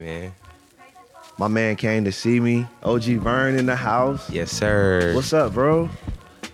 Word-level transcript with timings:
man. 0.00 0.32
My 1.38 1.48
man 1.48 1.76
came 1.76 2.04
to 2.04 2.12
see 2.12 2.40
me. 2.40 2.66
OG 2.82 3.02
Vern 3.20 3.58
in 3.58 3.66
the 3.66 3.76
house. 3.76 4.28
Yes, 4.30 4.50
sir. 4.50 5.12
What's 5.14 5.32
up, 5.32 5.52
bro? 5.54 5.88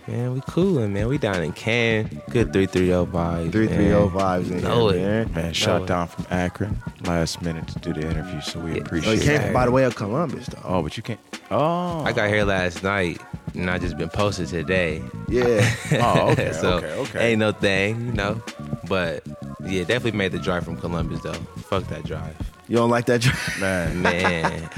man? 0.07 0.33
We 0.33 0.41
coolin', 0.47 0.91
man. 0.91 1.07
We 1.07 1.17
down 1.17 1.41
in 1.43 1.53
Can. 1.53 2.21
Good 2.29 2.51
330 2.51 2.87
vibes. 3.11 3.51
330 3.53 3.77
man. 3.77 3.93
Oh 3.93 4.09
vibes 4.09 4.51
in 4.51 4.61
Know 4.61 4.89
here, 4.89 4.99
it. 4.99 5.25
man. 5.27 5.33
Man, 5.33 5.45
Know 5.47 5.53
shot 5.53 5.81
it. 5.83 5.87
down 5.87 6.07
from 6.09 6.25
Akron 6.29 6.77
last 7.05 7.41
minute 7.41 7.67
to 7.69 7.79
do 7.79 7.93
the 7.93 8.01
interview, 8.09 8.41
so 8.41 8.59
we 8.59 8.71
Yeah. 8.71 8.77
Oh, 8.77 8.81
appreciate 8.81 9.19
he 9.19 9.25
came 9.25 9.37
that. 9.37 9.53
by 9.53 9.65
the 9.65 9.71
way 9.71 9.83
of 9.85 9.95
Columbus, 9.95 10.47
though. 10.47 10.59
Oh, 10.65 10.81
but 10.83 10.97
you 10.97 11.03
can't. 11.03 11.19
Oh, 11.51 12.03
I 12.03 12.11
got 12.11 12.27
here 12.29 12.43
last 12.43 12.83
night, 12.83 13.21
and 13.53 13.69
I 13.69 13.77
just 13.77 13.97
been 13.97 14.09
posted 14.09 14.47
today. 14.49 15.01
Yeah. 15.29 15.69
Oh, 16.01 16.31
okay, 16.31 16.51
so 16.53 16.77
okay, 16.77 16.93
okay. 16.97 17.29
ain't 17.31 17.39
no 17.39 17.51
thing, 17.53 18.07
you 18.07 18.13
know. 18.13 18.41
But 18.89 19.23
yeah, 19.65 19.83
definitely 19.83 20.17
made 20.17 20.33
the 20.33 20.39
drive 20.39 20.65
from 20.65 20.75
Columbus 20.77 21.21
though. 21.21 21.33
Fuck 21.69 21.85
that 21.87 22.03
drive, 22.03 22.35
You 22.67 22.77
don't 22.77 22.89
like 22.89 23.05
that? 23.05 23.21
drive? 23.21 23.59
man. 23.59 24.01
man. 24.01 24.69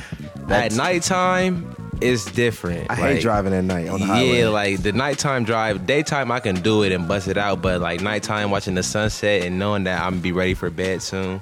At 0.49 0.73
nighttime, 0.73 1.75
it's 2.01 2.25
different. 2.25 2.89
I 2.91 2.95
hate 2.95 3.13
Like, 3.15 3.21
driving 3.21 3.53
at 3.53 3.63
night 3.63 3.87
on 3.87 3.99
the 3.99 4.05
highway. 4.05 4.39
Yeah, 4.41 4.49
like 4.49 4.81
the 4.83 4.91
nighttime 4.91 5.43
drive. 5.43 5.85
Daytime, 5.85 6.31
I 6.31 6.39
can 6.39 6.55
do 6.61 6.83
it 6.83 6.91
and 6.91 7.07
bust 7.07 7.27
it 7.27 7.37
out, 7.37 7.61
but 7.61 7.81
like 7.81 8.01
nighttime, 8.01 8.51
watching 8.51 8.75
the 8.75 8.83
sunset 8.83 9.43
and 9.43 9.57
knowing 9.59 9.83
that 9.85 10.01
I'm 10.01 10.11
gonna 10.13 10.21
be 10.21 10.31
ready 10.31 10.53
for 10.53 10.69
bed 10.69 11.01
soon. 11.01 11.39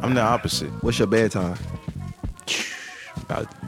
I'm 0.00 0.14
the 0.14 0.20
opposite. 0.22 0.70
What's 0.82 0.98
your 0.98 1.06
bedtime? 1.08 1.56
About 3.16 3.46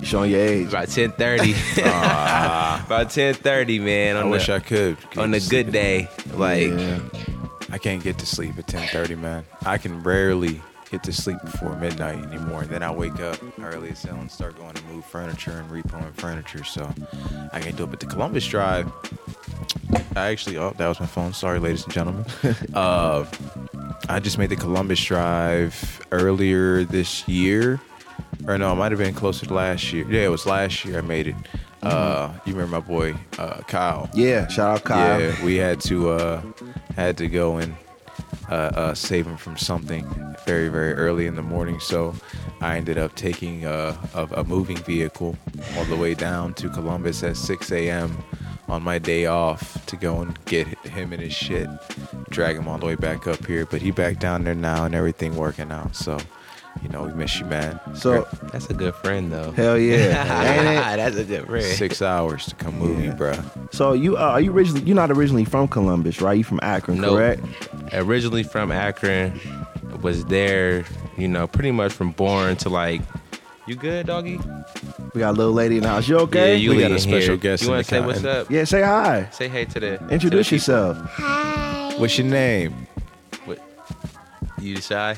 You 0.00 0.06
showing 0.06 0.30
your 0.32 0.40
age. 0.40 0.68
about 0.68 0.88
ten 0.88 1.12
thirty. 1.12 1.54
about 1.78 3.10
ten 3.10 3.32
thirty, 3.34 3.78
man. 3.78 4.16
I 4.16 4.22
On 4.22 4.30
wish 4.30 4.48
I 4.48 4.58
could. 4.58 4.96
on 5.16 5.32
a 5.32 5.40
good 5.40 5.72
day, 5.72 6.08
like 6.34 6.68
yeah. 6.70 6.98
I 7.74 7.78
can't 7.78 8.04
get 8.04 8.18
to 8.18 8.26
sleep 8.26 8.56
at 8.56 8.68
10:30, 8.68 9.18
man. 9.18 9.44
I 9.66 9.78
can 9.78 10.00
rarely 10.04 10.62
get 10.92 11.02
to 11.02 11.12
sleep 11.12 11.38
before 11.44 11.74
midnight 11.74 12.24
anymore. 12.24 12.62
And 12.62 12.70
then 12.70 12.84
I 12.84 12.92
wake 12.92 13.18
up 13.18 13.36
early 13.58 13.88
as 13.88 14.00
hell 14.00 14.14
and 14.14 14.30
start 14.30 14.56
going 14.56 14.74
to 14.74 14.84
move 14.84 15.04
furniture 15.04 15.50
and 15.50 15.68
repoing 15.68 16.14
furniture. 16.14 16.62
So 16.62 16.88
I 17.52 17.58
can't 17.58 17.74
do 17.76 17.82
it. 17.82 17.90
But 17.90 17.98
the 17.98 18.06
Columbus 18.06 18.46
Drive, 18.46 18.92
I 20.14 20.30
actually, 20.30 20.56
oh, 20.56 20.72
that 20.76 20.86
was 20.86 21.00
my 21.00 21.06
phone. 21.06 21.32
Sorry, 21.32 21.58
ladies 21.58 21.82
and 21.82 21.92
gentlemen. 21.92 22.24
uh, 22.74 23.24
I 24.08 24.20
just 24.20 24.38
made 24.38 24.50
the 24.50 24.56
Columbus 24.56 25.02
Drive 25.04 26.00
earlier 26.12 26.84
this 26.84 27.26
year. 27.26 27.80
Or 28.46 28.56
no, 28.56 28.70
it 28.70 28.76
might 28.76 28.92
have 28.92 29.00
been 29.00 29.14
closer 29.14 29.46
to 29.46 29.52
last 29.52 29.92
year. 29.92 30.06
Yeah, 30.08 30.26
it 30.26 30.30
was 30.30 30.46
last 30.46 30.84
year 30.84 30.98
I 30.98 31.00
made 31.00 31.26
it. 31.26 31.34
Uh, 31.84 32.32
you 32.44 32.52
remember 32.54 32.80
my 32.80 32.86
boy 32.86 33.14
uh, 33.38 33.60
Kyle? 33.62 34.08
Yeah. 34.14 34.46
Shout 34.48 34.76
out 34.76 34.84
Kyle. 34.84 35.20
Yeah, 35.20 35.44
we 35.44 35.56
had 35.56 35.80
to 35.82 36.10
uh, 36.10 36.42
had 36.96 37.16
to 37.18 37.28
go 37.28 37.56
and 37.56 37.74
uh, 38.50 38.54
uh, 38.54 38.94
save 38.94 39.26
him 39.26 39.36
from 39.36 39.56
something 39.56 40.04
very 40.46 40.68
very 40.68 40.92
early 40.94 41.26
in 41.26 41.34
the 41.34 41.42
morning. 41.42 41.80
So 41.80 42.14
I 42.60 42.76
ended 42.76 42.98
up 42.98 43.14
taking 43.14 43.64
uh, 43.66 43.96
a, 44.14 44.40
a 44.40 44.44
moving 44.44 44.76
vehicle 44.78 45.36
all 45.76 45.84
the 45.84 45.96
way 45.96 46.14
down 46.14 46.54
to 46.54 46.68
Columbus 46.70 47.22
at 47.22 47.36
6 47.36 47.72
a.m. 47.72 48.16
on 48.68 48.82
my 48.82 48.98
day 48.98 49.26
off 49.26 49.84
to 49.86 49.96
go 49.96 50.20
and 50.20 50.42
get 50.46 50.66
him 50.66 51.12
and 51.12 51.20
his 51.20 51.32
shit, 51.34 51.68
drag 52.30 52.56
him 52.56 52.68
all 52.68 52.78
the 52.78 52.86
way 52.86 52.94
back 52.94 53.26
up 53.26 53.44
here. 53.46 53.66
But 53.66 53.82
he 53.82 53.90
back 53.90 54.18
down 54.18 54.44
there 54.44 54.54
now 54.54 54.84
and 54.84 54.94
everything 54.94 55.36
working 55.36 55.70
out. 55.70 55.94
So 55.96 56.18
you 56.82 56.88
know 56.88 57.02
we 57.04 57.12
miss 57.14 57.38
you, 57.38 57.46
man. 57.46 57.80
So 57.94 58.26
that's 58.52 58.68
a 58.70 58.74
good 58.74 58.94
friend 58.96 59.32
though. 59.32 59.52
hell 59.52 59.78
yeah, 59.78 59.94
ain't 60.58 60.68
it? 60.68 60.96
that's 60.96 61.16
a 61.16 61.24
good 61.24 61.46
friend. 61.46 61.64
Six 61.64 62.02
hours 62.02 62.46
to 62.46 62.54
come 62.56 62.78
move 62.78 62.98
me, 62.98 63.06
Yeah. 63.06 63.14
bruh. 63.16 63.74
So 63.74 63.92
you 63.92 64.16
uh, 64.16 64.20
are 64.20 64.40
you 64.40 64.52
originally 64.52 64.82
you're 64.82 64.96
not 64.96 65.10
originally 65.10 65.44
from 65.44 65.68
Columbus, 65.68 66.20
right? 66.20 66.36
You 66.38 66.44
from 66.44 66.60
Akron, 66.62 67.00
Nope. 67.00 67.16
correct? 67.16 67.42
Originally 67.92 68.42
from 68.42 68.70
Akron, 68.72 69.40
was 70.02 70.24
there, 70.26 70.84
you 71.16 71.28
know, 71.28 71.46
pretty 71.46 71.70
much 71.70 71.92
from 71.92 72.10
born 72.12 72.56
to 72.56 72.68
like. 72.68 73.00
You 73.66 73.76
good, 73.76 74.06
doggy? 74.08 74.38
We 75.14 75.20
got 75.20 75.30
a 75.30 75.38
little 75.38 75.54
lady 75.54 75.78
in 75.78 75.84
the 75.84 75.88
house. 75.88 76.06
You 76.06 76.18
okay? 76.18 76.50
Yeah, 76.50 76.56
you 76.56 76.70
We 76.70 76.76
got 76.80 76.90
a 76.90 76.94
leading 76.94 76.98
special 76.98 77.28
here. 77.28 77.36
guest 77.38 77.62
You 77.62 77.70
wanna 77.70 77.84
say 77.84 78.00
what's 78.00 78.22
up? 78.22 78.50
Yeah, 78.50 78.64
say 78.64 78.82
hi. 78.82 79.28
Say 79.32 79.48
hey 79.48 79.64
to 79.64 79.80
the. 79.80 79.92
Introduce 80.10 80.48
to 80.50 80.56
the 80.58 80.58
people. 80.58 80.96
yourself. 80.98 81.98
What's 81.98 82.18
your 82.18 82.26
name? 82.26 82.86
What? 83.46 83.58
You 84.60 84.82
shy? 84.82 85.16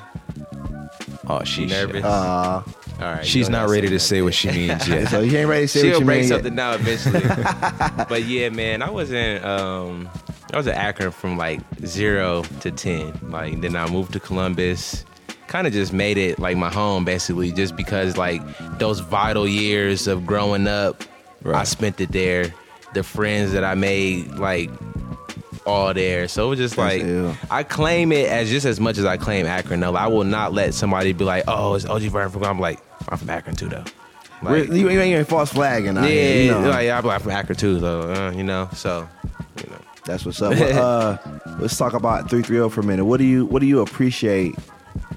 Oh, 1.28 1.42
she's 1.44 1.70
nervous? 1.70 2.04
Uh, 2.04 2.62
All 2.64 2.64
right. 3.00 3.24
She's 3.26 3.48
don't 3.48 3.70
ready 3.70 3.88
to 3.88 3.98
say 3.98 4.22
what 4.22 4.34
she 4.34 4.48
means 4.48 4.88
yet. 4.88 5.08
so 5.10 5.22
he 5.22 5.36
ain't 5.36 5.48
ready 5.48 5.64
to 5.64 5.68
say 5.68 5.80
what 5.80 5.84
She'll 5.84 5.92
what 5.94 6.00
you 6.00 6.06
break 6.06 6.20
mean. 6.20 6.28
yet. 6.28 6.34
something 6.36 6.56
down 6.56 6.74
eventually. 6.80 8.04
but 8.08 8.24
yeah, 8.24 8.48
man, 8.48 8.82
I 8.82 8.90
wasn't. 8.90 9.44
Um, 9.44 10.08
I 10.52 10.56
was 10.56 10.66
an 10.68 10.74
Akron 10.74 11.10
from 11.10 11.36
like 11.36 11.60
zero 11.84 12.42
to 12.60 12.70
ten. 12.70 13.18
Like 13.30 13.60
then 13.60 13.74
I 13.76 13.88
moved 13.90 14.12
to 14.12 14.20
Columbus. 14.20 15.04
Kind 15.48 15.66
of 15.66 15.72
just 15.72 15.92
made 15.92 16.16
it 16.18 16.38
like 16.38 16.56
my 16.56 16.72
home, 16.72 17.04
basically, 17.04 17.52
just 17.52 17.76
because 17.76 18.16
like 18.16 18.40
those 18.78 19.00
vital 19.00 19.46
years 19.48 20.06
of 20.06 20.26
growing 20.26 20.66
up, 20.66 21.02
I 21.44 21.64
spent 21.64 22.00
it 22.00 22.12
there. 22.12 22.52
The 22.94 23.02
friends 23.02 23.52
that 23.52 23.62
I 23.64 23.74
made, 23.74 24.30
like 24.34 24.70
all 25.66 25.92
there. 25.92 26.28
So 26.28 26.46
it 26.46 26.50
was 26.50 26.58
just 26.58 26.78
like. 26.78 27.02
I 27.50 27.62
claim 27.62 28.12
it 28.12 28.28
as 28.28 28.48
just 28.48 28.66
as 28.66 28.80
much 28.80 28.98
as 28.98 29.04
I 29.04 29.16
claim 29.16 29.46
Akron. 29.46 29.80
Though 29.80 29.94
I 29.94 30.06
will 30.06 30.24
not 30.24 30.52
let 30.52 30.74
somebody 30.74 31.12
be 31.12 31.24
like, 31.24 31.44
"Oh, 31.48 31.74
it's 31.74 31.84
OG 31.84 32.02
Vern 32.02 32.30
from." 32.30 32.44
I'm 32.44 32.60
like, 32.60 32.80
I'm 33.08 33.18
from 33.18 33.30
Akron 33.30 33.56
too, 33.56 33.68
though. 33.68 33.84
Like, 34.42 34.68
you, 34.68 34.90
you 34.90 35.00
ain't 35.00 35.28
false 35.28 35.52
flagging. 35.52 35.96
yeah, 35.96 36.06
here, 36.06 36.42
you 36.42 36.50
know. 36.50 36.68
like, 36.68 36.86
yeah, 36.86 36.98
I'm 36.98 37.20
from 37.20 37.30
Akron 37.30 37.56
too, 37.56 37.78
though. 37.78 38.12
Uh, 38.12 38.30
you 38.32 38.44
know, 38.44 38.68
so 38.72 39.08
you 39.62 39.70
know, 39.70 39.78
That's 40.04 40.24
what's 40.24 40.42
up. 40.42 40.52
Well, 40.52 40.78
uh, 40.78 41.18
let's 41.58 41.76
talk 41.76 41.94
about 41.94 42.28
three 42.28 42.42
three 42.42 42.56
zero 42.56 42.68
for 42.68 42.80
a 42.80 42.84
minute. 42.84 43.04
What 43.04 43.18
do 43.18 43.24
you 43.24 43.46
What 43.46 43.60
do 43.60 43.66
you 43.66 43.80
appreciate 43.80 44.54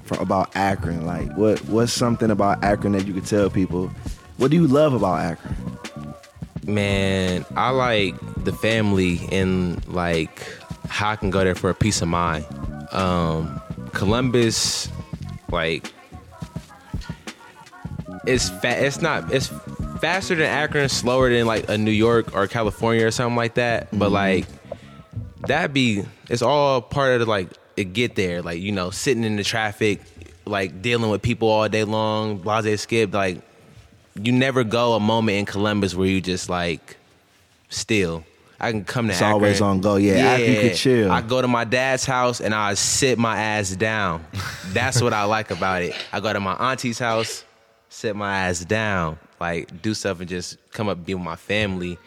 from, 0.04 0.18
about 0.18 0.54
Akron? 0.56 1.04
Like, 1.04 1.36
what 1.36 1.58
What's 1.66 1.92
something 1.92 2.30
about 2.30 2.64
Akron 2.64 2.92
that 2.92 3.06
you 3.06 3.12
could 3.12 3.26
tell 3.26 3.50
people? 3.50 3.88
What 4.38 4.50
do 4.50 4.56
you 4.56 4.66
love 4.66 4.94
about 4.94 5.20
Akron? 5.20 5.69
Man, 6.74 7.44
I 7.56 7.70
like 7.70 8.14
the 8.44 8.52
family 8.52 9.28
and 9.30 9.86
like 9.88 10.46
how 10.88 11.10
I 11.10 11.16
can 11.16 11.30
go 11.30 11.44
there 11.44 11.54
for 11.54 11.70
a 11.70 11.74
peace 11.74 12.02
of 12.02 12.08
mind. 12.08 12.44
Um, 12.92 13.60
Columbus, 13.92 14.88
like, 15.50 15.92
it's 18.26 18.48
fa- 18.48 18.84
It's 18.84 19.00
not. 19.00 19.32
It's 19.32 19.48
faster 20.00 20.34
than 20.34 20.46
Akron, 20.46 20.88
slower 20.88 21.30
than 21.30 21.46
like 21.46 21.68
a 21.68 21.78
New 21.78 21.90
York 21.90 22.34
or 22.34 22.46
California 22.46 23.06
or 23.06 23.10
something 23.10 23.36
like 23.36 23.54
that. 23.54 23.88
But 23.92 24.10
like, 24.10 24.46
that 25.46 25.72
be. 25.72 26.04
It's 26.28 26.42
all 26.42 26.82
part 26.82 27.14
of 27.14 27.20
the 27.20 27.26
like 27.26 27.48
it 27.76 27.92
get 27.92 28.14
there. 28.16 28.42
Like 28.42 28.60
you 28.60 28.72
know, 28.72 28.90
sitting 28.90 29.24
in 29.24 29.36
the 29.36 29.44
traffic, 29.44 30.00
like 30.44 30.82
dealing 30.82 31.10
with 31.10 31.22
people 31.22 31.48
all 31.48 31.68
day 31.68 31.84
long. 31.84 32.38
Blase 32.38 32.82
skip. 32.82 33.14
Like 33.14 33.42
you 34.14 34.32
never 34.32 34.64
go 34.64 34.94
a 34.94 35.00
moment 35.00 35.38
in 35.38 35.46
Columbus 35.46 35.94
where 35.94 36.06
you 36.08 36.20
just 36.20 36.48
like 36.48 36.96
still. 37.68 38.24
I 38.62 38.72
can 38.72 38.84
come 38.84 39.06
to 39.06 39.12
It's 39.12 39.22
Akron. 39.22 39.32
always 39.32 39.60
on 39.62 39.80
go. 39.80 39.96
Yeah, 39.96 40.16
yeah. 40.16 40.32
Akron 40.32 40.54
can 40.68 40.76
chill. 40.76 41.10
I 41.10 41.22
go 41.22 41.40
to 41.40 41.48
my 41.48 41.64
dad's 41.64 42.04
house 42.04 42.40
and 42.42 42.54
I 42.54 42.74
sit 42.74 43.18
my 43.18 43.40
ass 43.40 43.70
down. 43.74 44.24
That's 44.72 45.00
what 45.00 45.14
I 45.14 45.24
like 45.24 45.50
about 45.50 45.80
it. 45.82 45.94
I 46.12 46.20
go 46.20 46.30
to 46.32 46.40
my 46.40 46.52
auntie's 46.54 46.98
house, 46.98 47.44
sit 47.88 48.14
my 48.14 48.36
ass 48.48 48.62
down, 48.64 49.18
like 49.40 49.80
do 49.80 49.94
stuff 49.94 50.20
and 50.20 50.28
just 50.28 50.58
come 50.72 50.88
up 50.90 51.02
be 51.06 51.14
with 51.14 51.24
my 51.24 51.36
family. 51.36 51.98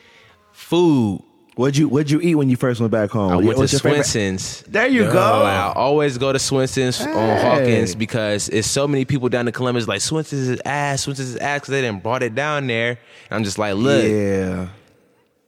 Food. 0.52 1.24
What'd 1.56 1.78
you 1.78 1.88
What'd 1.88 2.09
you 2.09 2.19
eat 2.19 2.34
when 2.36 2.50
you 2.50 2.56
first 2.56 2.80
went 2.80 2.91
back 2.91 3.12
home? 3.12 3.31
I 3.31 3.36
went 3.36 3.52
to 3.52 3.58
What's 3.58 3.74
your 3.74 3.80
favorite- 3.81 4.64
There 4.68 4.88
you 4.88 5.03
go. 5.03 5.19
I 5.44 5.72
always 5.75 6.18
go 6.18 6.34
to 6.34 6.40
Swenson's 6.40 7.00
on 7.02 7.38
Hawkins 7.40 7.94
because 7.94 8.50
it's 8.50 8.68
so 8.68 8.88
many 8.88 9.06
people 9.06 9.30
down 9.30 9.47
in 9.47 9.53
Columbus 9.53 9.88
like 9.88 10.02
Swenson's 10.02 10.50
is 10.50 10.62
ass, 10.66 11.02
Swenson's 11.03 11.30
is 11.30 11.38
ass 11.38 11.59
because 11.62 11.72
they 11.72 11.81
didn't 11.81 12.02
brought 12.02 12.24
it 12.24 12.34
down 12.34 12.66
there. 12.68 12.90
And 13.30 13.38
I'm 13.38 13.44
just 13.44 13.59
like, 13.59 13.75
look, 13.75 14.03
Yeah. 14.03 14.68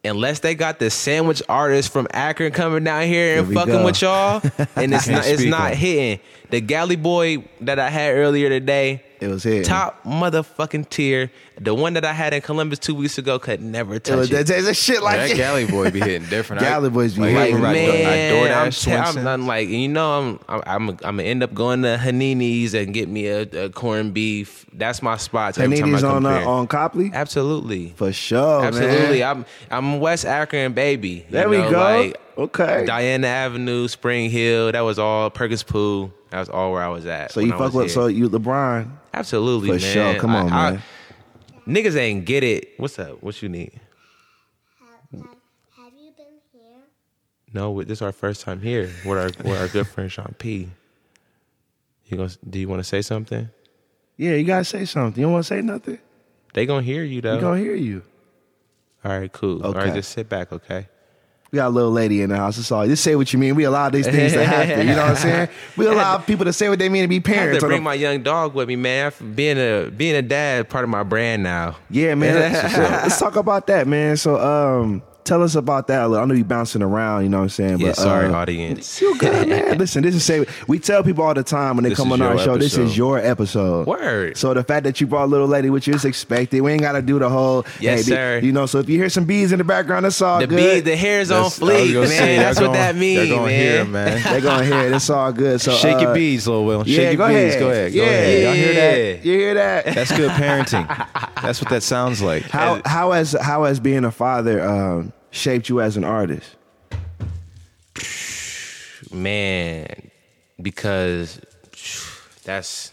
unless 0.03 0.39
they 0.41 0.53
got 0.53 0.77
the 0.77 0.91
sandwich 0.91 1.41
artist 1.49 1.91
from 1.91 2.07
Akron 2.11 2.51
coming 2.51 2.83
down 2.83 3.07
here 3.07 3.39
and 3.39 3.47
Here 3.47 3.55
fucking 3.55 3.73
go. 3.73 3.85
with 3.85 3.99
y'all, 4.03 4.41
and 4.75 4.93
it's 4.93 5.05
Can't 5.07 5.25
it's 5.25 5.43
not 5.43 5.73
hitting. 5.73 6.19
The 6.51 6.61
Galley 6.61 6.97
Boy 6.97 7.45
that 7.61 7.79
I 7.79 7.89
had 7.89 8.13
earlier 8.15 8.49
today, 8.49 9.01
It 9.21 9.27
was 9.27 9.43
hitting. 9.43 9.63
top 9.63 10.03
motherfucking 10.03 10.89
tier. 10.89 11.31
The 11.59 11.73
one 11.73 11.93
that 11.93 12.03
I 12.03 12.11
had 12.13 12.33
in 12.33 12.41
Columbus 12.41 12.79
two 12.79 12.93
weeks 12.95 13.17
ago 13.17 13.39
could 13.39 13.61
never 13.61 13.95
It 13.95 14.09
was, 14.09 14.29
touch 14.29 14.39
it. 14.41 14.47
there's 14.47 14.67
a 14.67 14.73
shit 14.73 15.01
like 15.01 15.17
that 15.17 15.29
that. 15.29 15.37
galley 15.37 15.65
boy 15.65 15.89
be 15.91 15.99
hitting 16.01 16.27
different. 16.29 16.61
Galley 16.65 16.89
boys 16.89 17.13
be 17.15 17.21
like, 17.21 17.31
hitting. 17.31 17.61
Like 17.61 17.63
I 17.63 17.69
remember 17.69 17.91
I- 17.91 17.95
man, 17.95 18.33
I 18.55 18.61
I'm, 18.65 18.69
DoorDash 18.71 18.83
t- 18.83 18.91
I'm, 18.91 19.03
Swenson's. 19.05 19.25
I'm 19.27 19.47
like 19.47 19.69
you 19.69 19.87
know 19.87 20.19
I'm 20.19 20.39
I'm 20.49 20.61
I'm, 20.65 20.89
I'm 20.89 20.97
gonna 21.17 21.23
end 21.23 21.43
up 21.43 21.53
going 21.53 21.81
to 21.83 21.97
Panini's 22.01 22.73
and 22.73 22.93
get 22.93 23.07
me 23.09 23.27
a, 23.27 23.41
a 23.41 23.69
corned 23.69 24.13
beef. 24.13 24.65
That's 24.73 25.01
my 25.01 25.17
spot. 25.17 25.57
Every 25.57 25.77
time 25.77 25.85
I 25.95 25.97
Panini's 25.97 26.01
come 26.01 26.25
on 26.25 26.43
uh, 26.43 26.49
on 26.49 26.67
Copley 26.67 27.11
Absolutely. 27.13 27.93
for 27.95 28.11
sure. 28.11 28.65
Absolutely. 28.65 29.19
man. 29.19 29.37
I'm 29.37 29.45
I'm 29.71 29.99
West 29.99 30.25
Akron 30.25 30.73
baby. 30.73 31.09
You 31.09 31.23
There 31.29 31.49
we 31.49 31.57
know, 31.59 31.71
go. 31.71 31.77
Like, 31.79 32.21
okay. 32.37 32.85
Diana 32.85 33.27
Avenue, 33.27 33.87
Spring 33.87 34.29
Hill. 34.29 34.71
That 34.71 34.81
was 34.81 34.99
all 34.99 35.29
Perkins 35.29 35.63
Pool. 35.63 36.13
That 36.31 36.39
was 36.39 36.49
all 36.49 36.71
where 36.71 36.81
I 36.81 36.87
was 36.89 37.05
at. 37.05 37.31
so 37.31 37.39
you 37.39 37.51
fuck 37.51 37.59
was 37.59 37.73
with 37.73 37.85
here. 37.85 37.93
so 37.93 38.07
you 38.07 38.29
LeBron 38.29 38.89
absolutely, 39.13 39.69
for 39.79 39.83
man. 39.85 39.93
sure. 40.13 40.19
Come 40.19 40.35
on, 40.35 40.51
I- 40.51 40.71
man. 40.71 40.83
niggas 41.67 41.95
ain't 41.95 42.25
get 42.25 42.43
it. 42.43 42.73
What's 42.77 42.97
up? 42.99 43.21
What 43.23 43.41
you 43.41 43.49
need? 43.49 43.79
Have, 44.79 45.21
have, 45.21 45.29
have 45.77 45.93
you 45.93 46.11
been 46.17 46.25
here? 46.51 46.77
No, 47.53 47.81
this 47.83 47.99
is 47.99 48.01
our 48.01 48.11
first 48.11 48.41
time 48.41 48.61
here 48.61 48.91
with 49.05 49.17
our 49.17 49.31
with 49.43 49.59
our 49.61 49.67
good 49.67 49.87
friend 49.87 50.09
Jean 50.09 50.35
P. 50.37 50.69
You 52.07 52.17
gonna? 52.17 52.29
Do 52.49 52.59
you 52.59 52.67
want 52.67 52.79
to 52.79 52.83
say 52.83 53.01
something? 53.01 53.49
Yeah, 54.17 54.31
you 54.35 54.43
gotta 54.45 54.65
say 54.65 54.85
something. 54.85 55.19
You 55.19 55.25
don't 55.25 55.33
want 55.33 55.45
to 55.45 55.47
say 55.47 55.61
nothing? 55.61 55.99
They 56.53 56.65
gonna 56.65 56.83
hear 56.83 57.03
you 57.03 57.21
though. 57.21 57.35
They 57.35 57.41
gonna 57.41 57.59
hear 57.59 57.75
you. 57.75 58.03
All 59.03 59.17
right, 59.19 59.31
cool. 59.31 59.61
All 59.63 59.69
Okay. 59.71 59.79
right, 59.85 59.93
just 59.93 60.11
sit 60.11 60.27
back, 60.29 60.51
okay? 60.53 60.87
We 61.55 61.61
got 61.61 61.67
a 61.67 61.69
little 61.69 61.91
lady 61.91 62.21
in 62.21 62.31
the 62.31 62.35
house. 62.35 62.57
It's 62.57 62.69
all. 62.69 62.85
Just 62.85 63.01
say 63.01 63.15
what 63.15 63.31
you 63.31 63.39
mean. 63.39 63.55
We 63.55 63.63
allow 63.63 63.89
these 63.89 64.05
things 64.05 64.33
to 64.33 64.43
happen. 64.43 64.89
You 64.89 64.93
know 64.93 65.03
what 65.03 65.11
I'm 65.11 65.15
saying? 65.15 65.49
We 65.77 65.85
allow 65.87 66.17
people 66.17 66.43
to 66.43 66.51
say 66.51 66.67
what 66.67 66.79
they 66.79 66.89
mean 66.89 67.03
to 67.03 67.07
be 67.07 67.15
I 67.15 67.19
parents. 67.19 67.63
to 67.63 67.67
bring 67.67 67.81
my 67.81 67.93
young 67.93 68.23
dog 68.23 68.53
with 68.55 68.67
me, 68.67 68.75
man. 68.75 69.13
Being 69.35 69.57
a 69.57 69.89
being 69.89 70.17
a 70.17 70.21
dad, 70.21 70.67
part 70.67 70.83
of 70.83 70.89
my 70.89 71.03
brand 71.03 71.43
now. 71.43 71.77
Yeah, 71.89 72.13
man. 72.15 72.35
Let's, 72.35 72.77
let's 73.03 73.19
talk 73.19 73.37
about 73.37 73.67
that, 73.67 73.87
man. 73.87 74.17
So, 74.17 74.37
um, 74.37 75.01
tell 75.25 75.43
us 75.43 75.55
about 75.55 75.87
that. 75.87 76.03
a 76.03 76.07
little. 76.07 76.23
I 76.23 76.27
know 76.27 76.33
you 76.33 76.45
bouncing 76.45 76.81
around. 76.81 77.23
You 77.23 77.29
know 77.29 77.37
what 77.39 77.43
I'm 77.43 77.49
saying? 77.49 77.79
Yeah, 77.79 77.87
but, 77.89 77.97
sorry, 77.97 78.27
uh, 78.27 78.33
audience. 78.33 79.01
You 79.01 79.17
good, 79.17 79.47
man. 79.49 79.77
Listen, 79.77 80.03
this 80.03 80.15
is 80.15 80.23
say 80.23 80.45
we 80.67 80.79
tell 80.79 81.03
people 81.03 81.23
all 81.23 81.33
the 81.33 81.43
time 81.43 81.75
when 81.75 81.83
they 81.83 81.89
This 81.89 81.97
come 81.97 82.11
on 82.11 82.21
our 82.21 82.35
your 82.35 82.43
show. 82.43 82.57
This 82.57 82.77
is 82.77 82.97
your 82.97 83.17
episode. 83.19 83.87
Word. 83.87 84.37
So 84.37 84.53
the 84.53 84.63
fact 84.63 84.83
that 84.85 85.01
you 85.01 85.07
brought 85.07 85.25
a 85.25 85.27
little 85.27 85.47
lady 85.47 85.69
with 85.69 85.87
you 85.87 85.93
is 85.93 86.05
expected. 86.05 86.61
We 86.61 86.71
ain't 86.71 86.81
got 86.81 86.93
to 86.93 87.01
do 87.01 87.19
the 87.19 87.27
whole. 87.29 87.65
Yes, 87.79 88.05
hey, 88.07 88.11
sir. 88.15 88.39
You 88.43 88.51
know, 88.51 88.65
so 88.65 88.79
if 88.79 88.87
you 88.87 88.97
hear 88.97 89.09
some 89.09 89.25
bees 89.25 89.51
in 89.51 89.57
the 89.57 89.63
background, 89.63 90.05
that's 90.05 90.21
all 90.21 90.39
good. 90.39 90.49
The 90.49 90.55
good. 90.55 90.83
bee, 90.85 90.91
the 90.91 90.95
hair's 90.95 91.31
on 91.31 91.43
That's- 91.43 91.61
I 91.61 91.65
fleek, 91.65 91.93
man. 91.99 92.07
say, 92.07 92.37
That's 92.37 92.59
what 92.59 92.67
gonna- 92.67 92.77
that 92.77 92.95
means, 92.95 93.17
man. 93.17 93.27
They're 93.29 93.35
gonna 93.37 93.45
man. 93.47 93.59
hear, 93.59 93.85
man. 93.85 94.23
They're 94.23 94.41
gonna 94.41 94.63
hear 94.65 94.79
it. 94.87 94.93
It's 94.93 95.09
all 95.09 95.31
good. 95.31 95.59
So 95.61 95.71
Shake 95.73 95.97
uh, 95.97 96.01
your 96.01 96.13
bees, 96.13 96.47
Lil 96.47 96.65
Will. 96.65 96.83
Shake 96.83 96.97
Yeah, 96.97 97.03
your 97.09 97.15
go 97.15 97.27
bees. 97.27 97.35
ahead. 97.55 97.59
Go 97.59 97.69
ahead. 97.69 97.93
Go 97.93 97.97
Yeah, 97.99 98.05
ahead. 98.09 98.43
Y'all 98.43 98.53
hear 98.53 98.73
that? 99.15 99.25
You 99.25 99.33
hear 99.39 99.53
that? 99.55 99.85
That's 99.85 100.17
good 100.17 100.31
parenting. 100.31 101.21
That's 101.45 101.61
what 101.61 101.69
that 101.69 101.83
sounds 101.83 102.21
like. 102.21 102.43
How 102.43 102.81
how 102.85 103.11
has 103.11 103.35
how 103.39 103.63
has 103.63 103.79
being 103.79 104.05
a 104.05 104.11
father 104.11 104.61
um, 104.61 105.13
shaped 105.31 105.69
you 105.69 105.81
as 105.81 105.97
an 105.97 106.03
artist? 106.03 106.55
man, 109.15 110.11
because 110.61 111.39
that's 112.43 112.91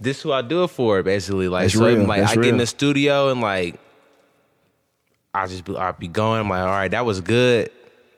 this 0.00 0.22
who 0.22 0.32
I 0.32 0.42
do 0.42 0.64
it 0.64 0.68
for, 0.68 1.02
basically. 1.02 1.48
Like, 1.48 1.64
That's 1.64 1.74
so 1.74 1.86
real. 1.86 2.04
like 2.04 2.20
That's 2.20 2.32
I 2.32 2.36
get 2.36 2.46
in 2.46 2.56
the 2.56 2.66
studio 2.66 3.30
and 3.30 3.40
like 3.40 3.78
I 5.34 5.46
just 5.46 5.64
be, 5.64 5.76
I 5.76 5.92
be 5.92 6.08
going. 6.08 6.40
I'm 6.40 6.48
like, 6.48 6.62
all 6.62 6.66
right, 6.66 6.90
that 6.90 7.04
was 7.04 7.20
good. 7.20 7.70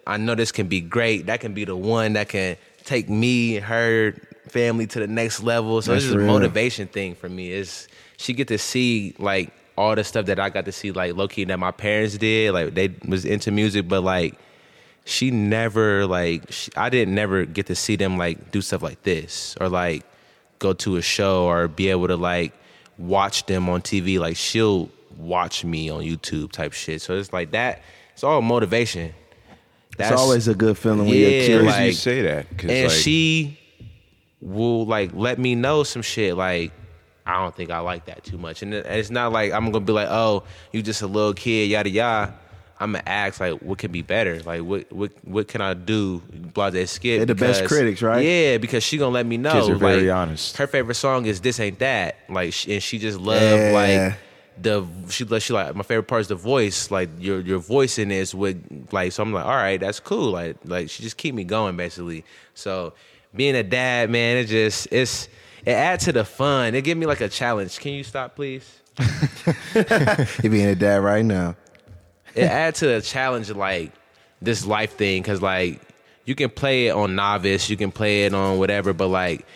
I 0.06 0.16
know 0.16 0.34
this 0.34 0.52
can 0.52 0.68
be 0.68 0.80
great. 0.80 1.26
That 1.26 1.40
can 1.40 1.54
be 1.54 1.64
the 1.64 1.76
one 1.76 2.14
that 2.14 2.28
can 2.28 2.56
take 2.84 3.08
me 3.08 3.56
and 3.56 3.64
her 3.64 4.14
family 4.48 4.86
to 4.86 5.00
the 5.00 5.06
next 5.06 5.42
level. 5.42 5.82
So 5.82 5.92
That's 5.92 6.04
this 6.04 6.14
is 6.14 6.16
a 6.16 6.26
motivation 6.26 6.88
thing 6.88 7.14
for 7.14 7.28
me. 7.28 7.52
Is 7.52 7.88
she 8.20 8.34
get 8.34 8.48
to 8.48 8.58
see 8.58 9.14
like 9.18 9.50
all 9.78 9.94
the 9.94 10.04
stuff 10.04 10.26
that 10.26 10.38
I 10.38 10.50
got 10.50 10.66
to 10.66 10.72
see, 10.72 10.92
like 10.92 11.14
low 11.14 11.26
key 11.26 11.44
that 11.44 11.58
my 11.58 11.70
parents 11.70 12.18
did. 12.18 12.52
Like 12.52 12.74
they 12.74 12.94
was 13.08 13.24
into 13.24 13.50
music, 13.50 13.88
but 13.88 14.02
like 14.02 14.34
she 15.06 15.30
never 15.30 16.06
like 16.06 16.52
she, 16.52 16.70
I 16.76 16.90
didn't 16.90 17.14
never 17.14 17.46
get 17.46 17.66
to 17.66 17.74
see 17.74 17.96
them 17.96 18.18
like 18.18 18.50
do 18.50 18.60
stuff 18.60 18.82
like 18.82 19.02
this 19.04 19.56
or 19.60 19.68
like 19.70 20.04
go 20.58 20.74
to 20.74 20.96
a 20.96 21.02
show 21.02 21.44
or 21.46 21.66
be 21.66 21.88
able 21.88 22.08
to 22.08 22.16
like 22.16 22.52
watch 22.98 23.46
them 23.46 23.70
on 23.70 23.80
TV. 23.80 24.18
Like 24.18 24.36
she'll 24.36 24.90
watch 25.16 25.64
me 25.64 25.88
on 25.88 26.02
YouTube 26.02 26.52
type 26.52 26.74
shit. 26.74 27.00
So 27.00 27.16
it's 27.16 27.32
like 27.32 27.52
that. 27.52 27.80
It's 28.12 28.22
all 28.22 28.42
motivation. 28.42 29.14
It's 29.98 30.12
always 30.12 30.46
a 30.48 30.54
good 30.54 30.76
feeling 30.76 31.00
when 31.00 31.08
Yeah, 31.08 31.28
you're 31.28 31.44
curious. 31.46 31.72
like- 31.74 31.86
you 31.86 31.92
say 31.92 32.22
that. 32.22 32.58
'cause, 32.58 32.70
and 32.70 32.88
like, 32.88 32.96
she 32.98 33.58
will 34.42 34.84
like 34.86 35.10
let 35.14 35.38
me 35.38 35.54
know 35.54 35.84
some 35.84 36.02
shit 36.02 36.36
like 36.36 36.72
I 37.30 37.42
don't 37.42 37.54
think 37.54 37.70
I 37.70 37.78
like 37.80 38.06
that 38.06 38.24
too 38.24 38.38
much. 38.38 38.62
And 38.62 38.74
it's 38.74 39.10
not 39.10 39.32
like 39.32 39.52
I'm 39.52 39.70
gonna 39.70 39.84
be 39.84 39.92
like, 39.92 40.08
oh, 40.10 40.44
you 40.72 40.82
just 40.82 41.02
a 41.02 41.06
little 41.06 41.34
kid, 41.34 41.70
yada 41.70 41.88
yada. 41.88 42.34
I'm 42.78 42.92
gonna 42.92 43.04
ask 43.06 43.40
like, 43.40 43.60
what 43.60 43.78
can 43.78 43.92
be 43.92 44.02
better? 44.02 44.42
Like, 44.42 44.62
what 44.62 44.90
what 44.92 45.12
what 45.22 45.48
can 45.48 45.60
I 45.60 45.74
do? 45.74 46.20
Blase 46.20 46.90
skip. 46.90 47.18
They're 47.18 47.26
the 47.26 47.34
best 47.34 47.66
critics, 47.66 48.00
right? 48.00 48.24
Yeah, 48.24 48.58
because 48.58 48.82
she 48.82 48.96
gonna 48.98 49.12
let 49.14 49.26
me 49.26 49.36
know. 49.36 49.52
Kids 49.52 49.68
are 49.68 49.74
very 49.76 50.06
like, 50.06 50.16
honest. 50.16 50.56
Her 50.56 50.66
favorite 50.66 50.94
song 50.94 51.26
is 51.26 51.40
"This 51.40 51.60
Ain't 51.60 51.78
That." 51.80 52.16
Like, 52.28 52.54
and 52.68 52.82
she 52.82 52.98
just 52.98 53.18
love 53.20 53.40
Yeah. 53.42 53.72
like 54.08 54.18
the 54.60 54.86
she 55.08 55.26
she 55.40 55.52
like 55.52 55.74
my 55.74 55.82
favorite 55.82 56.04
part 56.08 56.22
is 56.22 56.28
the 56.28 56.34
voice. 56.34 56.90
Like 56.90 57.10
your 57.18 57.40
your 57.40 57.58
voice 57.58 57.98
in 57.98 58.08
this 58.08 58.34
with 58.34 58.88
like 58.92 59.12
so 59.12 59.22
I'm 59.22 59.32
like, 59.32 59.44
all 59.44 59.50
right, 59.52 59.78
that's 59.78 60.00
cool. 60.00 60.30
Like 60.30 60.56
like 60.64 60.90
she 60.90 61.02
just 61.02 61.16
keep 61.16 61.34
me 61.34 61.44
going 61.44 61.76
basically. 61.76 62.24
So 62.54 62.94
being 63.34 63.54
a 63.54 63.62
dad, 63.62 64.10
man, 64.10 64.38
it 64.38 64.46
just 64.46 64.88
it's 64.90 65.28
it 65.64 65.72
adds 65.72 66.04
to 66.04 66.12
the 66.12 66.24
fun. 66.24 66.74
It 66.74 66.82
give 66.82 66.96
me 66.96 67.06
like 67.06 67.20
a 67.20 67.28
challenge. 67.28 67.78
Can 67.78 67.92
you 67.92 68.04
stop, 68.04 68.36
please? 68.36 68.80
You're 69.74 70.50
being 70.50 70.66
a 70.66 70.74
dad 70.74 71.02
right 71.02 71.24
now. 71.24 71.56
it 72.34 72.44
adds 72.44 72.80
to 72.80 72.86
the 72.86 73.00
challenge 73.00 73.50
of 73.50 73.56
like 73.56 73.92
this 74.42 74.66
life 74.66 74.96
thing 74.96 75.22
because 75.22 75.42
like 75.42 75.80
you 76.24 76.34
can 76.34 76.50
play 76.50 76.88
it 76.88 76.90
on 76.90 77.14
novice, 77.14 77.70
you 77.70 77.76
can 77.76 77.90
play 77.90 78.24
it 78.24 78.34
on 78.34 78.58
whatever, 78.58 78.92
but 78.92 79.08
like 79.08 79.46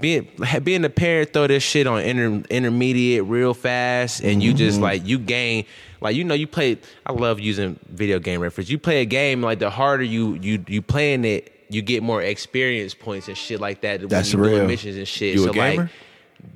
being 0.00 0.28
being 0.62 0.84
a 0.84 0.90
parent 0.90 1.32
throw 1.32 1.46
this 1.46 1.62
shit 1.62 1.86
on 1.86 2.00
inter, 2.02 2.42
intermediate 2.50 3.24
real 3.24 3.54
fast, 3.54 4.22
and 4.22 4.42
you 4.42 4.54
just 4.54 4.76
mm-hmm. 4.76 4.84
like 4.84 5.06
you 5.06 5.18
gain 5.18 5.66
like 6.00 6.16
you 6.16 6.24
know 6.24 6.34
you 6.34 6.46
play. 6.46 6.78
I 7.04 7.12
love 7.12 7.40
using 7.40 7.78
video 7.88 8.18
game 8.18 8.40
reference. 8.40 8.70
You 8.70 8.78
play 8.78 9.02
a 9.02 9.04
game 9.04 9.42
like 9.42 9.58
the 9.58 9.70
harder 9.70 10.04
you 10.04 10.34
you 10.34 10.64
you 10.66 10.82
playing 10.82 11.24
it, 11.24 11.52
you 11.70 11.82
get 11.82 12.02
more 12.02 12.22
experience 12.22 12.94
points 12.94 13.28
and 13.28 13.36
shit 13.36 13.60
like 13.60 13.80
that. 13.82 14.00
when 14.00 14.08
That's 14.08 14.32
you 14.32 14.38
doing 14.38 14.52
real. 14.52 14.66
missions 14.66 14.96
and 14.96 15.08
shit. 15.08 15.34
You 15.34 15.44
a 15.44 15.46
so 15.46 15.52
gamer? 15.52 15.82
like. 15.84 15.90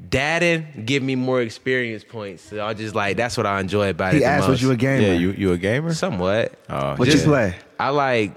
Dadding 0.08 0.84
give 0.87 1.02
me 1.02 1.14
more 1.14 1.43
experience 1.43 2.05
points. 2.05 2.43
So 2.44 2.64
I 2.64 2.72
just 2.72 2.94
like 2.94 3.16
that's 3.16 3.37
what 3.37 3.46
I 3.46 3.61
enjoy 3.61 3.90
about 3.90 4.14
it. 4.14 4.19
He 4.19 4.25
asked 4.25 4.49
was 4.49 4.62
you 4.62 4.70
a 4.70 4.76
gamer? 4.76 5.02
yeah, 5.02 5.12
you 5.12 5.32
you 5.32 5.52
a 5.52 5.58
gamer? 5.58 5.93
Somewhat. 5.93 6.52
Oh, 6.70 6.96
what 6.96 7.08
yeah. 7.08 7.14
you 7.14 7.22
play? 7.22 7.55
I 7.78 7.90
like. 7.90 8.32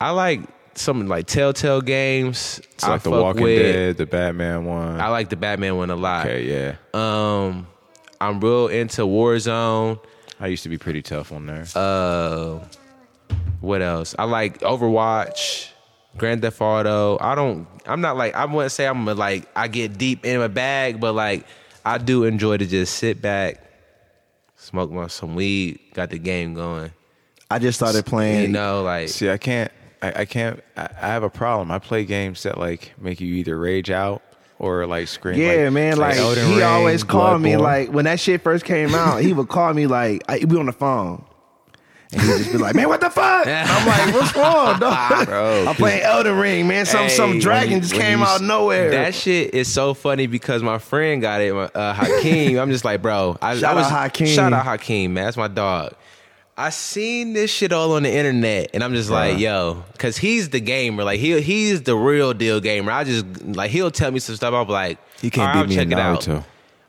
I 0.00 0.10
like 0.10 0.42
some 0.74 1.08
like 1.08 1.26
Telltale 1.26 1.80
games. 1.80 2.60
It's 2.74 2.84
I 2.84 2.90
like 2.90 3.02
The 3.02 3.10
fuck 3.10 3.22
Walking 3.22 3.42
with. 3.42 3.62
Dead, 3.62 3.96
the 3.96 4.06
Batman 4.06 4.64
one. 4.64 5.00
I 5.00 5.08
like 5.08 5.28
the 5.28 5.36
Batman 5.36 5.76
one 5.76 5.90
a 5.90 5.96
lot. 5.96 6.26
okay, 6.26 6.44
yeah. 6.44 6.76
Um, 6.94 7.66
I'm 8.20 8.38
real 8.40 8.68
into 8.68 9.02
Warzone. 9.02 9.98
I 10.40 10.46
used 10.46 10.62
to 10.62 10.68
be 10.68 10.78
pretty 10.78 11.02
tough 11.02 11.32
on 11.32 11.46
there. 11.46 11.66
Uh, 11.74 12.60
what 13.60 13.82
else? 13.82 14.14
I 14.18 14.24
like 14.24 14.60
Overwatch, 14.60 15.70
Grand 16.16 16.42
Theft 16.42 16.60
Auto. 16.60 17.18
I 17.20 17.34
don't. 17.34 17.66
I'm 17.86 18.00
not 18.00 18.16
like 18.16 18.34
I 18.34 18.44
wouldn't 18.44 18.72
say 18.72 18.86
I'm 18.86 19.06
a, 19.08 19.14
like 19.14 19.48
I 19.56 19.68
get 19.68 19.98
deep 19.98 20.24
in 20.24 20.38
my 20.38 20.48
bag, 20.48 21.00
but 21.00 21.14
like 21.14 21.46
I 21.84 21.98
do 21.98 22.24
enjoy 22.24 22.58
to 22.58 22.66
just 22.66 22.96
sit 22.96 23.22
back, 23.22 23.62
smoke 24.56 24.90
my 24.90 25.06
some 25.08 25.34
weed, 25.34 25.80
got 25.94 26.10
the 26.10 26.18
game 26.18 26.54
going. 26.54 26.92
I 27.50 27.58
just 27.58 27.78
started 27.78 28.04
playing. 28.04 28.42
You 28.42 28.48
know, 28.48 28.82
like 28.82 29.08
See, 29.08 29.30
I 29.30 29.38
can't. 29.38 29.72
I, 30.02 30.20
I 30.20 30.24
can't. 30.26 30.62
I, 30.76 30.88
I 31.00 31.06
have 31.08 31.22
a 31.22 31.30
problem. 31.30 31.70
I 31.70 31.78
play 31.78 32.04
games 32.04 32.42
that 32.42 32.58
like 32.58 32.92
make 32.98 33.20
you 33.20 33.34
either 33.34 33.58
rage 33.58 33.90
out 33.90 34.22
or 34.58 34.86
like 34.86 35.08
scream. 35.08 35.38
Yeah, 35.38 35.64
like, 35.64 35.72
man. 35.72 35.96
Like 35.96 36.16
Elden 36.16 36.46
he 36.46 36.54
Ring, 36.56 36.62
always 36.64 37.04
called 37.04 37.40
me. 37.40 37.56
Like 37.56 37.90
when 37.90 38.04
that 38.04 38.20
shit 38.20 38.42
first 38.42 38.64
came 38.64 38.94
out, 38.94 39.22
he 39.22 39.32
would 39.32 39.48
call 39.48 39.72
me. 39.72 39.86
Like 39.86 40.22
I, 40.28 40.44
we 40.46 40.58
on 40.58 40.66
the 40.66 40.72
phone, 40.72 41.24
and 42.12 42.20
he'd 42.22 42.38
just 42.38 42.52
be 42.52 42.58
like, 42.58 42.74
"Man, 42.74 42.88
what 42.88 43.00
the 43.00 43.10
fuck?" 43.10 43.46
I'm 43.46 43.86
like, 43.86 44.14
"What's 44.14 44.34
wrong, 44.36 44.78
dog?" 44.80 45.26
Bro, 45.26 45.66
I'm 45.68 45.74
playing 45.74 46.02
Elden 46.02 46.36
Ring, 46.38 46.66
man. 46.68 46.86
Some 46.86 47.08
some 47.08 47.32
Hey, 47.34 47.40
dragon 47.40 47.68
when 47.70 47.76
you- 47.76 47.80
just 47.82 47.92
when 47.94 48.02
came 48.02 48.18
you 48.20 48.24
out 48.24 48.36
of 48.40 48.46
nowhere. 48.46 48.90
That 48.90 49.14
shit 49.14 49.54
is 49.54 49.68
so 49.72 49.94
funny 49.94 50.26
because 50.26 50.62
my 50.62 50.78
friend 50.78 51.20
got 51.20 51.40
it, 51.40 51.52
uh, 51.52 51.92
Hakeem. 51.94 52.58
I'm 52.58 52.70
just 52.70 52.84
like, 52.84 53.02
bro. 53.02 53.36
I, 53.42 53.56
Shout 53.58 53.72
I 53.72 53.74
was, 53.74 53.86
out 53.86 53.90
Hakeem. 54.10 54.26
Shout 54.28 54.52
out 54.52 54.64
Hakeem, 54.64 55.14
man. 55.14 55.24
That's 55.24 55.36
my 55.36 55.48
dog. 55.48 55.94
I 56.56 56.70
seen 56.70 57.34
this 57.34 57.52
shit 57.52 57.72
all 57.72 57.92
on 57.92 58.02
the 58.02 58.12
internet, 58.12 58.70
and 58.74 58.82
I'm 58.82 58.92
just 58.92 59.10
like, 59.10 59.38
yo, 59.38 59.84
because 59.92 60.16
he's 60.16 60.48
the 60.48 60.58
gamer. 60.58 61.04
Like 61.04 61.20
he 61.20 61.40
he's 61.40 61.82
the 61.82 61.94
real 61.94 62.34
deal 62.34 62.58
gamer. 62.60 62.90
I 62.90 63.04
just 63.04 63.24
like 63.44 63.70
he'll 63.70 63.92
tell 63.92 64.10
me 64.10 64.18
some 64.18 64.34
stuff. 64.34 64.52
I'm 64.54 64.66
like, 64.66 64.98
He 65.20 65.30
can't 65.30 65.56
"All 65.56 65.62
beat 65.62 65.68
me 65.70 65.76
I'll 65.76 65.82
in 65.82 65.90
check 65.90 65.98
it 65.98 66.02
out." 66.02 66.20
Naruto. 66.22 66.44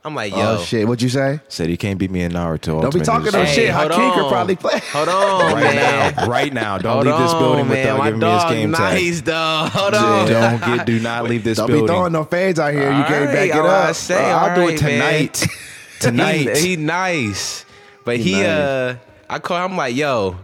I'm 0.05 0.15
like, 0.15 0.31
yo, 0.31 0.55
oh 0.57 0.63
shit! 0.63 0.87
What'd 0.87 1.01
you 1.01 1.09
say? 1.09 1.41
Said 1.49 1.67
he 1.69 1.75
can't 1.75 1.99
beat 1.99 2.09
me 2.09 2.21
in 2.21 2.31
Naruto. 2.31 2.81
Don't 2.81 2.93
be 2.93 3.01
talking 3.01 3.25
no 3.25 3.29
Storm. 3.31 3.47
shit. 3.47 3.69
hold 3.69 3.91
Hakeem 3.91 4.13
could 4.13 4.23
on. 4.23 4.31
probably 4.31 4.55
play. 4.55 4.79
Hold 4.93 5.09
on, 5.09 5.53
Right 5.55 5.63
man. 5.75 6.15
now, 6.15 6.27
right 6.27 6.53
now. 6.53 6.77
Don't 6.77 6.93
Hold 6.93 7.05
leave 7.07 7.17
this 7.17 7.31
on, 7.33 7.39
building 7.41 7.67
man. 7.67 7.77
without 7.77 7.97
my 7.99 8.05
giving 8.05 8.19
me 8.21 8.27
his 8.31 8.41
dog 8.43 8.51
game 8.53 8.71
nice, 8.71 9.15
tag. 9.17 9.25
dog. 9.25 9.69
Hold 9.71 9.93
on. 9.95 10.27
Don't 10.29 10.61
get. 10.61 10.85
Do 10.85 10.99
not 11.01 11.25
leave 11.25 11.43
this 11.43 11.57
building. 11.57 11.75
Don't 11.75 11.81
be 11.83 11.87
building. 11.87 11.95
throwing 11.95 12.13
no 12.13 12.23
fades 12.23 12.59
out 12.59 12.71
here. 12.73 12.83
You 12.91 13.03
can't 13.03 13.25
right, 13.25 13.33
back 13.33 13.49
it 13.49 13.55
all 13.59 13.67
up. 13.67 13.85
right, 13.87 13.95
say, 13.95 14.31
Uh, 14.31 14.37
I'll 14.37 14.55
do 14.55 14.61
right, 14.61 14.73
it 14.75 14.81
man. 14.83 14.91
tonight. 15.29 15.47
Tonight. 15.99 16.55
He, 16.57 16.67
he 16.69 16.75
nice, 16.77 17.65
but 18.05 18.15
He 18.17 18.23
he, 18.23 18.31
nice. 18.41 18.47
uh, 18.47 18.95
I 19.29 19.39
call 19.39 19.65
him 19.65 19.75
like, 19.75 19.97
yo, 19.97 20.37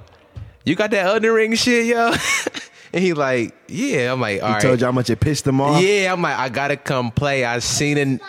you 0.65 0.75
got 0.75 0.91
that 0.91 1.05
Elden 1.05 1.31
Ring 1.31 1.53
shit, 1.55 1.85
yo, 1.85 2.11
and 2.91 3.01
he 3.01 3.13
like, 3.13 3.55
yeah. 3.69 4.11
I'm 4.11 4.19
like, 4.19 4.41
all 4.41 4.49
He 4.49 4.53
right, 4.55 4.61
told 4.61 4.81
you 4.81 4.85
how 4.85 4.91
much 4.91 5.09
it 5.09 5.21
pissed 5.21 5.47
him 5.47 5.61
off. 5.61 5.81
yeah. 5.81 6.11
I'm 6.11 6.21
like, 6.21 6.37
I 6.37 6.49
gotta 6.49 6.75
come 6.75 7.09
play. 7.09 7.45
I 7.45 7.59
seen 7.59 7.97
it. 7.97 8.21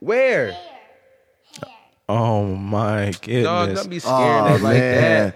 Spider 0.00 0.06
on 0.06 0.06
you. 0.06 0.06
Where? 0.06 0.52
Hair. 0.52 0.52
Hair. 0.52 1.70
oh 2.08 2.44
my 2.54 3.12
goodness. 3.22 3.44
Dog, 3.44 3.74
don't 3.74 3.90
be 3.90 3.98
scared 3.98 4.12
Oh 4.52 4.58
like 4.62 4.62
man. 4.62 5.00
that. 5.00 5.34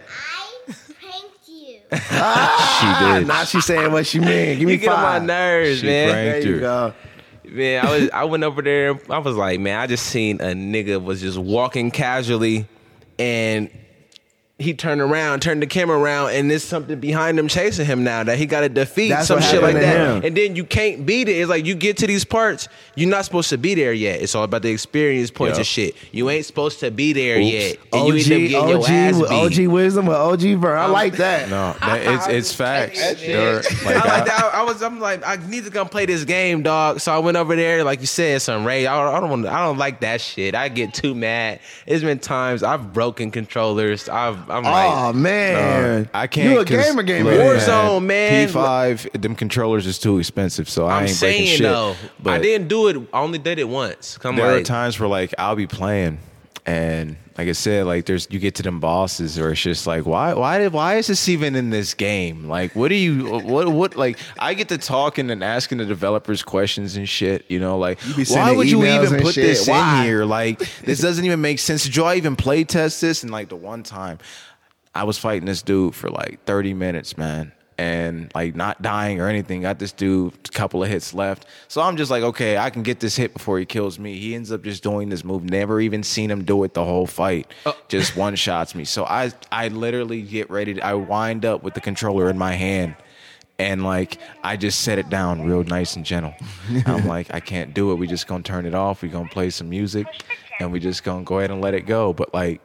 I 0.68 0.72
pranked 1.00 1.48
you. 1.48 1.78
she 1.90 3.18
did. 3.20 3.26
Now 3.28 3.44
she's 3.44 3.64
saying 3.64 3.92
what 3.92 4.06
she 4.06 4.18
mean. 4.20 4.58
Give 4.58 4.66
me 4.66 4.72
You 4.74 4.78
get 4.78 4.88
on 4.90 5.02
my 5.02 5.18
nerves, 5.18 5.80
She 5.80 5.86
man. 5.86 6.10
pranked 6.10 6.42
There 6.44 6.48
you 6.50 6.54
her. 6.56 6.60
go. 6.60 6.94
Man, 7.46 7.86
I 7.86 7.90
was 7.98 8.10
I 8.10 8.24
went 8.24 8.42
over 8.42 8.62
there. 8.62 8.98
I 9.10 9.18
was 9.18 9.36
like, 9.36 9.60
man, 9.60 9.78
I 9.78 9.86
just 9.86 10.06
seen 10.06 10.40
a 10.40 10.54
nigga 10.54 11.02
was 11.02 11.20
just 11.20 11.38
walking 11.38 11.90
casually, 11.90 12.66
and 13.18 13.70
he 14.56 14.72
turned 14.72 15.00
around, 15.00 15.42
turned 15.42 15.60
the 15.60 15.66
camera 15.66 15.98
around, 15.98 16.30
and 16.30 16.48
there's 16.48 16.62
something 16.62 17.00
behind 17.00 17.36
him 17.36 17.48
chasing 17.48 17.84
him 17.84 18.04
now 18.04 18.22
that 18.22 18.38
he 18.38 18.46
got 18.46 18.60
to 18.60 18.68
defeat 18.68 19.08
That's 19.08 19.26
some 19.26 19.40
shit 19.40 19.60
like 19.60 19.74
that. 19.74 19.96
him. 20.18 20.24
And 20.24 20.36
then 20.36 20.54
you 20.54 20.62
can't 20.64 21.04
beat 21.04 21.28
it. 21.28 21.32
It's 21.32 21.50
like 21.50 21.64
you 21.66 21.74
get 21.74 21.96
to 21.98 22.06
these 22.06 22.24
parts, 22.24 22.68
you're 22.94 23.10
not 23.10 23.24
supposed 23.24 23.50
to 23.50 23.58
be 23.58 23.74
there 23.74 23.92
yet. 23.92 24.22
It's 24.22 24.36
all 24.36 24.44
about 24.44 24.62
the 24.62 24.70
experience 24.70 25.32
points 25.32 25.58
Yeah. 25.58 25.62
of 25.62 25.66
shit. 25.66 25.96
You 26.12 26.30
ain't 26.30 26.46
supposed 26.46 26.78
to 26.80 26.92
be 26.92 27.12
there 27.12 27.38
Oops. 27.38 27.50
yet, 27.52 27.76
and 27.92 28.06
you 28.06 28.14
end 28.14 28.22
up 28.22 28.28
getting 28.28 28.68
your 28.68 28.78
OG, 28.78 28.90
ass 28.90 29.18
beat. 29.18 29.64
OG 29.66 29.66
wisdom 29.72 30.06
with 30.06 30.16
OG 30.16 30.40
Vern. 30.60 30.78
I 30.78 30.84
um, 30.84 30.92
like 30.92 31.16
that. 31.16 31.50
No, 31.50 31.74
that, 31.80 32.02
it's 32.06 32.26
it's 32.28 32.52
facts. 32.54 33.00
They're- 33.20 33.60
I 33.86 33.92
like, 33.92 34.04
like 34.04 34.24
that. 34.26 34.50
I, 34.54 34.60
I 34.60 34.62
was. 34.62 34.82
I'm 34.84 35.00
like, 35.00 35.26
I 35.26 35.34
need 35.48 35.64
to 35.64 35.72
come 35.72 35.88
play 35.88 36.06
this 36.06 36.22
game, 36.22 36.62
dog. 36.62 37.00
So 37.00 37.12
I 37.12 37.18
went 37.18 37.36
over 37.36 37.56
there, 37.56 37.82
like 37.82 37.98
you 38.00 38.06
said, 38.06 38.40
some 38.40 38.64
Ray. 38.64 38.86
I 38.86 39.02
don't. 39.02 39.14
I 39.16 39.20
don't, 39.20 39.30
want, 39.30 39.46
I 39.46 39.64
don't 39.66 39.78
like 39.78 39.98
that 40.02 40.20
shit. 40.20 40.54
I 40.54 40.68
get 40.68 40.94
too 40.94 41.16
mad. 41.16 41.58
It's 41.86 42.04
been 42.04 42.20
times 42.20 42.62
I've 42.62 42.92
broken 42.92 43.32
controllers. 43.32 44.08
I've. 44.08 44.43
I'm 44.48 44.62
like, 44.64 44.90
Oh 44.92 45.12
man, 45.12 46.08
I 46.14 46.26
can't. 46.26 46.50
You 46.50 46.60
a 46.60 46.64
gamer, 46.64 47.02
gamer. 47.02 47.30
look, 47.30 47.40
Warzone, 47.58 48.04
man. 48.04 48.48
P5, 48.48 49.20
them 49.20 49.34
controllers 49.34 49.86
is 49.86 49.98
too 49.98 50.18
expensive, 50.18 50.68
so 50.68 50.86
I 50.86 50.98
I'm 50.98 51.06
ain't 51.06 51.20
breaking 51.20 51.46
saying 51.46 51.58
shit. 51.58 51.62
though, 51.62 51.94
I 52.26 52.38
didn't 52.38 52.68
do 52.68 52.88
it. 52.88 53.08
I 53.12 53.20
only 53.20 53.38
did 53.38 53.58
it 53.58 53.68
once. 53.68 54.18
I'm 54.24 54.36
there 54.36 54.56
are 54.56 54.62
times 54.62 54.98
where 54.98 55.08
like 55.08 55.34
I'll 55.38 55.56
be 55.56 55.66
playing, 55.66 56.18
and 56.66 57.16
like 57.36 57.48
I 57.48 57.52
said, 57.52 57.86
like 57.86 58.06
there's 58.06 58.28
you 58.30 58.38
get 58.38 58.54
to 58.56 58.62
them 58.62 58.78
bosses, 58.78 59.38
or 59.38 59.50
it's 59.50 59.60
just 59.60 59.86
like 59.86 60.06
why 60.06 60.34
why 60.34 60.58
did 60.58 60.72
why 60.72 60.96
is 60.96 61.08
this 61.08 61.28
even 61.28 61.56
in 61.56 61.70
this 61.70 61.92
game? 61.94 62.48
Like 62.48 62.76
what 62.76 62.88
do 62.88 62.94
you 62.94 63.40
what 63.40 63.68
what 63.68 63.96
like 63.96 64.18
I 64.38 64.54
get 64.54 64.68
to 64.68 64.78
talking 64.78 65.30
and 65.30 65.42
asking 65.42 65.78
the 65.78 65.84
developers 65.84 66.42
questions 66.42 66.96
and 66.96 67.08
shit. 67.08 67.44
You 67.48 67.58
know, 67.58 67.76
like 67.76 67.98
be 68.16 68.24
why 68.26 68.52
would 68.52 68.70
you 68.70 68.84
even 68.84 69.20
put 69.20 69.34
shit. 69.34 69.44
this 69.44 69.66
Why? 69.66 70.00
in 70.00 70.04
here? 70.04 70.24
Like 70.24 70.58
this 70.82 71.00
doesn't 71.00 71.24
even 71.24 71.40
make 71.40 71.58
sense. 71.58 71.84
Did 71.84 71.98
I 71.98 72.14
even 72.14 72.36
play 72.36 72.62
test 72.62 73.00
this? 73.00 73.22
And 73.24 73.32
like 73.32 73.48
the 73.48 73.56
one 73.56 73.82
time 73.82 74.18
I 74.94 75.04
was 75.04 75.18
fighting 75.18 75.46
this 75.46 75.62
dude 75.62 75.94
for 75.94 76.10
like 76.10 76.44
30 76.44 76.74
minutes, 76.74 77.18
man. 77.18 77.52
And 77.76 78.30
like 78.34 78.54
not 78.54 78.82
dying 78.82 79.20
or 79.20 79.28
anything. 79.28 79.62
Got 79.62 79.78
this 79.78 79.90
dude 79.90 80.32
a 80.44 80.48
couple 80.50 80.82
of 80.82 80.88
hits 80.88 81.12
left. 81.12 81.46
So 81.66 81.80
I'm 81.82 81.96
just 81.96 82.10
like, 82.10 82.22
okay, 82.22 82.56
I 82.56 82.70
can 82.70 82.82
get 82.82 83.00
this 83.00 83.16
hit 83.16 83.32
before 83.32 83.58
he 83.58 83.66
kills 83.66 83.98
me. 83.98 84.18
He 84.18 84.34
ends 84.34 84.52
up 84.52 84.62
just 84.62 84.82
doing 84.82 85.08
this 85.08 85.24
move. 85.24 85.44
Never 85.44 85.80
even 85.80 86.02
seen 86.02 86.30
him 86.30 86.44
do 86.44 86.62
it 86.64 86.74
the 86.74 86.84
whole 86.84 87.06
fight. 87.06 87.52
Oh. 87.66 87.76
Just 87.88 88.16
one 88.16 88.36
shots 88.36 88.74
me. 88.74 88.84
So 88.84 89.04
I 89.04 89.32
I 89.50 89.68
literally 89.68 90.22
get 90.22 90.50
ready. 90.50 90.74
To, 90.74 90.86
I 90.86 90.94
wind 90.94 91.44
up 91.44 91.62
with 91.62 91.74
the 91.74 91.80
controller 91.80 92.30
in 92.30 92.38
my 92.38 92.52
hand. 92.52 92.94
And 93.58 93.84
like 93.84 94.18
I 94.42 94.56
just 94.56 94.80
set 94.80 94.98
it 94.98 95.08
down 95.10 95.44
real 95.44 95.62
nice 95.64 95.96
and 95.96 96.04
gentle. 96.04 96.34
I'm 96.86 97.06
like, 97.06 97.32
I 97.32 97.40
can't 97.40 97.72
do 97.74 97.92
it. 97.92 97.96
We 97.96 98.06
just 98.06 98.26
gonna 98.26 98.42
turn 98.42 98.66
it 98.66 98.74
off. 98.74 99.02
We 99.02 99.08
gonna 99.08 99.28
play 99.28 99.50
some 99.50 99.68
music, 99.68 100.06
and 100.58 100.72
we 100.72 100.80
just 100.80 101.04
gonna 101.04 101.24
go 101.24 101.38
ahead 101.38 101.50
and 101.50 101.60
let 101.60 101.74
it 101.74 101.82
go. 101.86 102.12
But 102.12 102.34
like 102.34 102.60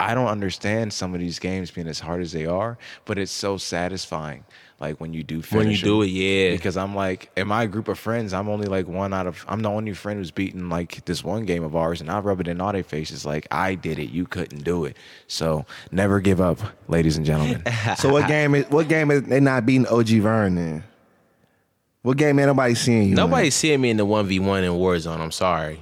I 0.00 0.14
don't 0.14 0.28
understand 0.28 0.92
some 0.94 1.12
of 1.14 1.20
these 1.20 1.38
games 1.38 1.70
being 1.70 1.86
as 1.86 2.00
hard 2.00 2.22
as 2.22 2.32
they 2.32 2.46
are, 2.46 2.78
but 3.04 3.18
it's 3.18 3.30
so 3.30 3.58
satisfying. 3.58 4.44
Like 4.80 4.98
when 4.98 5.12
you 5.12 5.22
do 5.22 5.42
finish 5.42 5.52
When 5.52 5.70
you 5.70 5.76
do 5.76 6.00
it, 6.02 6.06
yeah. 6.06 6.52
Because 6.52 6.78
I'm 6.78 6.94
like, 6.94 7.30
in 7.36 7.46
my 7.46 7.66
group 7.66 7.86
of 7.86 7.98
friends, 7.98 8.32
I'm 8.32 8.48
only 8.48 8.66
like 8.66 8.88
one 8.88 9.12
out 9.12 9.26
of. 9.26 9.44
I'm 9.46 9.60
the 9.60 9.68
only 9.68 9.92
friend 9.92 10.18
who's 10.18 10.30
beaten 10.30 10.70
like 10.70 11.04
this 11.04 11.22
one 11.22 11.44
game 11.44 11.62
of 11.62 11.76
ours, 11.76 12.00
and 12.00 12.10
I 12.10 12.18
rub 12.20 12.40
it 12.40 12.48
in 12.48 12.62
all 12.62 12.72
their 12.72 12.82
faces. 12.82 13.26
Like 13.26 13.46
I 13.50 13.74
did 13.74 13.98
it, 13.98 14.08
you 14.08 14.24
couldn't 14.24 14.64
do 14.64 14.86
it. 14.86 14.96
So 15.26 15.66
never 15.92 16.18
give 16.18 16.40
up, 16.40 16.58
ladies 16.88 17.18
and 17.18 17.26
gentlemen. 17.26 17.62
So 17.98 18.10
what 18.10 18.26
game 18.26 18.54
is 18.54 18.64
what 18.70 18.88
game 18.88 19.10
is 19.10 19.24
they 19.24 19.40
not 19.40 19.66
beating 19.66 19.86
OG 19.86 20.08
Vern 20.08 20.54
then? 20.54 20.84
What 22.02 22.16
game 22.16 22.38
ain't 22.38 22.46
nobody 22.46 22.74
seeing 22.74 23.02
you? 23.02 23.08
in? 23.10 23.14
Nobody's 23.14 23.54
seeing 23.54 23.80
me 23.82 23.90
in 23.90 23.98
the 23.98 24.06
one 24.06 24.26
v 24.26 24.38
one 24.38 24.64
in 24.64 24.72
Warzone. 24.72 25.20
I'm 25.20 25.32
sorry. 25.32 25.80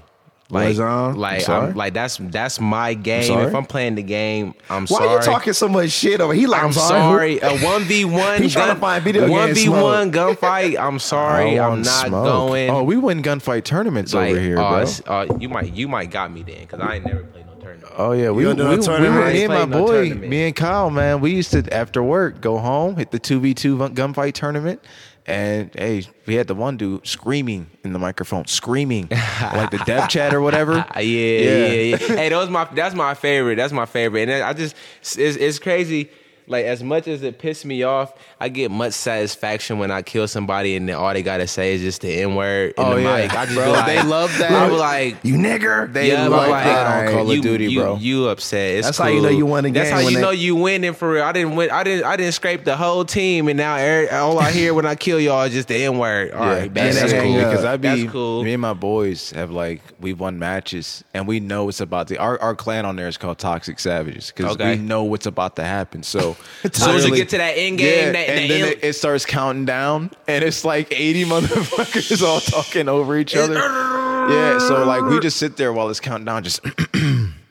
Like, 0.50 0.76
Warzone? 0.76 1.11
I'm 1.11 1.17
like, 1.17 1.40
sorry? 1.43 1.69
I'm, 1.69 1.75
like 1.75 1.93
that's 1.93 2.17
that's 2.17 2.59
my 2.59 2.95
game. 2.95 3.25
sorry? 3.25 3.47
If 3.49 3.55
I'm 3.55 3.67
playing 3.67 3.97
the 3.97 4.02
game, 4.02 4.55
I'm 4.71 4.87
sorry. 4.87 5.07
Why 5.07 5.12
sorry. 5.21 5.26
you 5.26 5.33
talking 5.38 5.52
so 5.52 5.69
much 5.69 5.90
shit 5.90 6.23
over? 6.23 6.33
He 6.33 6.47
like 6.47 6.62
I'm 6.62 6.73
sorry. 6.73 7.38
A 7.40 7.59
one 7.64 7.83
v 7.83 8.07
one. 8.07 8.43
He 8.43 8.49
tryna 8.49 8.78
find 8.78 9.05
video 9.05 9.23
game 9.23 9.31
One 9.31 9.55
v 9.55 9.69
one 9.69 10.11
gunfight. 10.11 10.78
I'm 10.78 10.99
sorry. 11.14 11.61
I'm 11.61 11.83
not 11.83 12.07
smoke. 12.07 12.25
going. 12.25 12.71
Oh, 12.71 12.83
we 12.83 12.97
win 12.97 13.23
gunfight 13.23 13.64
tournaments 13.64 14.14
like, 14.14 14.31
over 14.31 14.40
here, 14.40 14.59
uh, 14.59 14.87
bro. 15.05 15.14
uh, 15.14 15.37
you 15.38 15.50
might 15.50 15.75
you 15.75 15.87
might 15.87 16.11
got 16.11 16.33
me 16.33 16.43
then 16.43 16.61
because 16.61 16.81
I 16.81 16.95
ain't 16.97 17.05
never 17.05 17.25
played 17.25 17.45
no 17.47 17.55
tournament. 17.57 17.93
Oh 17.99 18.12
yeah, 18.12 18.31
we, 18.31 18.45
don't 18.45 18.57
we, 18.57 18.62
do 18.62 18.90
we, 18.90 19.09
were- 19.11 19.23
I 19.25 19.33
me 19.35 19.43
and 19.45 19.52
my 19.52 19.64
no 19.67 19.85
boy, 19.85 20.07
tournament. 20.09 20.31
me 20.31 20.47
and 20.47 20.57
Kyle, 20.57 20.88
man, 20.88 21.21
we 21.21 21.35
used 21.35 21.50
to 21.50 21.75
after 21.75 22.02
work 22.02 22.40
go 22.40 22.57
home, 22.57 22.97
hit 22.97 23.11
the 23.11 23.19
two 23.19 23.38
v 23.38 23.52
two 23.52 23.76
gunfight 23.76 24.33
tournament, 24.33 24.81
and 25.28 25.70
hey, 25.75 26.04
we 26.26 26.35
had 26.35 26.47
the 26.47 26.54
one 26.54 26.76
dude 26.76 27.06
screaming 27.06 27.70
in 27.85 27.92
the 27.92 27.99
microphone, 27.99 28.47
screaming 28.47 29.08
like 29.40 29.70
the 29.70 29.78
dev 29.85 30.08
chat 30.08 30.35
or 30.35 30.40
whatever. 30.40 30.85
Uh, 30.97 31.00
yeah, 31.00 31.38
yeah, 31.38 31.66
yeah. 31.68 31.97
hey, 31.97 32.28
that 32.28 32.37
was 32.37 32.49
my 32.49 32.64
that's 32.73 32.94
my 32.94 33.12
favorite. 33.12 33.56
That's 33.56 33.73
my 33.73 33.85
favorite. 33.85 34.28
And 34.28 34.42
I 34.42 34.52
just 34.52 34.75
it's, 35.02 35.16
it's 35.16 35.58
crazy. 35.58 36.11
Like 36.47 36.64
as 36.64 36.82
much 36.82 37.06
as 37.08 37.23
it 37.23 37.38
pissed 37.38 37.66
me 37.66 37.82
off, 37.82 38.14
I 38.40 38.49
get 38.50 38.71
much 38.71 38.92
satisfaction 38.92 39.78
when 39.80 39.90
I 39.90 40.02
kill 40.02 40.28
somebody 40.28 40.76
and 40.76 40.88
then 40.88 40.95
all 40.95 41.12
they 41.12 41.23
gotta 41.25 41.49
say 41.49 41.75
is 41.75 41.80
just 41.80 42.02
the 42.02 42.21
N 42.23 42.37
word 42.37 42.75
in 42.78 42.85
Oh, 42.85 42.95
the 42.95 43.02
yeah. 43.02 43.16
mic. 43.23 43.35
I 43.35 43.45
just 43.47 43.57
Bro, 43.57 43.73
like, 43.73 43.87
they 43.87 44.02
love 44.02 44.38
that. 44.38 44.52
I 44.52 44.68
was 44.71 44.78
like, 44.80 45.16
You 45.25 45.35
nigger. 45.35 45.92
They 45.92 46.09
yeah, 46.12 46.28
love 46.28 46.30
but 46.42 46.50
like, 46.50 46.64
that 46.64 47.09
on 47.09 47.12
Call 47.14 47.30
of 47.30 47.37
you, 47.37 47.42
Duty, 47.42 47.73
you, 47.73 47.80
bro. 47.80 47.97
You 47.97 48.28
upset? 48.28 48.76
It's 48.76 48.87
That's 48.87 48.99
how 48.99 49.09
you 49.09 49.23
know 49.23 49.28
cool. 49.30 49.38
you 49.38 49.47
won 49.47 49.64
the 49.64 49.71
That's 49.73 49.90
how 49.90 49.99
you 49.99 50.14
they- 50.16 50.23
know 50.23 50.30
you 50.30 50.54
winning 50.54 50.95
for 50.95 51.11
real. 51.12 51.25
I 51.25 51.33
didn't 51.33 51.57
win. 51.57 51.71
I 51.73 51.83
didn't. 51.83 52.04
I 52.04 52.16
didn't 52.16 52.33
scrape 52.35 52.64
the 52.64 52.76
whole 52.76 53.04
team, 53.04 53.49
and 53.49 53.57
now 53.57 53.75
every- 53.76 54.11
all 54.11 54.38
I 54.38 54.52
hear 54.52 54.73
when 54.73 54.87
I 54.87 54.95
kill 54.95 55.18
y'all 55.18 55.42
is 55.42 55.52
just 55.52 55.66
the 55.68 55.75
N 55.85 55.99
word. 55.99 56.30
All 56.33 56.47
right, 56.47 56.73
that's, 56.73 57.00
that's, 57.00 57.12
cool. 57.12 57.35
because 57.35 57.64
I 57.64 57.76
be 57.76 57.88
That's 57.88 58.12
cool. 58.12 58.45
me 58.45 58.52
and 58.52 58.62
my 58.62 58.73
boys 58.75 59.33
have 59.33 59.50
like 59.50 59.80
we've 60.00 60.21
won 60.21 60.38
matches 60.38 61.02
and 61.12 61.26
we 61.26 61.40
know 61.40 61.68
it's 61.68 61.80
about 61.80 62.07
the 62.07 62.18
our, 62.18 62.40
our 62.40 62.54
clan 62.54 62.87
on 62.87 62.95
there 62.95 63.09
is 63.09 63.16
called 63.16 63.38
Toxic 63.38 63.80
Savages 63.80 64.33
because 64.35 64.52
Okay. 64.52 64.76
we 64.76 64.83
know 64.83 65.02
what's 65.02 65.26
about 65.26 65.57
to 65.57 65.64
happen. 65.64 66.02
So 66.04 66.37
As 66.64 66.76
soon 66.76 66.95
as 66.97 67.04
you 67.07 67.16
get 67.16 67.30
to 67.30 67.38
that 67.38 67.54
end 67.57 67.78
game, 67.78 68.07
yeah, 68.07 68.12
that, 68.12 68.27
and 68.28 68.50
that 68.50 68.58
then 68.58 68.73
it, 68.73 68.85
it 68.85 68.92
starts 68.94 69.25
counting 69.25 69.64
down 69.64 70.11
and 70.26 70.44
it's 70.44 70.64
like 70.64 70.92
80 70.92 71.25
motherfuckers 71.26 72.23
all 72.23 72.40
talking 72.40 72.88
over 72.88 73.16
each 73.16 73.35
other. 73.37 73.54
yeah, 73.54 74.58
so 74.58 74.85
like 74.85 75.02
we 75.02 75.18
just 75.20 75.38
sit 75.38 75.56
there 75.56 75.73
while 75.73 75.88
it's 75.90 76.00
counting 76.00 76.25
down, 76.25 76.44
just 76.44 76.61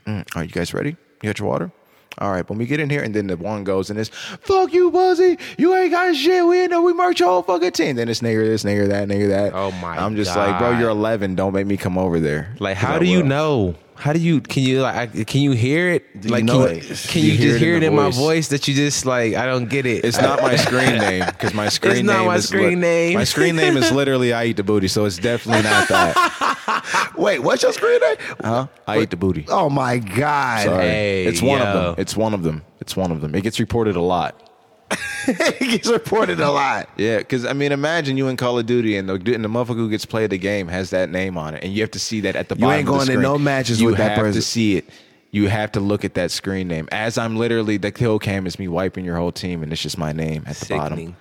Mm, 0.07 0.25
are 0.37 0.43
you 0.43 0.49
guys 0.51 0.73
ready? 0.73 0.91
You 1.21 1.29
got 1.29 1.39
your 1.39 1.49
water? 1.49 1.69
All 2.19 2.31
right, 2.31 2.49
when 2.49 2.57
we 2.57 2.65
get 2.65 2.79
in 2.79 2.89
here, 2.89 3.03
and 3.03 3.13
then 3.13 3.27
the 3.27 3.37
one 3.37 3.63
goes 3.63 3.89
and 3.91 3.99
it's 3.99 4.09
fuck 4.09 4.73
you, 4.73 4.89
Buzzy. 4.89 5.37
You 5.57 5.75
ain't 5.75 5.91
got 5.91 6.15
shit. 6.15 6.43
We 6.45 6.61
ain't 6.61 6.71
know 6.71 6.81
we 6.81 6.93
marked 6.93 7.19
your 7.19 7.29
whole 7.29 7.43
fucking 7.43 7.73
team. 7.73 7.95
Then 7.95 8.09
it's 8.09 8.21
nigger 8.21 8.43
this, 8.43 8.63
nigger 8.63 8.87
that, 8.87 9.07
nigger 9.07 9.27
that. 9.29 9.53
Oh, 9.53 9.71
my 9.73 9.97
I'm 9.97 10.15
just 10.15 10.35
like, 10.35 10.57
bro, 10.57 10.79
you're 10.79 10.89
11. 10.89 11.35
Don't 11.35 11.53
make 11.53 11.67
me 11.67 11.77
come 11.77 11.97
over 11.97 12.19
there. 12.19 12.55
Like, 12.59 12.77
how 12.77 12.95
I 12.95 12.99
do 12.99 13.05
you 13.05 13.21
know? 13.21 13.75
How 13.97 14.13
do 14.13 14.19
you 14.19 14.41
can 14.41 14.63
you 14.63 14.81
like 14.81 15.27
can 15.27 15.41
you 15.41 15.51
hear 15.51 15.89
it? 15.89 16.05
you 16.21 16.29
like, 16.29 16.43
know 16.43 16.67
can, 16.67 16.77
it? 16.77 17.05
can 17.09 17.21
You 17.23 17.31
you, 17.31 17.37
hear 17.37 17.47
just 17.49 17.55
it 17.61 17.65
hear 17.65 17.75
it 17.77 17.83
in 17.83 17.95
my 17.95 18.11
voice. 18.11 18.47
that 18.49 18.67
you 18.67 18.73
just 18.75 19.05
like 19.05 19.33
I 19.33 19.45
don't 19.45 19.67
get 19.69 19.85
it. 19.85 20.05
It's 20.05 20.21
not 20.21 20.41
my 20.41 20.55
screen 20.67 20.97
name 20.97 21.25
because 21.25 21.53
my 21.53 21.69
screen 21.69 22.05
not 22.05 22.19
name 22.19 22.27
my 22.27 22.35
is 22.35 22.47
screen 22.47 22.79
name. 22.79 23.15
My 23.15 23.23
screen 23.23 23.55
name 23.55 23.75
is 23.75 23.91
literally 23.91 24.33
I 24.33 24.45
eat 24.45 24.57
the 24.57 24.63
booty, 24.63 24.87
so 24.87 25.05
it's 25.05 25.17
definitely 25.17 25.63
not 25.63 25.87
that. 25.89 27.13
Wait, 27.17 27.39
what's 27.39 27.63
your 27.63 27.73
screen 27.73 27.99
name? 27.99 28.15
Huh? 28.41 28.67
I 28.85 28.99
eat 28.99 29.09
the 29.09 29.17
booty. 29.17 29.45
Oh 29.49 29.69
my 29.69 29.97
god! 29.97 30.65
Sorry. 30.65 30.83
Hey, 30.83 31.25
it's 31.25 31.41
one 31.41 31.61
of 31.61 31.73
them. 31.73 31.95
It's 31.97 32.15
one 32.15 32.33
of 32.33 32.43
them. 32.43 32.63
It's 32.79 32.95
one 32.95 33.11
of 33.11 33.21
them. 33.21 33.33
It 33.35 33.41
gets 33.41 33.59
reported 33.59 33.95
a 33.95 34.01
lot. 34.01 34.46
he 35.59 35.67
gets 35.67 35.87
reported 35.89 36.39
a 36.39 36.49
lot. 36.51 36.89
Yeah, 36.97 37.17
because 37.17 37.45
I 37.45 37.53
mean, 37.53 37.71
imagine 37.71 38.17
you 38.17 38.27
in 38.27 38.37
Call 38.37 38.57
of 38.57 38.65
Duty 38.65 38.95
and 38.97 39.09
the, 39.09 39.13
and 39.15 39.43
the 39.43 39.49
motherfucker 39.49 39.75
who 39.75 39.89
gets 39.89 40.05
played 40.05 40.29
the 40.29 40.37
game 40.37 40.67
has 40.67 40.91
that 40.91 41.09
name 41.09 41.37
on 41.37 41.53
it, 41.53 41.63
and 41.63 41.73
you 41.73 41.81
have 41.81 41.91
to 41.91 41.99
see 41.99 42.21
that 42.21 42.35
at 42.35 42.49
the 42.49 42.55
You 42.55 42.61
bottom. 42.61 42.79
ain't 42.79 42.87
of 42.87 42.93
the 42.93 43.05
going 43.05 43.17
to 43.17 43.21
no 43.21 43.37
matches 43.37 43.81
you 43.81 43.87
with 43.87 43.97
that 43.97 44.17
person. 44.17 44.19
You 44.19 44.25
have 44.25 44.25
person. 44.27 44.41
to 44.41 44.47
see 44.47 44.77
it. 44.77 44.89
You 45.31 45.49
have 45.49 45.73
to 45.73 45.81
look 45.81 46.05
at 46.05 46.13
that 46.13 46.31
screen 46.31 46.69
name. 46.69 46.87
As 46.91 47.17
I'm 47.17 47.35
literally 47.35 47.75
the 47.77 47.91
kill 47.91 48.17
cam 48.17 48.47
is 48.47 48.57
me 48.57 48.67
wiping 48.69 49.03
your 49.03 49.17
whole 49.17 49.33
team, 49.33 49.61
and 49.61 49.71
it's 49.73 49.81
just 49.81 49.97
my 49.97 50.13
name 50.13 50.43
at 50.47 50.55
the 50.55 50.75
bottom. 50.75 51.15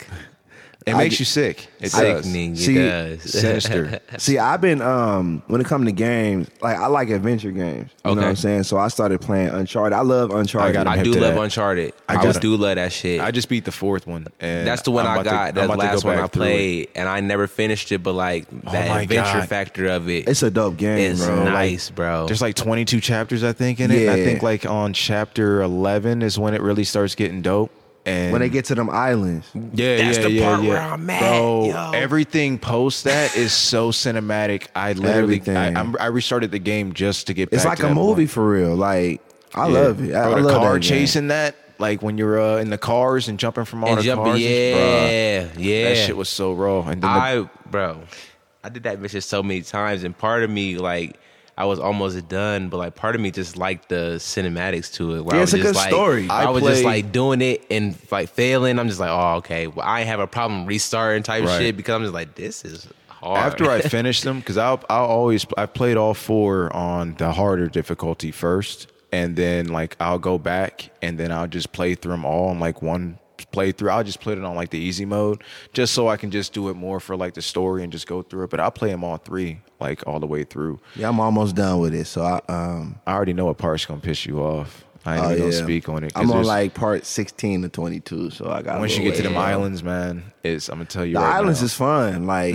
Sickening. 0.87 0.95
It 0.95 0.95
I 0.95 0.99
makes 1.05 1.14
get- 1.14 1.19
you 1.21 1.25
sick. 1.26 1.66
It 1.81 1.93
does. 1.93 2.25
Sickening. 2.25 2.52
It 2.52 2.57
See, 2.59 2.75
does. 2.75 3.23
Sinister. 3.40 4.00
See, 4.19 4.38
I've 4.38 4.61
been 4.61 4.81
um 4.81 5.43
when 5.49 5.61
it 5.61 5.66
comes 5.66 5.87
to 5.87 5.93
games, 5.93 6.49
like 6.61 6.76
I 6.78 6.87
like 6.87 7.11
adventure 7.11 7.50
games. 7.50 7.90
You 8.05 8.14
know 8.14 8.23
what 8.23 8.25
I'm 8.28 8.37
saying? 8.37 8.62
So 8.64 8.78
I 8.78 8.88
started 8.88 9.21
playing 9.21 9.49
Uncharted. 9.49 9.93
I 9.93 10.02
love 10.02 10.31
Uncharted. 10.31 10.71
I 10.76 10.85
got 10.85 10.87
I 10.87 11.02
do 11.02 11.12
love 11.12 11.35
that. 11.35 11.43
Uncharted. 11.43 11.93
I 12.09 12.16
I, 12.16 12.23
got 12.23 12.40
do 12.40 12.57
love 12.57 12.76
that 12.76 12.93
shit. 12.93 13.21
I 13.21 13.31
just 13.31 13.49
beat 13.49 13.64
the 13.64 13.73
fourth 13.73 14.07
one, 14.07 14.26
and 14.40 14.66
That's 14.66 14.83
the 14.83 14.90
one 14.93 15.07
I'm 15.07 15.19
I 15.19 15.23
to- 15.23 15.25
got. 15.31 15.55
That's 15.55 15.66
the 15.66 15.73
about 15.75 15.83
go 15.83 15.87
last 15.95 16.05
one 16.05 16.14
I 16.14 16.16
through 16.19 16.25
it. 16.26 16.31
played, 16.33 16.88
and 16.95 17.09
I 17.09 17.21
never 17.21 17.47
finished 17.47 17.90
it. 17.93 17.99
But 18.02 18.12
like 18.12 18.49
that 18.62 18.88
my 18.88 19.02
adventure 19.02 19.40
God. 19.40 19.49
factor 19.49 19.87
of 19.88 20.09
it, 20.09 20.28
It's 20.28 20.43
a 20.43 20.50
dope 20.50 20.76
game, 20.76 20.99
it's 21.12 21.25
bro. 21.25 21.35
Like, 21.37 21.45
nice, 21.52 21.90
bro. 21.90 22.26
There's 22.26 22.43
like 22.43 22.55
22 22.55 23.00
chapters, 23.00 23.43
I 23.45 23.52
think, 23.52 23.81
in 23.81 23.90
it. 23.90 24.02
Yeah. 24.02 24.12
I 24.12 24.25
think 24.25 24.43
like 24.43 24.64
on 24.66 24.93
chapter 24.93 25.62
11 25.62 26.23
is 26.23 26.38
when 26.38 26.55
it 26.55 26.62
really 26.62 26.85
starts 26.85 27.14
getting 27.14 27.43
dope. 27.43 27.71
And 28.06 28.30
when 28.32 28.40
they 28.40 28.48
get 28.48 28.66
to 28.66 28.75
them 28.76 28.88
islands, 28.88 29.46
yeah, 29.54 29.96
That's 29.96 30.18
yeah, 30.18 30.22
the 30.22 30.30
yeah, 30.30 30.46
part 30.48 30.62
yeah. 30.62 30.68
where 30.68 30.80
I'm 30.80 31.10
at, 31.10 31.18
Bro, 31.20 31.64
yo. 31.66 31.90
everything 31.92 32.58
post 32.58 33.02
that 33.04 33.36
is 33.36 33.52
so 33.52 33.90
cinematic. 33.90 34.68
I 34.76 34.92
literally, 34.92 35.22
Everything. 35.40 35.56
I, 35.56 35.75
I'm, 35.78 35.96
I 35.98 36.06
restarted 36.06 36.52
the 36.52 36.60
game 36.60 36.92
just 36.92 37.26
to 37.26 37.34
get. 37.34 37.48
it's 37.52 37.64
back 37.64 37.70
like 37.70 37.78
to 37.78 37.86
a 37.86 37.88
that 37.88 37.94
movie 37.96 38.22
point. 38.22 38.30
for 38.30 38.48
real. 38.48 38.76
Like 38.76 39.20
I 39.54 39.66
Yeah. 39.66 39.72
love 39.75 40.02
it. 40.02 40.14
I, 40.14 40.22
Bro, 40.30 40.36
I 40.38 40.42
the 40.42 40.48
car 40.50 40.72
that 40.75 40.80
game. 40.82 40.88
chasing 40.88 41.28
that, 41.28 41.56
like 41.78 42.00
when 42.00 42.16
you're 42.16 42.40
uh, 42.40 42.58
in 42.58 42.70
the 42.70 42.78
cars 42.78 43.26
and 43.28 43.38
jumping 43.40 43.64
from 43.64 43.82
all 43.82 43.90
and 43.90 43.98
the 43.98 44.04
jump, 44.04 44.22
cars. 44.22 44.40
yeah, 44.40 44.72
bruh, 45.48 45.50
yeah. 45.58 45.88
That 45.88 45.96
shit 46.06 46.16
was 46.16 46.28
so 46.28 46.52
raw. 46.52 46.80
And 46.82 47.00
then 47.00 47.00
the, 47.00 47.06
I, 47.08 47.48
bro, 47.68 48.02
I 48.62 48.68
did 48.68 48.84
that 48.84 49.00
mission 49.00 49.20
so 49.20 49.42
many 49.42 49.62
times, 49.62 50.04
and 50.04 50.16
part 50.16 50.44
of 50.44 50.50
me, 50.50 50.76
like, 50.78 51.16
I 51.58 51.64
was 51.64 51.78
almost 51.78 52.28
done, 52.28 52.68
but 52.68 52.76
like 52.76 52.94
part 52.94 53.14
of 53.14 53.20
me 53.20 53.30
just 53.30 53.56
liked 53.56 53.88
the 53.88 54.16
cinematics 54.18 54.92
to 54.94 55.16
it. 55.16 55.25
Where 55.25 55.36
Yeah, 55.36 55.40
I 55.40 55.42
it's 55.44 55.52
was 55.52 55.60
a 55.60 55.64
just 55.64 55.72
good 55.72 55.76
like, 55.76 55.88
story. 55.90 56.28
I, 56.28 56.44
I 56.44 56.50
was 56.50 56.62
just 56.62 56.84
like 56.84 57.12
doing 57.12 57.40
it 57.40 57.64
and 57.70 57.96
like 58.10 58.28
failing. 58.28 58.78
I'm 58.78 58.88
just 58.88 59.00
like, 59.00 59.10
oh 59.10 59.36
okay. 59.38 59.66
Well, 59.66 59.86
I 59.86 60.02
have 60.02 60.20
a 60.20 60.26
problem 60.26 60.66
restarting 60.66 61.22
type 61.22 61.44
Right. 61.44 61.58
shit 61.58 61.76
because 61.76 61.94
I'm 61.94 62.02
just 62.02 62.12
like, 62.14 62.34
this 62.34 62.64
is 62.64 62.86
hard. 63.08 63.38
After 63.38 63.70
I 63.70 63.80
finish 63.96 64.20
them, 64.20 64.40
because 64.40 64.58
I'll 64.58 64.82
I'll 64.90 65.06
always 65.06 65.46
I 65.56 65.64
played 65.66 65.96
all 65.96 66.12
four 66.12 66.75
on 66.76 67.14
the 67.14 67.32
harder 67.32 67.68
difficulty 67.68 68.32
first, 68.32 68.92
and 69.10 69.34
then 69.36 69.68
like 69.68 69.96
I'll 69.98 70.18
go 70.18 70.36
back 70.36 70.90
and 71.00 71.18
then 71.18 71.32
I'll 71.32 71.48
just 71.48 71.72
play 71.72 71.94
through 71.94 72.12
them 72.12 72.26
all 72.26 72.52
in 72.52 72.60
like 72.60 72.82
one 72.82 73.18
playthrough. 73.56 73.90
I'll 73.90 74.04
just 74.04 74.20
put 74.20 74.38
it 74.38 74.44
on 74.44 74.54
like 74.54 74.70
the 74.70 74.78
easy 74.78 75.04
mode, 75.04 75.42
just 75.72 75.94
so 75.94 76.08
I 76.08 76.16
can 76.16 76.30
just 76.30 76.52
do 76.52 76.68
it 76.68 76.75
more 76.75 77.00
for 77.00 77.16
like 77.16 77.34
the 77.34 77.42
story 77.42 77.82
and 77.82 77.92
just 77.92 78.06
go 78.06 78.22
through 78.22 78.44
it. 78.44 78.50
But 78.50 78.60
I'll 78.60 78.70
play 78.70 78.90
them 78.90 79.04
all 79.04 79.16
three 79.16 79.60
like 79.80 80.06
all 80.06 80.20
the 80.20 80.26
way 80.26 80.44
through. 80.44 80.80
Yeah, 80.94 81.08
I'm 81.08 81.20
almost 81.20 81.56
done 81.56 81.80
with 81.80 81.94
it. 81.94 82.06
So 82.06 82.22
I 82.22 82.40
um 82.52 82.98
I 83.06 83.14
already 83.14 83.32
know 83.32 83.46
what 83.46 83.58
part's 83.58 83.86
gonna 83.86 84.00
piss 84.00 84.26
you 84.26 84.40
off. 84.40 84.84
I 85.06 85.16
ain't 85.16 85.25
oh, 85.25 85.30
even 85.30 85.38
gonna 85.38 85.52
speak 85.52 85.88
on 85.88 86.02
it. 86.02 86.12
I'm 86.16 86.30
on 86.32 86.44
like 86.44 86.75
part 86.75 87.06
16 87.06 87.62
to 87.62 87.68
22, 87.68 88.30
so 88.30 88.50
I 88.50 88.62
got. 88.62 88.80
once 88.80 88.96
you 88.96 89.04
get 89.04 89.14
to 89.16 89.22
them 89.22 89.36
islands, 89.36 89.84
man, 89.84 90.32
it's 90.42 90.68
I'm 90.68 90.78
gonna 90.78 90.86
tell 90.86 91.06
you. 91.06 91.14
the 91.14 91.20
right 91.20 91.36
islands 91.36 91.60
now, 91.60 91.66
is 91.66 91.75
fun. 91.75 92.26
Like, 92.26 92.54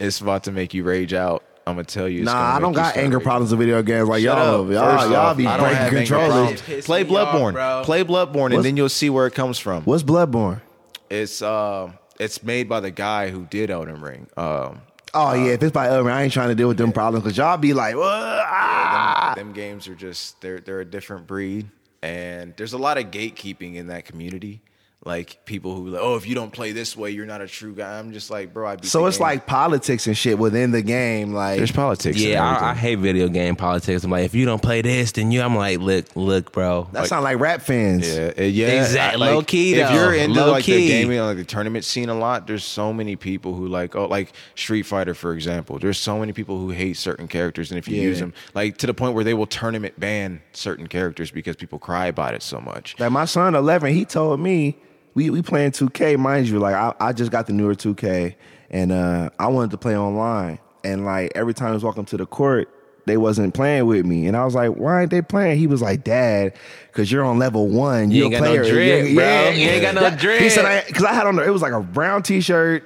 it's 0.00 0.20
about 0.20 0.44
to 0.44 0.52
make 0.52 0.74
you 0.74 0.82
rage 0.82 1.14
out. 1.14 1.44
I'm 1.70 1.76
gonna 1.76 1.84
tell 1.84 2.08
you. 2.08 2.20
it's 2.22 2.26
nah, 2.26 2.56
I 2.56 2.60
don't 2.60 2.72
got 2.72 2.96
anger 2.96 3.16
raging. 3.18 3.24
problems 3.24 3.50
with 3.50 3.60
video 3.60 3.82
games 3.82 4.08
like 4.08 4.22
Shut 4.22 4.36
y'all. 4.36 4.64
up. 4.66 4.70
Y'all, 4.72 4.98
First 4.98 5.10
y'all 5.10 5.16
off, 5.16 5.36
be 5.36 5.46
I 5.46 5.58
breaking 5.58 5.78
anger 5.78 5.96
controllers. 5.96 6.84
Play 6.84 7.04
me 7.04 7.16
off, 7.16 7.34
Bloodborne. 7.34 7.84
Play 7.84 8.04
Bloodborne, 8.04 8.34
What's- 8.34 8.54
and 8.56 8.64
then 8.64 8.76
you'll 8.76 8.88
see 8.88 9.08
where 9.10 9.26
it 9.26 9.34
comes 9.34 9.58
from. 9.58 9.82
What's 9.84 10.02
Bloodborne? 10.02 10.60
It's 11.08 11.40
uh, 11.42 11.90
it's 12.18 12.42
made 12.42 12.68
by 12.68 12.80
the 12.80 12.90
guy 12.90 13.30
who 13.30 13.46
did 13.46 13.70
Elden 13.70 14.00
Ring. 14.00 14.26
Um, 14.36 14.82
Oh 15.12 15.32
yeah, 15.32 15.52
if 15.54 15.62
it's 15.64 15.72
by 15.72 15.88
Elmer, 15.88 16.12
I 16.12 16.22
ain't 16.22 16.32
trying 16.32 16.50
to 16.50 16.54
deal 16.54 16.68
with 16.68 16.76
them 16.76 16.92
problems 16.92 17.24
because 17.24 17.36
y'all 17.36 17.56
be 17.56 17.72
like, 17.74 17.96
"What?" 17.96 18.06
Ah. 18.06 19.32
them, 19.34 19.48
them 19.48 19.54
games 19.54 19.88
are 19.88 19.94
just 19.96 20.40
they're 20.40 20.60
they're 20.60 20.80
a 20.80 20.84
different 20.84 21.26
breed, 21.26 21.68
and 22.00 22.54
there's 22.56 22.74
a 22.74 22.78
lot 22.78 22.96
of 22.96 23.06
gatekeeping 23.06 23.74
in 23.74 23.88
that 23.88 24.04
community. 24.04 24.60
Like 25.02 25.46
people 25.46 25.74
who 25.74 25.88
like, 25.88 26.02
oh, 26.02 26.16
if 26.16 26.26
you 26.28 26.34
don't 26.34 26.52
play 26.52 26.72
this 26.72 26.94
way, 26.94 27.10
you're 27.10 27.24
not 27.24 27.40
a 27.40 27.48
true 27.48 27.74
guy. 27.74 27.98
I'm 27.98 28.12
just 28.12 28.30
like, 28.30 28.52
bro, 28.52 28.68
I 28.68 28.76
beat 28.76 28.84
So 28.84 29.00
the 29.00 29.06
it's 29.06 29.16
game. 29.16 29.22
like 29.28 29.46
politics 29.46 30.06
and 30.06 30.14
shit 30.14 30.38
within 30.38 30.72
the 30.72 30.82
game. 30.82 31.32
Like, 31.32 31.56
there's 31.56 31.72
politics. 31.72 32.18
yeah, 32.20 32.44
I, 32.46 32.72
I 32.72 32.74
hate 32.74 32.96
video 32.96 33.28
game 33.28 33.56
politics. 33.56 34.04
I'm 34.04 34.10
like, 34.10 34.26
if 34.26 34.34
you 34.34 34.44
don't 34.44 34.60
play 34.60 34.82
this, 34.82 35.12
then 35.12 35.30
you. 35.32 35.40
I'm 35.40 35.56
like, 35.56 35.78
look, 35.78 36.04
look, 36.16 36.52
bro. 36.52 36.86
that 36.92 37.06
sound 37.06 37.24
like 37.24 37.38
rap 37.40 37.62
fans. 37.62 38.06
Yeah, 38.14 38.42
yeah, 38.42 38.82
Exact- 38.82 39.14
I- 39.14 39.16
like, 39.16 39.30
low 39.30 39.40
key, 39.42 39.72
If 39.76 39.90
you're 39.90 40.12
into 40.12 40.38
Low 40.38 40.50
like 40.52 40.64
key. 40.64 40.72
the 40.82 40.88
gaming, 40.88 41.18
like 41.20 41.38
the 41.38 41.44
tournament 41.44 41.86
scene 41.86 42.10
a 42.10 42.14
lot, 42.14 42.46
there's 42.46 42.62
so 42.62 42.92
many 42.92 43.16
people 43.16 43.54
who 43.54 43.68
like, 43.68 43.96
oh, 43.96 44.04
like 44.04 44.34
Street 44.54 44.82
Fighter, 44.82 45.14
for 45.14 45.32
example. 45.32 45.78
There's 45.78 45.96
so 45.96 46.18
many 46.18 46.34
people 46.34 46.58
who 46.58 46.68
hate 46.72 46.98
certain 46.98 47.26
characters, 47.26 47.70
and 47.70 47.78
if 47.78 47.88
you 47.88 47.96
Yeah. 47.96 48.02
use 48.02 48.20
them, 48.20 48.34
like 48.52 48.76
to 48.76 48.86
the 48.86 48.92
point 48.92 49.14
where 49.14 49.24
they 49.24 49.32
will 49.32 49.46
tournament 49.46 49.98
ban 49.98 50.42
certain 50.52 50.88
characters 50.88 51.30
because 51.30 51.56
people 51.56 51.78
cry 51.78 52.04
about 52.08 52.34
it 52.34 52.42
so 52.42 52.60
much. 52.60 52.96
Like 52.98 53.10
my 53.12 53.24
son, 53.24 53.54
11, 53.54 53.94
he 53.94 54.04
told 54.04 54.40
me 54.40 54.76
we 55.14 55.30
we 55.30 55.42
playing 55.42 55.72
2K, 55.72 56.18
mind 56.18 56.48
you. 56.48 56.58
Like 56.58 56.74
I, 56.74 56.94
I 57.00 57.12
just 57.12 57.30
got 57.30 57.46
the 57.46 57.52
newer 57.52 57.74
2K, 57.74 58.34
and 58.70 58.92
uh, 58.92 59.30
I 59.38 59.48
wanted 59.48 59.70
to 59.72 59.78
play 59.78 59.96
online. 59.96 60.58
And 60.84 61.04
like 61.04 61.32
every 61.34 61.52
time 61.54 61.68
I 61.68 61.72
was 61.72 61.84
walking 61.84 62.04
to 62.06 62.16
the 62.16 62.26
court, 62.26 62.68
they 63.06 63.16
wasn't 63.16 63.52
playing 63.54 63.86
with 63.86 64.06
me, 64.06 64.26
and 64.26 64.36
I 64.36 64.44
was 64.44 64.54
like, 64.54 64.70
"Why 64.76 65.02
ain't 65.02 65.10
they 65.10 65.20
playing?" 65.22 65.58
He 65.58 65.66
was 65.66 65.82
like, 65.82 66.04
"Dad, 66.04 66.54
because 66.86 67.10
you're 67.10 67.24
on 67.24 67.38
level 67.38 67.68
one. 67.68 68.10
You 68.10 68.18
You're 68.18 68.26
ain't 68.26 68.34
a 68.34 68.38
got 68.38 68.44
no 68.44 68.50
player. 68.50 68.72
drip, 68.72 69.08
Yeah, 69.08 69.14
bro. 69.14 69.24
yeah, 69.24 69.50
You 69.50 69.68
ain't 69.68 69.82
got 69.82 69.94
no 69.96 70.00
That- 70.02 70.40
He 70.40 70.48
said, 70.48 70.86
"Because 70.86 71.04
I, 71.04 71.12
had 71.12 71.26
on 71.26 71.36
the, 71.36 71.42
it 71.44 71.50
was 71.50 71.60
like 71.62 71.72
a 71.72 71.80
brown 71.80 72.22
T-shirt 72.22 72.84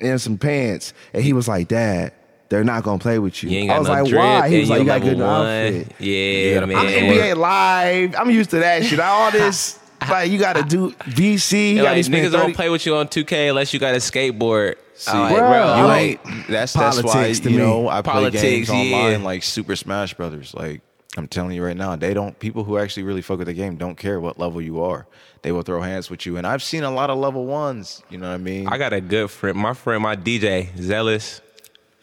and 0.00 0.20
some 0.20 0.38
pants," 0.38 0.94
and 1.12 1.22
he 1.22 1.32
was 1.32 1.48
like, 1.48 1.68
"Dad." 1.68 2.12
They're 2.48 2.64
not 2.64 2.82
gonna 2.82 2.98
play 2.98 3.18
with 3.18 3.42
you. 3.42 3.48
You 3.48 3.70
I 3.72 3.78
was 3.78 3.88
no 3.88 3.94
like, 3.94 4.06
drip. 4.10 4.18
"Why?" 4.20 4.48
He 4.50 4.60
was 4.60 4.68
like, 4.68 4.76
you're 4.80 4.84
got 4.86 5.00
good 5.00 5.16
one. 5.18 5.26
outfit." 5.26 5.92
Yeah, 5.98 6.60
I'm 6.60 6.68
man. 6.68 6.76
I'm 6.78 6.86
NBA 6.86 7.34
Live. 7.36 8.14
I'm 8.14 8.30
used 8.30 8.50
to 8.50 8.58
that 8.58 8.84
shit. 8.84 9.00
All 9.00 9.30
this, 9.30 9.78
like, 10.08 10.30
you 10.30 10.38
got 10.38 10.54
to 10.56 10.62
do 10.62 10.90
VC. 10.92 11.74
You 11.74 11.82
like, 11.82 12.04
spend 12.04 12.26
niggas 12.26 12.32
don't 12.32 12.54
play 12.54 12.68
with 12.68 12.86
you 12.86 12.96
on 12.96 13.08
2K 13.08 13.48
unless 13.50 13.72
you 13.72 13.80
got 13.80 13.94
a 13.94 13.98
skateboard. 13.98 14.76
I'm 15.06 15.20
like, 15.20 15.36
Bro, 15.36 15.48
bro, 15.48 15.76
You 15.76 15.92
ain't. 15.92 16.20
That's 16.48 16.72
that's 16.72 17.02
why 17.02 17.12
Politics 17.12 17.40
to 17.40 17.50
you 17.50 17.56
me. 17.58 17.62
know 17.62 17.88
I 17.88 18.02
play 18.02 18.12
Politics, 18.12 18.42
games 18.42 18.70
online 18.70 19.20
yeah. 19.20 19.26
like 19.26 19.42
Super 19.42 19.74
Smash 19.74 20.14
Brothers. 20.14 20.54
Like 20.54 20.82
I'm 21.16 21.26
telling 21.28 21.52
you 21.56 21.64
right 21.64 21.76
now, 21.76 21.96
they 21.96 22.14
don't. 22.14 22.38
People 22.38 22.64
who 22.64 22.78
actually 22.78 23.02
really 23.02 23.22
fuck 23.22 23.38
with 23.38 23.46
the 23.48 23.52
game 23.54 23.76
don't 23.76 23.96
care 23.96 24.20
what 24.20 24.38
level 24.38 24.60
you 24.62 24.82
are. 24.82 25.06
They 25.42 25.50
will 25.50 25.62
throw 25.62 25.82
hands 25.82 26.08
with 26.08 26.24
you, 26.24 26.36
and 26.36 26.46
I've 26.46 26.62
seen 26.62 26.84
a 26.84 26.90
lot 26.90 27.10
of 27.10 27.18
level 27.18 27.44
ones. 27.46 28.02
You 28.10 28.18
know 28.18 28.28
what 28.28 28.34
I 28.34 28.38
mean? 28.38 28.68
I 28.68 28.78
got 28.78 28.92
a 28.92 29.00
good 29.00 29.30
friend. 29.30 29.58
My 29.58 29.74
friend, 29.74 30.02
my 30.02 30.14
DJ, 30.14 30.68
Zealous. 30.78 31.40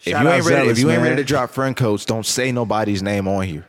if 0.00 0.08
you 0.08 0.14
out 0.16 0.26
ain't 0.26 0.44
ready, 0.44 0.56
Zealous, 0.56 0.72
if 0.72 0.78
you 0.78 0.90
ain't 0.90 1.02
ready 1.02 1.16
to 1.16 1.24
drop 1.24 1.50
friend 1.50 1.76
codes, 1.76 2.04
don't 2.04 2.26
say 2.26 2.52
nobody's 2.52 3.02
name 3.02 3.26
on 3.26 3.44
here. 3.46 3.66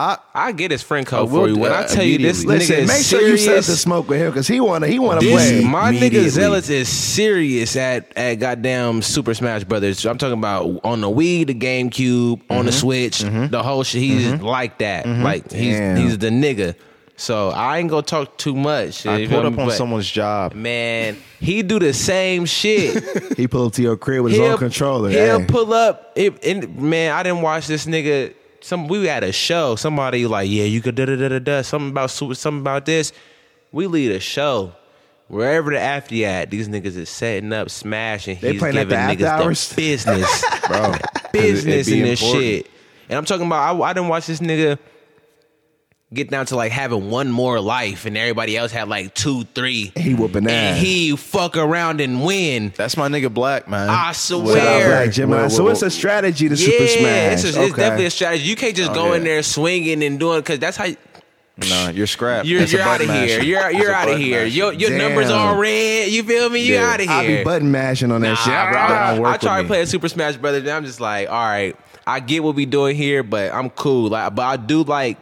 I 0.00 0.18
I 0.34 0.52
get 0.52 0.70
his 0.70 0.82
friend 0.82 1.06
code 1.06 1.18
I 1.18 1.22
will 1.32 1.42
for 1.42 1.48
you. 1.48 1.54
do 1.56 1.60
When 1.60 1.72
I 1.72 1.84
tell 1.86 2.04
you 2.04 2.18
this 2.18 2.42
immediately. 2.44 2.74
nigga 2.76 2.78
is 2.80 2.88
make 2.88 3.04
sure 3.04 3.20
you 3.20 3.36
set 3.36 3.44
serious. 3.46 3.66
the 3.66 3.76
smoke 3.76 4.08
with 4.08 4.20
him 4.20 4.30
because 4.30 4.48
he 4.48 4.58
wanna 4.60 4.86
he 4.86 4.98
wanna 4.98 5.20
This, 5.20 5.50
play. 5.50 5.64
my 5.64 5.90
nigga 5.92 5.96
immediately. 5.98 6.28
Zealous 6.30 6.68
is 6.70 6.88
serious 6.88 7.76
at 7.76 8.16
at 8.16 8.34
goddamn 8.36 9.02
Super 9.02 9.34
Smash 9.34 9.64
Brothers. 9.64 10.06
I'm 10.06 10.16
talking 10.18 10.38
about 10.38 10.80
on 10.84 11.00
the 11.02 11.08
Wii, 11.10 11.46
the 11.46 11.54
GameCube, 11.54 12.40
on 12.48 12.56
Mm-hmm. 12.58 12.66
the 12.66 12.72
Switch, 12.72 13.18
mm-hmm. 13.18 13.46
the 13.48 13.62
whole 13.62 13.82
shit. 13.82 14.00
He's 14.02 14.26
mm-hmm. 14.26 14.44
like 14.44 14.78
that. 14.78 15.04
Mm-hmm. 15.04 15.22
Like 15.22 15.50
he's 15.52 15.76
Damn. 15.78 15.96
he's 15.98 16.18
the 16.18 16.30
nigga. 16.30 16.74
So 17.16 17.50
I 17.50 17.76
ain't 17.78 17.90
gonna 17.90 18.00
talk 18.02 18.38
too 18.38 18.54
much. 18.54 19.04
I 19.06 19.18
you 19.18 19.28
feel 19.28 19.42
pulled 19.42 19.52
up 19.52 19.56
me? 19.58 19.62
on 19.64 19.68
But, 19.68 19.76
someone's 19.76 20.10
job. 20.10 20.54
Man, 20.54 21.18
he 21.38 21.62
do 21.62 21.78
the 21.78 21.92
same 21.92 22.46
shit. 22.46 23.04
He 23.36 23.46
pulled 23.46 23.66
up 23.68 23.72
to 23.74 23.82
your 23.82 23.96
crib 23.98 24.22
with 24.24 24.32
his 24.32 24.40
own 24.40 24.56
controller. 24.56 25.10
He'll 25.10 25.40
Hey. 25.40 25.44
pull 25.46 25.74
up. 25.74 26.12
It, 26.16 26.42
and 26.44 26.78
man, 26.80 27.12
I 27.12 27.22
didn't 27.22 27.42
watch 27.42 27.66
this 27.66 27.84
nigga. 27.86 28.32
Some 28.62 28.88
we 28.88 29.06
had 29.06 29.24
a 29.24 29.32
show. 29.32 29.76
Somebody 29.76 30.26
like, 30.26 30.48
yeah, 30.50 30.64
you 30.64 30.80
could 30.80 30.94
da 30.94 31.06
da 31.06 31.16
da 31.16 31.28
da 31.28 31.38
da. 31.38 31.62
Something 31.62 31.90
about 31.90 32.10
something 32.10 32.60
about 32.60 32.86
this. 32.86 33.12
We 33.72 33.86
lead 33.86 34.12
a 34.12 34.20
show. 34.20 34.72
Wherever 35.28 35.70
the 35.70 35.78
after 35.78 36.24
at, 36.26 36.50
these 36.50 36.68
niggas 36.68 36.96
is 36.96 37.08
setting 37.08 37.52
up, 37.52 37.70
smashing. 37.70 38.38
They 38.40 38.52
He's 38.52 38.60
playing 38.60 38.74
giving 38.74 38.88
the 38.88 38.96
niggas 38.96 39.22
hours? 39.28 39.68
the 39.68 39.76
business, 39.76 40.44
Bro, 40.66 40.94
business 41.32 41.86
in 41.88 42.02
this 42.02 42.20
important. 42.20 42.42
shit. 42.44 42.70
And 43.08 43.16
I'm 43.16 43.24
talking 43.24 43.46
about. 43.46 43.76
I, 43.76 43.80
I 43.80 43.92
didn't 43.92 44.08
watch 44.08 44.26
this 44.26 44.40
nigga 44.40 44.76
get 46.12 46.28
down 46.30 46.44
to 46.46 46.56
like 46.56 46.72
having 46.72 47.10
one 47.10 47.30
more 47.30 47.60
life, 47.60 48.04
and 48.06 48.16
everybody 48.16 48.56
else 48.56 48.72
had 48.72 48.88
like 48.88 49.14
two, 49.14 49.44
three. 49.54 49.92
He 49.96 50.14
whooping 50.14 50.46
ass. 50.46 50.52
And 50.52 50.78
he 50.78 51.16
fuck 51.16 51.56
around 51.56 52.00
and 52.00 52.24
win. 52.24 52.72
That's 52.76 52.96
my 52.96 53.08
nigga 53.08 53.32
Black 53.32 53.68
man. 53.68 53.88
I 53.88 53.92
Shout 53.92 54.06
out 54.08 54.16
swear. 54.16 54.88
Black 54.88 55.12
Gemini. 55.12 55.40
Well, 55.42 55.50
so 55.50 55.62
well, 55.64 55.72
it's 55.72 55.82
a 55.82 55.90
strategy 55.90 56.48
to 56.48 56.54
Yeah, 56.56 56.66
Super 56.66 56.86
Smash. 56.88 57.32
it's, 57.32 57.44
a- 57.44 57.48
it's 57.48 57.56
Okay. 57.58 57.68
definitely 57.76 58.06
a 58.06 58.10
strategy. 58.10 58.44
You 58.44 58.56
can't 58.56 58.74
just 58.76 58.90
Oh, 58.90 58.94
go 58.94 59.12
in 59.12 59.24
there 59.24 59.42
swinging 59.42 60.02
and 60.02 60.18
doing 60.18 60.40
because 60.40 60.58
that's 60.58 60.76
how 60.76 60.84
you- 60.86 60.96
Nah, 61.68 61.90
you're 61.90 62.06
scrap. 62.06 62.46
you're 62.46 62.62
you're 62.62 62.80
out 62.80 63.02
of 63.02 63.08
button 63.08 63.28
here. 63.28 63.42
You're 63.42 63.70
you're 63.70 63.92
out 63.92 64.08
of 64.08 64.16
here. 64.18 64.44
masher. 64.44 64.46
Your 64.56 64.72
your 64.72 64.90
Damn. 64.90 64.98
numbers 64.98 65.30
all 65.30 65.56
red. 65.58 66.08
You 66.10 66.22
feel 66.22 66.48
me? 66.48 66.60
You 66.60 66.74
Yeah. 66.74 66.88
out 66.90 67.00
of 67.00 67.06
here. 67.06 67.14
I 67.14 67.24
here. 67.24 67.38
be 67.38 67.44
button 67.44 67.70
mashing 67.70 68.10
on 68.10 68.22
that 68.22 68.28
Nah, 68.30 68.34
shit. 68.36 68.72
bro, 68.72 68.88
don't 68.88 69.20
work 69.20 69.34
I 69.34 69.36
try 69.36 69.56
with 69.58 69.58
to 69.58 69.62
me. 69.64 69.66
play 69.68 69.82
a 69.82 69.86
Super 69.86 70.08
Smash 70.08 70.36
Brothers, 70.36 70.62
and 70.62 70.70
I'm 70.70 70.86
just 70.86 71.00
like, 71.00 71.28
all 71.28 71.34
right, 71.36 71.76
I 72.06 72.20
get 72.20 72.42
what 72.42 72.54
we 72.54 72.64
doing 72.64 72.96
here, 72.96 73.22
but 73.22 73.52
I'm 73.52 73.68
cool. 73.70 74.08
Like, 74.08 74.34
but 74.34 74.42
I 74.42 74.56
do 74.56 74.84
like. 74.84 75.18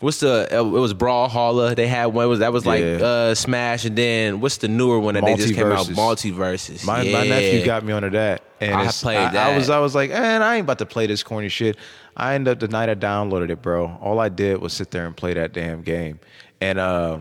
What's 0.00 0.20
the? 0.20 0.46
uh, 0.52 0.58
It 0.58 0.68
was 0.68 0.92
Brawlhalla. 0.92 1.74
They 1.74 1.86
had 1.86 2.06
one. 2.06 2.28
Was 2.28 2.40
that 2.40 2.52
was 2.52 2.66
like 2.66 2.82
Yeah. 2.82 2.96
uh, 3.02 3.34
Smash, 3.34 3.84
and 3.86 3.96
then 3.96 4.40
what's 4.40 4.58
the 4.58 4.68
newer 4.68 4.98
one 5.00 5.14
that 5.14 5.24
they 5.24 5.34
just 5.36 5.54
came 5.54 5.66
out? 5.72 5.86
MultiVersus. 5.86 6.32
MultiVersus. 6.34 6.84
My, 6.84 7.02
yeah. 7.02 7.12
my 7.18 7.26
nephew 7.26 7.64
got 7.64 7.82
me 7.84 7.92
onto 7.94 8.10
that, 8.10 8.42
and 8.60 8.74
I 8.74 8.80
it's- 8.80 9.02
played 9.02 9.16
I, 9.18 9.28
I 9.28 9.32
that. 9.32 9.56
was 9.56 9.70
I 9.70 9.78
was 9.78 9.94
like, 9.94 10.10
man, 10.10 10.42
I 10.42 10.56
ain't 10.56 10.64
about 10.64 10.78
to 10.80 10.86
play 10.86 11.06
this 11.06 11.22
corny 11.22 11.48
shit. 11.48 11.76
I 12.16 12.34
ended 12.34 12.52
up 12.52 12.58
the 12.60 12.68
night 12.68 12.88
I 12.90 12.94
downloaded 12.94 13.50
it, 13.50 13.62
bro. 13.62 13.98
All 14.02 14.20
I 14.20 14.28
did 14.28 14.58
was 14.60 14.72
sit 14.74 14.90
there 14.90 15.06
and 15.06 15.16
play 15.16 15.32
that 15.34 15.52
damn 15.54 15.80
game, 15.82 16.20
and 16.60 16.78
uh, 16.78 17.18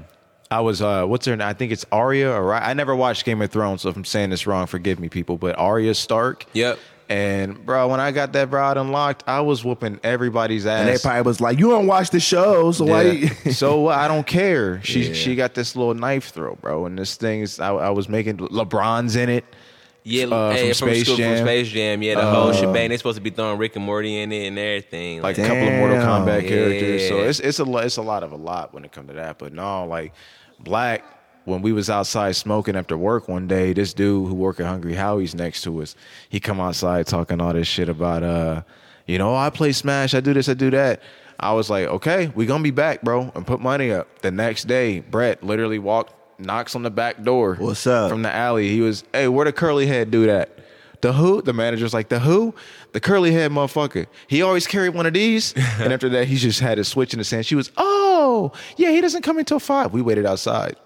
I 0.52 0.60
was 0.60 0.82
uh, 0.82 1.06
what's 1.06 1.26
her 1.28 1.36
name? 1.36 1.48
I 1.48 1.54
think 1.54 1.72
it's 1.72 1.86
Arya. 1.94 2.30
Or 2.32 2.54
I 2.54 2.74
never 2.74 2.94
watched 2.94 3.24
Game 3.24 3.42
of 3.42 3.52
Thrones, 3.52 3.84
so 3.84 3.90
if 3.90 3.96
I'm 3.96 4.04
saying 4.06 4.32
this 4.32 4.46
wrong, 4.46 4.68
forgive 4.68 5.00
me, 5.00 5.08
people. 5.08 5.38
But 5.38 5.58
Arya 5.58 5.94
Stark. 5.96 6.46
Yep. 6.54 6.78
And 7.08 7.66
bro, 7.66 7.88
when 7.88 8.00
I 8.00 8.12
got 8.12 8.34
that 8.34 8.52
rod 8.52 8.78
unlocked, 8.78 9.24
I 9.28 9.42
was 9.42 9.64
whooping 9.64 10.00
everybody's 10.04 10.66
ass. 10.66 10.80
And 10.80 10.90
they 10.90 10.98
probably 10.98 11.22
was 11.22 11.40
like, 11.40 11.60
"You 11.60 11.70
don't 11.70 11.86
watch 11.88 12.10
the 12.10 12.20
show, 12.20 12.72
so 12.72 12.86
why?" 12.86 13.04
Yeah. 13.04 13.34
You? 13.46 13.52
so? 13.54 13.88
I 13.90 14.08
don't 14.08 14.26
care. 14.26 14.82
She 14.84 15.08
Yeah. 15.08 15.14
she 15.14 15.36
got 15.36 15.54
this 15.54 15.76
little 15.76 15.94
knife 15.94 16.30
throw, 16.30 16.56
bro, 16.56 16.86
and 16.88 16.98
this 16.98 17.16
thing 17.16 17.42
is 17.42 17.60
I, 17.60 17.70
I 17.74 17.90
was 17.92 18.10
making 18.10 18.38
LeBron's 18.38 19.16
in 19.16 19.30
it. 19.30 19.46
Yeah, 20.08 20.26
uh, 20.28 20.52
hey, 20.52 20.72
from 20.74 20.88
from, 20.88 20.90
Space 20.90 21.04
school, 21.06 21.18
Jam. 21.18 21.34
Uh, 21.34 21.38
from 21.38 21.46
Space 21.48 21.68
Jam. 21.70 22.04
Yeah, 22.04 22.16
the 22.16 22.30
whole 22.30 22.54
shebang. 22.54 22.90
They're 22.90 22.98
supposed 23.00 23.18
to 23.18 23.22
be 23.24 23.32
throwing 23.32 23.58
Rick 23.58 23.76
and 23.76 23.84
Morty 23.86 24.20
in 24.22 24.32
it 24.32 24.48
and 24.48 24.58
everything. 24.60 25.22
like 25.22 25.38
Like, 25.38 25.46
a 25.46 25.50
couple 25.50 25.68
of 25.68 25.74
Mortal 25.76 25.98
Damn. 25.98 26.26
Kombat 26.26 26.48
characters. 26.48 27.08
So 27.08 27.18
it's 27.24 27.40
it's 27.40 27.58
a 27.60 27.64
lo- 27.64 27.80
it's 27.82 27.98
a 27.98 28.04
lot 28.04 28.22
of 28.24 28.32
a 28.32 28.36
lot 28.36 28.74
when 28.74 28.86
it 28.86 28.92
comes 28.92 29.08
to 29.10 29.14
that. 29.16 29.40
But 29.40 29.54
no, 29.54 29.86
like 29.86 30.14
Black. 30.60 31.04
When 31.46 31.62
we 31.62 31.72
was 31.72 31.90
outside 31.90 32.36
smoking 32.36 32.76
after 32.76 32.98
work 32.98 33.28
one 33.28 33.48
day, 33.48 33.72
this 33.74 33.94
dude 33.94 34.28
who 34.28 34.34
work 34.34 34.60
at 34.60 34.66
Hungry 34.66 34.96
Howie's 34.96 35.36
next 35.36 35.62
to 35.64 35.82
us, 35.82 35.96
he 36.28 36.40
come 36.40 36.60
outside 36.60 37.08
talking 37.08 37.40
all 37.40 37.54
this 37.54 37.68
shit 37.68 37.88
about 37.88 38.24
uh, 38.24 38.64
you 39.06 39.18
know, 39.18 39.36
I 39.36 39.50
play 39.50 39.72
Smash, 39.72 40.14
I 40.14 40.20
do 40.20 40.34
this, 40.34 40.50
I 40.50 40.54
do 40.56 40.72
that. 40.72 41.02
I 41.40 41.54
was 41.54 41.70
like, 41.70 41.88
okay, 41.88 42.32
we 42.34 42.46
gonna 42.46 42.64
be 42.64 42.72
back, 42.72 43.02
bro, 43.02 43.32
and 43.36 43.46
put 43.46 43.60
money 43.60 43.92
up. 43.92 44.22
The 44.22 44.32
next 44.32 44.66
day, 44.66 45.02
Brett 45.02 45.44
literally 45.44 45.80
walked, 45.80 46.14
knocks 46.40 46.76
on 46.76 46.84
the 46.84 46.90
back 46.90 47.24
door. 47.24 47.56
What's 47.56 47.86
up? 47.86 48.10
From 48.10 48.22
the 48.22 48.34
alley. 48.34 48.70
He 48.70 48.82
was, 48.82 49.04
hey, 49.14 49.28
where 49.28 49.46
the 49.46 49.54
curly 49.54 49.86
head 49.86 50.12
dude 50.12 50.30
at? 50.30 50.58
The 51.02 51.14
who? 51.14 51.42
The 51.42 51.54
manager's 51.54 51.94
like, 51.94 52.10
the 52.10 52.20
who? 52.20 52.56
The 52.94 53.00
curly 53.00 53.32
head 53.32 53.52
motherfucker. 53.52 54.08
He 54.28 54.42
always 54.42 54.66
carried 54.66 54.96
one 54.96 55.06
of 55.06 55.14
these. 55.14 55.54
and 55.80 55.94
after 55.94 56.10
that, 56.10 56.28
he 56.28 56.38
just 56.38 56.62
had 56.62 56.80
a 56.80 56.84
switch 56.84 57.14
in 57.14 57.20
the 57.20 57.26
sand. 57.26 57.46
She 57.46 57.56
was, 57.56 57.72
oh, 57.78 58.54
yeah, 58.78 58.90
he 58.90 59.02
doesn't 59.02 59.22
come 59.22 59.38
until 59.38 59.60
five. 59.60 59.94
We 59.94 60.02
waited 60.02 60.26
outside. 60.26 60.78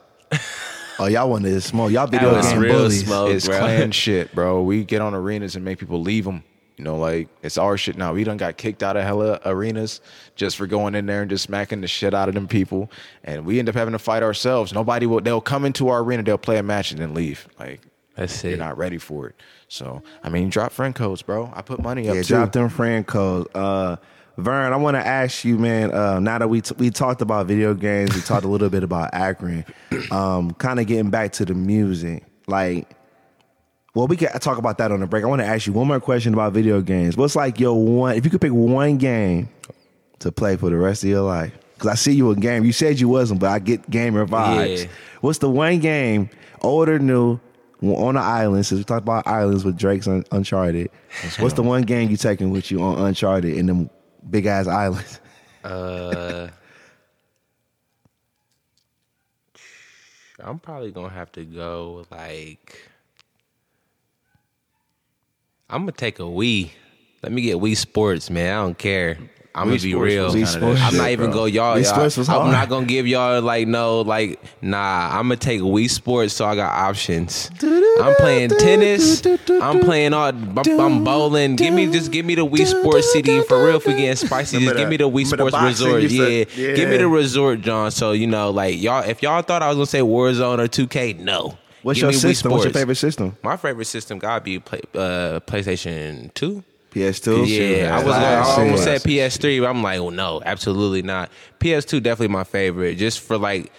Oh, 1.01 1.05
y'all 1.05 1.29
wanted 1.29 1.51
to 1.51 1.61
smoke. 1.61 1.91
Y'all 1.91 2.07
video 2.07 2.35
was 2.35 2.45
game 2.47 2.59
real 2.59 2.73
bullies. 2.79 3.05
smoke. 3.05 3.29
it's 3.31 3.47
bro. 3.47 3.59
clan 3.59 3.91
shit, 3.93 4.35
bro. 4.35 4.61
We 4.63 4.83
get 4.83 5.01
on 5.01 5.13
arenas 5.13 5.55
and 5.55 5.63
make 5.63 5.79
people 5.79 6.01
leave 6.01 6.25
them. 6.25 6.43
You 6.75 6.83
know, 6.85 6.97
like 6.97 7.27
it's 7.41 7.57
our 7.57 7.77
shit 7.77 7.97
now. 7.97 8.13
We 8.13 8.23
done 8.23 8.37
got 8.37 8.57
kicked 8.57 8.83
out 8.83 8.95
of 8.97 9.03
hella 9.03 9.39
arenas 9.45 9.99
just 10.35 10.55
for 10.57 10.65
going 10.67 10.95
in 10.95 11.05
there 11.05 11.21
and 11.21 11.29
just 11.29 11.43
smacking 11.43 11.81
the 11.81 11.87
shit 11.87 12.13
out 12.13 12.29
of 12.29 12.35
them 12.35 12.47
people, 12.47 12.89
and 13.23 13.45
we 13.45 13.59
end 13.59 13.67
up 13.69 13.75
having 13.75 13.91
to 13.93 13.99
fight 13.99 14.23
ourselves. 14.23 14.73
Nobody 14.73 15.05
will. 15.05 15.19
They'll 15.21 15.41
come 15.41 15.65
into 15.65 15.89
our 15.89 16.01
arena, 16.01 16.23
they'll 16.23 16.37
play 16.37 16.57
a 16.57 16.63
match 16.63 16.91
and 16.91 16.99
then 17.01 17.13
leave. 17.13 17.47
Like 17.59 17.81
That's 18.15 18.43
you're 18.43 18.53
it. 18.53 18.59
not 18.59 18.77
ready 18.77 18.97
for 18.97 19.27
it. 19.27 19.35
So 19.67 20.03
I 20.23 20.29
mean, 20.29 20.49
drop 20.49 20.71
friend 20.71 20.95
codes, 20.95 21.21
bro. 21.21 21.51
I 21.53 21.61
put 21.63 21.81
money 21.81 22.07
up 22.09 22.15
Yeah, 22.15 22.21
too. 22.23 22.27
drop 22.35 22.51
them 22.53 22.69
friend 22.69 23.05
codes. 23.05 23.49
Uh, 23.53 23.97
Vern, 24.39 24.73
I 24.73 24.77
want 24.77 24.95
to 24.95 25.05
ask 25.05 25.45
you, 25.45 25.57
man. 25.57 25.93
Uh, 25.93 26.19
now 26.19 26.37
that 26.39 26.47
we 26.47 26.61
t- 26.61 26.75
we 26.77 26.89
talked 26.89 27.21
about 27.21 27.45
video 27.45 27.73
games, 27.73 28.15
we 28.15 28.21
talked 28.21 28.45
a 28.45 28.47
little 28.47 28.69
bit 28.69 28.83
about 28.83 29.13
Akron. 29.13 29.65
Um, 30.11 30.51
kind 30.51 30.79
of 30.79 30.87
getting 30.87 31.09
back 31.09 31.33
to 31.33 31.45
the 31.45 31.53
music, 31.53 32.23
like. 32.47 32.87
Well, 33.95 34.05
we 34.05 34.17
can 34.17 34.29
talk 34.39 34.59
about 34.59 34.77
that 34.77 34.91
on 34.91 34.99
the 34.99 35.07
break. 35.07 35.23
I 35.23 35.27
want 35.27 35.41
to 35.41 35.47
ask 35.47 35.65
you 35.65 35.73
one 35.73 35.87
more 35.87 35.99
question 35.99 36.31
about 36.33 36.53
video 36.53 36.79
games. 36.79 37.17
What's 37.17 37.35
like 37.35 37.59
your 37.59 37.73
one? 37.73 38.15
If 38.15 38.23
you 38.23 38.29
could 38.29 38.39
pick 38.39 38.53
one 38.53 38.97
game 38.97 39.49
to 40.19 40.31
play 40.31 40.55
for 40.57 40.69
the 40.69 40.77
rest 40.77 41.03
of 41.03 41.09
your 41.09 41.23
life, 41.23 41.51
because 41.73 41.89
I 41.89 41.95
see 41.95 42.13
you 42.13 42.29
a 42.29 42.35
game. 42.35 42.63
You 42.63 42.71
said 42.71 42.99
you 42.99 43.09
wasn't, 43.09 43.39
but 43.39 43.49
I 43.49 43.57
get 43.57 43.89
gamer 43.89 44.27
vibes. 44.27 44.83
Yeah. 44.83 44.89
What's 45.21 45.39
the 45.39 45.49
one 45.49 45.79
game, 45.79 46.29
old 46.61 46.87
or 46.87 46.99
new, 46.99 47.39
on 47.81 48.13
the 48.13 48.21
island? 48.21 48.67
Since 48.67 48.77
we 48.79 48.83
talked 48.83 49.01
about 49.01 49.25
islands 49.25 49.65
with 49.65 49.75
Drake's 49.75 50.07
Un- 50.07 50.23
Uncharted, 50.31 50.91
what's 51.39 51.55
the 51.55 51.63
one 51.63 51.81
game 51.81 52.11
you 52.11 52.15
taking 52.15 52.51
with 52.51 52.69
you 52.69 52.81
on 52.83 52.99
Uncharted 52.99 53.57
and 53.57 53.67
them 53.67 53.89
big 54.29 54.45
ass 54.45 54.67
islands? 54.67 55.19
Uh, 55.61 56.47
I'm 60.39 60.57
probably 60.57 60.91
gonna 60.91 61.09
have 61.09 61.33
to 61.33 61.43
go 61.43 62.05
like. 62.11 62.79
I'm 65.69 65.81
gonna 65.81 65.91
take 65.91 66.19
a 66.19 66.23
Wii. 66.23 66.71
Let 67.21 67.33
me 67.33 67.41
get 67.41 67.57
Wii 67.57 67.75
Sports, 67.75 68.29
man. 68.29 68.57
I 68.57 68.61
don't 68.61 68.77
care. 68.77 69.17
I'm 69.55 69.67
gonna 69.67 69.79
be 69.81 69.95
real. 69.95 70.31
kinda 70.31 70.45
Sports 70.47 70.79
I'm 70.81 70.95
not 70.95 71.03
shit, 71.05 71.11
even 71.13 71.25
bro. 71.31 71.33
go 71.39 71.45
y'all. 71.45 71.75
Wii 71.75 71.83
y'all- 71.83 71.93
Sports 71.95 72.17
was 72.17 72.29
I'm 72.29 72.41
hard. 72.41 72.51
not 72.51 72.69
gonna 72.69 72.85
give 72.85 73.07
y'all 73.07 73.41
like 73.41 73.67
no 73.67 74.01
like 74.01 74.39
nah. 74.61 75.09
I'm 75.11 75.23
gonna 75.23 75.37
take 75.37 75.59
Wii 75.61 75.89
Sports 75.89 76.33
so 76.35 76.45
I 76.45 76.55
got 76.55 76.71
options. 76.71 77.49
I'm 77.61 78.15
playing 78.15 78.51
tennis. 78.51 79.25
I'm 79.61 79.79
playing 79.79 80.13
all. 80.13 80.27
I'm, 80.29 80.79
I'm 80.79 81.03
bowling. 81.03 81.55
Give 81.55 81.73
me 81.73 81.87
just 81.91 82.11
give 82.11 82.25
me 82.25 82.35
the 82.35 82.45
Wii 82.45 82.65
Sports 82.67 83.11
CD 83.11 83.41
for 83.41 83.65
real. 83.65 83.77
If 83.77 83.87
we 83.87 83.93
getting 83.95 84.15
spicy, 84.15 84.59
just 84.59 84.77
give 84.77 84.87
me 84.87 84.97
the 84.97 85.09
Wii 85.09 85.29
remember 85.31 85.51
the 85.51 85.57
Sports 85.57 85.81
Resort. 85.81 86.03
you 86.03 86.09
Yeah. 86.09 86.43
said? 86.45 86.75
give 86.75 86.89
me 86.89 86.97
the 86.97 87.07
Resort, 87.07 87.61
John. 87.61 87.91
So 87.91 88.11
you 88.11 88.27
know, 88.27 88.51
like 88.51 88.79
y'all, 88.81 89.03
if 89.03 89.21
y'all 89.23 89.41
thought 89.41 89.63
I 89.63 89.67
was 89.69 89.75
gonna 89.77 89.85
say 89.87 89.99
Warzone 90.01 90.59
or 90.59 90.67
2K, 90.67 91.17
no. 91.19 91.57
What's 91.81 91.97
Give 91.97 92.03
your 92.03 92.11
me 92.11 92.17
Wii 92.17 92.21
system? 92.21 92.51
What's 92.51 92.65
your 92.65 92.71
Sports. 92.71 92.79
favorite 92.81 92.95
system? 92.95 93.37
My 93.41 93.55
favorite 93.57 93.85
system 93.85 94.19
gotta 94.19 94.41
be 94.41 94.59
play, 94.59 94.81
uh, 94.95 95.39
PlayStation 95.47 96.33
Two. 96.33 96.63
PS2. 96.91 97.47
Yeah, 97.79 97.95
I 97.97 98.03
was 98.03 98.13
gonna, 98.13 98.25
I 98.25 98.61
almost 98.63 98.83
said 98.83 99.01
PS3, 99.01 99.61
but 99.61 99.67
I'm 99.69 99.83
like, 99.83 99.99
well, 99.99 100.11
no, 100.11 100.41
absolutely 100.45 101.01
not. 101.01 101.29
PS2 101.59 102.01
definitely 102.03 102.29
my 102.33 102.43
favorite, 102.43 102.95
just 102.95 103.19
for 103.19 103.37
like 103.37 103.71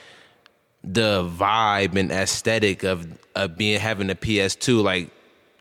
the 0.83 1.25
vibe 1.25 1.97
and 1.97 2.11
aesthetic 2.11 2.85
of 2.85 3.07
of 3.35 3.57
being 3.57 3.79
having 3.81 4.11
a 4.11 4.15
PS2, 4.15 4.83
like 4.83 5.11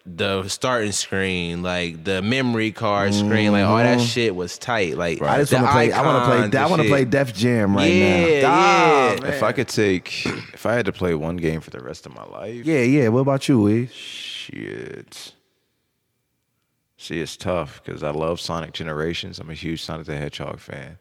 the 0.05 0.47
starting 0.47 0.91
screen, 0.91 1.61
like 1.61 2.03
the 2.03 2.21
memory 2.21 2.71
card 2.71 3.13
screen, 3.13 3.51
like 3.51 3.63
all 3.65 3.77
that 3.77 4.01
shit 4.01 4.35
was 4.35 4.57
tight. 4.57 4.97
Like 4.97 5.21
I 5.21 5.37
just 5.39 5.53
want 5.53 5.65
to 5.67 5.71
play. 5.71 5.91
I 5.91 6.01
want 6.01 6.23
to 6.23 6.49
play. 6.49 6.59
I 6.61 6.65
want 6.67 6.81
to 6.81 6.87
play 6.87 7.05
Def 7.05 7.33
Jam 7.33 7.75
right 7.75 7.85
Yeah, 7.91 8.41
now. 8.41 8.47
Ah, 8.51 9.13
yeah. 9.13 9.19
man. 9.19 9.33
If 9.33 9.43
I 9.43 9.51
could 9.51 9.67
take, 9.67 10.25
if 10.25 10.65
I 10.65 10.73
had 10.73 10.85
to 10.85 10.91
play 10.93 11.13
one 11.15 11.37
game 11.37 11.61
for 11.61 11.69
the 11.69 11.79
rest 11.79 12.05
of 12.05 12.15
my 12.15 12.23
life, 12.25 12.65
Yeah, 12.65 12.81
yeah. 12.81 13.09
What 13.09 13.19
about 13.19 13.47
you, 13.47 13.61
Wee? 13.61 13.87
Shit. 13.87 15.33
See, 17.09 17.19
it's 17.19 17.35
tough 17.35 17.81
because 17.83 18.03
I 18.03 18.11
love 18.11 18.39
Sonic 18.39 18.71
Generations. 18.71 19.39
I'm 19.39 19.49
a 19.49 19.55
huge 19.55 19.81
Sonic 19.81 20.05
the 20.05 20.15
Hedgehog 20.15 20.59
fan. 20.59 20.99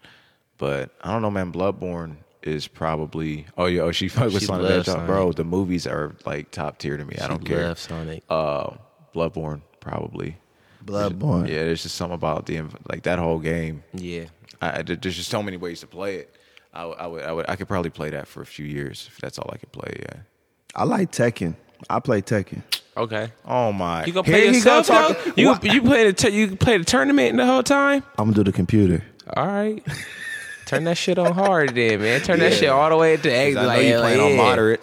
But 0.57 0.89
I 1.03 1.13
don't 1.13 1.21
know, 1.21 1.31
man. 1.31 1.53
Bloodborne 1.53 2.17
is 2.43 2.67
probably. 2.67 3.45
Oh, 3.59 3.67
yeah. 3.67 3.83
Oh, 3.83 3.93
she 3.93 4.09
fuck 4.09 4.33
with 4.33 4.43
Sonic 4.43 4.69
the 4.69 4.73
Hedgehog. 4.73 4.95
Sonic. 4.95 5.07
Bro, 5.07 5.33
the 5.33 5.45
movies 5.45 5.87
are 5.87 6.17
like 6.25 6.51
top 6.51 6.79
tier 6.79 6.97
to 6.97 7.05
me. 7.05 7.17
I 7.21 7.29
don't 7.29 7.45
care. 7.45 7.67
love 7.69 7.79
Sonic. 7.79 8.23
Uh, 8.31 8.71
Bloodborne, 9.15 9.61
probably. 9.81 10.39
Bloodborne. 10.83 11.47
Yeah, 11.47 11.65
there's 11.65 11.83
just 11.83 11.97
something 11.97 12.15
about 12.15 12.47
the 12.47 12.63
like 12.91 13.03
that 13.03 13.19
whole 13.19 13.39
game. 13.39 13.83
Yeah. 13.93 14.25
I, 14.63 14.79
I- 14.79 14.83
there's 14.83 15.17
just 15.17 15.29
so 15.29 15.43
many 15.43 15.59
ways 15.59 15.81
to 15.81 15.87
play 15.87 16.17
it. 16.21 16.35
I, 16.73 16.85
I 16.85 17.07
would, 17.07 17.23
I 17.23 17.33
would, 17.33 17.51
I 17.51 17.57
could 17.57 17.69
probably 17.69 17.91
play 17.91 18.09
that 18.09 18.27
for 18.27 18.41
a 18.41 18.47
few 18.47 18.65
years 18.65 19.11
if 19.13 19.19
that's 19.19 19.39
all 19.39 19.51
I 19.53 19.59
could 19.59 19.73
play. 19.73 19.93
Yeah. 19.99 20.21
I 20.75 20.85
like 20.85 21.13
Tekken. 21.13 21.55
I 21.89 22.01
play 22.01 22.23
Tekken. 22.23 22.63
Okay. 22.97 23.31
Oh 23.47 23.73
my. 23.73 24.05
You 24.05 24.13
gonna 24.13 24.27
Here 24.27 24.35
play 24.37 24.47
he 24.47 24.61
go 24.61 24.77
yourself 24.79 24.87
though? 24.89 25.15
talking- 25.15 25.33
You 25.37 25.49
What? 25.51 25.65
you 25.65 25.83
play 25.83 26.05
the 26.07 26.13
t- 26.13 26.29
you 26.31 26.57
play 26.57 26.79
the 26.79 26.85
tournament 26.85 27.37
the 27.37 27.47
whole 27.47 27.63
time? 27.63 28.03
I'm 28.19 28.27
gonna 28.27 28.35
do 28.35 28.45
the 28.45 28.53
computer. 28.53 29.05
All 29.37 29.47
right. 29.47 29.83
Turn 30.67 30.85
that 30.85 30.99
shit 30.99 31.19
on 31.19 31.33
hard 31.33 31.75
then, 31.75 32.01
man. 32.01 32.21
Turn 32.21 32.41
that 32.41 32.53
shit 32.55 32.69
all 32.69 32.91
the 32.91 32.97
way 32.97 33.17
to 33.17 33.55
know 33.55 33.63
like, 33.67 33.83
you 33.87 33.99
playing 33.99 34.21
like, 34.21 34.31
on 34.31 34.37
moderate. 34.37 34.81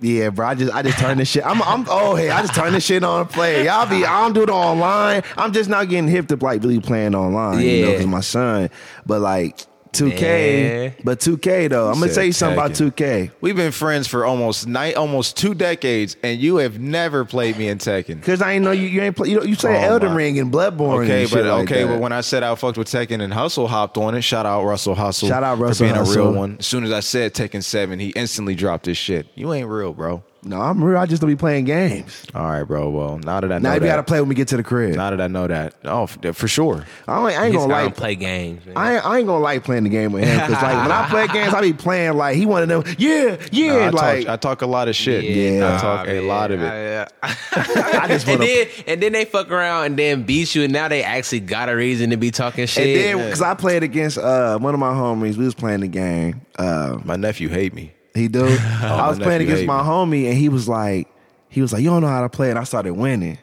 Yeah, 0.00 0.30
bro. 0.30 0.46
I 0.46 0.54
just 0.54 0.72
I 0.72 0.82
just 0.82 0.98
turn 0.98 1.18
this 1.18 1.28
shit. 1.28 1.44
I'm 1.44 1.60
I'm 1.62 1.84
oh 1.88 2.14
hey, 2.14 2.30
I 2.30 2.40
just 2.40 2.54
turn 2.54 2.72
this 2.72 2.84
shit 2.86 3.04
on 3.04 3.22
and 3.22 3.30
play. 3.30 3.64
Y'all 3.66 3.86
be 3.88 4.04
I 4.04 4.22
don't 4.22 4.32
do 4.32 4.42
it 4.44 4.48
online. 4.50 5.22
I'm 5.36 5.52
just 5.52 5.68
not 5.68 5.88
getting 5.88 6.08
hip 6.08 6.28
to 6.28 6.36
like 6.36 6.62
really 6.62 6.80
playing 6.80 7.14
online. 7.14 7.60
You 7.60 7.82
know, 7.84 7.90
Yeah. 7.92 7.96
cause 7.98 8.06
my 8.06 8.20
son. 8.20 8.70
But 9.06 9.20
like 9.20 9.58
2K, 9.92 10.20
Man. 10.20 10.94
but 11.04 11.20
2K 11.20 11.68
though. 11.70 11.88
I'm 11.88 11.98
gonna 12.00 12.12
tell 12.12 12.24
you 12.24 12.32
something 12.32 12.58
about 12.58 12.72
2K. 12.72 13.30
We've 13.40 13.56
been 13.56 13.72
friends 13.72 14.06
for 14.06 14.24
almost 14.24 14.66
night, 14.66 14.96
almost 14.96 15.36
two 15.36 15.54
decades, 15.54 16.16
and 16.22 16.38
you 16.40 16.56
have 16.56 16.78
never 16.78 17.24
played 17.24 17.56
me 17.58 17.68
in 17.68 17.78
Tekken. 17.78 18.22
Cause 18.22 18.42
I 18.42 18.52
ain't 18.52 18.64
know 18.64 18.70
you 18.70 18.86
you 18.88 19.00
ain't 19.00 19.16
play. 19.16 19.28
You 19.30 19.38
know 19.38 19.44
you 19.44 19.54
say 19.54 19.76
Oh, 19.86 19.92
Elden 19.92 20.10
my. 20.10 20.16
Ring 20.16 20.38
and 20.38 20.52
Bloodborne. 20.52 21.04
Okay, 21.04 21.22
and 21.22 21.30
but 21.30 21.36
shit 21.38 21.46
like 21.46 21.62
okay, 21.64 21.82
that. 21.84 21.88
but 21.88 22.00
when 22.00 22.12
I 22.12 22.20
said 22.20 22.42
I 22.42 22.54
fucked 22.54 22.78
with 22.78 22.88
Tekken 22.88 23.22
and 23.22 23.32
Hustle 23.32 23.68
hopped 23.68 23.96
on 23.98 24.14
it, 24.14 24.22
shout 24.22 24.46
out 24.46 24.64
Russell 24.64 24.94
Hustle. 24.94 25.28
Shout 25.28 25.42
out 25.42 25.58
for 25.58 25.64
Russell 25.64 25.86
being 25.86 25.96
a 25.96 26.04
real 26.04 26.32
one. 26.32 26.56
As 26.58 26.66
soon 26.66 26.84
as 26.84 26.92
I 26.92 27.00
said 27.00 27.34
Tekken 27.34 27.62
Seven, 27.62 27.98
he 27.98 28.10
instantly 28.10 28.54
dropped 28.54 28.86
his 28.86 28.96
shit. 28.96 29.26
You 29.34 29.52
ain't 29.52 29.68
real, 29.68 29.92
bro. 29.92 30.22
No, 30.44 30.60
I'm 30.60 30.82
real. 30.82 30.98
I 30.98 31.06
just 31.06 31.20
don't 31.20 31.28
be 31.30 31.36
playing 31.36 31.64
games. 31.64 32.24
All 32.34 32.44
right, 32.44 32.62
bro. 32.62 32.88
Well, 32.90 33.18
now 33.18 33.40
that 33.40 33.50
I 33.52 33.58
know 33.58 33.70
Now 33.70 33.74
you 33.74 33.80
gotta 33.80 34.02
play 34.02 34.20
when 34.20 34.28
we 34.28 34.34
get 34.34 34.48
to 34.48 34.56
the 34.56 34.62
crib. 34.62 34.94
now 34.96 35.10
that 35.10 35.20
I 35.20 35.26
know 35.26 35.46
that, 35.46 35.74
oh, 35.84 36.04
f- 36.04 36.36
for 36.36 36.46
sure. 36.48 36.84
I 37.06 37.18
ain't, 37.30 37.38
I 37.38 37.44
ain't 37.44 37.52
He's 37.54 37.60
gonna 37.62 37.72
gonna 37.72 37.84
like 37.86 37.96
play 37.96 38.14
games, 38.14 38.64
man. 38.64 38.76
I 38.76 38.94
ain't, 38.96 39.04
I 39.06 39.18
ain't 39.18 39.26
gonna 39.26 39.42
like 39.42 39.64
playing 39.64 39.84
the 39.84 39.90
game 39.90 40.12
with 40.12 40.24
him 40.24 40.36
because 40.38 40.62
like 40.62 40.76
when 40.82 40.92
I 40.92 41.08
play 41.08 41.26
games, 41.32 41.54
I 41.54 41.60
be 41.60 41.72
playing 41.72 42.14
like 42.14 42.36
he 42.36 42.46
one 42.46 42.62
of 42.62 42.68
them. 42.68 42.94
Yeah, 42.98 43.36
yeah, 43.52 43.72
Nah, 43.72 43.84
I, 43.86 43.88
like 43.90 44.24
talk, 44.26 44.32
I 44.32 44.36
talk 44.36 44.62
a 44.62 44.66
lot 44.66 44.88
of 44.88 44.94
shit. 44.96 45.24
Yeah. 45.24 45.76
I 45.76 45.80
talk 45.80 46.08
a 46.08 46.20
lot 46.20 46.50
of 46.50 46.62
it. 46.62 47.12
I- 47.22 47.36
I 48.02 48.06
just 48.08 48.28
and 48.28 48.38
wanna. 48.38 48.46
then 48.50 48.66
and 48.86 49.02
then 49.02 49.12
they 49.12 49.24
fuck 49.24 49.50
around 49.50 49.86
and 49.86 49.98
then 49.98 50.22
beat 50.22 50.54
you, 50.54 50.62
and 50.62 50.72
now 50.72 50.88
they 50.88 51.02
actually 51.02 51.40
got 51.40 51.68
a 51.68 51.74
reason 51.74 52.10
to 52.10 52.16
be 52.16 52.30
talking 52.30 52.66
shit. 52.66 52.86
and 52.86 53.18
then 53.18 53.24
because 53.26 53.42
I 53.42 53.54
played 53.54 53.82
against 53.82 54.18
uh, 54.18 54.58
one 54.58 54.72
of 54.74 54.80
my 54.80 54.92
homies, 54.92 55.36
we 55.36 55.44
was 55.44 55.54
playing 55.54 55.80
the 55.80 55.88
game. 55.88 56.42
Uh, 56.58 56.98
My 57.04 57.16
nephew 57.16 57.48
hate 57.48 57.74
me. 57.74 57.92
He 58.14 58.28
do. 58.28 58.46
Oh, 58.80 58.86
I 58.86 59.08
was 59.08 59.18
playing 59.18 59.42
against 59.42 59.66
my 59.66 59.80
homie, 59.82 60.26
and 60.28 60.36
he 60.36 60.48
was 60.48 60.68
like, 60.68 61.08
he 61.48 61.60
was 61.60 61.72
like, 61.72 61.82
you 61.82 61.90
don't 61.90 62.02
know 62.02 62.08
how 62.08 62.22
to 62.22 62.28
play, 62.28 62.50
and 62.50 62.58
I 62.58 62.64
started 62.64 62.94
winning. 62.94 63.38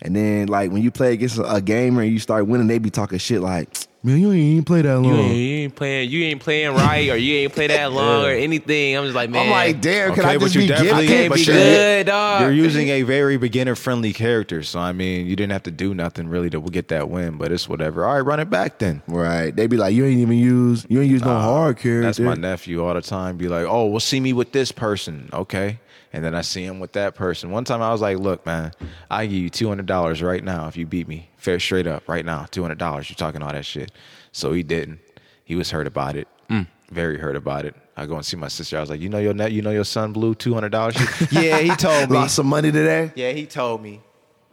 And 0.00 0.16
then 0.16 0.48
like 0.48 0.72
when 0.72 0.82
you 0.82 0.90
play 0.90 1.12
against 1.12 1.38
a 1.44 1.60
gamer 1.60 2.02
and 2.02 2.12
you 2.12 2.18
start 2.18 2.46
winning, 2.46 2.66
they 2.66 2.78
be 2.78 2.90
talking 2.90 3.18
shit 3.18 3.40
like, 3.40 3.68
man, 4.02 4.18
you 4.18 4.32
ain't 4.32 4.38
even 4.40 4.64
play 4.64 4.82
that 4.82 4.98
long. 4.98 5.04
you 5.04 5.14
ain't, 5.20 5.36
you 5.36 5.54
ain't 5.64 5.74
playing, 5.76 6.10
you 6.10 6.22
ain't 6.24 6.40
playing 6.40 6.74
right, 6.74 7.08
or 7.10 7.16
you 7.16 7.34
ain't 7.36 7.52
play 7.52 7.66
that 7.68 7.92
long, 7.92 8.24
or 8.24 8.30
anything. 8.30 8.96
I'm 8.96 9.04
just 9.04 9.14
like, 9.14 9.30
man, 9.30 9.44
I'm 9.46 9.50
like, 9.50 9.80
damn, 9.80 10.10
can 10.14 10.20
Okay, 10.24 10.30
I 10.30 10.38
but 10.38 10.44
just 10.44 10.54
you 10.54 10.60
be 10.62 10.66
definitely- 10.68 10.92
I 10.92 11.00
gifted? 11.02 11.16
can't 11.16 11.28
but 11.30 11.34
be 11.36 11.42
you're- 11.42 11.58
good, 11.58 12.06
dog. 12.06 12.40
You're 12.42 12.52
using 12.52 12.88
a 12.88 13.02
very 13.02 13.36
beginner 13.36 13.74
friendly 13.74 14.12
character, 14.12 14.62
so 14.62 14.78
I 14.80 14.92
mean, 14.92 15.26
you 15.26 15.36
didn't 15.36 15.52
have 15.52 15.62
to 15.64 15.70
do 15.70 15.94
nothing 15.94 16.28
really 16.28 16.50
to 16.50 16.60
get 16.60 16.88
that 16.88 17.08
win, 17.08 17.36
but 17.38 17.52
it's 17.52 17.68
whatever. 17.68 18.04
All 18.04 18.14
right, 18.14 18.20
run 18.20 18.40
it 18.40 18.50
back 18.50 18.78
then. 18.78 19.02
Right? 19.06 19.54
They 19.54 19.66
be 19.66 19.76
like, 19.76 19.94
you 19.94 20.04
ain't 20.04 20.18
even 20.20 20.38
use, 20.38 20.84
you 20.88 21.00
ain't 21.00 21.10
use 21.10 21.22
no 21.22 21.38
hard 21.38 21.78
character. 21.78 22.02
That's 22.02 22.18
my 22.20 22.34
nephew 22.34 22.84
all 22.84 22.94
the 22.94 23.02
time. 23.02 23.36
Be 23.36 23.48
like, 23.48 23.66
oh, 23.66 23.86
well, 23.86 24.00
see 24.00 24.20
me 24.20 24.32
with 24.32 24.52
this 24.52 24.72
person, 24.72 25.28
okay? 25.32 25.78
And 26.12 26.22
then 26.24 26.34
I 26.34 26.42
see 26.42 26.62
him 26.64 26.78
with 26.78 26.92
that 26.92 27.14
person. 27.14 27.50
One 27.50 27.64
time 27.64 27.80
I 27.80 27.90
was 27.90 28.00
like, 28.02 28.18
look, 28.18 28.44
man, 28.44 28.72
I 29.10 29.24
give 29.26 29.38
you 29.38 29.48
two 29.50 29.68
hundred 29.68 29.86
dollars 29.86 30.22
right 30.22 30.44
now 30.44 30.68
if 30.68 30.76
you 30.76 30.84
beat 30.86 31.08
me, 31.08 31.30
fair 31.38 31.58
straight 31.58 31.86
up, 31.86 32.08
right 32.08 32.24
now, 32.24 32.44
two 32.50 32.62
hundred 32.62 32.78
dollars. 32.78 33.08
You're 33.08 33.16
talking 33.16 33.42
all 33.42 33.52
that 33.52 33.64
shit. 33.64 33.92
So 34.32 34.52
he 34.52 34.62
didn't. 34.62 35.00
He 35.44 35.54
was 35.54 35.70
hurt 35.70 35.86
about 35.86 36.16
it. 36.16 36.28
Mm. 36.50 36.66
Very 36.90 37.18
hurt 37.18 37.36
about 37.36 37.64
it. 37.64 37.74
I 37.96 38.06
go 38.06 38.16
and 38.16 38.24
see 38.24 38.36
my 38.36 38.48
sister. 38.48 38.76
I 38.76 38.80
was 38.80 38.90
like, 38.90 39.00
you 39.00 39.08
know 39.08 39.18
your 39.18 39.34
net, 39.34 39.52
you 39.52 39.62
know 39.62 39.70
your 39.70 39.84
son 39.84 40.12
blew 40.12 40.34
two 40.34 40.52
hundred 40.54 40.72
dollars. 40.72 40.96
yeah, 41.32 41.58
he 41.58 41.70
told 41.76 42.10
me. 42.10 42.16
Lost 42.16 42.34
some 42.36 42.46
money 42.46 42.70
today. 42.72 43.10
Yeah, 43.14 43.32
he 43.32 43.46
told 43.46 43.82
me. 43.82 44.00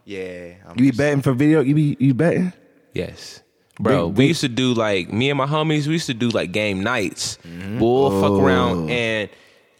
Yeah, 0.04 0.54
I'm 0.66 0.70
You 0.70 0.84
be 0.84 0.86
just- 0.88 0.98
betting 0.98 1.22
for 1.22 1.32
video? 1.34 1.60
You 1.60 1.74
be 1.74 1.96
you 2.00 2.14
betting? 2.14 2.52
Yes. 2.94 3.42
Bro, 3.78 4.08
Big- 4.08 4.16
we 4.18 4.22
big- 4.24 4.28
used 4.28 4.40
to 4.42 4.48
do 4.48 4.72
like 4.74 5.12
me 5.12 5.30
and 5.30 5.38
my 5.38 5.46
homies. 5.46 5.86
We 5.86 5.92
used 5.94 6.06
to 6.06 6.14
do 6.14 6.28
like 6.30 6.52
game 6.52 6.82
nights. 6.82 7.38
We'll 7.78 8.20
fuck 8.20 8.32
around 8.32 8.90
and 8.90 9.28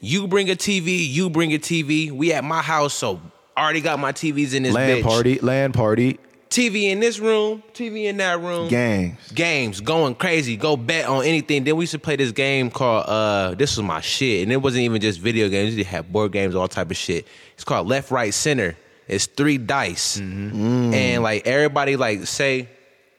you 0.01 0.27
bring 0.27 0.51
a 0.51 0.57
TV, 0.57 1.07
you 1.07 1.31
bring 1.31 1.53
a 1.53 1.59
TV. 1.59 2.11
We 2.11 2.33
at 2.33 2.43
my 2.45 2.63
house, 2.63 2.95
so 2.95 3.21
Already 3.61 3.83
got 3.83 3.99
my 3.99 4.13
TVs 4.13 4.55
in 4.55 4.63
this 4.63 4.73
Land 4.73 5.05
bitch. 5.05 5.07
party, 5.07 5.39
land 5.41 5.75
party. 5.75 6.19
TV 6.49 6.85
in 6.85 6.99
this 6.99 7.19
room, 7.19 7.63
TV 7.75 8.05
in 8.07 8.17
that 8.17 8.41
room. 8.41 8.69
Games. 8.69 9.19
Games 9.33 9.81
going 9.81 10.15
crazy. 10.15 10.57
Go 10.57 10.77
bet 10.79 11.05
on 11.07 11.25
anything. 11.25 11.65
Then 11.65 11.77
we 11.77 11.83
used 11.83 11.93
to 11.93 11.99
play 11.99 12.17
this 12.17 12.33
game 12.33 12.71
called 12.71 13.05
uh 13.07 13.55
this 13.55 13.77
was 13.77 13.85
my 13.85 14.01
shit. 14.01 14.43
And 14.45 14.51
it 14.51 14.57
wasn't 14.57 14.85
even 14.85 15.01
just 15.01 15.21
video 15.21 15.49
games. 15.49 15.77
We 15.77 15.85
had 15.85 16.11
board 16.11 16.33
games, 16.33 16.55
all 16.55 16.69
type 16.69 16.91
of 16.91 16.97
shit. 16.97 17.29
It's 17.55 17.63
called 17.63 17.87
left, 17.87 18.11
right, 18.11 18.33
center. 18.33 18.77
It's 19.07 19.27
three 19.27 19.59
dice. 19.59 20.19
And 20.19 21.23
like 21.23 21.47
everybody 21.47 21.97
like 21.97 22.27
say, 22.27 22.69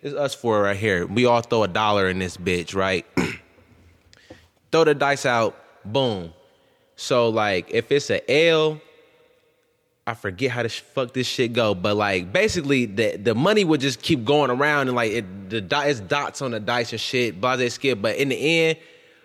it's 0.02 0.16
us 0.16 0.34
four 0.34 0.64
right 0.64 0.76
here. 0.76 1.06
We 1.06 1.26
all 1.26 1.42
throw 1.42 1.64
a 1.64 1.68
dollar 1.68 2.10
in 2.10 2.18
this 2.18 2.36
bitch, 2.36 2.74
right? 2.76 3.06
throw 4.72 4.86
the 4.86 4.96
dice 4.96 5.26
out, 5.26 5.56
boom. 5.86 6.34
So 7.02 7.30
like 7.30 7.72
if 7.72 7.92
it's 7.92 8.12
a 8.12 8.32
L, 8.50 8.80
I 10.06 10.14
forget 10.14 10.52
how 10.52 10.62
to 10.62 10.70
fuck 10.70 11.14
this 11.14 11.26
shit 11.26 11.52
go, 11.52 11.74
but 11.74 11.96
like 11.96 12.32
basically 12.32 12.86
the 12.86 13.18
the 13.18 13.34
money 13.34 13.64
would 13.64 13.82
just 13.82 14.04
keep 14.04 14.24
going 14.24 14.52
around 14.52 14.88
and 14.88 14.96
like 14.96 15.12
it, 15.12 15.50
the 15.50 15.62
di- 15.62 15.88
it's 15.88 16.00
dots 16.00 16.44
on 16.44 16.52
the 16.52 16.60
dice 16.60 16.92
and 16.92 17.02
shit, 17.02 17.42
blase 17.42 17.74
skip. 17.74 18.00
But 18.04 18.18
in 18.18 18.30
the 18.30 18.36
end, 18.36 18.78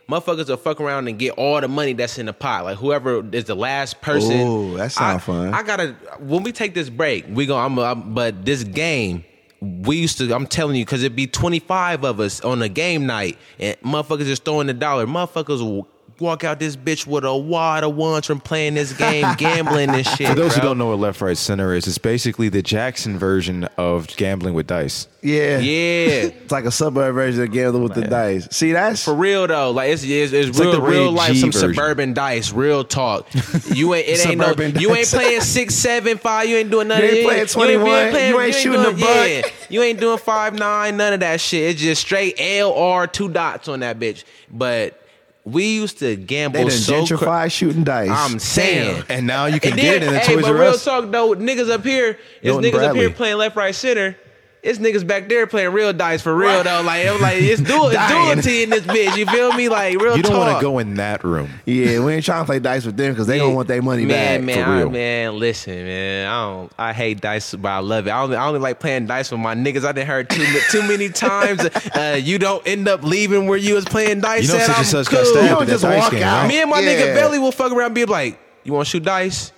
motherfuckers 0.08 0.48
will 0.48 0.56
fuck 0.56 0.80
around 0.80 1.06
and 1.08 1.18
get 1.18 1.32
all 1.32 1.60
the 1.60 1.68
money 1.68 1.92
that's 1.92 2.16
in 2.18 2.24
the 2.26 2.32
pot. 2.32 2.64
Like 2.64 2.78
whoever 2.78 3.22
is 3.34 3.44
the 3.44 3.54
last 3.54 4.00
person. 4.00 4.40
Ooh, 4.40 4.76
that 4.78 4.92
sound 4.92 5.16
I- 5.16 5.18
fun. 5.18 5.52
I 5.54 5.62
gotta 5.62 5.92
when 6.18 6.42
we 6.44 6.52
take 6.52 6.72
this 6.72 6.88
break, 6.88 7.26
we 7.28 7.44
go. 7.44 7.58
I'm, 7.58 7.78
I'm 7.78 8.14
but 8.14 8.46
this 8.46 8.64
game. 8.64 9.22
We 9.60 9.96
used 9.96 10.18
to, 10.18 10.34
I'm 10.34 10.46
telling 10.46 10.76
you, 10.76 10.84
because 10.84 11.02
it'd 11.02 11.16
be 11.16 11.26
25 11.26 12.04
of 12.04 12.20
us 12.20 12.42
on 12.42 12.60
a 12.60 12.68
game 12.68 13.06
night, 13.06 13.38
and 13.58 13.74
motherfuckers 13.80 14.26
just 14.26 14.44
throwing 14.44 14.66
the 14.66 14.74
dollar. 14.74 15.06
Motherfuckers 15.06 15.60
will 15.60 15.88
walk 16.20 16.44
out 16.44 16.58
this 16.58 16.76
bitch 16.76 17.06
with 17.06 17.24
a 17.24 17.36
wad 17.36 17.84
of 17.84 17.94
ones 17.94 18.26
from 18.26 18.40
playing 18.40 18.74
this 18.74 18.92
game, 18.92 19.26
gambling 19.36 19.90
and 19.90 20.06
shit. 20.16 20.28
For 20.28 20.34
those 20.34 20.54
who 20.54 20.60
don't 20.62 20.78
know 20.78 20.88
what 20.88 20.98
left, 20.98 21.20
right, 21.20 21.36
center 21.36 21.74
is, 21.74 21.86
it's 21.86 21.98
basically 21.98 22.48
the 22.48 22.62
Jackson 22.62 23.18
version 23.18 23.64
of 23.76 24.06
gambling 24.16 24.54
with 24.54 24.66
dice. 24.66 25.08
Yeah. 25.22 25.58
Yeah. 25.58 26.06
It's 26.28 26.52
like 26.52 26.64
a 26.64 26.70
suburb 26.70 27.14
version 27.14 27.42
of 27.42 27.52
gambling 27.52 27.82
with 27.82 27.94
the 27.94 28.02
dice. 28.02 28.48
See, 28.50 28.72
that's 28.72 29.04
For 29.04 29.14
real 29.14 29.46
though, 29.46 29.72
like 29.72 29.90
it's 29.90 30.04
it's, 30.04 30.32
it's, 30.32 30.58
like 30.58 30.66
real, 30.66 30.72
the 30.72 30.80
real 30.82 31.12
life 31.12 31.32
G 31.32 31.40
some 31.40 31.52
version. 31.52 31.74
suburban 31.74 32.14
dice, 32.14 32.52
real 32.52 32.84
talk. 32.84 33.26
You 33.66 33.94
ain't 33.94 34.08
it 34.08 34.26
ain't 34.26 34.38
no 34.38 34.48
Suburban 34.50 34.80
you 34.80 34.94
ain't 34.94 35.08
playing 35.08 35.40
six, 35.40 35.74
seven, 35.74 36.18
five. 36.18 36.48
You 36.48 36.56
ain't 36.56 36.70
doing 36.70 36.88
nothing. 36.88 37.04
You 37.04 37.10
of 37.10 37.16
ain't 37.16 37.28
that. 37.28 37.52
playing 37.52 37.80
21, 37.82 38.28
you 38.28 38.40
ain't 38.40 38.54
shooting 38.54 38.82
doing, 38.82 38.96
the 38.96 39.00
buck. 39.02 39.28
Yeah, 39.28 39.42
you 39.68 39.82
ain't 39.82 40.00
doing 40.00 40.18
five 40.18 40.54
nine, 40.54 40.96
none 40.96 41.12
of 41.12 41.20
that 41.20 41.40
shit. 41.40 41.70
It's 41.70 41.80
just 41.80 42.00
straight 42.02 42.36
L 42.38 42.72
R 42.72 43.06
two 43.06 43.28
dots 43.28 43.68
on 43.68 43.80
that 43.80 43.98
bitch. 43.98 44.24
But 44.50 45.05
we 45.46 45.76
used 45.76 46.00
to 46.00 46.16
gamble 46.16 46.58
they 46.58 46.68
done 46.68 46.72
so. 46.72 47.04
gentrify 47.04 47.50
shooting 47.50 47.84
dice. 47.84 48.10
I'm 48.10 48.40
saying. 48.40 49.04
And 49.08 49.28
now 49.28 49.46
you 49.46 49.60
can 49.60 49.72
And 49.72 49.80
get 49.80 50.00
then, 50.00 50.02
it 50.02 50.06
in 50.08 50.12
the 50.12 50.18
hey, 50.18 50.34
Toys 50.34 50.42
but 50.44 50.52
real 50.52 50.76
talk 50.76 51.10
though, 51.10 51.34
niggas 51.36 51.70
up 51.70 51.84
here, 51.84 52.18
Milton 52.42 52.70
niggas 52.70 52.82
up 52.82 52.96
here 52.96 53.10
playing 53.10 53.36
left, 53.38 53.54
right, 53.56 53.74
center. 53.74 54.16
It's 54.66 54.80
niggas 54.80 55.06
back 55.06 55.28
there 55.28 55.46
playing 55.46 55.72
real 55.72 55.92
dice 55.92 56.22
for 56.22 56.34
real 56.34 56.64
though. 56.64 56.82
Like 56.82 57.06
I'm 57.06 57.20
like 57.20 57.36
it's 57.40 57.62
dual, 57.62 57.86
it's 57.86 57.94
duality 58.08 58.64
in 58.64 58.70
this 58.70 58.82
bitch. 58.84 59.16
You 59.16 59.24
feel 59.26 59.52
me? 59.52 59.68
Like 59.68 59.96
real 60.00 60.16
You 60.16 60.24
don't 60.24 60.36
want 60.36 60.58
to 60.58 60.60
go 60.60 60.78
in 60.80 60.94
that 60.96 61.22
room. 61.22 61.48
yeah, 61.64 62.00
we 62.04 62.14
ain't 62.14 62.24
trying 62.24 62.42
to 62.42 62.46
play 62.46 62.58
dice 62.58 62.84
with 62.84 62.96
them 62.96 63.12
because 63.12 63.28
they 63.28 63.38
don't 63.38 63.54
want 63.54 63.68
their 63.68 63.80
money 63.80 64.04
man, 64.04 64.40
back. 64.40 64.44
Man, 64.44 64.64
for 64.64 64.70
I- 64.70 64.78
real. 64.78 64.90
man, 64.90 65.38
listen, 65.38 65.72
man. 65.84 66.26
I 66.26 66.44
don't. 66.44 66.72
I 66.76 66.92
hate 66.92 67.20
dice, 67.20 67.54
but 67.54 67.68
I 67.68 67.78
love 67.78 68.08
it. 68.08 68.10
I 68.10 68.20
only, 68.22 68.36
I 68.36 68.46
only 68.48 68.58
like 68.58 68.80
playing 68.80 69.06
dice 69.06 69.30
with 69.30 69.40
my 69.40 69.54
niggas. 69.54 69.84
I 69.84 69.92
didn't 69.92 70.08
heard 70.08 70.28
too 70.30 70.44
too 70.72 70.82
many 70.82 71.10
times. 71.10 71.60
Uh, 71.94 72.18
you 72.20 72.38
don't 72.40 72.66
end 72.66 72.88
up 72.88 73.04
leaving 73.04 73.46
where 73.46 73.58
you 73.58 73.74
was 73.74 73.84
playing 73.84 74.20
dice. 74.20 74.42
You 74.42 74.48
know 74.54 74.58
at. 74.58 74.66
such 74.66 74.74
I'm 74.74 74.78
and 74.80 74.86
such 74.88 75.06
cool. 75.06 75.18
got 75.18 75.26
You 75.26 75.32
stabbed 75.32 75.58
don't 75.60 75.68
just 75.68 75.84
walk 75.84 76.10
game, 76.10 76.22
out. 76.24 76.42
right? 76.42 76.48
Me 76.48 76.60
and 76.60 76.70
my 76.70 76.80
Yeah. 76.80 76.88
nigga 76.96 77.14
Belly 77.14 77.38
will 77.38 77.52
fuck 77.52 77.70
around, 77.70 77.86
and 77.86 77.94
be 77.94 78.04
like, 78.04 78.36
"You 78.64 78.72
want 78.72 78.86
to 78.86 78.90
shoot 78.90 79.04
dice? 79.04 79.52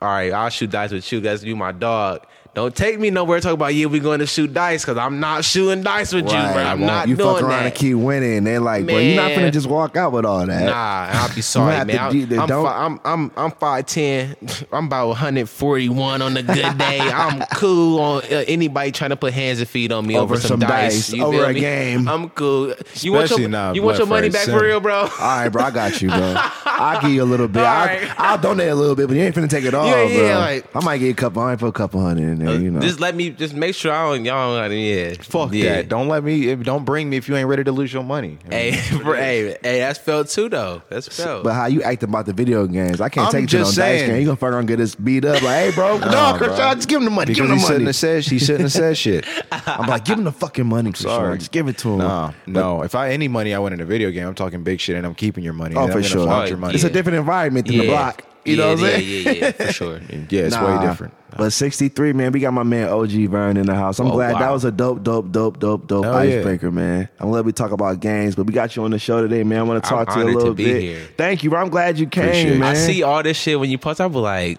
All 0.00 0.08
right, 0.08 0.32
I'll 0.32 0.48
shoot 0.50 0.70
dice 0.70 0.92
with 0.92 1.10
you. 1.10 1.18
That's 1.18 1.42
you, 1.42 1.56
my 1.56 1.72
dog." 1.72 2.24
Don't 2.58 2.74
take 2.74 2.98
me 2.98 3.10
nowhere. 3.10 3.38
Talk 3.38 3.52
about 3.54 3.72
yeah, 3.72 3.86
we 3.86 4.00
going 4.00 4.18
to 4.18 4.26
shoot 4.26 4.52
dice 4.52 4.82
because 4.84 4.98
I'm 4.98 5.20
not 5.20 5.44
shooting 5.44 5.84
dice 5.84 6.12
with 6.12 6.24
you, 6.24 6.30
bro. 6.32 6.38
Right, 6.40 6.56
I'm 6.66 6.80
won't- 6.80 6.92
not 6.92 7.06
you 7.08 7.14
doing 7.14 7.34
fuck 7.36 7.42
around 7.44 7.50
that. 7.50 7.66
and 7.66 7.74
keep 7.76 7.94
winning. 7.94 8.42
They're 8.42 8.58
like, 8.58 8.84
bro, 8.84 8.98
you're 8.98 9.14
not 9.14 9.32
gonna 9.32 9.52
just 9.52 9.68
walk 9.68 9.96
out 9.96 10.10
with 10.10 10.24
all 10.24 10.44
that. 10.44 10.64
Nah, 10.64 11.20
I'll 11.22 11.32
be 11.32 11.40
sorry, 11.54 11.84
man. 11.84 11.86
to 11.86 12.00
I'm, 12.00 12.12
do, 12.26 12.40
I'm, 12.40 12.48
don't. 12.48 12.64
fi- 12.64 12.84
I'm 12.84 13.00
I'm 13.04 13.32
I'm 13.36 13.50
five 13.52 13.86
ten. 13.86 14.34
I'm 14.72 14.86
about 14.86 15.06
141 15.08 16.20
on 16.22 16.36
a 16.36 16.42
good 16.42 16.78
day. 16.78 16.98
I'm 17.00 17.40
cool 17.54 18.00
on 18.00 18.22
uh, 18.24 18.44
anybody 18.48 18.90
trying 18.90 19.10
to 19.10 19.16
put 19.16 19.32
hands 19.32 19.60
and 19.60 19.68
feet 19.68 19.92
on 19.92 20.04
me 20.06 20.16
over, 20.16 20.34
Over 20.34 20.40
some, 20.40 20.48
some 20.60 20.68
dice. 20.68 21.10
dice, 21.10 21.20
over 21.20 21.44
a 21.44 21.52
me? 21.52 21.60
game. 21.60 22.08
I'm 22.08 22.28
cool. 22.30 22.74
You 22.94 23.12
want 23.12 23.30
your 23.30 23.48
now, 23.48 23.72
you 23.72 23.82
want 23.82 23.98
your 23.98 24.06
money 24.08 24.28
right, 24.28 24.32
back 24.32 24.46
for 24.48 24.62
real, 24.62 24.80
bro? 24.80 24.94
All 25.02 25.08
right, 25.08 25.48
bro, 25.48 25.62
I 25.62 25.70
got 25.70 26.02
you, 26.02 26.08
bro. 26.08 26.34
I'll 26.64 27.00
give 27.00 27.10
you 27.10 27.22
a 27.22 27.24
little 27.24 27.46
bit. 27.48 27.62
All 27.62 27.68
I'll, 27.68 27.86
right. 27.86 28.20
I'll 28.20 28.38
donate 28.38 28.68
a 28.68 28.74
little 28.74 28.96
bit, 28.96 29.06
but 29.08 29.16
you 29.16 29.22
ain't 29.22 29.34
finna 29.34 29.48
take 29.48 29.64
it 29.64 29.74
all, 29.74 29.86
Yeah, 29.86 30.02
yeah, 30.04 30.18
bro. 30.32 30.38
like- 30.40 30.76
I 30.76 30.80
might 30.84 30.98
get 30.98 31.10
a 31.10 31.14
couple. 31.14 31.42
I 31.42 31.50
might 31.52 31.58
put 31.58 31.66
a 31.68 31.72
couple 31.72 32.00
hundred 32.00 32.28
in 32.30 32.38
there, 32.38 32.47
Uh, 32.48 32.58
you 32.58 32.70
know. 32.70 32.80
Just 32.80 33.00
let 33.00 33.14
me 33.14 33.30
just 33.30 33.54
make 33.54 33.74
sure 33.74 33.92
I 33.92 34.10
don't 34.14 34.24
y'all 34.24 34.56
don't 34.56 34.72
yeah. 34.72 35.14
Fuck 35.20 35.52
yeah. 35.52 35.76
that. 35.76 35.88
Don't 35.88 36.08
let 36.08 36.24
me. 36.24 36.54
Don't 36.56 36.84
bring 36.84 37.08
me 37.10 37.16
if 37.16 37.28
you 37.28 37.36
ain't 37.36 37.48
ready 37.48 37.64
to 37.64 37.72
lose 37.72 37.92
your 37.92 38.04
money. 38.04 38.38
I 38.46 38.48
mean, 38.48 38.72
Hey, 38.72 38.98
bro, 39.02 39.14
hey, 39.14 39.56
hey, 39.62 39.78
that's 39.80 39.98
felt 39.98 40.28
too 40.28 40.48
though. 40.48 40.82
That's 40.88 41.08
felt. 41.08 41.44
but 41.44 41.54
how 41.54 41.66
you 41.66 41.82
act 41.82 42.02
about 42.02 42.26
the 42.26 42.32
video 42.32 42.66
games? 42.66 43.00
I 43.00 43.08
can't 43.08 43.26
I'm 43.26 43.32
take 43.32 43.42
you 43.42 43.48
to 43.48 43.58
no 43.58 43.64
just 43.64 43.76
dice 43.76 44.00
game. 44.02 44.16
You 44.20 44.24
gonna 44.26 44.36
fuck 44.36 44.50
around 44.50 44.60
and 44.60 44.68
get 44.68 44.80
us 44.80 44.94
beat 44.94 45.24
up? 45.24 45.42
Like, 45.42 45.56
hey, 45.66 45.70
bro, 45.74 45.98
no, 45.98 46.06
Nah, 46.10 46.38
Krishan, 46.38 46.56
bro. 46.56 46.74
just 46.74 46.88
give 46.88 46.98
him 46.98 47.04
the 47.04 47.10
money. 47.10 47.26
because 47.34 47.36
give 47.42 47.50
him 47.50 47.56
he 47.56 47.60
the 47.62 47.66
shouldn't 47.66 47.78
money. 47.80 47.86
have 47.86 47.96
said. 47.96 48.24
He 48.24 48.38
shouldn't 48.38 48.60
have 48.62 48.72
said 48.72 48.96
shit. 48.96 49.24
I'm 49.52 49.88
like, 49.88 50.04
give 50.04 50.18
him 50.18 50.24
the 50.24 50.32
fucking 50.32 50.66
money, 50.66 50.90
Krishan. 50.92 51.02
Sorry. 51.02 51.38
Just 51.38 51.52
give 51.52 51.68
it 51.68 51.78
to 51.78 51.90
him. 51.92 51.98
No, 51.98 52.34
no. 52.46 52.82
If 52.82 52.94
I 52.94 53.10
any 53.10 53.28
money 53.28 53.54
I 53.54 53.58
win 53.58 53.72
in 53.72 53.80
a 53.80 53.84
video 53.86 54.10
game, 54.10 54.26
I'm 54.26 54.34
talking 54.34 54.62
big 54.62 54.80
shit, 54.80 54.96
and 54.96 55.06
I'm 55.06 55.14
keeping 55.14 55.44
your 55.44 55.52
money. 55.54 55.74
Oh, 55.76 55.84
and 55.84 55.92
for 55.92 55.98
I'm 55.98 56.02
gonna 56.02 56.08
sure. 56.08 56.46
Your 56.46 56.56
money. 56.56 56.74
It's 56.74 56.84
a 56.84 56.90
different 56.90 57.18
environment 57.18 57.66
than 57.66 57.78
the 57.78 57.86
block. 57.86 58.24
You 58.48 58.56
yeah, 58.56 58.64
know 58.64 58.68
what 58.70 58.78
I'm 58.78 58.84
yeah, 58.84 58.90
saying? 58.96 59.26
Yeah, 59.26 59.32
yeah, 59.32 59.50
for 59.52 59.72
sure. 59.72 60.00
yeah, 60.30 60.40
it's 60.42 60.54
Nah. 60.54 60.80
way 60.80 60.86
different. 60.88 61.14
But 61.36 61.52
63, 61.52 62.14
man, 62.14 62.32
we 62.32 62.40
got 62.40 62.52
my 62.52 62.62
man 62.62 62.88
OG 62.88 63.10
Vern 63.28 63.56
in 63.58 63.66
the 63.66 63.74
house. 63.74 63.98
I'm 64.00 64.08
Oh, 64.08 64.12
glad 64.12 64.40
that 64.40 64.50
was 64.50 64.64
a 64.64 64.72
dope, 64.72 65.02
dope, 65.02 65.30
dope, 65.30 65.58
dope, 65.60 65.86
dope 65.86 66.04
yeah. 66.04 66.14
icebreaker, 66.16 66.70
man. 66.70 67.08
I'm 67.20 67.28
glad 67.30 67.44
we 67.44 67.52
talk 67.52 67.70
about 67.70 68.00
games, 68.00 68.34
but 68.34 68.46
we 68.46 68.52
got 68.52 68.74
you 68.74 68.82
on 68.84 68.90
the 68.90 68.98
show 68.98 69.20
today, 69.22 69.44
man. 69.44 69.58
I 69.60 69.62
want 69.62 69.84
to 69.84 69.88
I'm 69.94 70.06
talk 70.06 70.14
to 70.14 70.20
you 70.20 70.28
a 70.28 70.34
little 70.34 70.54
bit. 70.54 70.82
here. 70.82 71.06
Thank 71.16 71.44
you, 71.44 71.50
bro. 71.50 71.60
I'm 71.60 71.68
glad 71.68 71.98
you 71.98 72.06
came, 72.06 72.54
it. 72.54 72.58
man. 72.58 72.70
I 72.70 72.74
see 72.74 73.02
all 73.02 73.22
this 73.22 73.36
shit 73.36 73.60
when 73.60 73.70
you 73.70 73.76
post. 73.78 74.00
I 74.00 74.08
be 74.08 74.14
like, 74.18 74.58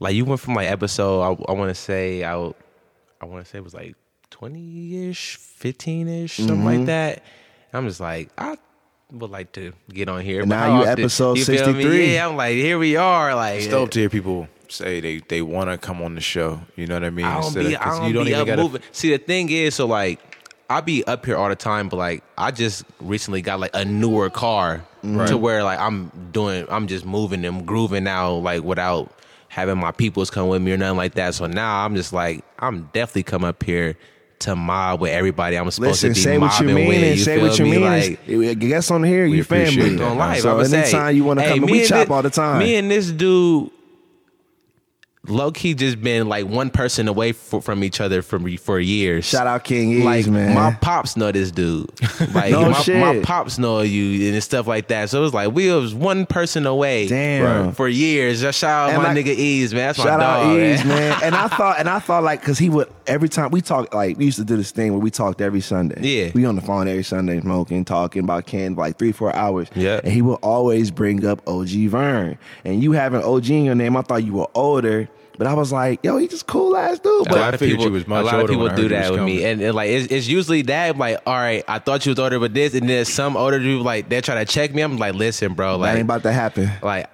like 0.00 0.14
you 0.14 0.24
went 0.24 0.40
from 0.40 0.54
my 0.54 0.64
episode. 0.64 1.20
I, 1.22 1.50
I 1.50 1.54
want 1.54 1.70
to 1.70 1.74
say 1.74 2.22
I, 2.24 2.34
I 3.20 3.24
want 3.24 3.44
to 3.44 3.50
say 3.50 3.58
it 3.58 3.64
was 3.64 3.74
like 3.74 3.96
twenty 4.30 5.08
ish, 5.10 5.36
fifteen 5.36 6.06
ish, 6.08 6.36
something 6.36 6.56
Mm-hmm. 6.58 6.64
like 6.64 6.86
that. 6.86 7.22
I'm 7.72 7.86
just 7.88 8.00
like 8.00 8.30
I 8.38 8.56
would 9.12 9.30
like 9.30 9.52
to 9.52 9.72
get 9.92 10.08
on 10.08 10.20
here. 10.22 10.40
And 10.40 10.50
now 10.50 10.66
you 10.66 10.82
often- 10.88 11.00
episode 11.04 11.38
you 11.38 11.44
63. 11.44 12.14
Yeah, 12.14 12.28
I'm 12.28 12.36
like 12.36 12.54
here 12.54 12.78
we 12.78 12.96
are. 12.96 13.34
Like 13.34 13.58
It's 13.58 13.68
dope 13.68 13.90
to 13.92 14.00
hear 14.00 14.10
people 14.10 14.48
say 14.68 15.00
they, 15.00 15.18
they 15.28 15.40
want 15.40 15.70
to 15.70 15.78
come 15.78 16.02
on 16.02 16.14
the 16.14 16.20
show. 16.20 16.60
You 16.76 16.86
know 16.86 16.94
what 16.96 17.04
I 17.04 17.10
mean? 17.10 17.24
I 17.24 17.34
don't 17.36 17.44
Instead 17.44 17.66
be, 17.66 17.74
of- 17.74 17.80
I 17.80 17.84
don't 17.98 18.08
you 18.08 18.12
don't 18.12 18.24
be 18.24 18.30
even 18.30 18.40
up 18.42 18.46
gotta- 18.46 18.62
moving. 18.62 18.82
See, 18.92 19.10
the 19.10 19.18
thing 19.18 19.50
is, 19.50 19.74
so 19.76 19.86
like, 19.86 20.20
I 20.70 20.82
be 20.82 21.02
up 21.06 21.24
here 21.24 21.36
all 21.38 21.48
the 21.48 21.56
time, 21.56 21.88
but 21.88 21.96
like, 21.96 22.22
I 22.36 22.50
just 22.50 22.84
recently 23.00 23.40
got 23.40 23.58
like 23.60 23.70
a 23.72 23.84
newer 23.86 24.28
car 24.28 24.84
to 25.02 25.38
where 25.38 25.62
like 25.64 25.78
I'm 25.78 26.10
doing, 26.32 26.66
I'm 26.68 26.86
just 26.88 27.06
moving 27.06 27.44
and 27.46 27.64
grooving 27.66 28.04
now, 28.04 28.32
like 28.34 28.62
without 28.62 29.10
having 29.48 29.78
my 29.78 29.90
peoples 29.92 30.28
come 30.28 30.48
with 30.48 30.60
me 30.60 30.72
or 30.72 30.76
nothing 30.76 30.98
like 30.98 31.14
that. 31.14 31.34
So 31.34 31.46
now 31.46 31.86
I'm 31.86 31.94
just 31.94 32.12
like, 32.12 32.44
I'm 32.58 32.90
definitely 32.92 33.22
come 33.22 33.44
up 33.44 33.62
here 33.62 33.96
to 34.40 34.54
mob 34.56 35.00
with 35.00 35.10
everybody 35.12 35.56
I'm 35.56 35.70
supposed 35.70 36.02
Listen, 36.04 36.10
to 36.10 36.14
be 36.14 36.20
say 36.20 36.38
what 36.38 36.60
you 36.60 36.66
mean 36.68 36.88
with. 36.88 36.96
and 36.98 37.18
you 37.18 37.24
say 37.24 37.36
feel 37.38 37.48
what 37.48 37.58
you 37.58 37.64
me? 37.64 37.70
mean. 38.26 38.48
Like, 38.48 38.58
guess 38.60 38.90
on 38.90 39.02
here, 39.02 39.26
you 39.26 39.42
family. 39.44 39.96
that. 39.96 40.04
on 40.04 40.16
live. 40.18 40.40
So 40.42 40.56
would 40.56 40.66
say, 40.68 40.82
anytime 40.82 41.16
you 41.16 41.24
want 41.24 41.40
to 41.40 41.44
hey, 41.44 41.50
come, 41.54 41.62
and 41.64 41.70
we 41.70 41.80
and 41.80 41.88
chop 41.88 42.06
thi- 42.08 42.12
all 42.14 42.22
the 42.22 42.30
time. 42.30 42.58
Me 42.60 42.76
and 42.76 42.90
this 42.90 43.10
dude, 43.10 43.70
low 45.26 45.50
key, 45.52 45.74
just 45.74 46.00
been 46.00 46.28
like 46.28 46.46
one 46.46 46.70
person 46.70 47.06
away 47.08 47.32
for, 47.32 47.60
from 47.60 47.84
each 47.84 48.00
other 48.00 48.22
for 48.22 48.38
for 48.58 48.78
years. 48.80 49.24
Shout 49.26 49.46
out 49.46 49.64
King 49.64 49.90
Ease, 49.92 50.04
like 50.04 50.26
man. 50.28 50.54
my 50.54 50.72
pops 50.80 51.16
know 51.16 51.30
this 51.32 51.50
dude. 51.50 51.90
Like 52.34 52.50
No 52.52 52.70
my, 52.70 52.82
shit. 52.82 53.00
my 53.00 53.20
pops 53.20 53.58
know 53.58 53.80
you 53.80 54.32
and 54.32 54.42
stuff 54.42 54.66
like 54.66 54.88
that. 54.88 55.08
So 55.10 55.18
it 55.18 55.22
was 55.22 55.34
like 55.34 55.52
we 55.52 55.70
was 55.72 55.94
one 55.94 56.26
person 56.26 56.66
away. 56.66 57.08
Damn. 57.08 57.66
Right. 57.66 57.76
For 57.76 57.88
years. 57.88 58.40
Just 58.40 58.58
shout 58.58 58.90
out 58.90 58.94
And 58.94 59.02
my 59.02 59.12
like- 59.12 59.24
nigga 59.24 59.34
Ease, 59.34 59.72
man. 59.74 59.88
That's 59.88 59.98
my 59.98 60.04
Shout 60.04 60.20
dog. 60.20 60.46
out 60.46 60.56
Ease, 60.58 60.84
man. 60.84 60.88
man. 61.10 61.20
And 61.24 61.34
I 61.34 61.48
thought, 61.56 61.78
and 61.78 61.88
I 61.88 61.98
thought 62.00 62.22
like, 62.22 62.42
cause 62.42 62.58
he 62.58 62.68
would 62.70 62.88
every 63.08 63.28
time 63.28 63.50
we 63.50 63.60
talk, 63.60 63.92
like 63.94 64.18
we 64.18 64.26
used 64.26 64.38
to 64.38 64.44
do 64.44 64.56
this 64.56 64.70
thing 64.70 64.92
where 64.92 65.00
we 65.00 65.10
talked 65.10 65.40
every 65.40 65.60
Sunday. 65.60 66.00
Yeah. 66.00 66.30
we 66.34 66.44
on 66.44 66.54
the 66.54 66.62
phone 66.62 66.86
every 66.86 67.02
Sunday, 67.02 67.40
smoking, 67.40 67.84
talking 67.84 68.22
about 68.22 68.46
Ken 68.46 68.74
like 68.74 68.98
three, 68.98 69.12
four 69.12 69.34
hours. 69.34 69.68
Yeah. 69.74 70.00
and 70.04 70.12
he 70.12 70.22
would 70.22 70.38
always 70.42 70.90
bring 70.90 71.24
up 71.24 71.46
OG 71.48 71.68
Vern, 71.68 72.38
and 72.64 72.82
you 72.82 72.92
having 72.92 73.22
OG 73.22 73.50
in 73.50 73.64
your 73.64 73.74
name, 73.74 73.96
I 73.96 74.02
thought 74.02 74.24
you 74.24 74.34
were 74.34 74.48
older. 74.54 75.08
But 75.38 75.46
I 75.46 75.54
was 75.54 75.70
like, 75.70 76.00
yo, 76.02 76.16
he 76.16 76.26
just 76.26 76.48
cool 76.48 76.76
ass 76.76 76.98
dude. 76.98 77.28
a 77.28 77.36
lot 77.36 77.54
of 77.54 77.60
figured 77.60 77.78
people, 77.78 77.92
was 77.92 78.08
much 78.08 78.22
a 78.22 78.24
lot 78.24 78.34
of 78.34 78.40
older 78.40 78.52
people 78.54 78.64
when 78.66 78.74
do 78.74 78.88
that 78.88 79.12
was 79.12 79.20
with 79.20 79.26
me, 79.26 79.44
and, 79.44 79.62
and, 79.62 79.72
like 79.72 79.88
it's, 79.88 80.12
it's 80.12 80.26
usually 80.26 80.62
that. 80.62 80.90
I'm 80.90 80.98
like, 80.98 81.20
all 81.26 81.36
right, 81.36 81.62
I 81.68 81.78
thought 81.78 82.04
you 82.04 82.10
was 82.10 82.18
older, 82.18 82.40
but 82.40 82.54
this, 82.54 82.74
and 82.74 82.88
then 82.88 83.04
some 83.04 83.36
older 83.36 83.60
dude 83.60 83.82
like 83.82 84.08
they 84.08 84.20
try 84.20 84.34
to 84.34 84.44
check 84.44 84.74
me. 84.74 84.82
I'm 84.82 84.96
like, 84.96 85.14
listen, 85.14 85.54
bro, 85.54 85.78
that 85.78 85.94
ain't 85.94 86.02
about 86.02 86.24
to 86.24 86.32
happen. 86.32 86.68
like 86.82 87.08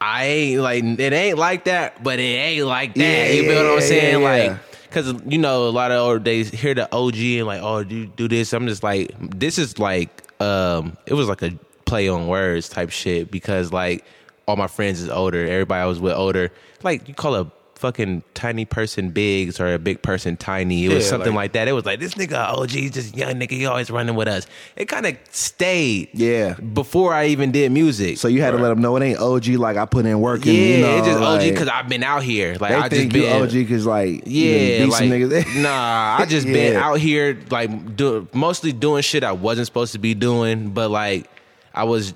I 0.00 0.24
ain't 0.24 0.60
like 0.62 0.82
it 0.82 1.12
ain't 1.12 1.38
like 1.38 1.64
that, 1.64 2.02
but 2.02 2.18
it 2.18 2.22
ain't 2.22 2.66
like 2.66 2.94
that. 2.94 3.00
Yeah, 3.00 3.28
you 3.28 3.42
feel 3.42 3.64
what 3.64 3.74
I'm 3.74 3.80
saying? 3.82 4.22
yeah, 4.22 4.36
yeah. 4.36 4.48
Like, 4.50 4.60
cause 4.92 5.14
you 5.26 5.38
know 5.38 5.68
a 5.68 5.70
lot 5.70 5.90
of 5.90 5.98
older 5.98 6.18
days 6.18 6.50
hear 6.50 6.74
the 6.74 6.92
OG 6.94 7.16
and 7.16 7.46
like, 7.46 7.62
oh, 7.62 7.82
do 7.84 8.06
do 8.06 8.28
this. 8.28 8.52
I'm 8.52 8.66
just 8.66 8.82
like, 8.82 9.14
this 9.18 9.58
is 9.58 9.78
like, 9.78 10.22
um, 10.40 10.96
it 11.06 11.14
was 11.14 11.28
like 11.28 11.42
a 11.42 11.52
play 11.84 12.08
on 12.08 12.28
words 12.28 12.68
type 12.68 12.90
shit 12.90 13.30
because 13.30 13.72
like 13.72 14.04
all 14.46 14.56
my 14.56 14.66
friends 14.66 15.00
is 15.00 15.08
older. 15.08 15.46
Everybody 15.46 15.82
I 15.82 15.86
was 15.86 16.00
with 16.00 16.14
older. 16.14 16.52
Like 16.82 17.08
you 17.08 17.14
call 17.14 17.34
a 17.36 17.50
fucking 17.82 18.22
tiny 18.34 18.64
person 18.64 19.10
bigs 19.10 19.58
or 19.60 19.74
a 19.74 19.78
big 19.78 20.00
person 20.02 20.36
tiny. 20.36 20.84
It 20.86 20.94
was 20.94 21.04
Yeah, 21.04 21.10
something 21.10 21.34
like- 21.34 21.42
like, 21.42 21.52
that. 21.54 21.66
It 21.66 21.72
was 21.72 21.84
like 21.84 21.98
this 21.98 22.14
nigga 22.14 22.38
OG, 22.56 22.88
just 22.90 23.16
young 23.16 23.34
nigga, 23.34 23.50
he 23.50 23.66
always 23.66 23.90
running 23.90 24.14
with 24.14 24.28
us. 24.28 24.46
It 24.76 24.86
kind 24.86 25.04
of 25.04 25.16
stayed. 25.32 26.08
Yeah. 26.14 26.54
Before 26.54 27.12
I 27.12 27.26
even 27.26 27.50
did 27.50 27.72
music. 27.72 28.18
So 28.18 28.28
you 28.28 28.40
had 28.40 28.52
to 28.52 28.58
let 28.58 28.68
them 28.68 28.80
know 28.80 28.96
it 28.96 29.02
ain't 29.02 29.18
OG 29.18 29.48
like 29.58 29.76
I 29.76 29.84
put 29.86 30.06
in 30.06 30.20
work. 30.20 30.46
And, 30.46 30.54
yeah, 30.54 30.62
you 30.76 30.80
know, 30.82 30.96
it's 30.98 31.06
just 31.08 31.18
OG 31.18 31.24
like, 31.42 31.50
because 31.52 31.68
I've 31.68 31.88
been 31.88 32.04
out 32.04 32.22
here. 32.22 32.56
Like 32.60 32.70
I 32.72 32.88
think 32.88 33.12
just 33.12 33.24
been 33.24 33.42
OG 33.42 33.50
because 33.52 33.84
like 33.84 34.22
yeah, 34.26 34.84
like 34.84 34.98
some 34.98 35.08
niggas. 35.10 35.62
nah. 35.62 36.16
I 36.20 36.24
just 36.26 36.46
been 36.46 36.76
out 36.86 37.00
here 37.00 37.36
like 37.50 37.96
do, 37.96 38.28
mostly 38.32 38.72
doing 38.72 39.02
shit 39.02 39.24
I 39.24 39.32
wasn't 39.32 39.66
supposed 39.66 39.92
to 39.94 39.98
be 39.98 40.14
doing, 40.14 40.70
but 40.70 40.88
like 40.90 41.28
I 41.74 41.82
was. 41.84 42.14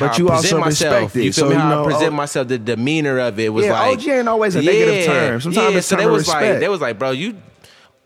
How 0.00 0.06
But 0.06 0.14
I 0.14 0.18
you 0.18 0.26
present 0.26 0.52
also 0.54 0.58
myself. 0.58 0.94
respect 0.94 1.16
it, 1.16 1.24
You 1.24 1.32
feel 1.32 1.44
so 1.44 1.48
me? 1.50 1.52
you 1.54 1.58
know, 1.68 1.82
I 1.82 1.84
present 1.86 2.12
oh- 2.12 2.16
myself, 2.16 2.48
the 2.48 2.58
demeanor 2.58 3.18
of 3.20 3.38
it 3.38 3.52
was 3.52 3.66
Yeah, 3.66 3.72
like 3.72 3.98
OG 3.98 4.08
ain't 4.08 4.28
always 4.28 4.54
a 4.56 4.62
negative 4.62 5.06
term. 5.06 5.40
Sometimes 5.40 5.72
yeah, 5.72 5.78
it's 5.78 5.86
so 5.86 5.96
they 5.96 6.04
of 6.04 6.10
was 6.12 6.26
like, 6.28 6.40
respect. 6.40 6.60
they 6.60 6.68
was 6.68 6.80
like, 6.80 6.98
bro, 6.98 7.10
you. 7.12 7.36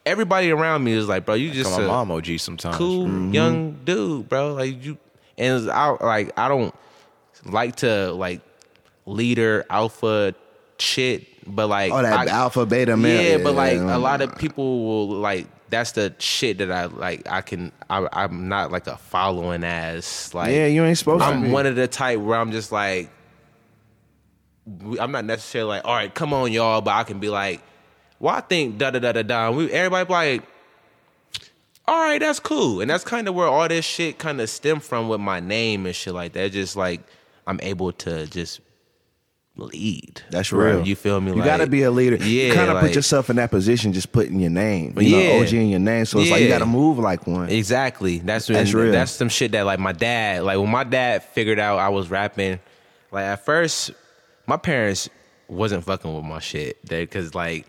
Everybody 0.07 0.50
around 0.50 0.85
me 0.85 0.94
was 0.96 1.09
like, 1.09 1.24
bro, 1.24 1.33
you 1.35 1.50
just 1.50 1.70
Call 1.70 1.78
my 1.78 1.85
a 1.85 1.88
mom 1.88 2.11
OG 2.11 2.38
sometimes. 2.38 2.76
cool 2.76 3.07
Mm-hmm. 3.07 3.33
young 3.33 3.72
dude, 3.87 4.28
bro. 4.28 4.52
Like 4.52 4.85
you, 4.85 4.98
and 5.38 5.59
it's 5.62 5.66
out 5.68 6.02
like 6.02 6.38
I 6.38 6.48
don't 6.48 6.74
like 7.46 7.76
to 7.76 8.12
like 8.12 8.42
leader 9.07 9.64
alpha 9.70 10.35
shit, 10.78 11.26
but 11.46 11.68
like 11.68 11.90
Oh, 11.92 12.02
that 12.02 12.28
I- 12.28 12.30
alpha 12.30 12.66
beta 12.66 12.96
man. 12.98 13.24
yeah, 13.24 13.42
but 13.42 13.54
like 13.54 13.78
a 13.78 13.96
lot 13.98 14.20
of 14.20 14.37
people 14.37 14.85
will 14.85 15.09
like 15.09 15.46
that's 15.74 15.92
the 15.92 16.14
shit 16.18 16.58
that 16.58 16.70
I 16.70 16.84
like. 16.87 17.28
I 17.28 17.40
can. 17.40 17.72
I, 17.90 18.08
I'm 18.12 18.48
not 18.48 18.70
like 18.70 18.87
a 18.87 18.96
following 18.96 19.64
as 19.64 20.32
like. 20.32 20.52
Yeah, 20.52 20.66
you 20.66 20.84
ain't 20.84 20.96
supposed 20.96 21.22
to 21.22 21.26
I'm 21.26 21.42
be. 21.42 21.50
one 21.50 21.66
of 21.66 21.74
the 21.76 21.88
type 21.88 22.20
where 22.20 22.38
I'm 22.38 22.52
just 22.52 22.70
like. 22.72 23.10
I'm 24.98 25.12
not 25.12 25.26
necessarily 25.26 25.68
like, 25.68 25.84
all 25.84 25.94
right, 25.94 26.14
come 26.14 26.32
on, 26.32 26.50
y'all, 26.50 26.80
but 26.80 26.92
I 26.92 27.04
can 27.04 27.20
be 27.20 27.28
like, 27.28 27.60
well, 28.18 28.34
I 28.34 28.40
think 28.40 28.78
da 28.78 28.90
da 28.92 28.98
da 28.98 29.12
da 29.12 29.22
da. 29.22 29.50
We 29.50 29.70
everybody 29.70 30.10
like, 30.10 30.42
all 31.87 31.98
right, 31.98 32.18
that's 32.18 32.40
cool, 32.40 32.80
and 32.80 32.88
that's 32.88 33.04
kind 33.04 33.28
of 33.28 33.34
where 33.34 33.46
all 33.46 33.68
this 33.68 33.84
shit 33.84 34.18
kind 34.18 34.40
of 34.40 34.48
stem 34.48 34.80
from 34.80 35.08
with 35.08 35.20
my 35.20 35.40
name 35.40 35.84
and 35.84 35.94
shit 35.94 36.14
like 36.14 36.32
that. 36.32 36.52
Just 36.52 36.76
like 36.76 37.02
I'm 37.46 37.60
able 37.62 37.92
to 37.92 38.26
just 38.28 38.60
lead. 39.56 40.22
That's 40.30 40.52
Right, 40.52 40.72
real. 40.74 40.86
You 40.86 40.96
feel 40.96 41.20
me? 41.20 41.30
You 41.30 41.36
Like, 41.36 41.44
got 41.44 41.56
to 41.58 41.66
be 41.68 41.82
a 41.82 41.90
leader. 41.90 42.16
Yeah, 42.16 42.48
you 42.48 42.52
kind 42.54 42.68
of 42.70 42.74
like- 42.74 42.86
put 42.86 42.94
yourself 42.94 43.30
in 43.30 43.36
that 43.36 43.50
position, 43.50 43.92
just 43.92 44.10
putting 44.12 44.40
your 44.40 44.50
name. 44.50 44.94
You 44.98 45.16
Yeah. 45.16 45.28
know, 45.38 45.42
OG 45.42 45.52
in 45.62 45.68
your 45.68 45.78
name. 45.80 46.04
So 46.06 46.18
it's 46.18 46.30
like 46.30 46.42
you 46.42 46.48
got 46.48 46.58
to 46.58 46.66
move 46.66 46.98
like 46.98 47.26
one. 47.26 47.48
Exactly. 47.48 48.18
That's 48.18 48.46
That's 48.46 48.58
that's 48.58 48.74
real. 48.74 48.90
That's 48.92 49.12
some 49.12 49.28
shit 49.28 49.52
that 49.52 49.64
like 49.64 49.78
my 49.78 49.92
dad. 49.92 50.42
Like 50.42 50.58
when 50.58 50.70
my 50.70 50.84
dad 50.84 51.22
figured 51.22 51.58
out 51.60 51.78
I 51.78 51.88
was 51.90 52.10
rapping, 52.10 52.58
like 53.12 53.24
at 53.24 53.44
first, 53.44 53.92
my 54.46 54.56
parents 54.56 55.08
wasn't 55.48 55.84
fucking 55.84 56.12
with 56.14 56.24
my 56.24 56.40
shit. 56.40 56.78
Because 56.88 57.34
like 57.34 57.66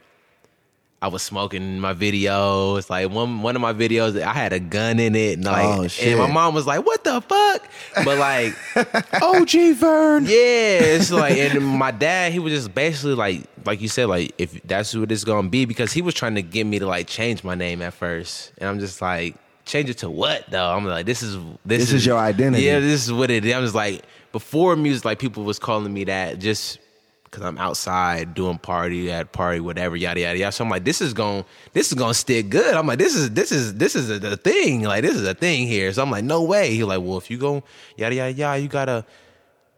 I 1.01 1.07
was 1.07 1.21
smoking 1.21 1.79
my 1.79 1.93
videos. 1.93 2.89
Like 2.89 3.11
one 3.11 3.41
one 3.41 3.55
of 3.55 3.61
my 3.61 3.73
videos, 3.73 4.19
I 4.19 4.33
had 4.33 4.53
a 4.53 4.59
gun 4.59 4.99
in 4.99 5.15
it, 5.15 5.33
and 5.37 5.45
like, 5.45 5.65
Oh, 5.79 5.87
shit. 5.87 6.07
and 6.09 6.19
my 6.19 6.27
mom 6.31 6.55
was 6.55 6.65
like, 6.65 6.85
"What 6.85 7.03
the 7.03 7.21
fuck?" 7.21 7.67
But 8.03 8.17
like, 8.17 8.55
OG 9.21 9.75
Vern. 9.75 10.25
yeah, 10.25 10.79
it's 10.95 11.11
like, 11.23 11.37
and 11.37 11.63
my 11.65 11.91
dad, 11.91 12.31
he 12.31 12.39
was 12.39 12.53
just 12.53 12.73
basically 12.73 13.13
like, 13.13 13.43
like 13.65 13.81
you 13.81 13.87
said, 13.89 14.07
like 14.07 14.33
if 14.37 14.61
that's 14.63 14.95
what 14.95 15.11
it's 15.11 15.23
gonna 15.23 15.49
be, 15.49 15.65
because 15.65 15.91
he 15.93 16.01
was 16.01 16.13
trying 16.13 16.35
to 16.35 16.41
get 16.41 16.65
me 16.65 16.79
to 16.79 16.87
like 16.87 17.07
change 17.07 17.43
my 17.43 17.55
name 17.55 17.81
at 17.81 17.93
first, 17.93 18.53
and 18.57 18.67
I'm 18.69 18.79
just 18.79 19.01
like, 19.01 19.35
change 19.65 19.89
it 19.89 19.99
to 19.99 20.09
what 20.09 20.49
though? 20.49 20.71
I'm 20.71 20.85
like, 20.85 21.05
this 21.05 21.21
is 21.21 21.35
this, 21.65 21.81
This 21.81 21.93
is 21.93 22.05
your 22.05 22.17
identity. 22.17 22.63
Yeah, 22.63 22.79
this 22.79 23.05
is 23.05 23.13
what 23.13 23.29
it 23.29 23.45
is. 23.45 23.53
I'm 23.53 23.63
just 23.63 23.75
like, 23.75 24.01
before 24.31 24.75
music, 24.75 25.05
like 25.05 25.19
people 25.19 25.43
was 25.43 25.59
calling 25.59 25.93
me 25.93 26.05
that 26.05 26.39
just 26.39 26.79
because 27.25 27.43
I'm 27.43 27.57
outside 27.57 28.33
doing 28.33 28.57
party 28.57 29.11
at 29.11 29.33
party, 29.33 29.59
whatever, 29.59 29.95
yada 29.95 30.21
yada 30.21 30.39
yada. 30.39 30.51
So 30.51 30.63
I'm 30.63 30.69
like, 30.69 30.85
this 30.85 31.01
is 31.01 31.13
going, 31.13 31.43
this 31.73 31.89
is 31.89 31.93
gonna 31.95 32.13
stick 32.13 32.49
good. 32.49 32.73
I'm 32.73 32.87
like, 32.87 32.99
this 32.99 33.13
is 33.15 33.31
this 33.31 33.51
is 33.51 33.75
this 33.75 33.95
is 33.95 34.09
a, 34.09 34.19
the 34.19 34.37
thing. 34.37 34.83
Like 34.83 35.03
this 35.03 35.15
is 35.15 35.27
a 35.27 35.33
thing 35.33 35.67
here. 35.67 35.91
So 35.91 36.01
I'm 36.01 36.11
like, 36.11 36.23
no 36.23 36.43
way. 36.43 36.73
He 36.73 36.83
like, 36.83 37.01
well, 37.01 37.17
if 37.17 37.29
you 37.29 37.37
go 37.37 37.63
yada 37.97 38.15
yada 38.15 38.31
yada, 38.31 38.61
you 38.61 38.67
gotta. 38.67 39.05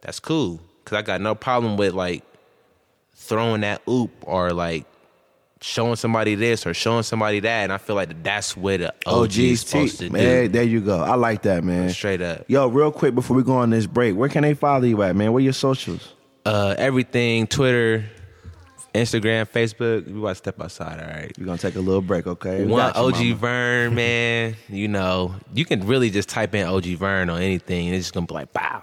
That's 0.02 0.20
cool 0.20 0.62
because 0.84 0.98
I 0.98 1.02
got 1.02 1.20
no 1.22 1.36
problem 1.36 1.76
with 1.76 1.94
like 1.94 2.24
throwing 3.16 3.62
that 3.62 3.82
oop 3.90 4.12
or 4.22 4.54
like 4.54 4.86
showing 5.62 5.96
somebody 5.96 6.36
this 6.36 6.66
or 6.68 6.74
showing 6.74 7.04
somebody 7.04 7.40
that, 7.40 7.64
and 7.64 7.74
I 7.74 7.78
feel 7.78 7.96
like 7.96 8.24
that's 8.24 8.56
where 8.56 8.78
the 8.78 8.94
OG 9.06 9.38
is 9.38 9.62
supposed 9.62 10.00
to 10.00 10.10
man, 10.10 10.44
do. 10.44 10.48
there 10.50 10.64
you 10.64 10.82
go. 10.82 11.00
I 11.00 11.16
like 11.16 11.42
that, 11.44 11.64
man. 11.64 11.90
Straight 11.90 12.22
up. 12.22 12.46
Yo, 12.48 12.68
real 12.68 12.92
quick 12.92 13.16
before 13.16 13.36
we 13.36 13.44
go 13.44 13.54
on 13.54 13.70
this 13.70 13.86
break, 13.86 14.16
where 14.16 14.30
can 14.30 14.44
they 14.44 14.54
follow 14.54 14.84
you 14.86 15.02
at, 15.04 15.16
man? 15.16 15.34
Where 15.34 15.44
your 15.44 15.54
socials? 15.54 16.14
Uh, 16.48 16.76
everything, 16.78 17.46
Twitter, 17.46 18.06
Instagram, 18.96 19.46
Facebook. 19.46 20.08
We 20.08 20.18
about 20.18 20.30
to 20.30 20.36
step 20.36 20.62
outside, 20.62 20.98
all 21.02 21.08
right. 21.08 21.38
We're 21.38 21.46
gonna 21.46 21.58
take 21.58 21.76
a 21.76 21.82
little 21.82 22.02
break, 22.02 22.26
okay? 22.26 22.64
We 22.64 22.72
One 22.72 22.94
OG 22.94 23.16
mama. 23.16 23.36
Vern, 23.36 23.96
man. 23.96 24.56
You 24.70 24.88
know, 24.88 25.36
you 25.54 25.66
can 25.66 25.86
really 25.86 26.10
just 26.10 26.30
type 26.30 26.56
in 26.56 26.66
OG 26.66 26.86
Vern 26.86 27.30
on 27.30 27.42
anything, 27.42 27.88
and 27.88 27.96
it's 27.96 28.06
just 28.06 28.14
gonna 28.14 28.28
be 28.28 28.34
like, 28.34 28.56
wow. 28.56 28.82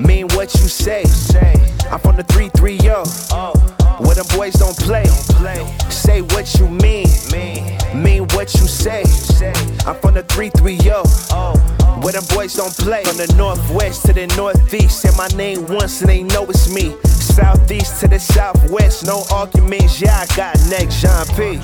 Mean 0.00 0.28
what 0.28 0.54
you 0.54 0.68
say. 0.68 1.02
I'm 1.90 1.98
from 1.98 2.16
the 2.16 2.24
330. 2.24 2.78
Where 4.04 4.14
them 4.14 4.26
boys 4.36 4.54
don't 4.54 4.76
play. 4.76 5.04
Say 5.90 6.22
what 6.22 6.54
you 6.58 6.68
mean. 6.68 7.06
Mean 7.94 8.22
what 8.34 8.54
you 8.54 8.66
say. 8.66 9.02
I'm 9.86 9.96
from 9.96 10.14
the 10.14 10.24
330. 10.28 12.02
Where 12.02 12.12
them 12.12 12.24
boys 12.34 12.54
don't 12.54 12.74
play. 12.76 13.02
From 13.04 13.16
the 13.16 13.34
northwest 13.36 14.06
to 14.06 14.12
the 14.12 14.26
northeast. 14.36 15.00
Say 15.00 15.10
my 15.16 15.28
name 15.36 15.66
once 15.66 16.00
and 16.00 16.10
they 16.10 16.22
know 16.22 16.44
it's 16.44 16.72
me. 16.72 16.96
Southeast 17.04 18.00
to 18.00 18.08
the 18.08 18.18
southwest. 18.18 19.06
No 19.06 19.24
arguments. 19.32 20.00
Yeah, 20.00 20.16
I 20.18 20.26
got 20.36 20.56
next. 20.68 21.00
Jean 21.00 21.26
P. 21.36 21.58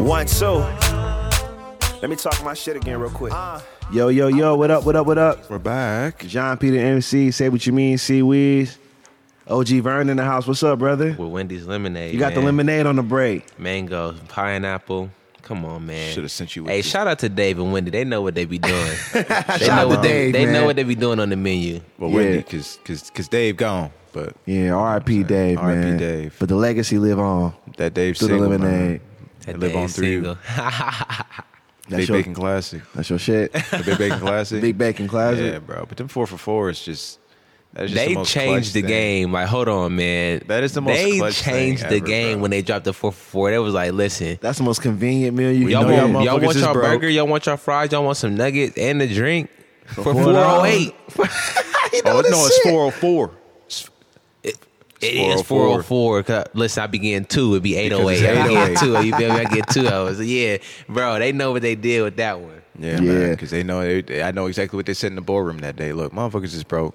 One, 0.00 0.26
two. 0.26 0.64
Let 2.00 2.08
me 2.08 2.16
talk 2.16 2.42
my 2.44 2.54
shit 2.54 2.76
again 2.76 2.98
real 2.98 3.10
quick. 3.10 3.32
Uh, 3.34 3.60
yo, 3.92 4.08
yo, 4.08 4.28
yo. 4.28 4.56
What 4.56 4.70
up? 4.70 4.84
What 4.84 4.96
up? 4.96 5.06
What 5.06 5.18
up? 5.18 5.50
We're 5.50 5.58
back. 5.58 6.26
Jean 6.26 6.56
P 6.56 6.70
the 6.70 6.78
MC. 6.80 7.30
Say 7.30 7.48
what 7.50 7.66
you 7.66 7.72
mean. 7.72 7.98
Seaweeds. 7.98 8.78
OG 9.46 9.68
Vern 9.82 10.08
in 10.08 10.16
the 10.16 10.24
house. 10.24 10.46
What's 10.46 10.62
up, 10.62 10.78
brother? 10.78 11.08
With 11.18 11.28
Wendy's 11.30 11.66
lemonade. 11.66 12.14
You 12.14 12.18
got 12.20 12.34
the 12.34 12.40
lemonade 12.40 12.86
on 12.86 12.96
the 12.96 13.02
break. 13.02 13.58
mango, 13.58 14.14
pineapple. 14.28 15.10
Come 15.42 15.64
on, 15.64 15.84
man. 15.86 16.14
Should've 16.14 16.30
sent 16.30 16.54
you 16.54 16.62
with 16.62 16.70
Hey, 16.70 16.78
this. 16.78 16.86
shout 16.90 17.06
out 17.08 17.18
to 17.18 17.28
Dave 17.28 17.58
and 17.58 17.72
Wendy. 17.72 17.90
They 17.90 18.04
know 18.04 18.22
what 18.22 18.34
they 18.36 18.44
be 18.44 18.58
doing. 18.58 18.92
they 19.12 19.24
Shout 19.24 19.60
know 19.60 19.72
out 19.72 19.88
what 19.88 19.96
to 19.96 20.02
they, 20.02 20.08
Dave, 20.08 20.32
they 20.32 20.44
man. 20.44 20.54
know 20.54 20.64
what 20.66 20.76
they 20.76 20.84
be 20.84 20.94
doing 20.94 21.18
on 21.18 21.28
the 21.28 21.36
menu. 21.36 21.80
Well, 21.98 22.10
Yeah. 22.10 22.16
Wendy, 22.16 22.36
because 22.38 22.78
cause, 22.84 23.10
cause 23.10 23.26
Dave 23.28 23.56
gone, 23.56 23.90
but 24.12 24.36
Yeah, 24.46 24.72
R.I.P. 24.74 25.24
Dave, 25.24 25.58
R.I.P. 25.58 25.80
man. 25.80 25.98
Dave. 25.98 26.36
But 26.38 26.48
the 26.48 26.54
legacy 26.54 26.98
live 26.98 27.18
on 27.18 27.52
that 27.78 27.92
Dave 27.94 28.16
through 28.16 28.28
the 28.28 28.38
lemonade. 28.38 28.60
man, 28.62 29.00
they 29.46 29.52
That 29.52 29.58
live 29.58 29.72
Dave 29.72 29.80
on 29.82 29.88
through 29.88 30.06
you. 30.06 30.22
single. 30.22 30.38
That's 31.90 32.02
Big 32.02 32.08
your- 32.08 32.18
Bacon 32.18 32.34
Classic. 32.34 32.82
That's 32.94 33.10
your 33.10 33.18
shit. 33.18 33.52
The 33.70 33.82
Big 33.84 33.98
Bacon 33.98 34.20
Classic. 34.20 34.60
Big 34.60 34.78
Bacon 34.78 35.08
Classic. 35.08 35.52
Yeah, 35.52 35.58
bro. 35.58 35.84
But 35.88 35.98
them 35.98 36.08
four 36.08 36.26
for 36.26 36.38
four 36.38 36.70
is 36.70 36.80
just. 36.80 37.18
That 37.72 37.84
is 37.84 37.92
just 37.92 38.02
They 38.04 38.08
the 38.08 38.18
most 38.18 38.32
changed 38.32 38.74
the 38.74 38.80
thing. 38.80 38.88
game. 38.88 39.32
Like, 39.32 39.46
hold 39.46 39.68
on, 39.68 39.94
man. 39.94 40.42
That 40.48 40.64
is 40.64 40.72
the 40.74 40.80
most 40.80 40.96
They 40.96 41.18
clutch 41.18 41.40
thing 41.42 41.76
changed 41.76 41.82
the 41.84 41.96
ever, 41.98 42.04
game 42.06 42.32
bro. 42.38 42.42
when 42.42 42.50
they 42.50 42.62
dropped 42.62 42.84
the 42.84 42.92
four 42.92 43.12
for 43.12 43.18
four. 43.30 43.50
They 43.52 43.58
was 43.58 43.74
like, 43.74 43.92
listen, 43.92 44.38
That's 44.40 44.58
the 44.58 44.64
most 44.64 44.82
convenient 44.82 45.36
meal 45.36 45.52
you 45.52 45.68
y'all 45.68 45.82
can 45.84 45.90
know 45.90 46.06
get. 46.06 46.14
want, 46.14 46.24
y'all 46.26 46.40
want 46.40 46.56
is 46.56 46.62
y'all 46.62 46.72
broke. 46.72 46.84
burger, 46.86 47.08
y'all 47.08 47.28
want 47.28 47.46
y'all 47.46 47.56
fries, 47.56 47.92
y'all 47.92 48.04
want 48.04 48.16
some 48.16 48.34
nuggets 48.34 48.76
and 48.76 49.00
a 49.02 49.06
drink 49.06 49.50
for 49.86 50.02
$4. 50.02 50.04
four 50.04 50.14
oh 50.34 50.64
eight. 50.64 50.94
Oh 52.06 52.22
no, 52.28 52.46
it's 52.46 52.58
four 52.68 52.86
oh 52.86 52.90
four. 52.90 53.30
It 55.00 55.14
is 55.14 55.42
404. 55.42 56.22
'cause, 56.22 56.44
Listen, 56.54 56.82
I 56.82 56.86
begin 56.86 57.24
two. 57.24 57.52
It'd 57.52 57.62
be 57.62 57.76
808. 57.76 58.20
Because 58.20 58.22
it's 58.22 58.38
I 58.38 58.42
be 58.42 58.54
getting 58.54 58.56
808. 58.56 58.78
two. 58.78 59.06
You 59.06 59.16
feel 59.16 59.34
me? 59.34 59.40
I 59.40 59.44
get 59.44 59.68
two 59.68 59.88
hours. 59.88 60.20
Yeah, 60.20 60.56
bro, 60.88 61.18
they 61.18 61.32
know 61.32 61.52
what 61.52 61.62
they 61.62 61.74
did 61.74 62.02
with 62.02 62.16
that 62.16 62.38
one. 62.40 62.60
Yeah, 62.78 62.92
Yeah. 62.92 63.00
man. 63.00 63.30
Because 63.30 63.50
they 63.50 63.62
know. 63.62 63.80
They, 63.82 64.02
they- 64.02 64.22
I 64.22 64.30
know 64.30 64.46
exactly 64.46 64.76
what 64.76 64.86
they 64.86 64.94
said 64.94 65.08
in 65.08 65.14
the 65.16 65.20
boardroom 65.22 65.58
that 65.58 65.76
day. 65.76 65.92
Look, 65.92 66.12
motherfuckers 66.12 66.54
is 66.54 66.64
broke. 66.64 66.94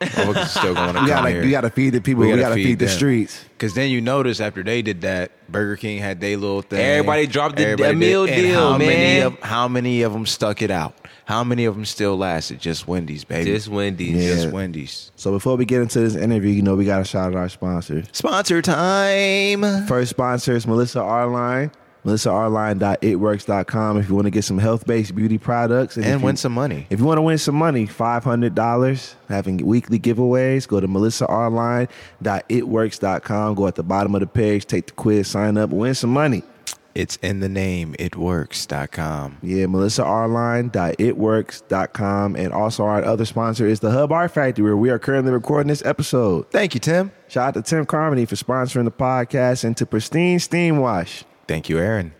Motherfuckers 0.00 0.42
is 0.44 0.50
still 0.50 0.74
going 0.74 0.92
to 0.94 1.00
You 1.00 1.06
come 1.06 1.08
gotta, 1.08 1.30
here. 1.30 1.42
you 1.44 1.50
gotta 1.50 1.70
feed 1.70 1.90
the 1.94 2.02
people. 2.02 2.22
We 2.24 2.36
gotta, 2.36 2.54
feed, 2.54 2.78
the 2.78 2.88
streets. 2.88 3.42
Because 3.56 3.72
then 3.72 3.88
you 3.90 4.02
notice 4.02 4.40
after 4.40 4.62
they 4.62 4.82
did 4.82 5.00
that, 5.00 5.30
Burger 5.50 5.76
King 5.76 5.98
had 5.98 6.20
their 6.20 6.36
little 6.36 6.60
thing. 6.60 6.80
Everybody 6.80 7.26
dropped 7.26 7.56
the- 7.56 7.62
Everybody 7.64 7.94
the 7.94 7.98
meal 7.98 8.26
did. 8.26 8.34
And 8.34 8.42
deal, 8.42 8.60
how 8.72 8.76
Many 8.78 9.20
of, 9.20 9.40
how 9.40 9.68
many 9.68 10.02
of 10.02 10.12
them 10.12 10.26
stuck 10.26 10.60
it 10.60 10.70
out? 10.70 10.94
How 11.26 11.42
many 11.44 11.64
of 11.64 11.74
them 11.74 11.84
still 11.84 12.16
lasted? 12.16 12.60
Just 12.60 12.86
Wendy's, 12.88 13.24
baby. 13.24 13.50
Just 13.50 13.68
Wendy's. 13.68 14.24
Yeah. 14.24 14.34
Just 14.42 14.52
Wendy's. 14.52 15.10
So 15.16 15.32
before 15.32 15.56
we 15.56 15.64
get 15.64 15.82
into 15.82 15.98
this 16.00 16.14
interview, 16.14 16.50
you 16.52 16.62
know 16.62 16.76
we 16.76 16.84
gotta 16.84 17.04
shout 17.04 17.32
out 17.32 17.36
our 17.36 17.48
sponsor. 17.48 18.04
Sponsor 18.12 18.62
time. 18.62 19.62
First 19.86 20.10
sponsor 20.10 20.54
is 20.54 20.66
Melissa 20.66 21.00
Arline. 21.02 21.70
MelissaArline.itworks.com 22.04 23.98
if 23.98 24.08
you 24.08 24.14
want 24.14 24.26
to 24.26 24.30
get 24.30 24.44
some 24.44 24.58
health-based 24.58 25.16
beauty 25.16 25.38
products 25.38 25.96
And 25.96 26.06
if 26.06 26.22
win 26.22 26.34
you- 26.34 26.36
some 26.36 26.52
money. 26.52 26.86
If 26.88 27.00
you 27.00 27.04
want 27.04 27.18
to 27.18 27.22
win 27.22 27.36
some 27.38 27.56
money, 27.56 27.86
five 27.86 28.22
hundred 28.22 28.54
dollars, 28.54 29.16
having 29.28 29.56
weekly 29.56 29.98
giveaways, 29.98 30.68
go 30.68 30.78
to 30.78 30.86
melissaarline.itworks.com. 30.86 33.54
Go 33.56 33.66
at 33.66 33.74
the 33.74 33.82
bottom 33.82 34.14
of 34.14 34.20
the 34.20 34.28
page, 34.28 34.66
take 34.66 34.86
the 34.86 34.92
quiz, 34.92 35.26
sign 35.26 35.58
up, 35.58 35.70
win 35.70 35.94
some 35.94 36.10
money. 36.10 36.44
It's 36.96 37.16
in 37.16 37.40
the 37.40 37.48
name. 37.48 37.94
Itworks.com. 37.98 39.38
Yeah, 39.42 39.66
melissaarline.itworks.com. 39.66 42.36
And 42.36 42.52
also 42.54 42.84
our 42.84 43.04
other 43.04 43.26
sponsor 43.26 43.66
is 43.66 43.80
the 43.80 43.90
Hub 43.90 44.12
Art 44.12 44.30
Factory, 44.30 44.64
where 44.64 44.76
we 44.76 44.88
are 44.88 44.98
currently 44.98 45.30
recording 45.30 45.68
this 45.68 45.84
episode. 45.84 46.50
Thank 46.50 46.72
you, 46.72 46.80
Tim. 46.80 47.12
Shout 47.28 47.48
out 47.48 47.54
to 47.54 47.62
Tim 47.68 47.84
Carmody 47.84 48.24
for 48.24 48.36
sponsoring 48.36 48.84
the 48.84 48.90
podcast 48.90 49.64
and 49.64 49.76
to 49.76 49.84
Pristine 49.84 50.38
Steam 50.38 50.78
Wash. 50.78 51.24
Thank 51.46 51.68
you, 51.68 51.78
Aaron. 51.78 52.14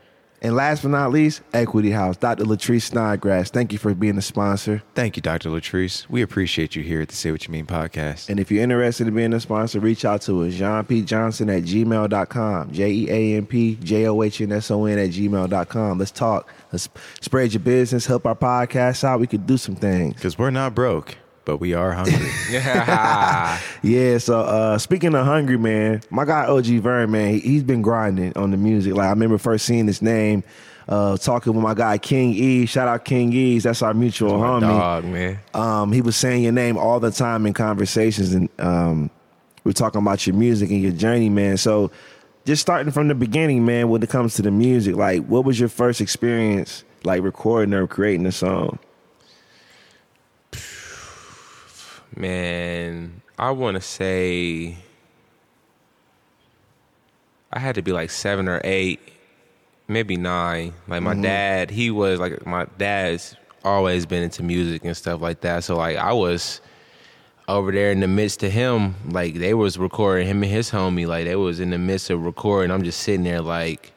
And 0.47 0.55
last 0.55 0.83
but 0.83 0.91
not 0.91 1.11
least, 1.11 1.43
Equity 1.53 1.91
House, 1.91 2.17
Dr. 2.17 2.45
Latrice 2.45 2.83
Snodgrass. 2.83 3.51
Thank 3.51 3.73
you 3.73 3.81
for 3.81 3.93
being 3.97 4.17
a 4.17 4.23
sponsor. 4.23 4.81
Thank 4.95 5.17
you, 5.17 5.21
Dr. 5.21 5.51
Latrice. 5.51 6.09
We 6.09 6.23
appreciate 6.23 6.77
you 6.77 6.85
here 6.85 7.01
at 7.01 7.09
the 7.09 7.17
Say 7.17 7.33
What 7.33 7.45
You 7.49 7.51
Mean 7.51 7.67
podcast. 7.67 8.29
And 8.29 8.39
if 8.39 8.53
you're 8.53 8.63
interested 8.63 9.09
in 9.09 9.15
being 9.17 9.33
a 9.33 9.41
sponsor, 9.41 9.81
reach 9.81 10.05
out 10.05 10.23
to 10.23 10.45
us, 10.45 10.55
Jean 10.55 10.85
P. 10.85 11.03
Johnson 11.03 11.51
at 11.51 11.65
gmail.com, 11.65 12.71
J 12.71 12.93
E 12.93 13.11
A 13.11 13.37
N 13.39 13.47
P 13.47 13.75
J 13.83 14.07
O 14.07 14.23
H 14.23 14.41
N 14.41 14.53
S 14.53 14.71
O 14.71 14.85
N 14.85 15.01
at 15.01 15.11
gmail.com. 15.11 15.99
Let's 15.99 16.13
talk. 16.13 16.49
Let's 16.71 16.89
spread 17.21 17.53
your 17.53 17.61
business, 17.61 18.07
help 18.07 18.25
our 18.25 18.37
podcast 18.37 19.03
out. 19.03 19.19
We 19.19 19.27
could 19.27 19.49
do 19.49 19.57
some 19.57 19.75
things. 19.75 20.15
Because 20.15 20.39
we're 20.39 20.51
not 20.51 20.77
broke, 20.77 21.17
but 21.47 21.59
we 21.59 21.73
are 21.73 21.93
hungry. 21.93 22.29
Yeah, 22.51 23.59
yeah. 23.83 24.19
so 24.19 24.41
uh, 24.41 24.77
speaking 24.77 25.15
of 25.15 25.25
hungry, 25.25 25.57
man, 25.57 26.03
my 26.11 26.27
guy 26.27 26.45
OG 26.45 26.67
Vern, 26.67 27.11
man, 27.13 27.33
he, 27.33 27.41
he's 27.41 27.63
been 27.63 27.81
grinding 27.81 28.37
on 28.37 28.51
the 28.51 28.59
music. 28.59 28.95
Like 28.95 29.07
I 29.07 29.11
remember 29.11 29.39
first 29.39 29.65
seeing 29.65 29.87
his 29.87 30.03
name, 30.03 30.45
uh, 30.89 31.17
talking 31.17 31.55
with 31.55 31.63
my 31.63 31.73
guy 31.73 31.97
King 31.97 32.35
E. 32.35 32.67
Shout 32.67 32.89
out 32.89 33.05
King 33.07 33.33
E's. 33.33 33.63
That's 33.63 33.81
our 33.81 33.95
mutual 33.95 34.39
My 34.39 34.47
homie. 34.47 34.61
dog, 34.61 35.05
man. 35.05 35.39
Um, 35.55 35.93
he 35.93 36.03
was 36.03 36.17
saying 36.17 36.43
your 36.43 36.53
name 36.53 36.77
all 36.77 37.01
the 37.01 37.13
time 37.13 37.47
in 37.47 37.55
conversations, 37.55 38.35
and 38.35 38.51
um, 38.59 39.09
we're 39.65 39.73
talking 39.73 40.03
about 40.03 40.27
your 40.27 40.37
music 40.37 40.71
and 40.71 40.83
your 40.83 40.93
journey, 40.93 41.31
man. 41.31 41.57
So, 41.57 41.91
just 42.45 42.61
starting 42.61 42.93
from 42.93 43.09
the 43.09 43.15
beginning, 43.15 43.65
man, 43.65 43.89
when 43.89 44.03
it 44.03 44.11
comes 44.11 44.35
to 44.35 44.43
the 44.43 44.51
music, 44.51 44.97
like, 44.97 45.25
what 45.27 45.45
was 45.45 45.59
your 45.59 45.69
first 45.69 46.01
experience, 46.01 46.85
like 47.05 47.23
recording 47.23 47.73
or 47.73 47.87
creating 47.87 48.27
a 48.27 48.33
song? 48.33 48.79
Man, 52.17 53.21
I 53.39 53.51
want 53.51 53.75
to 53.75 53.81
say 53.83 54.77
I 57.53 57.59
had 57.59 57.75
to 57.75 57.83
be 57.83 57.93
like 57.93 58.11
seven 58.11 58.49
or 58.49 58.61
eight, 58.65 59.01
maybe 59.87 60.17
nine. 60.17 60.73
Like 60.89 61.03
my 61.03 61.13
mm-hmm. 61.13 61.23
dad, 61.23 61.71
he 61.71 61.91
was 61.91 62.19
like 62.19 62.47
my 62.47 62.67
dad's 62.79 63.37
always 63.65 64.07
been 64.07 64.23
into 64.23 64.43
music 64.43 64.85
and 64.85 64.97
stuff 64.97 65.21
like 65.21 65.43
that. 65.43 65.65
So 65.65 65.77
like 65.77 65.99
I 65.99 66.13
was 66.13 66.63
over 67.49 67.71
there 67.71 67.93
in 67.93 68.01
the 68.01 68.09
midst 68.09 68.43
of 68.43 68.51
him, 68.51 68.95
like 69.11 69.35
they 69.35 69.53
was 69.55 69.79
recording 69.79 70.27
him 70.27 70.43
and 70.43 70.51
his 70.51 70.71
homie, 70.71 71.07
like 71.07 71.27
they 71.27 71.37
was 71.37 71.61
in 71.61 71.71
the 71.71 71.79
midst 71.79 72.09
of 72.11 72.25
recording. 72.25 72.71
I'm 72.71 72.83
just 72.83 73.01
sitting 73.01 73.25
there 73.25 73.43
like 73.43 73.93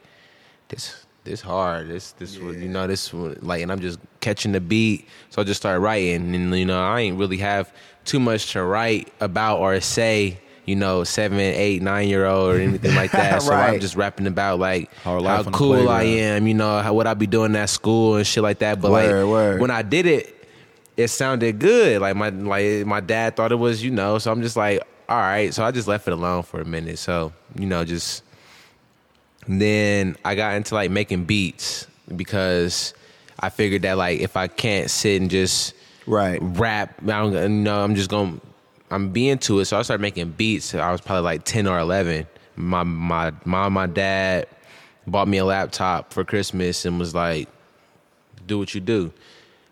this 0.68 0.99
this 1.24 1.40
hard. 1.40 1.88
This 1.88 2.12
this 2.12 2.38
was 2.38 2.56
you 2.56 2.68
know 2.68 2.86
this 2.86 3.12
like 3.14 3.62
and 3.62 3.70
I'm 3.70 3.80
just 3.80 3.98
catching 4.20 4.52
the 4.52 4.60
beat. 4.60 5.06
So 5.30 5.42
I 5.42 5.44
just 5.44 5.60
started 5.60 5.80
writing 5.80 6.34
and 6.34 6.54
you 6.56 6.64
know 6.66 6.80
I 6.82 7.00
ain't 7.00 7.18
really 7.18 7.38
have 7.38 7.72
too 8.04 8.20
much 8.20 8.52
to 8.52 8.62
write 8.64 9.12
about 9.20 9.58
or 9.60 9.80
say. 9.80 10.38
You 10.66 10.76
know, 10.76 11.02
seven, 11.02 11.40
eight, 11.40 11.82
nine 11.82 12.08
year 12.08 12.26
old 12.26 12.54
or 12.54 12.60
anything 12.60 12.94
like 12.94 13.10
that. 13.12 13.42
So 13.42 13.52
I'm 13.52 13.80
just 13.80 13.96
rapping 13.96 14.28
about 14.28 14.60
like 14.60 14.92
how 15.02 15.42
cool 15.52 15.88
I 15.88 16.02
am. 16.04 16.46
You 16.46 16.54
know, 16.54 16.78
how 16.80 16.94
what 16.94 17.08
I 17.08 17.14
be 17.14 17.26
doing 17.26 17.56
at 17.56 17.70
school 17.70 18.16
and 18.16 18.26
shit 18.26 18.42
like 18.44 18.60
that. 18.60 18.80
But 18.80 18.92
Word, 18.92 19.24
like 19.24 19.30
word. 19.30 19.60
when 19.62 19.70
I 19.72 19.82
did 19.82 20.06
it, 20.06 20.46
it 20.96 21.08
sounded 21.08 21.58
good. 21.58 22.00
Like 22.00 22.14
my 22.14 22.28
like 22.28 22.86
my 22.86 23.00
dad 23.00 23.34
thought 23.34 23.50
it 23.50 23.56
was, 23.56 23.82
you 23.82 23.90
know. 23.90 24.18
So 24.18 24.30
I'm 24.30 24.42
just 24.42 24.56
like, 24.56 24.80
all 25.08 25.18
right. 25.18 25.52
So 25.52 25.64
I 25.64 25.72
just 25.72 25.88
left 25.88 26.06
it 26.06 26.12
alone 26.12 26.44
for 26.44 26.60
a 26.60 26.64
minute. 26.64 27.00
So 27.00 27.32
you 27.58 27.66
know, 27.66 27.84
just 27.84 28.22
then 29.46 30.16
I 30.24 30.34
got 30.34 30.54
into 30.54 30.74
like 30.74 30.90
making 30.90 31.24
beats 31.24 31.86
because 32.14 32.94
I 33.38 33.48
figured 33.48 33.82
that 33.82 33.96
like 33.96 34.20
if 34.20 34.36
I 34.36 34.48
can't 34.48 34.90
sit 34.90 35.20
and 35.20 35.30
just 35.30 35.74
Right. 36.06 36.38
rap, 36.42 36.94
I 37.02 37.06
don't 37.06 37.36
uh, 37.36 37.48
know 37.48 37.82
I'm 37.82 37.94
just 37.94 38.10
gonna 38.10 38.40
I'm 38.90 39.10
being 39.10 39.38
to 39.38 39.60
it. 39.60 39.66
So 39.66 39.78
I 39.78 39.82
started 39.82 40.02
making 40.02 40.30
beats. 40.32 40.74
I 40.74 40.90
was 40.90 41.00
probably 41.00 41.22
like 41.22 41.44
ten 41.44 41.66
or 41.66 41.78
eleven. 41.78 42.26
My 42.56 42.82
my 42.82 43.32
mom, 43.44 43.74
my 43.74 43.86
dad 43.86 44.46
bought 45.06 45.28
me 45.28 45.38
a 45.38 45.44
laptop 45.44 46.12
for 46.12 46.24
Christmas 46.24 46.84
and 46.84 46.98
was 46.98 47.14
like, 47.14 47.48
"Do 48.46 48.58
what 48.58 48.74
you 48.74 48.80
do." 48.80 49.12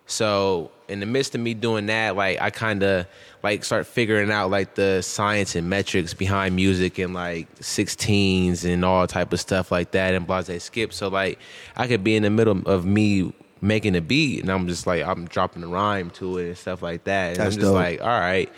So 0.06 0.70
in 0.88 1.00
the 1.00 1.06
midst 1.06 1.34
of 1.34 1.40
me 1.40 1.52
doing 1.54 1.86
that, 1.86 2.16
like 2.16 2.40
I 2.40 2.50
kind 2.50 2.82
of 2.82 3.06
like 3.42 3.64
start 3.64 3.86
figuring 3.86 4.30
out 4.30 4.50
like 4.50 4.74
the 4.74 5.00
science 5.02 5.54
and 5.54 5.68
metrics 5.70 6.12
behind 6.14 6.56
music 6.56 6.98
and 6.98 7.14
like 7.14 7.52
16s 7.60 8.64
and 8.64 8.84
all 8.84 9.06
type 9.06 9.32
of 9.32 9.40
stuff 9.40 9.70
like 9.70 9.92
that 9.92 10.14
and 10.14 10.26
blase 10.26 10.62
skip. 10.62 10.92
So 10.92 11.08
like 11.08 11.38
I 11.76 11.86
could 11.86 12.02
be 12.02 12.16
in 12.16 12.22
the 12.24 12.30
middle 12.30 12.60
of 12.68 12.84
me 12.84 13.32
making 13.60 13.96
a 13.96 14.00
beat 14.00 14.40
and 14.40 14.50
I'm 14.50 14.66
just 14.68 14.86
like 14.86 15.02
I'm 15.04 15.26
dropping 15.26 15.62
a 15.62 15.68
rhyme 15.68 16.10
to 16.10 16.38
it 16.38 16.46
and 16.48 16.58
stuff 16.58 16.82
like 16.82 17.04
that. 17.04 17.28
And 17.30 17.36
That's 17.36 17.54
I'm 17.54 17.60
just 17.60 17.72
dope. 17.72 17.74
like, 17.74 18.00
all 18.00 18.06
right. 18.08 18.50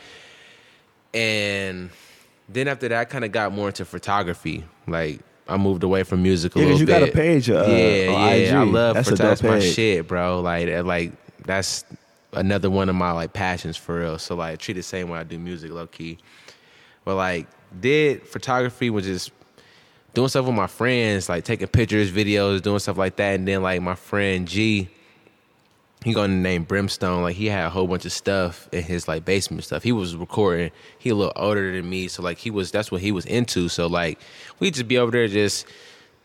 And 1.13 1.91
then 2.49 2.69
after 2.69 2.89
that, 2.89 2.99
I 3.01 3.05
kind 3.05 3.25
of 3.25 3.33
got 3.33 3.53
more 3.53 3.69
into 3.69 3.85
photography. 3.85 4.65
Like 4.87 5.21
I 5.49 5.57
moved 5.57 5.83
away 5.83 6.03
from 6.05 6.23
music 6.23 6.55
a 6.57 6.59
Yeah, 6.61 6.65
little 6.67 6.81
you 6.81 6.87
got 6.87 7.01
bit. 7.01 7.09
a 7.11 7.13
page, 7.13 7.51
uh, 7.51 7.65
yeah, 7.69 7.77
yeah. 7.77 8.31
IG. 8.31 8.55
I 8.55 8.63
love 8.63 8.95
That's 8.97 9.09
photography. 9.11 9.43
That's 9.49 9.65
my 9.65 9.71
shit, 9.73 10.07
bro. 10.07 10.41
Like, 10.41 10.69
like 10.85 11.13
that's 11.45 11.85
another 12.33 12.71
one 12.71 12.89
of 12.89 12.95
my 12.95 13.13
like 13.13 13.33
passions 13.33 13.77
for 13.77 14.01
real. 14.01 14.19
So 14.19 14.35
like, 14.35 14.59
treat 14.59 14.77
it 14.77 14.81
the 14.81 14.83
same 14.85 15.09
way 15.09 15.19
I 15.19 15.25
do 15.25 15.39
music, 15.39 15.71
low 15.71 15.87
key. 15.87 16.19
But 17.05 17.17
like, 17.17 17.47
did 17.79 18.27
photography 18.27 18.91
was 18.91 19.05
just 19.05 19.33
doing 20.15 20.29
stuff 20.29 20.47
with 20.47 20.55
my 20.55 20.67
friends, 20.67 21.29
like 21.29 21.45
taking 21.45 21.69
pictures, 21.69 22.11
videos, 22.11 22.63
doing 22.63 22.79
stuff 22.79 22.99
like 22.99 23.17
that. 23.17 23.35
And 23.37 23.47
then 23.47 23.63
like 23.63 23.81
my 23.83 23.95
friend 23.95 24.47
G, 24.47 24.89
he 26.05 26.13
got 26.13 26.23
the 26.23 26.29
name 26.29 26.65
Brimstone. 26.65 27.23
Like 27.23 27.37
he 27.37 27.47
had 27.47 27.67
a 27.67 27.71
whole 27.71 27.87
bunch 27.87 28.05
of 28.05 28.13
stuff 28.13 28.69
in 28.73 28.83
his 28.83 29.07
like 29.07 29.25
basement 29.25 29.65
stuff. 29.65 29.83
He 29.83 29.93
was 29.93 30.17
recording. 30.17 30.71
He 30.99 31.11
a 31.11 31.15
little 31.15 31.33
older 31.37 31.73
than 31.73 31.89
me, 31.89 32.09
so 32.09 32.23
like 32.23 32.39
he 32.39 32.51
was 32.51 32.71
that's 32.71 32.91
what 32.91 33.01
he 33.01 33.13
was 33.13 33.27
into. 33.27 33.69
So 33.69 33.87
like 33.87 34.19
we 34.59 34.71
just 34.71 34.89
be 34.89 34.99
over 34.99 35.11
there 35.11 35.29
just 35.29 35.67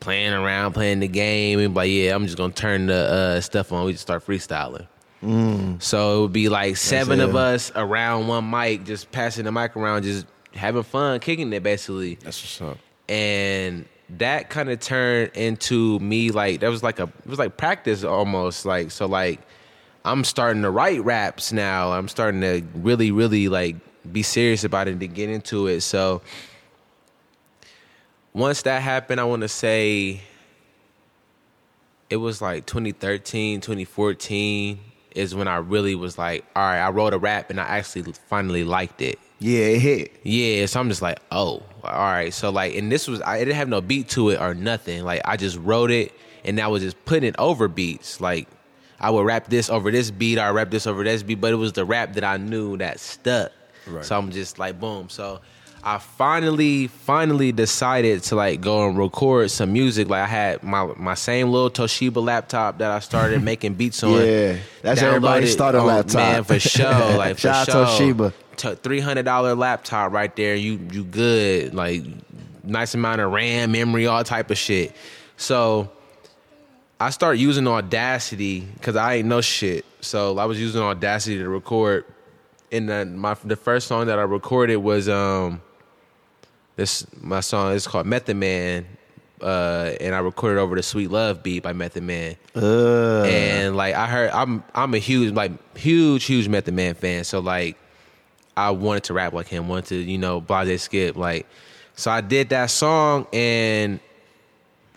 playing 0.00 0.32
around, 0.32 0.72
playing 0.72 1.00
the 1.00 1.08
game, 1.08 1.58
and 1.58 1.74
like 1.74 1.90
yeah, 1.90 2.14
I'm 2.14 2.24
just 2.24 2.36
gonna 2.36 2.52
turn 2.52 2.86
the 2.86 2.94
uh, 2.94 3.40
stuff 3.40 3.72
on. 3.72 3.84
We 3.84 3.92
just 3.92 4.02
start 4.02 4.26
freestyling. 4.26 4.86
So 5.80 6.18
it 6.18 6.20
would 6.22 6.32
be 6.32 6.48
like 6.48 6.76
seven 6.76 7.20
of 7.20 7.34
us 7.34 7.72
around 7.74 8.28
one 8.28 8.48
mic, 8.48 8.84
just 8.84 9.10
passing 9.10 9.44
the 9.44 9.52
mic 9.52 9.76
around, 9.76 10.04
just 10.04 10.26
having 10.54 10.82
fun, 10.84 11.18
kicking 11.20 11.52
it 11.52 11.62
basically 11.62 12.14
That's 12.14 12.42
what's 12.42 12.60
up. 12.72 12.78
and 13.08 13.86
that 14.18 14.50
kind 14.50 14.70
of 14.70 14.78
turned 14.78 15.32
into 15.34 15.98
me 15.98 16.30
like 16.30 16.60
that 16.60 16.70
was 16.70 16.82
like 16.84 17.00
a 17.00 17.04
it 17.04 17.26
was 17.26 17.40
like 17.40 17.56
practice 17.56 18.04
almost 18.04 18.64
like 18.64 18.92
so 18.92 19.06
like 19.06 19.40
I'm 20.04 20.22
starting 20.22 20.62
to 20.62 20.70
write 20.70 21.02
raps 21.04 21.52
now. 21.52 21.90
I'm 21.92 22.06
starting 22.06 22.40
to 22.42 22.62
really 22.74 23.10
really 23.10 23.48
like 23.48 23.74
be 24.12 24.22
serious 24.22 24.62
about 24.62 24.86
it 24.86 25.00
to 25.00 25.08
get 25.08 25.28
into 25.28 25.66
it. 25.66 25.80
So 25.80 26.22
once 28.32 28.62
that 28.62 28.80
happened, 28.82 29.20
I 29.20 29.24
want 29.24 29.42
to 29.42 29.48
say 29.48 30.20
it 32.08 32.16
was 32.18 32.40
like 32.40 32.66
2013, 32.66 33.60
2014 33.60 34.78
is 35.16 35.34
when 35.34 35.48
I 35.48 35.56
really 35.56 35.94
was 35.94 36.18
like, 36.18 36.44
all 36.54 36.62
right, 36.62 36.78
I 36.78 36.90
wrote 36.90 37.14
a 37.14 37.18
rap 37.18 37.50
and 37.50 37.60
I 37.60 37.64
actually 37.64 38.12
finally 38.28 38.64
liked 38.64 39.00
it. 39.00 39.18
Yeah, 39.38 39.60
it 39.60 39.80
hit. 39.80 40.20
Yeah, 40.22 40.66
so 40.66 40.80
I'm 40.80 40.88
just 40.88 41.02
like, 41.02 41.18
oh, 41.30 41.62
all 41.82 41.92
right. 41.92 42.32
So 42.32 42.50
like, 42.50 42.74
and 42.74 42.90
this 42.92 43.08
was 43.08 43.20
I 43.22 43.38
didn't 43.38 43.56
have 43.56 43.68
no 43.68 43.80
beat 43.80 44.08
to 44.10 44.30
it 44.30 44.40
or 44.40 44.54
nothing. 44.54 45.04
Like 45.04 45.22
I 45.24 45.36
just 45.36 45.58
wrote 45.58 45.90
it 45.90 46.12
and 46.44 46.60
I 46.60 46.68
was 46.68 46.82
just 46.82 47.02
putting 47.04 47.28
it 47.28 47.34
over 47.38 47.68
beats. 47.68 48.20
Like 48.20 48.48
I 49.00 49.10
would 49.10 49.24
rap 49.24 49.48
this 49.48 49.68
over 49.70 49.90
this 49.90 50.10
beat, 50.10 50.38
I 50.38 50.50
rap 50.50 50.70
this 50.70 50.86
over 50.86 51.02
this 51.02 51.22
beat, 51.22 51.40
but 51.40 51.52
it 51.52 51.56
was 51.56 51.72
the 51.72 51.84
rap 51.84 52.14
that 52.14 52.24
I 52.24 52.36
knew 52.36 52.76
that 52.78 53.00
stuck. 53.00 53.52
Right. 53.86 54.04
So 54.04 54.18
I'm 54.18 54.30
just 54.30 54.58
like, 54.58 54.78
boom. 54.80 55.08
So 55.08 55.40
I 55.88 55.98
finally, 55.98 56.88
finally 56.88 57.52
decided 57.52 58.24
to 58.24 58.34
like 58.34 58.60
go 58.60 58.88
and 58.88 58.98
record 58.98 59.52
some 59.52 59.72
music. 59.72 60.08
Like 60.08 60.22
I 60.24 60.26
had 60.26 60.62
my 60.64 60.86
my 60.96 61.14
same 61.14 61.50
little 61.50 61.70
Toshiba 61.70 62.20
laptop 62.20 62.78
that 62.78 62.90
I 62.90 62.98
started 62.98 63.40
making 63.50 63.74
beats 63.74 64.02
on. 64.02 64.20
Yeah, 64.20 64.56
that's 64.82 65.00
everybody's 65.00 65.52
starter 65.52 65.78
on- 65.78 65.86
laptop. 65.86 66.14
Man, 66.16 66.42
for 66.42 66.58
sure. 66.58 66.86
Like 67.16 67.36
for 67.36 67.42
Shout 67.42 67.66
sure. 67.66 67.86
Toshiba. 67.86 68.32
Three 68.82 68.98
hundred 68.98 69.26
dollar 69.26 69.54
laptop 69.54 70.10
right 70.10 70.34
there. 70.34 70.56
You 70.56 70.80
you 70.90 71.04
good. 71.04 71.72
Like 71.72 72.02
nice 72.64 72.94
amount 72.94 73.20
of 73.20 73.30
RAM, 73.30 73.70
memory, 73.70 74.08
all 74.08 74.24
type 74.24 74.50
of 74.50 74.58
shit. 74.58 74.92
So 75.36 75.88
I 76.98 77.10
start 77.10 77.38
using 77.38 77.68
Audacity 77.68 78.60
because 78.74 78.96
I 78.96 79.14
ain't 79.14 79.28
no 79.28 79.40
shit. 79.40 79.84
So 80.00 80.36
I 80.36 80.46
was 80.46 80.58
using 80.58 80.82
Audacity 80.82 81.38
to 81.38 81.48
record. 81.48 82.06
And 82.72 82.88
then 82.88 83.16
my 83.16 83.36
the 83.44 83.54
first 83.54 83.86
song 83.86 84.06
that 84.08 84.18
I 84.18 84.22
recorded 84.22 84.78
was 84.78 85.08
um 85.08 85.62
this 86.76 87.06
my 87.20 87.40
song 87.40 87.72
is 87.72 87.86
called 87.86 88.06
Method 88.06 88.36
Man. 88.36 88.86
Uh, 89.40 89.92
and 90.00 90.14
I 90.14 90.20
recorded 90.20 90.58
over 90.58 90.74
the 90.76 90.82
Sweet 90.82 91.10
Love 91.10 91.42
beat 91.42 91.62
by 91.62 91.74
Method 91.74 92.02
Man. 92.02 92.36
Uh, 92.54 93.22
And 93.24 93.76
like 93.76 93.94
I 93.94 94.06
heard 94.06 94.30
I'm 94.30 94.64
I'm 94.74 94.94
a 94.94 94.98
huge 94.98 95.32
like 95.34 95.52
huge, 95.76 96.24
huge 96.24 96.48
Method 96.48 96.72
Man 96.74 96.94
fan. 96.94 97.24
So 97.24 97.40
like 97.40 97.76
I 98.56 98.70
wanted 98.70 99.04
to 99.04 99.12
rap 99.14 99.34
like 99.34 99.48
him, 99.48 99.68
wanted 99.68 99.86
to, 99.86 99.96
you 99.96 100.16
know, 100.16 100.40
Blase 100.40 100.82
Skip. 100.82 101.16
Like 101.16 101.46
so 101.96 102.10
I 102.10 102.22
did 102.22 102.48
that 102.50 102.70
song 102.70 103.26
and 103.32 104.00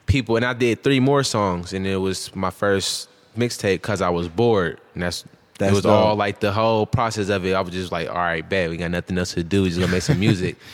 people 0.06 0.38
and 0.38 0.46
I 0.46 0.54
did 0.54 0.84
three 0.84 1.00
more 1.02 1.24
songs 1.24 1.74
and 1.74 1.86
it 1.86 1.98
was 1.98 2.34
my 2.36 2.50
first 2.50 3.10
mixtape 3.38 3.74
because 3.76 4.02
I 4.02 4.10
was 4.10 4.30
bored. 4.30 4.80
And 4.94 5.04
that's 5.04 5.26
That's 5.58 5.72
it 5.74 5.76
was 5.76 5.84
dope. 5.84 5.92
all 5.92 6.16
like 6.16 6.40
the 6.40 6.54
whole 6.54 6.86
process 6.86 7.28
of 7.28 7.46
it. 7.46 7.54
I 7.54 7.60
was 7.62 7.74
just 7.74 7.92
like, 7.92 8.08
all 8.08 8.16
right, 8.16 8.48
bet 8.48 8.70
we 8.70 8.78
got 8.78 8.92
nothing 8.92 9.18
else 9.18 9.34
to 9.34 9.44
do. 9.44 9.64
We 9.64 9.68
just 9.70 9.82
gonna 9.82 9.92
make 9.92 10.02
some 10.04 10.20
music. 10.20 10.56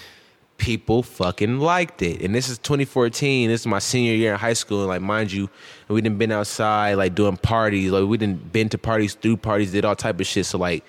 People 0.57 1.03
fucking 1.03 1.59
liked 1.59 2.01
it. 2.01 2.21
And 2.21 2.33
this 2.33 2.49
is 2.49 2.57
2014. 2.59 3.49
This 3.49 3.61
is 3.61 3.67
my 3.67 3.79
senior 3.79 4.13
year 4.13 4.33
in 4.33 4.39
high 4.39 4.53
school. 4.53 4.79
And 4.81 4.87
like, 4.87 5.01
mind 5.01 5.31
you, 5.31 5.49
we 5.87 6.01
didn't 6.01 6.17
been 6.17 6.31
outside 6.31 6.93
like 6.95 7.13
doing 7.13 7.37
parties. 7.37 7.91
Like 7.91 8.05
we 8.05 8.17
didn't 8.17 8.51
been 8.51 8.69
to 8.69 8.77
parties, 8.77 9.15
through 9.15 9.37
parties, 9.37 9.71
did 9.71 9.85
all 9.85 9.95
type 9.95 10.19
of 10.19 10.25
shit. 10.25 10.45
So 10.45 10.57
like, 10.57 10.83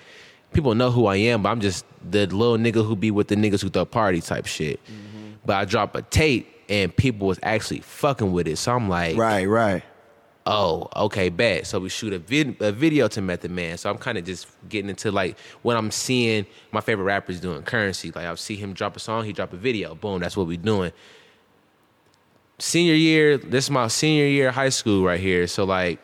people 0.53 0.73
know 0.73 0.89
who 0.89 1.05
I 1.05 1.17
am, 1.17 1.43
but 1.43 1.49
I'm 1.49 1.61
just 1.61 1.85
the 2.09 2.25
little 2.27 2.57
nigga 2.57 2.85
who 2.85 2.95
be 2.95 3.11
with 3.11 3.27
the 3.27 3.35
niggas 3.35 3.61
who 3.61 3.69
throw 3.69 3.85
party 3.85 4.21
type 4.21 4.45
shit. 4.45 4.79
Mm-hmm. 4.85 5.31
But 5.45 5.55
I 5.57 5.65
drop 5.65 5.95
a 5.95 6.01
tape 6.01 6.53
and 6.69 6.95
people 6.95 7.27
was 7.27 7.39
actually 7.43 7.81
fucking 7.81 8.31
with 8.31 8.47
it. 8.47 8.57
So 8.57 8.73
I'm 8.73 8.89
like, 8.89 9.17
right, 9.17 9.45
right. 9.45 9.83
Oh, 10.47 10.87
okay, 10.95 11.27
bad. 11.27 11.67
So 11.67 11.77
we 11.79 11.89
shoot 11.89 12.13
a, 12.13 12.19
vid- 12.19 12.61
a 12.61 12.71
video 12.71 13.09
to 13.09 13.21
Method 13.21 13.51
Man. 13.51 13.77
So 13.77 13.89
I'm 13.89 13.97
kind 13.97 14.17
of 14.17 14.23
just 14.23 14.47
getting 14.69 14.89
into 14.89 15.11
like 15.11 15.37
what 15.61 15.75
I'm 15.75 15.91
seeing 15.91 16.45
my 16.71 16.79
favorite 16.79 17.03
rappers 17.03 17.39
doing 17.41 17.61
currency. 17.63 18.11
Like 18.11 18.25
I'll 18.25 18.37
see 18.37 18.55
him 18.55 18.73
drop 18.73 18.95
a 18.95 18.99
song, 18.99 19.25
he 19.25 19.33
drop 19.33 19.51
a 19.51 19.57
video. 19.57 19.93
Boom, 19.93 20.21
that's 20.21 20.37
what 20.37 20.47
we 20.47 20.55
doing. 20.55 20.93
Senior 22.59 22.93
year, 22.93 23.37
this 23.37 23.65
is 23.65 23.69
my 23.69 23.87
senior 23.89 24.25
year 24.25 24.47
of 24.47 24.55
high 24.55 24.69
school 24.69 25.03
right 25.03 25.19
here. 25.19 25.45
So 25.47 25.65
like 25.65 25.99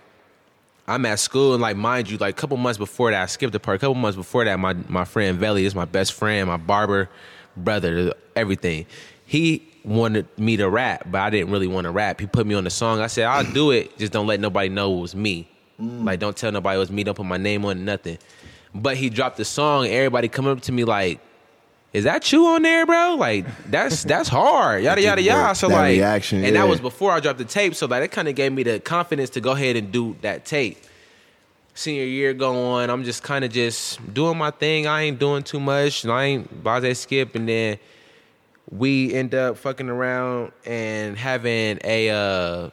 I'm 0.87 1.05
at 1.05 1.19
school 1.19 1.53
and 1.53 1.61
like 1.61 1.77
mind 1.77 2.09
you, 2.09 2.17
like 2.17 2.37
a 2.37 2.39
couple 2.39 2.57
months 2.57 2.77
before 2.77 3.11
that, 3.11 3.23
I 3.23 3.25
skipped 3.27 3.53
the 3.53 3.59
part. 3.61 3.77
A 3.77 3.79
couple 3.79 3.95
months 3.95 4.17
before 4.17 4.43
that, 4.43 4.59
my 4.59 4.73
my 4.89 5.05
friend 5.05 5.39
Veli 5.39 5.65
is 5.65 5.73
my 5.73 5.85
best 5.85 6.13
friend, 6.13 6.49
my 6.49 6.57
barber 6.57 7.09
brother, 7.55 8.13
everything. 8.35 8.85
He 9.25 9.72
wanted 9.85 10.27
me 10.37 10.57
to 10.57 10.69
rap, 10.69 11.07
but 11.09 11.21
I 11.21 11.29
didn't 11.29 11.51
really 11.51 11.67
want 11.67 11.85
to 11.85 11.91
rap. 11.91 12.19
He 12.19 12.27
put 12.27 12.47
me 12.47 12.55
on 12.55 12.63
the 12.63 12.69
song. 12.69 12.99
I 12.99 13.07
said, 13.07 13.25
I'll 13.25 13.43
do 13.51 13.71
it, 13.71 13.97
just 13.97 14.13
don't 14.13 14.27
let 14.27 14.39
nobody 14.39 14.69
know 14.69 14.97
it 14.97 15.01
was 15.01 15.15
me. 15.15 15.49
Mm. 15.79 16.05
Like 16.05 16.19
don't 16.19 16.35
tell 16.35 16.51
nobody 16.51 16.77
it 16.77 16.79
was 16.79 16.91
me, 16.91 17.03
don't 17.03 17.15
put 17.15 17.25
my 17.25 17.37
name 17.37 17.65
on 17.65 17.77
it, 17.77 17.81
nothing. 17.81 18.17
But 18.73 18.97
he 18.97 19.09
dropped 19.09 19.37
the 19.37 19.45
song, 19.45 19.87
everybody 19.87 20.27
coming 20.27 20.51
up 20.51 20.61
to 20.61 20.71
me 20.71 20.83
like, 20.83 21.19
is 21.93 22.05
that 22.05 22.31
you 22.31 22.47
on 22.47 22.63
there, 22.63 22.85
bro? 22.87 23.15
Like 23.19 23.45
that's 23.69 24.03
that's 24.11 24.27
hard. 24.27 24.83
Yada 24.83 25.01
yada 25.01 25.21
yada. 25.21 25.53
So 25.53 25.67
That 25.67 25.75
like, 25.75 25.91
reaction, 25.91 26.39
and 26.43 26.55
yeah. 26.55 26.63
that 26.63 26.67
was 26.69 26.81
before 26.81 27.11
I 27.11 27.19
dropped 27.19 27.37
the 27.37 27.45
tape. 27.45 27.75
So 27.75 27.85
like, 27.85 28.03
it 28.03 28.11
kind 28.11 28.27
of 28.27 28.35
gave 28.35 28.51
me 28.51 28.63
the 28.63 28.79
confidence 28.79 29.29
to 29.31 29.41
go 29.41 29.51
ahead 29.51 29.75
and 29.75 29.91
do 29.91 30.15
that 30.21 30.43
tape. 30.43 30.77
Senior 31.75 32.03
year 32.03 32.33
going, 32.33 32.89
I'm 32.89 33.03
just 33.03 33.23
kind 33.23 33.43
of 33.45 33.51
just 33.51 34.13
doing 34.13 34.37
my 34.37 34.51
thing. 34.51 34.85
I 34.85 35.03
ain't 35.03 35.19
doing 35.19 35.43
too 35.43 35.59
much. 35.59 36.05
I 36.05 36.23
ain't 36.23 36.63
blase 36.63 36.99
skip, 36.99 37.35
and 37.35 37.47
then 37.47 37.77
we 38.77 39.13
end 39.13 39.35
up 39.35 39.57
fucking 39.57 39.89
around 39.89 40.51
and 40.65 41.17
having 41.17 41.79
a. 41.83 42.09
uh 42.09 42.69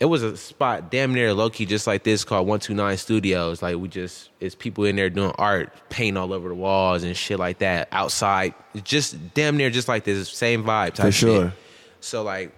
it 0.00 0.06
was 0.06 0.24
a 0.24 0.36
spot 0.36 0.90
damn 0.90 1.14
near 1.14 1.32
low 1.32 1.48
key, 1.48 1.64
just 1.64 1.86
like 1.86 2.02
this, 2.02 2.24
called 2.24 2.48
One 2.48 2.58
Two 2.58 2.74
Nine 2.74 2.96
Studios. 2.96 3.62
Like 3.62 3.76
we 3.76 3.86
just, 3.86 4.30
it's 4.40 4.56
people 4.56 4.84
in 4.84 4.96
there 4.96 5.08
doing 5.08 5.30
art, 5.38 5.72
paint 5.90 6.18
all 6.18 6.32
over 6.32 6.48
the 6.48 6.56
walls 6.56 7.04
and 7.04 7.16
shit 7.16 7.38
like 7.38 7.58
that. 7.58 7.86
Outside, 7.92 8.54
just 8.82 9.32
damn 9.32 9.56
near 9.56 9.70
just 9.70 9.86
like 9.86 10.02
this, 10.02 10.28
same 10.28 10.64
vibe. 10.64 10.94
Type 10.94 11.06
For 11.06 11.12
sure. 11.12 11.44
Shit. 11.50 11.58
So 12.00 12.24
like, 12.24 12.52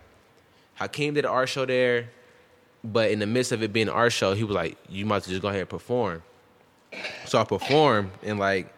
Hakeem 0.76 1.12
did 1.12 1.26
an 1.26 1.30
art 1.30 1.50
show 1.50 1.66
there, 1.66 2.08
but 2.82 3.10
in 3.10 3.18
the 3.18 3.26
midst 3.26 3.52
of 3.52 3.62
it 3.62 3.74
being 3.74 3.88
an 3.88 3.94
art 3.94 4.14
show, 4.14 4.32
he 4.32 4.42
was 4.42 4.54
like, 4.54 4.78
"You 4.88 5.04
might 5.04 5.16
as 5.16 5.26
well 5.26 5.32
just 5.32 5.42
go 5.42 5.48
ahead 5.48 5.60
and 5.60 5.68
perform." 5.68 6.22
So 7.26 7.38
I 7.38 7.44
performed, 7.44 8.10
and 8.22 8.38
like, 8.38 8.72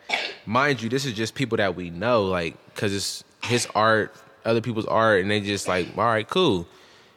mind 0.44 0.82
you, 0.82 0.88
this 0.88 1.04
is 1.04 1.12
just 1.12 1.36
people 1.36 1.58
that 1.58 1.76
we 1.76 1.90
know, 1.90 2.24
like, 2.24 2.56
cause 2.74 2.92
it's 2.92 3.22
his 3.46 3.66
art, 3.74 4.14
other 4.44 4.60
people's 4.60 4.86
art, 4.86 5.22
and 5.22 5.30
they 5.30 5.40
just 5.40 5.68
like, 5.68 5.86
all 5.96 6.04
right, 6.04 6.28
cool. 6.28 6.66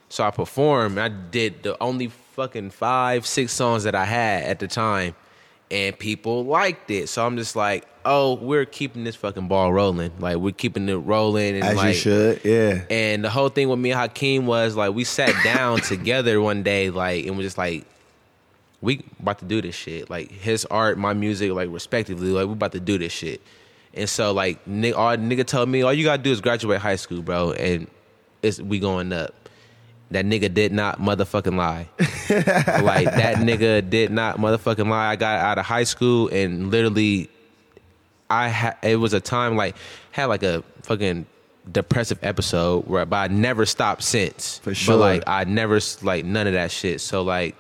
So 0.09 0.23
I 0.23 0.31
performed. 0.31 0.97
I 0.97 1.09
did 1.09 1.63
the 1.63 1.81
only 1.81 2.07
fucking 2.07 2.71
five, 2.71 3.25
six 3.27 3.51
songs 3.51 3.83
that 3.83 3.95
I 3.95 4.05
had 4.05 4.43
at 4.43 4.59
the 4.59 4.67
time, 4.67 5.15
and 5.69 5.97
people 5.97 6.45
liked 6.45 6.89
it. 6.89 7.09
So 7.09 7.25
I'm 7.25 7.37
just 7.37 7.55
like, 7.55 7.87
oh, 8.05 8.35
we're 8.35 8.65
keeping 8.65 9.03
this 9.03 9.15
fucking 9.15 9.47
ball 9.47 9.71
rolling. 9.71 10.11
Like 10.19 10.37
we're 10.37 10.53
keeping 10.53 10.89
it 10.89 10.95
rolling, 10.95 11.55
and 11.55 11.63
As 11.63 11.75
like, 11.75 11.87
you 11.89 11.93
should, 11.93 12.41
yeah. 12.43 12.81
and 12.89 13.23
the 13.23 13.29
whole 13.29 13.49
thing 13.49 13.69
with 13.69 13.79
me 13.79 13.91
and 13.91 13.99
Hakeem 13.99 14.45
was 14.47 14.75
like 14.75 14.93
we 14.93 15.03
sat 15.03 15.33
down 15.43 15.79
together 15.81 16.41
one 16.41 16.63
day, 16.63 16.89
like, 16.89 17.25
and 17.25 17.37
was 17.37 17.45
just 17.45 17.57
like, 17.57 17.85
we 18.81 19.03
about 19.19 19.39
to 19.39 19.45
do 19.45 19.61
this 19.61 19.75
shit. 19.75 20.09
Like 20.09 20.31
his 20.31 20.65
art, 20.65 20.97
my 20.97 21.13
music, 21.13 21.51
like 21.51 21.69
respectively, 21.71 22.29
like 22.29 22.47
we 22.47 22.53
about 22.53 22.71
to 22.71 22.79
do 22.79 22.97
this 22.97 23.11
shit. 23.11 23.41
And 23.93 24.09
so 24.09 24.31
like 24.31 24.63
nigga, 24.65 24.95
all 24.95 25.17
nigga 25.17 25.45
told 25.45 25.69
me 25.69 25.81
all 25.81 25.93
you 25.93 26.03
gotta 26.03 26.21
do 26.21 26.31
is 26.31 26.41
graduate 26.41 26.79
high 26.79 26.95
school, 26.95 27.21
bro, 27.21 27.51
and 27.53 27.87
it's 28.41 28.59
we 28.61 28.79
going 28.79 29.11
up. 29.13 29.33
That 30.11 30.25
nigga 30.25 30.51
did 30.51 30.71
not 30.71 30.99
motherfucking 30.99 31.55
lie. 31.55 31.87
like 32.83 33.05
that 33.05 33.35
nigga 33.37 33.87
did 33.87 34.11
not 34.11 34.37
motherfucking 34.37 34.89
lie. 34.89 35.07
I 35.09 35.15
got 35.15 35.39
out 35.39 35.57
of 35.59 35.65
high 35.65 35.83
school 35.83 36.29
and 36.29 36.71
literally 36.71 37.29
I 38.29 38.47
had 38.47 38.77
it 38.81 38.95
was 38.95 39.13
a 39.13 39.19
time 39.19 39.55
like 39.55 39.75
had 40.11 40.25
like 40.25 40.43
a 40.43 40.63
fucking 40.83 41.25
depressive 41.71 42.19
episode 42.23 42.87
where 42.87 43.05
but 43.05 43.17
I 43.17 43.27
never 43.27 43.65
stopped 43.65 44.03
since. 44.03 44.59
For 44.59 44.73
sure. 44.73 44.95
But 44.95 44.99
like 44.99 45.23
I 45.27 45.43
never 45.43 45.79
like 46.01 46.25
none 46.25 46.47
of 46.47 46.53
that 46.53 46.71
shit. 46.71 47.01
So 47.01 47.21
like 47.21 47.55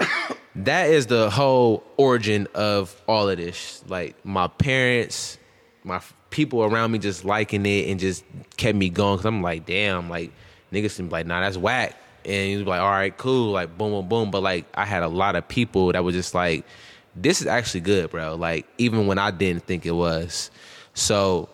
that 0.56 0.90
is 0.90 1.06
the 1.06 1.30
whole 1.30 1.84
origin 1.96 2.48
of 2.54 3.00
all 3.06 3.28
of 3.28 3.38
this. 3.38 3.84
Like 3.88 4.24
my 4.24 4.48
parents, 4.48 5.38
my 5.84 6.00
people 6.30 6.62
around 6.62 6.92
me 6.92 6.98
just 6.98 7.24
liking 7.24 7.66
it 7.66 7.88
and 7.88 8.00
just 8.00 8.24
kept 8.56 8.76
me 8.76 8.88
going 8.88 9.16
because 9.16 9.26
I'm 9.26 9.42
like, 9.42 9.66
damn, 9.66 10.08
like 10.08 10.32
niggas 10.72 10.92
seem 10.92 11.08
like, 11.08 11.26
nah, 11.26 11.40
that's 11.40 11.56
whack. 11.56 11.96
And 12.24 12.58
he's 12.58 12.66
like, 12.66 12.80
all 12.80 12.90
right, 12.90 13.16
cool, 13.16 13.52
like 13.52 13.76
boom, 13.76 13.92
boom, 13.92 14.08
boom. 14.08 14.30
But 14.30 14.42
like 14.42 14.66
I 14.74 14.84
had 14.84 15.02
a 15.02 15.08
lot 15.08 15.36
of 15.36 15.48
people 15.48 15.92
that 15.92 16.04
were 16.04 16.12
just 16.12 16.34
like, 16.34 16.64
this 17.16 17.40
is 17.40 17.46
actually 17.46 17.80
good, 17.80 18.10
bro. 18.10 18.34
Like 18.34 18.66
even 18.78 19.06
when 19.06 19.18
I 19.18 19.30
didn't 19.30 19.64
think 19.64 19.86
it 19.86 19.92
was. 19.92 20.50
So 20.94 21.48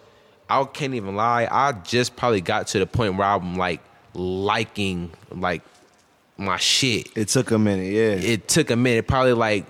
I 0.49 0.65
can't 0.65 0.95
even 0.95 1.17
lie. 1.17 1.49
I 1.51 1.73
just 1.73 2.17
probably 2.17 2.41
got 2.41 2.69
to 2.69 2.79
the 2.79 2.87
point 2.87 3.17
where 3.17 3.27
I'm 3.27 3.57
like 3.57 3.81
liking 4.15 5.13
like 5.31 5.63
my 6.39 6.57
shit 6.59 7.09
It 7.17 7.29
took 7.29 7.51
a 7.51 7.59
minute, 7.59 7.93
yeah. 7.93 8.31
it 8.33 8.49
took 8.49 8.71
a 8.71 8.77
minute, 8.77 9.07
probably 9.07 9.33
like 9.33 9.65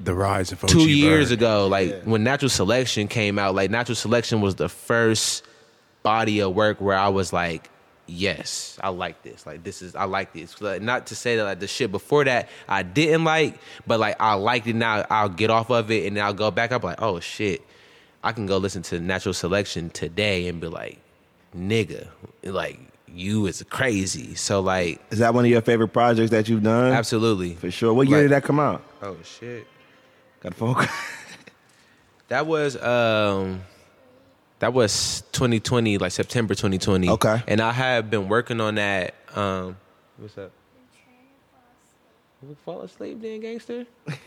The 0.00 0.14
rise 0.14 0.52
of 0.52 0.62
OG 0.64 0.70
two 0.70 0.88
years 0.88 1.28
Bird. 1.30 1.38
ago. 1.38 1.66
Like 1.68 2.02
when 2.04 2.24
Natural 2.24 2.48
Selection 2.48 3.08
came 3.08 3.38
out, 3.38 3.54
like 3.54 3.70
Natural 3.70 3.96
Selection 3.96 4.40
was 4.40 4.56
the 4.56 4.68
first 4.68 5.44
body 6.02 6.40
of 6.40 6.54
work 6.54 6.80
where 6.80 6.96
I 6.96 7.08
was 7.08 7.32
like, 7.32 7.68
yes, 8.06 8.78
I 8.82 8.88
like 8.88 9.22
this. 9.22 9.46
Like 9.46 9.62
this 9.64 9.82
is 9.82 9.94
I 9.94 10.04
like 10.04 10.32
this. 10.32 10.60
Like, 10.60 10.80
not 10.82 11.06
to 11.08 11.14
say 11.16 11.36
that 11.36 11.44
like 11.44 11.60
the 11.60 11.66
shit 11.68 11.90
before 11.92 12.24
that 12.24 12.48
I 12.68 12.82
didn't 12.82 13.24
like, 13.24 13.58
but 13.86 14.00
like 14.00 14.16
I 14.20 14.34
liked 14.34 14.66
it 14.66 14.74
now. 14.76 15.04
I'll 15.10 15.28
get 15.28 15.50
off 15.50 15.70
of 15.70 15.90
it 15.90 16.06
and 16.06 16.16
then 16.16 16.24
I'll 16.24 16.32
go 16.34 16.50
back 16.50 16.72
up 16.72 16.82
like, 16.84 17.00
oh 17.02 17.20
shit. 17.20 17.62
I 18.24 18.32
can 18.32 18.46
go 18.46 18.56
listen 18.56 18.82
to 18.82 18.98
Natural 18.98 19.32
Selection 19.32 19.90
today 19.90 20.48
and 20.48 20.60
be 20.60 20.66
like, 20.66 20.98
nigga, 21.56 22.08
like 22.42 22.80
you 23.14 23.46
is 23.46 23.64
crazy. 23.70 24.34
So 24.34 24.60
like, 24.60 25.00
Is 25.10 25.18
that 25.20 25.34
one 25.34 25.44
of 25.44 25.50
your 25.50 25.60
favorite 25.62 25.88
projects 25.88 26.30
that 26.30 26.48
you've 26.48 26.62
done? 26.62 26.92
absolutely 26.92 27.54
For 27.54 27.70
sure. 27.70 27.92
What 27.94 28.08
year 28.08 28.18
Like- 28.18 28.24
did 28.24 28.30
that 28.32 28.44
come 28.44 28.60
out? 28.60 28.82
Oh 29.02 29.16
shit. 29.22 29.66
Got 30.40 30.52
a 30.52 30.54
phone 30.54 30.74
call. 30.74 30.86
That 32.28 32.46
was 32.46 32.76
um 32.82 33.62
that 34.60 34.72
was 34.72 35.22
2020, 35.32 35.98
like 35.98 36.12
September 36.12 36.54
2020. 36.54 37.08
Okay. 37.10 37.42
And 37.46 37.60
I 37.60 37.72
have 37.72 38.10
been 38.10 38.28
working 38.28 38.60
on 38.60 38.74
that. 38.76 39.14
Um 39.34 39.76
what's 40.18 40.36
up? 40.38 40.50
We 42.42 42.54
fall 42.64 42.82
asleep 42.82 43.20
then, 43.22 43.40
gangster? 43.40 43.86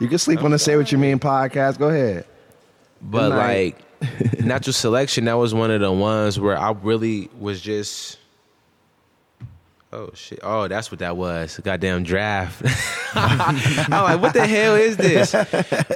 You 0.00 0.06
can 0.06 0.18
sleep 0.18 0.44
on 0.44 0.52
the 0.52 0.60
Say 0.60 0.76
What 0.76 0.92
You 0.92 0.98
Mean 0.98 1.18
podcast. 1.18 1.76
Go 1.78 1.88
ahead. 1.88 2.24
But 3.02 3.30
like 3.32 3.76
natural 4.40 4.72
selection, 4.72 5.24
that 5.26 5.34
was 5.34 5.54
one 5.54 5.70
of 5.70 5.80
the 5.80 5.92
ones 5.92 6.38
where 6.38 6.56
I 6.56 6.72
really 6.72 7.30
was 7.38 7.60
just 7.60 8.18
Oh 9.90 10.10
shit. 10.12 10.40
Oh, 10.42 10.68
that's 10.68 10.90
what 10.90 10.98
that 10.98 11.16
was. 11.16 11.58
Goddamn 11.64 12.02
draft. 12.02 12.62
I'm 13.14 13.90
like, 13.90 14.20
what 14.20 14.34
the 14.34 14.46
hell 14.46 14.74
is 14.74 14.98
this? 14.98 15.32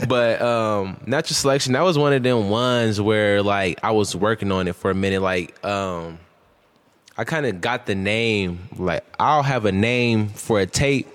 But 0.09 0.41
um 0.41 0.99
natural 1.07 1.35
selection, 1.35 1.75
that 1.75 1.83
was 1.83 1.99
one 1.99 2.15
of 2.15 2.23
them 2.23 2.49
ones 2.49 3.01
where 3.01 3.43
like 3.43 3.81
I 3.83 3.91
was 3.91 4.17
working 4.17 4.51
on 4.51 4.67
it 4.67 4.77
for 4.77 4.91
a 4.91 4.95
minute. 4.95 5.21
Like, 5.21 5.63
um 5.65 6.19
I 7.19 7.25
kind 7.25 7.45
of 7.45 7.61
got 7.61 7.85
the 7.85 7.95
name. 7.95 8.69
Like, 8.79 9.05
I'll 9.21 9.43
have 9.43 9.67
a 9.67 9.73
name 9.73 10.29
for 10.29 10.61
a 10.61 10.67
tape 10.67 11.09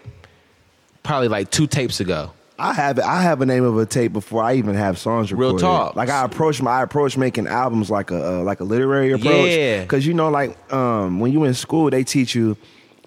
probably 1.02 1.30
like 1.30 1.50
two 1.50 1.66
tapes 1.66 2.00
ago. 2.00 2.32
I 2.60 2.74
have 2.74 3.00
I 3.00 3.22
have 3.22 3.42
a 3.42 3.46
name 3.46 3.64
of 3.64 3.78
a 3.78 3.86
tape 3.86 4.14
before 4.14 4.44
I 4.44 4.56
even 4.56 4.76
have 4.76 4.98
songs 4.98 5.32
recorded. 5.32 5.54
Real 5.54 5.60
talk. 5.60 5.96
Like 5.96 6.10
I 6.10 6.24
approach 6.26 6.62
my 6.62 6.72
I 6.80 6.82
approach 6.84 7.18
making 7.18 7.48
albums 7.48 7.90
like 7.92 8.10
a 8.12 8.40
uh, 8.40 8.42
like 8.44 8.60
a 8.60 8.64
literary 8.64 9.12
approach. 9.12 9.52
Yeah. 9.52 9.82
Because 9.82 10.08
you 10.08 10.14
know, 10.14 10.30
like 10.30 10.58
um, 10.74 11.20
when 11.20 11.32
you 11.32 11.44
in 11.44 11.54
school, 11.54 11.90
they 11.90 12.04
teach 12.04 12.34
you 12.36 12.58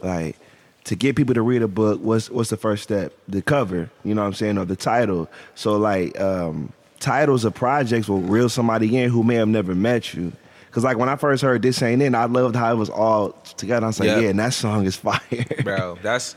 like 0.02 0.36
to 0.84 0.94
get 0.96 1.16
people 1.16 1.34
to 1.34 1.42
read 1.42 1.62
a 1.62 1.68
book. 1.68 2.00
What's 2.00 2.30
what's 2.30 2.50
the 2.50 2.56
first 2.56 2.82
step? 2.84 3.12
The 3.28 3.42
cover. 3.42 3.90
You 4.04 4.14
know 4.14 4.22
what 4.22 4.28
I'm 4.28 4.34
saying, 4.34 4.56
or 4.58 4.64
the 4.64 4.76
title. 4.76 5.28
So 5.56 5.76
like 5.76 6.18
um, 6.20 6.72
titles 7.00 7.44
of 7.44 7.54
projects 7.54 8.08
will 8.08 8.20
reel 8.20 8.48
somebody 8.48 8.96
in 8.98 9.10
who 9.10 9.24
may 9.24 9.34
have 9.34 9.48
never 9.48 9.74
met 9.74 10.14
you. 10.14 10.32
Cause 10.70 10.84
like 10.84 10.96
when 10.98 11.08
I 11.08 11.16
first 11.16 11.42
heard 11.42 11.62
this 11.62 11.82
ain't 11.82 12.00
it, 12.00 12.14
I 12.14 12.26
loved 12.26 12.54
how 12.54 12.70
it 12.70 12.76
was 12.76 12.88
all 12.90 13.32
together. 13.56 13.86
I 13.86 13.88
was 13.88 13.98
like, 13.98 14.06
Yep. 14.06 14.22
yeah, 14.22 14.28
and 14.28 14.38
that 14.38 14.52
song 14.54 14.86
is 14.86 14.94
fire. 15.08 15.18
bro. 15.64 15.98
That's 16.00 16.36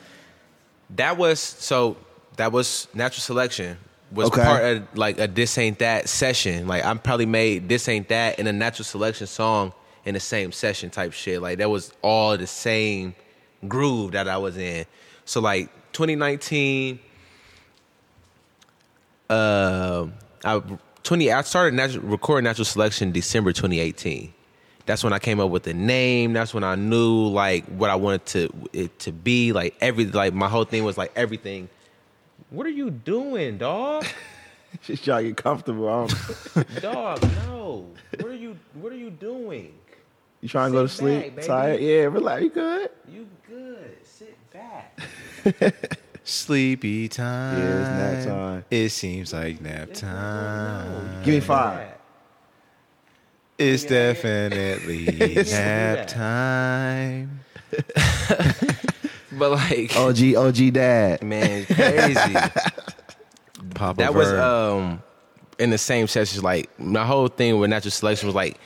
that 0.96 1.18
was 1.18 1.40
so 1.40 1.98
that 2.38 2.52
was 2.52 2.88
natural 2.94 3.22
selection 3.22 3.78
was 4.12 4.28
Okay. 4.28 4.44
part 4.44 4.64
of 4.64 4.98
like 4.98 5.20
a 5.20 5.28
this 5.28 5.58
ain't 5.58 5.80
that 5.80 6.08
session. 6.10 6.68
Like 6.68 6.86
I'm 6.86 7.00
probably 7.00 7.26
made 7.26 7.68
this 7.70 7.88
ain't 7.88 8.10
that 8.10 8.40
and 8.40 8.48
a 8.48 8.54
natural 8.54 8.86
selection 8.86 9.28
song 9.28 9.74
in 10.06 10.14
the 10.14 10.20
same 10.20 10.52
session 10.52 10.90
type 10.90 11.14
shit. 11.14 11.42
Like 11.42 11.58
that 11.60 11.70
was 11.70 11.94
all 12.02 12.38
the 12.38 12.48
same 12.48 13.16
groove 13.68 14.12
that 14.12 14.28
I 14.28 14.38
was 14.38 14.58
in. 14.58 14.86
So 15.26 15.40
like 15.42 15.70
2019, 15.94 17.00
uh, 19.30 20.08
I 20.44 20.62
20 21.04 21.32
I 21.32 21.42
started 21.42 21.76
natural, 21.76 22.04
recording 22.06 22.44
natural 22.46 22.66
selection 22.66 23.12
December 23.12 23.52
2018. 23.52 24.34
That's 24.86 25.04
when 25.04 25.14
I 25.14 25.20
came 25.20 25.40
up 25.40 25.50
with 25.50 25.64
the 25.64 25.74
name. 25.74 26.34
That's 26.34 26.54
when 26.54 26.64
I 26.64 26.76
knew 26.76 27.28
like 27.28 27.66
what 27.66 27.90
I 27.90 27.96
wanted 27.96 28.26
to 28.28 28.54
it 28.74 29.00
to 29.00 29.12
be. 29.12 29.54
Like 29.54 29.76
every 29.82 30.06
like 30.06 30.34
my 30.34 30.50
whole 30.50 30.66
thing 30.66 30.84
was 30.84 30.98
like 30.98 31.12
everything. 31.16 31.70
What 32.54 32.68
are 32.68 32.70
you 32.70 32.92
doing, 32.92 33.58
dog? 33.58 34.06
Just 34.84 35.04
trying 35.06 35.24
to 35.24 35.30
get 35.32 35.38
comfortable. 35.38 35.90
I 35.90 36.64
dog, 36.80 37.20
no. 37.48 37.88
What 38.20 38.28
are 38.28 38.36
you 38.36 38.56
What 38.76 38.94
are 38.94 38.96
you 38.96 39.10
doing? 39.10 39.74
You 40.40 40.50
trying 40.50 40.72
to 40.72 40.78
go 40.78 40.84
to 40.84 40.88
Sit 40.88 40.98
sleep? 41.00 41.22
back, 41.24 41.36
baby. 41.38 41.48
Tired? 41.48 41.82
Yeah, 41.82 42.02
relax. 42.04 42.44
You 42.44 42.50
good? 42.52 42.90
You 43.12 43.28
good? 43.50 43.98
Sit 44.04 44.38
back. 44.54 45.90
Sleepy 46.24 47.10
time. 47.10 47.58
Yeah, 47.58 47.80
it's 47.80 48.28
nap 48.28 48.36
time. 48.36 48.66
It 48.70 48.90
seems 48.90 49.34
like 49.34 49.60
nap 49.60 49.92
time. 49.94 51.24
Give 51.24 51.34
me 51.34 51.40
five. 51.40 51.90
It's 53.58 53.84
definitely 53.84 55.06
nap 55.52 56.06
time. 56.08 57.40
But 59.38 59.52
like, 59.52 59.96
OG, 59.96 60.36
OG 60.36 60.74
dad. 60.74 61.24
man, 61.24 61.66
crazy. 61.66 62.34
Papa 63.76 63.98
that 63.98 64.14
was 64.14 64.32
um 64.34 65.02
in 65.60 65.70
the 65.70 65.78
same 65.78 66.08
session. 66.08 66.42
Like 66.44 66.70
my 66.80 67.06
whole 67.06 67.28
thing 67.28 67.60
with 67.60 67.70
natural 67.70 67.92
selection 67.92 68.28
was 68.28 68.36
like 68.36 68.60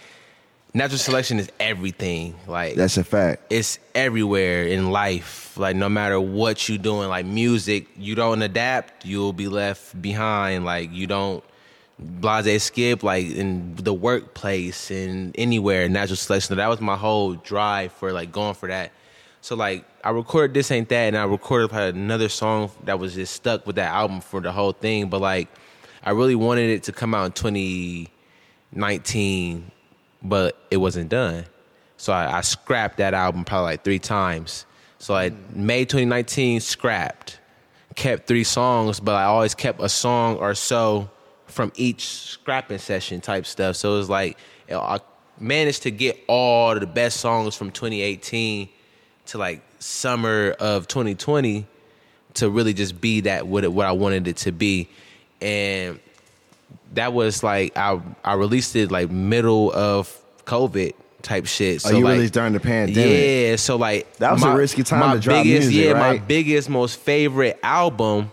natural 0.74 0.98
selection 0.98 1.40
is 1.40 1.50
everything. 1.60 2.36
Like 2.48 2.76
That's 2.76 2.98
a 2.98 3.04
fact. 3.04 3.44
it's 3.52 3.80
everywhere 3.96 4.64
in 4.64 4.92
life. 4.92 5.58
Like 5.58 5.76
no 5.76 5.90
matter 5.90 6.20
what 6.20 6.68
you're 6.68 6.78
doing, 6.78 7.10
like 7.10 7.26
music, 7.26 7.88
you 7.98 8.16
don't 8.16 8.42
adapt, 8.42 9.06
you'll 9.06 9.34
be 9.34 9.48
left 9.48 10.00
behind. 10.02 10.66
Like 10.66 10.92
you 10.92 11.08
don't 11.08 11.44
blase 12.00 12.64
skip 12.64 13.02
like 13.02 13.26
in 13.26 13.76
the 13.76 13.94
workplace 13.94 14.92
and 14.92 15.34
anywhere 15.38 15.90
natural 15.90 16.16
selection. 16.16 16.58
That 16.58 16.68
was 16.70 16.82
my 16.82 16.96
whole 16.96 17.34
drive 17.34 17.92
for 17.94 18.12
like 18.12 18.32
going 18.32 18.54
for 18.56 18.68
that. 18.68 18.92
So 19.48 19.56
like 19.56 19.86
I 20.04 20.10
recorded 20.10 20.54
this 20.54 20.70
ain't 20.72 20.90
that, 20.90 21.08
and 21.08 21.18
I 21.18 21.24
recorded 21.24 21.72
another 21.72 22.28
song 22.28 22.70
that 22.84 23.00
was 23.00 23.16
just 23.16 23.34
stuck 23.34 23.66
with 23.66 23.78
that 23.78 23.94
album 23.94 24.20
for 24.20 24.42
the 24.42 24.52
whole 24.52 24.74
thing. 24.74 25.08
But 25.08 25.22
like 25.22 25.48
I 26.04 26.12
really 26.12 26.36
wanted 26.36 26.70
it 26.70 26.84
to 26.84 26.92
come 26.92 27.16
out 27.16 27.28
in 27.28 27.32
2019, 27.32 29.72
but 30.22 30.58
it 30.70 30.76
wasn't 30.76 31.08
done. 31.08 31.46
So 31.96 32.12
I, 32.12 32.40
I 32.40 32.42
scrapped 32.42 32.98
that 32.98 33.14
album 33.14 33.46
probably 33.46 33.72
like 33.72 33.86
three 33.86 34.00
times. 34.00 34.66
So 35.00 35.16
I 35.16 35.32
May 35.54 35.86
2019 35.86 36.60
scrapped, 36.60 37.40
kept 37.96 38.28
three 38.28 38.44
songs, 38.44 39.00
but 39.00 39.16
I 39.16 39.24
always 39.24 39.56
kept 39.56 39.80
a 39.80 39.88
song 39.88 40.36
or 40.40 40.56
so 40.56 41.10
from 41.46 41.72
each 41.78 42.06
scrapping 42.06 42.80
session 42.80 43.22
type 43.22 43.46
stuff. 43.46 43.78
So 43.78 43.94
it 43.94 43.98
was 43.98 44.10
like 44.10 44.38
I 44.70 45.00
managed 45.40 45.84
to 45.84 45.92
get 45.92 46.20
all 46.28 46.78
the 46.78 46.86
best 46.86 47.22
songs 47.22 47.56
from 47.56 47.72
2018 47.72 48.72
to 49.28 49.38
like 49.38 49.62
summer 49.80 50.56
of 50.60 50.88
2020 50.88 51.66
to 52.36 52.50
really 52.50 52.74
just 52.74 53.00
be 53.02 53.22
that 53.22 53.48
what 53.48 53.64
it, 53.64 53.72
what 53.72 53.86
I 53.86 53.92
wanted 53.92 54.28
it 54.28 54.38
to 54.38 54.52
be, 54.52 54.90
and 55.42 56.00
that 56.94 57.14
was 57.14 57.44
like 57.44 57.76
I 57.78 58.00
I 58.24 58.34
released 58.34 58.76
it 58.76 58.92
like 58.92 59.10
middle 59.10 59.72
of 59.74 60.16
COVID 60.46 60.94
type 61.22 61.46
shit. 61.46 61.78
Oh, 61.86 61.90
So 61.90 61.98
you 61.98 62.04
like, 62.04 62.14
released 62.16 62.34
during 62.34 62.54
the 62.54 62.60
pandemic. 62.60 63.50
yeah, 63.50 63.56
so 63.58 63.76
like 63.76 64.12
That 64.18 64.34
was 64.34 64.44
a 64.44 64.56
risky 64.56 64.84
time 64.84 65.00
my 65.02 65.14
to 65.16 65.20
drop 65.20 65.44
biggest, 65.44 65.70
music, 65.70 65.88
Yeah, 65.88 65.94
my 66.00 66.18
biggest, 66.20 66.70
most 66.70 67.00
favorite 67.00 67.60
album. 67.64 68.32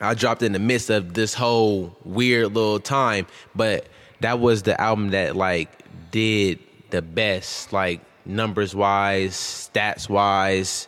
I 0.00 0.14
dropped 0.14 0.42
in 0.42 0.52
the 0.52 0.58
midst 0.58 0.90
of 0.90 1.14
this 1.14 1.34
whole 1.34 1.96
weird 2.04 2.54
little 2.54 2.78
time, 2.78 3.26
but 3.54 3.86
that 4.20 4.38
was 4.38 4.62
the 4.62 4.78
album 4.80 5.10
that 5.10 5.34
like 5.34 5.70
did 6.10 6.58
the 6.90 7.02
best, 7.02 7.72
like 7.72 8.00
numbers 8.28 8.74
wise, 8.74 9.34
stats 9.34 10.08
wise, 10.08 10.86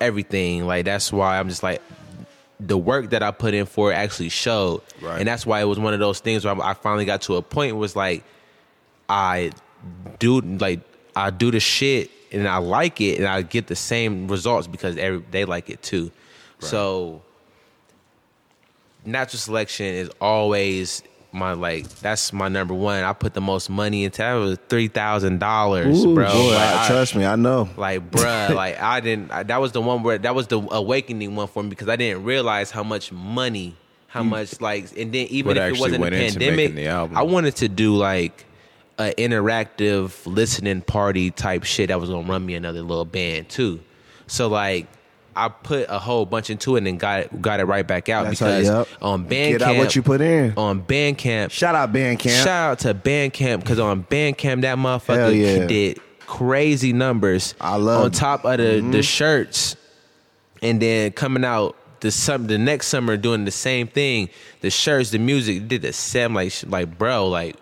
everything. 0.00 0.66
Like 0.66 0.84
that's 0.84 1.12
why 1.12 1.38
I'm 1.40 1.48
just 1.48 1.62
like 1.64 1.82
the 2.60 2.78
work 2.78 3.10
that 3.10 3.22
I 3.24 3.32
put 3.32 3.54
in 3.54 3.66
for 3.66 3.90
it 3.90 3.96
actually 3.96 4.28
showed, 4.28 4.82
Right. 5.00 5.18
and 5.18 5.26
that's 5.26 5.44
why 5.44 5.60
it 5.60 5.64
was 5.64 5.80
one 5.80 5.94
of 5.94 6.00
those 6.00 6.20
things 6.20 6.44
where 6.44 6.60
I 6.62 6.74
finally 6.74 7.04
got 7.04 7.22
to 7.22 7.36
a 7.36 7.42
point 7.42 7.74
was 7.76 7.96
like 7.96 8.22
I 9.08 9.50
do 10.20 10.40
like 10.40 10.80
I 11.16 11.30
do 11.30 11.50
the 11.50 11.58
shit 11.60 12.10
and 12.30 12.46
I 12.46 12.58
like 12.58 13.00
it 13.00 13.18
and 13.18 13.26
I 13.26 13.42
get 13.42 13.66
the 13.66 13.74
same 13.76 14.28
results 14.28 14.66
because 14.68 14.96
every, 14.96 15.24
they 15.32 15.44
like 15.44 15.68
it 15.70 15.82
too. 15.82 16.12
So 16.60 17.20
natural 19.04 19.38
selection 19.40 19.86
is 19.86 20.08
always 20.20 21.02
my 21.32 21.52
like 21.52 21.88
that's 22.00 22.32
my 22.32 22.48
number 22.48 22.74
one. 22.74 23.02
I 23.04 23.12
put 23.12 23.34
the 23.34 23.40
most 23.40 23.70
money 23.70 24.04
into 24.04 24.18
that 24.18 24.34
was 24.34 24.58
three 24.68 24.88
thousand 24.88 25.38
dollars, 25.38 26.04
bro. 26.04 26.30
boy, 26.30 26.50
Like, 26.54 26.74
I- 26.74 26.88
trust 26.88 27.14
me, 27.16 27.24
I 27.24 27.36
know. 27.36 27.68
like 27.76 28.10
bruh 28.10 28.54
like 28.54 28.80
i 28.80 29.00
didn't 29.00 29.30
I, 29.30 29.42
that 29.44 29.60
was 29.60 29.72
the 29.72 29.80
one 29.80 30.02
where 30.02 30.18
that 30.18 30.34
was 30.34 30.46
the 30.46 30.60
awakening 30.70 31.34
one 31.34 31.48
for 31.48 31.62
me 31.62 31.70
because 31.70 31.88
i 31.88 31.96
didn't 31.96 32.24
realize 32.24 32.70
how 32.70 32.82
much 32.82 33.12
money 33.12 33.76
how 34.08 34.22
mm. 34.22 34.28
much 34.28 34.60
like 34.60 34.96
and 34.96 35.12
then 35.12 35.26
even 35.28 35.48
What 35.48 35.56
if 35.56 35.74
it 35.74 35.80
wasn't 35.80 36.04
a 36.04 36.10
pandemic 36.10 36.86
i 36.86 37.22
wanted 37.22 37.56
to 37.56 37.68
do 37.68 37.96
like 37.96 38.44
an 38.98 39.12
interactive 39.12 40.12
listening 40.26 40.82
party 40.82 41.30
type 41.30 41.64
shit 41.64 41.88
that 41.88 42.00
was 42.00 42.10
gonna 42.10 42.28
run 42.28 42.44
me 42.44 42.54
another 42.54 42.82
little 42.82 43.04
band 43.04 43.48
too 43.48 43.80
so 44.26 44.48
like 44.48 44.86
I 45.34 45.48
put 45.48 45.86
a 45.88 45.98
whole 45.98 46.26
bunch 46.26 46.50
into 46.50 46.74
it 46.76 46.78
and 46.78 46.86
then 46.86 46.96
got 46.98 47.40
got 47.40 47.60
it 47.60 47.64
right 47.64 47.86
back 47.86 48.08
out 48.08 48.24
That's 48.26 48.38
how- 48.40 48.46
because 48.46 48.66
yep. 48.66 48.88
on 49.00 49.24
Bandcamp, 49.26 49.58
Get 49.58 49.62
out 49.62 49.76
what 49.76 49.96
you 49.96 50.02
put 50.02 50.20
in. 50.20 50.54
on 50.56 50.82
Bandcamp, 50.82 51.50
Shout 51.50 51.74
out 51.74 51.92
Bandcamp. 51.92 52.44
Shout 52.44 52.70
out 52.72 52.78
to 52.80 52.94
Bandcamp 52.94 53.60
because 53.60 53.78
on 53.78 54.04
Bandcamp 54.04 54.60
that 54.62 54.76
motherfucker 54.78 55.36
yeah. 55.38 55.66
did 55.66 56.00
crazy 56.20 56.92
numbers. 56.92 57.54
I 57.60 57.76
love 57.76 58.04
on 58.04 58.10
top 58.10 58.44
of 58.44 58.58
the 58.58 58.80
the 58.80 59.02
shirts, 59.02 59.76
and 60.62 60.80
then 60.80 61.12
coming 61.12 61.44
out 61.44 61.76
the 62.00 62.10
sum 62.10 62.46
the 62.46 62.58
next 62.58 62.88
summer 62.88 63.16
doing 63.16 63.44
the 63.44 63.50
same 63.50 63.86
thing. 63.86 64.28
The 64.60 64.70
shirts, 64.70 65.10
the 65.10 65.18
music 65.18 65.68
did 65.68 65.82
the 65.82 65.92
same 65.92 66.34
like 66.34 66.52
like 66.66 66.98
bro 66.98 67.28
like 67.28 67.56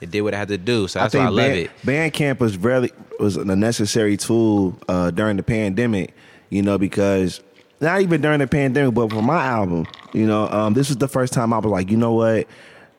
It 0.00 0.10
did 0.10 0.22
what 0.22 0.32
it 0.32 0.36
had 0.38 0.48
to 0.48 0.58
do. 0.58 0.88
So 0.88 0.98
that's 1.00 1.14
why 1.14 1.22
I 1.22 1.28
love 1.28 1.36
band, 1.36 1.58
it. 1.58 1.70
Bandcamp 1.84 2.38
was 2.40 2.56
really 2.56 2.90
was 3.18 3.36
a 3.36 3.44
necessary 3.56 4.16
tool 4.16 4.78
uh, 4.88 5.10
during 5.10 5.36
the 5.36 5.42
pandemic. 5.42 6.14
You 6.50 6.62
know, 6.62 6.76
because 6.78 7.40
not 7.80 8.02
even 8.02 8.20
during 8.20 8.40
the 8.40 8.46
pandemic, 8.46 8.92
but 8.94 9.10
for 9.10 9.22
my 9.22 9.42
album, 9.44 9.86
you 10.12 10.26
know, 10.26 10.48
um, 10.48 10.74
this 10.74 10.88
was 10.88 10.98
the 10.98 11.08
first 11.08 11.32
time 11.32 11.52
I 11.52 11.58
was 11.58 11.70
like, 11.70 11.90
you 11.90 11.96
know 11.96 12.12
what, 12.12 12.46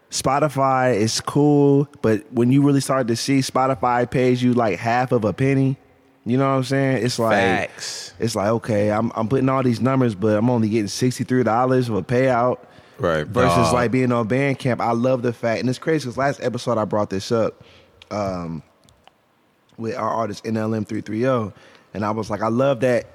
Spotify 0.10 0.95
is 0.95 1.22
cool, 1.22 1.88
but 2.02 2.24
when 2.34 2.52
you 2.52 2.62
really 2.64 2.82
start 2.82 3.08
to 3.08 3.16
see 3.16 3.39
Spotify 3.39 4.10
pays 4.10 4.41
you 4.43 4.54
like 4.54 4.80
half 4.80 5.12
of 5.12 5.24
a 5.24 5.34
penny, 5.34 5.78
you 6.26 6.38
know 6.38 6.49
what 6.49 6.58
I'm 6.58 6.64
saying? 6.64 7.06
It's 7.06 7.18
like 7.20 7.34
Facts. 7.70 8.14
it's 8.20 8.36
like 8.36 8.47
okay, 8.49 8.91
I'm 8.91 9.12
I'm 9.16 9.28
putting 9.28 9.49
all 9.49 9.64
these 9.64 9.82
numbers, 9.82 10.16
but 10.16 10.38
I'm 10.38 10.49
only 10.49 10.70
getting 10.70 10.88
sixty 10.88 11.24
three 11.24 11.43
dollars 11.43 11.89
of 11.89 11.95
a 11.95 12.04
payout 12.04 12.60
Right. 12.99 13.26
versus 13.26 13.56
Dog. 13.56 13.74
like 13.74 13.91
being 13.91 14.12
on 14.12 14.28
Bandcamp. 14.30 14.80
I 14.80 14.91
love 14.91 15.24
the 15.24 15.34
fact, 15.34 15.62
and 15.62 15.70
it's 15.70 15.80
crazy 15.80 16.06
because 16.06 16.18
last 16.18 16.39
episode 16.43 16.78
I 16.78 16.86
brought 16.86 17.10
this 17.10 17.32
up 17.32 17.64
um, 18.12 18.62
with 19.78 19.95
our 19.95 20.10
artist 20.10 20.43
NLM 20.43 20.86
three 20.88 21.02
three 21.02 21.22
zero, 21.22 21.54
and 21.93 22.06
I 22.06 22.12
was 22.12 22.30
like, 22.30 22.41
I 22.41 22.49
love 22.49 22.82
that. 22.82 23.08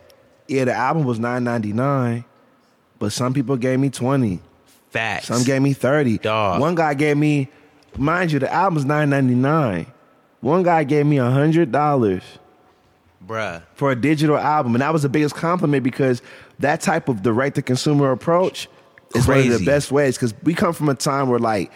Yeah, 0.49 0.65
the 0.65 0.73
album 0.75 1.05
was 1.05 1.19
nine 1.19 1.45
ninety 1.45 1.73
nine, 1.73 2.25
but 2.99 3.13
some 3.13 3.35
people 3.35 3.57
gave 3.57 3.79
me 3.81 3.91
twenty, 3.91 4.41
Facts. 4.91 5.27
some 5.27 5.43
gave 5.43 5.63
me 5.63 5.73
thirty. 5.73 6.19
Dog. 6.19 6.61
One 6.61 6.75
guy 6.75 6.95
gave 6.95 7.17
me, 7.17 7.49
mind 7.97 8.33
you, 8.33 8.39
the 8.39 8.53
album's 8.53 8.85
nine 8.85 9.11
ninety 9.11 9.35
nine. 9.35 9.87
One 10.41 10.63
guy 10.63 10.85
gave 10.85 11.07
me 11.07 11.17
hundred 11.17 11.73
dollars 11.73 12.23
Bruh. 13.27 13.63
for 13.75 13.91
a 13.91 13.97
digital 13.97 14.37
album, 14.37 14.75
and 14.75 14.83
that 14.83 14.93
was 14.93 15.03
the 15.03 15.09
biggest 15.09 15.35
compliment 15.35 15.83
because 15.83 16.23
that 16.61 16.81
type 16.81 17.09
of 17.09 17.23
direct 17.23 17.57
to 17.57 17.63
consumer 17.63 18.13
approach 18.13 18.69
is 19.15 19.27
one 19.27 19.39
of 19.41 19.59
the 19.59 19.65
best 19.65 19.91
ways. 19.91 20.17
Because 20.17 20.35
we 20.45 20.55
come 20.55 20.73
from 20.73 20.89
a 20.89 20.95
time 20.95 21.29
where 21.29 21.41
like 21.41 21.73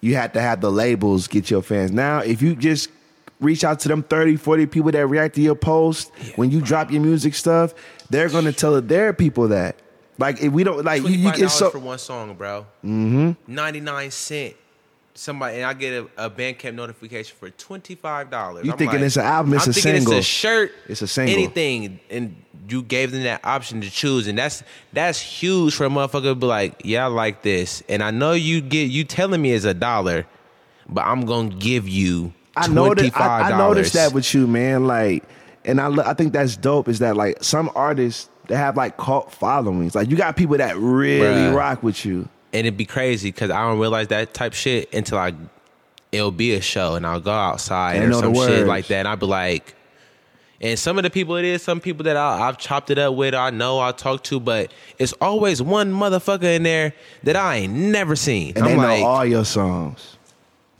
you 0.00 0.14
had 0.14 0.34
to 0.34 0.40
have 0.40 0.60
the 0.60 0.70
labels 0.70 1.26
get 1.26 1.50
your 1.50 1.62
fans. 1.62 1.90
Now, 1.90 2.18
if 2.20 2.42
you 2.42 2.54
just 2.54 2.90
reach 3.42 3.64
out 3.64 3.80
to 3.80 3.88
them 3.88 4.02
30, 4.02 4.36
40 4.36 4.66
people 4.66 4.90
that 4.92 5.06
react 5.06 5.34
to 5.34 5.42
your 5.42 5.54
post 5.54 6.10
when 6.36 6.50
you 6.50 6.60
drop 6.60 6.90
your 6.90 7.02
music 7.02 7.34
stuff, 7.34 7.74
they're 8.10 8.28
gonna 8.28 8.52
tell 8.52 8.80
their 8.80 9.12
people 9.12 9.48
that. 9.48 9.76
Like 10.18 10.42
if 10.42 10.52
we 10.52 10.64
don't 10.64 10.84
like 10.84 11.02
you, 11.02 11.08
you 11.08 11.32
get 11.32 11.50
so 11.50 11.70
for 11.70 11.78
one 11.78 11.98
song, 11.98 12.34
bro. 12.34 12.66
Mm-hmm. 12.84 13.32
99 13.52 14.10
cent. 14.10 14.56
Somebody 15.14 15.56
and 15.56 15.66
I 15.66 15.74
get 15.74 15.92
a, 16.16 16.26
a 16.26 16.30
Bandcamp 16.30 16.74
notification 16.74 17.36
for 17.38 17.50
twenty 17.50 17.94
five 17.94 18.30
dollars. 18.30 18.64
You 18.64 18.72
thinking 18.72 19.00
it's 19.00 19.16
an 19.16 19.24
album, 19.24 19.52
it's 19.52 19.66
I'm 19.66 19.70
a 19.70 19.74
single. 19.74 20.12
It's 20.14 20.26
a 20.26 20.30
shirt. 20.30 20.72
It's 20.88 21.02
a 21.02 21.06
single. 21.06 21.34
Anything, 21.34 22.00
and 22.08 22.34
you 22.66 22.82
gave 22.82 23.12
them 23.12 23.22
that 23.24 23.44
option 23.44 23.82
to 23.82 23.90
choose, 23.90 24.26
and 24.26 24.38
that's 24.38 24.62
that's 24.94 25.20
huge 25.20 25.74
for 25.74 25.84
a 25.84 25.90
motherfucker 25.90 26.22
to 26.22 26.34
be 26.34 26.46
like, 26.46 26.80
yeah, 26.82 27.04
I 27.04 27.08
like 27.08 27.42
this, 27.42 27.82
and 27.90 28.02
I 28.02 28.10
know 28.10 28.32
you 28.32 28.62
get 28.62 28.84
you 28.84 29.04
telling 29.04 29.42
me 29.42 29.52
it's 29.52 29.66
a 29.66 29.74
dollar, 29.74 30.26
but 30.88 31.04
I'm 31.04 31.26
gonna 31.26 31.50
give 31.56 31.86
you 31.86 32.32
I 32.56 32.66
noticed. 32.68 33.18
I. 33.18 33.52
I 33.52 33.58
noticed 33.58 33.94
that 33.94 34.12
with 34.12 34.32
you, 34.34 34.46
man. 34.46 34.86
Like, 34.86 35.24
and 35.64 35.80
I, 35.80 35.88
I 36.10 36.14
think 36.14 36.32
that's 36.32 36.56
dope. 36.56 36.88
Is 36.88 36.98
that 37.00 37.16
like 37.16 37.42
some 37.42 37.70
artists 37.74 38.28
that 38.48 38.56
have 38.56 38.76
like 38.76 38.96
cult 38.96 39.32
followings? 39.32 39.94
Like, 39.94 40.10
you 40.10 40.16
got 40.16 40.36
people 40.36 40.56
that 40.58 40.76
really 40.76 41.20
Bruh. 41.24 41.54
rock 41.56 41.82
with 41.82 42.04
you. 42.04 42.28
and 42.52 42.66
it'd 42.66 42.76
be 42.76 42.84
crazy 42.84 43.30
because 43.30 43.50
I 43.50 43.60
don't 43.66 43.78
realize 43.78 44.08
that 44.08 44.34
type 44.34 44.52
shit 44.52 44.92
until 44.92 45.18
I 45.18 45.32
it'll 46.10 46.30
be 46.30 46.52
a 46.52 46.60
show 46.60 46.94
and 46.94 47.06
I'll 47.06 47.20
go 47.20 47.32
outside 47.32 47.98
They 48.02 48.06
or 48.06 48.12
some 48.12 48.34
shit 48.34 48.66
like 48.66 48.86
that 48.88 48.98
and 48.98 49.08
I'll 49.08 49.16
be 49.16 49.24
like 49.24 49.74
and 50.60 50.78
some 50.78 50.98
of 50.98 51.04
the 51.04 51.08
people 51.10 51.36
it 51.36 51.46
is 51.46 51.62
some 51.62 51.80
people 51.80 52.04
that 52.04 52.18
I, 52.18 52.46
I've 52.48 52.58
chopped 52.58 52.90
it 52.90 52.98
up 52.98 53.14
with 53.14 53.34
I 53.34 53.48
know 53.48 53.80
I 53.80 53.92
talk 53.92 54.22
to 54.24 54.38
but 54.38 54.70
it's 54.98 55.14
always 55.22 55.62
one 55.62 55.90
motherfucker 55.90 56.54
in 56.54 56.64
there 56.64 56.92
that 57.22 57.34
I 57.34 57.56
ain't 57.56 57.72
never 57.72 58.14
seen 58.14 58.52
And 58.56 58.64
I'm 58.66 58.70
they 58.72 58.76
like 58.76 59.00
know 59.00 59.06
all 59.06 59.24
your 59.24 59.46
songs. 59.46 60.18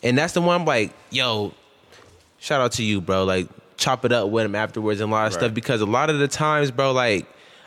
and 0.02 0.18
that's 0.18 0.34
the 0.34 0.42
one 0.42 0.60
I'm 0.60 0.66
like 0.66 0.92
yo 1.08 1.54
shout 2.42 2.60
out 2.60 2.72
to 2.72 2.82
you 2.82 3.00
bro 3.00 3.24
like 3.24 3.48
chop 3.76 4.04
it 4.04 4.12
up 4.12 4.28
with 4.28 4.44
him 4.44 4.54
afterwards 4.54 5.00
and 5.00 5.10
a 5.10 5.14
lot 5.14 5.28
of 5.28 5.32
stuff 5.32 5.54
because 5.54 5.80
a 5.80 5.86
lot 5.86 6.10
of 6.10 6.18
the 6.18 6.28
times 6.28 6.70
bro 6.70 6.92
like 6.92 7.26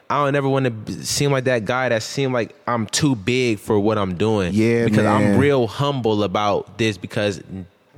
I 0.09 0.23
don't 0.23 0.35
ever 0.35 0.47
want 0.47 0.85
to 0.85 1.03
seem 1.03 1.31
like 1.31 1.45
that 1.45 1.65
guy 1.65 1.89
that 1.89 2.03
seem 2.03 2.31
like 2.31 2.55
I'm 2.67 2.85
too 2.85 3.15
big 3.15 3.57
for 3.57 3.79
what 3.79 3.97
I'm 3.97 4.15
doing. 4.15 4.53
Yeah, 4.53 4.85
because 4.85 5.03
I'm 5.03 5.39
real 5.39 5.65
humble 5.65 6.23
about 6.23 6.77
this 6.77 6.95
because 6.95 7.41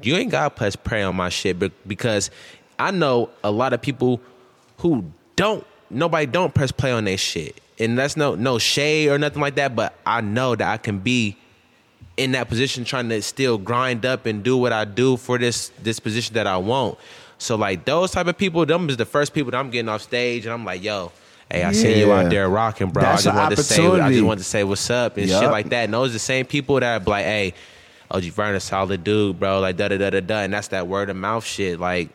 you 0.02 0.16
ain't 0.16 0.32
got 0.32 0.44
to 0.46 0.50
press 0.52 0.78
play 0.78 1.04
on 1.04 1.18
my 1.18 1.28
shit, 1.28 1.60
but 1.60 1.74
because 1.86 2.32
I 2.80 2.92
know 2.92 3.30
a 3.44 3.52
lot 3.52 3.74
of 3.74 3.82
people 3.82 4.22
who 4.78 5.04
don't 5.36 5.66
nobody 5.90 6.28
don't 6.28 6.54
press 6.54 6.72
play 6.72 6.94
on 6.94 7.04
their 7.04 7.18
shit, 7.18 7.60
and 7.78 7.98
that's 7.98 8.16
no 8.16 8.36
no 8.36 8.58
shade 8.58 9.10
or 9.10 9.18
nothing 9.18 9.42
like 9.42 9.56
that. 9.56 9.76
But 9.76 9.94
I 10.06 10.22
know 10.22 10.56
that 10.56 10.66
I 10.66 10.78
can 10.78 11.00
be 11.00 11.36
in 12.18 12.34
that 12.34 12.50
position 12.50 12.84
trying 12.84 13.10
to 13.10 13.22
still 13.22 13.58
grind 13.58 14.06
up 14.06 14.26
and 14.26 14.44
do 14.44 14.58
what 14.58 14.74
I 14.74 14.86
do 14.86 15.18
for 15.18 15.38
this 15.38 15.70
this 15.82 16.00
position 16.00 16.34
that 16.34 16.48
I 16.48 16.58
want. 16.58 16.98
So 17.38 17.56
like 17.56 17.86
those 17.86 18.12
type 18.12 18.28
of 18.28 18.38
people, 18.38 18.66
them 18.66 18.90
is 18.90 18.98
the 18.98 19.06
first 19.06 19.34
people 19.34 19.52
that 19.52 19.58
I'm 19.58 19.70
getting 19.70 19.90
off 19.90 20.02
stage, 20.02 20.46
and 20.46 20.54
I'm 20.54 20.66
like, 20.66 20.84
yo. 20.84 21.12
Hey, 21.50 21.64
I 21.64 21.72
see 21.72 21.98
you 21.98 22.12
out 22.12 22.30
there 22.30 22.50
rocking, 22.50 22.90
bro. 22.90 23.04
That's 23.04 23.26
I 23.26 23.26
just 23.26 23.28
an 23.28 23.36
wanted 23.38 23.56
to 23.56 23.64
say, 23.64 23.88
I 24.02 24.12
just 24.12 24.24
wanted 24.26 24.40
to 24.40 24.44
say 24.44 24.64
what's 24.66 24.90
up 24.90 25.16
and 25.16 25.30
shit 25.30 25.50
like 25.50 25.70
that. 25.70 25.86
And 25.86 25.94
those 25.94 26.10
are 26.10 26.14
the 26.14 26.20
same 26.20 26.46
people 26.46 26.78
that 26.78 27.06
be 27.06 27.10
like, 27.10 27.24
hey, 27.24 27.54
OG 28.12 28.24
Vernon, 28.24 28.60
solid 28.60 29.02
dude, 29.06 29.40
bro. 29.40 29.62
Like 29.62 29.78
da 29.78 29.88
da 29.88 29.98
da 29.98 30.10
da 30.10 30.20
da, 30.20 30.40
and 30.40 30.54
that's 30.54 30.68
that 30.70 30.88
word 30.88 31.10
of 31.10 31.16
mouth 31.16 31.46
shit. 31.46 31.80
Like, 31.80 32.10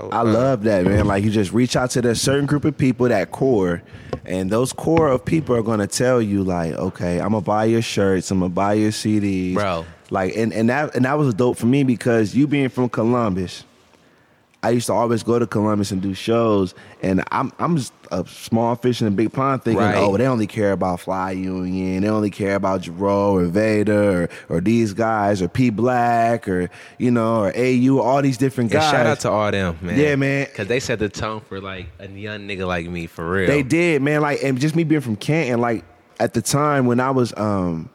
oh, 0.00 0.08
I 0.10 0.22
love 0.22 0.62
that, 0.64 0.84
man. 0.84 1.06
Like 1.06 1.24
you 1.24 1.30
just 1.30 1.52
reach 1.52 1.76
out 1.76 1.90
to 1.92 2.02
that 2.02 2.16
certain 2.16 2.46
group 2.46 2.64
of 2.64 2.76
people, 2.76 3.08
that 3.08 3.30
core, 3.30 3.82
and 4.24 4.50
those 4.50 4.72
core 4.72 5.08
of 5.08 5.24
people 5.24 5.54
are 5.56 5.62
gonna 5.62 5.86
tell 5.86 6.20
you, 6.20 6.42
like, 6.44 6.72
okay, 6.74 7.20
I'm 7.20 7.30
gonna 7.30 7.40
buy 7.40 7.64
your 7.64 7.82
shirts, 7.82 8.30
I'm 8.30 8.40
gonna 8.40 8.50
buy 8.50 8.74
your 8.74 8.90
CDs, 8.90 9.54
Bro. 9.54 9.86
Like, 10.10 10.36
and 10.36 10.52
and 10.52 10.68
that 10.70 10.94
and 10.94 11.04
that 11.04 11.18
was 11.18 11.34
dope 11.34 11.56
for 11.56 11.66
me 11.66 11.84
because 11.84 12.34
you 12.34 12.46
being 12.46 12.68
from 12.68 12.88
Columbus, 12.88 13.64
I 14.62 14.70
used 14.70 14.86
to 14.88 14.92
always 14.92 15.22
go 15.22 15.38
to 15.38 15.46
Columbus 15.46 15.90
and 15.90 16.02
do 16.02 16.12
shows, 16.12 16.74
and 17.02 17.24
I'm 17.30 17.50
I'm 17.58 17.78
just 17.78 17.94
a 18.12 18.26
small 18.26 18.74
fish 18.76 19.00
in 19.00 19.06
a 19.06 19.10
big 19.10 19.32
pond, 19.32 19.62
thinking, 19.62 19.82
Right. 19.82 19.96
oh, 19.96 20.16
they 20.18 20.26
only 20.26 20.46
care 20.46 20.72
about 20.72 21.00
Fly 21.00 21.30
Union, 21.30 22.02
they 22.02 22.08
only 22.10 22.28
care 22.28 22.56
about 22.56 22.82
Jerome 22.82 23.36
or 23.38 23.44
Vader 23.46 24.24
or 24.24 24.56
or 24.56 24.60
these 24.60 24.92
guys 24.92 25.40
or 25.40 25.48
P 25.48 25.70
Black 25.70 26.46
or 26.46 26.68
you 26.98 27.10
know 27.10 27.44
or 27.44 27.52
AU, 27.56 27.98
all 28.00 28.20
these 28.20 28.36
different 28.36 28.70
guys. 28.70 28.90
shout 28.90 29.06
out 29.06 29.20
to 29.20 29.30
all 29.30 29.50
them, 29.50 29.78
man. 29.80 29.98
Yeah, 29.98 30.14
man. 30.16 30.44
because 30.50 30.68
they 30.68 30.78
set 30.80 30.98
the 30.98 31.08
tone 31.08 31.40
for 31.40 31.58
like 31.60 31.86
a 31.98 32.06
young 32.08 32.40
nigga 32.46 32.66
like 32.66 32.86
me, 32.86 33.06
for 33.06 33.30
real. 33.30 33.46
They 33.46 33.62
did, 33.62 34.02
man. 34.02 34.20
Like, 34.20 34.42
and 34.42 34.60
just 34.60 34.76
me 34.76 34.84
being 34.84 35.00
from 35.00 35.16
Canton, 35.16 35.60
like 35.62 35.84
at 36.18 36.34
the 36.34 36.42
time 36.42 36.84
when 36.84 37.00
I 37.00 37.12
was 37.12 37.32
um 37.38 37.88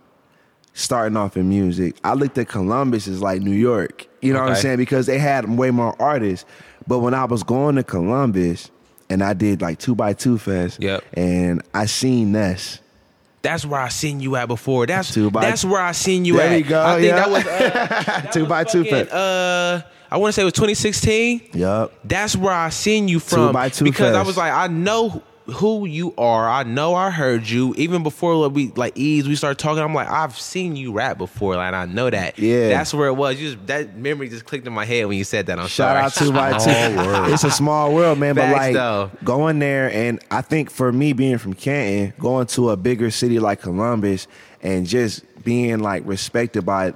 starting 0.73 1.15
off 1.15 1.37
in 1.37 1.47
music, 1.47 1.95
I 2.03 2.13
looked 2.15 2.37
at 2.37 2.47
Columbus 2.49 3.07
as 3.07 3.21
like 3.21 3.41
New 3.41 3.51
York. 3.51 4.07
You 4.25 4.33
know 4.33 4.41
what 4.41 4.49
I'm 4.49 4.55
saying? 4.55 4.77
Because 4.77 5.05
they 5.05 5.17
had 5.19 5.49
way 5.57 5.71
more 5.71 5.95
artists. 6.01 6.45
But 6.87 6.99
when 6.99 7.13
I 7.13 7.25
was 7.25 7.43
going 7.43 7.75
to 7.75 7.83
Columbus 7.83 8.69
and 9.09 9.23
I 9.23 9.33
did 9.33 9.61
like 9.61 9.79
two 9.79 9.95
by 9.95 10.13
two 10.13 10.37
fest, 10.37 10.81
Yep. 10.81 11.03
and 11.13 11.61
I 11.73 11.85
seen 11.85 12.31
Nes. 12.31 12.79
That's 13.41 13.63
where 13.65 13.79
I 13.79 13.89
seen 13.89 14.19
you 14.19 14.35
at 14.37 14.47
before. 14.47 14.87
That's 14.87 15.13
Two 15.13 15.29
by- 15.29 15.41
that's 15.41 15.63
where 15.63 15.79
I 15.81 15.91
seen 15.91 16.25
you 16.25 16.37
There 16.37 16.45
at. 16.45 16.49
There 16.49 16.57
you 16.57 16.63
go, 16.63 16.83
I 16.83 16.93
think 16.95 17.05
yeah. 17.07 17.15
that 17.15 17.29
was 17.29 17.45
uh, 17.45 17.59
that 18.23 18.31
Two 18.33 18.39
was 18.41 18.49
by 18.49 18.63
two 18.63 18.83
fucking, 18.83 19.05
fest. 19.05 19.13
Uh, 19.13 19.81
I 20.09 20.17
want 20.17 20.29
to 20.29 20.33
say 20.33 20.41
it 20.41 20.45
was 20.45 20.53
2016. 20.53 21.49
Yup. 21.53 21.93
That's 22.03 22.35
where 22.35 22.53
I 22.53 22.69
seen 22.69 23.07
you 23.07 23.19
from. 23.19 23.53
by 23.53 23.69
two 23.69 23.85
because 23.85 24.15
I 24.15 24.23
was 24.23 24.35
like, 24.37 24.51
I 24.51 24.65
know 24.67 25.21
who 25.47 25.85
you 25.85 26.13
are. 26.17 26.49
I 26.49 26.63
know 26.63 26.95
I 26.95 27.11
heard 27.11 27.47
you 27.47 27.75
even 27.77 28.01
before 28.01 28.35
like, 28.35 28.51
we 28.53 28.67
like 28.69 28.97
ease. 28.97 29.27
We 29.27 29.35
started 29.35 29.59
talking. 29.59 29.83
I'm 29.83 29.93
like, 29.93 30.09
I've 30.09 30.37
seen 30.39 30.75
you 30.75 30.91
rap 30.91 31.17
before, 31.17 31.55
like, 31.55 31.67
and 31.67 31.75
I 31.75 31.85
know 31.85 32.09
that. 32.09 32.39
Yeah. 32.39 32.69
that's 32.69 32.93
where 32.93 33.07
it 33.07 33.13
was. 33.13 33.39
You 33.39 33.51
just 33.53 33.67
that 33.67 33.95
memory 33.95 34.29
just 34.29 34.45
clicked 34.45 34.65
in 34.65 34.73
my 34.73 34.85
head 34.85 35.05
when 35.05 35.17
you 35.17 35.23
said 35.23 35.45
that. 35.47 35.59
I'm 35.59 35.67
Shout 35.67 35.91
sorry. 35.91 35.99
out 35.99 36.13
to 36.13 36.31
my 36.31 36.57
two. 37.27 37.33
It's 37.33 37.43
a 37.43 37.51
small 37.51 37.93
world, 37.93 38.17
man. 38.17 38.35
but 38.35 38.51
like 38.51 38.73
though. 38.73 39.11
going 39.23 39.59
there, 39.59 39.91
and 39.91 40.19
I 40.31 40.41
think 40.41 40.71
for 40.71 40.91
me 40.91 41.13
being 41.13 41.37
from 41.37 41.53
Canton, 41.53 42.13
going 42.19 42.47
to 42.47 42.71
a 42.71 42.77
bigger 42.77 43.11
city 43.11 43.37
like 43.39 43.61
Columbus, 43.61 44.27
and 44.61 44.87
just 44.87 45.23
being 45.43 45.79
like 45.79 46.01
respected 46.07 46.65
by 46.65 46.93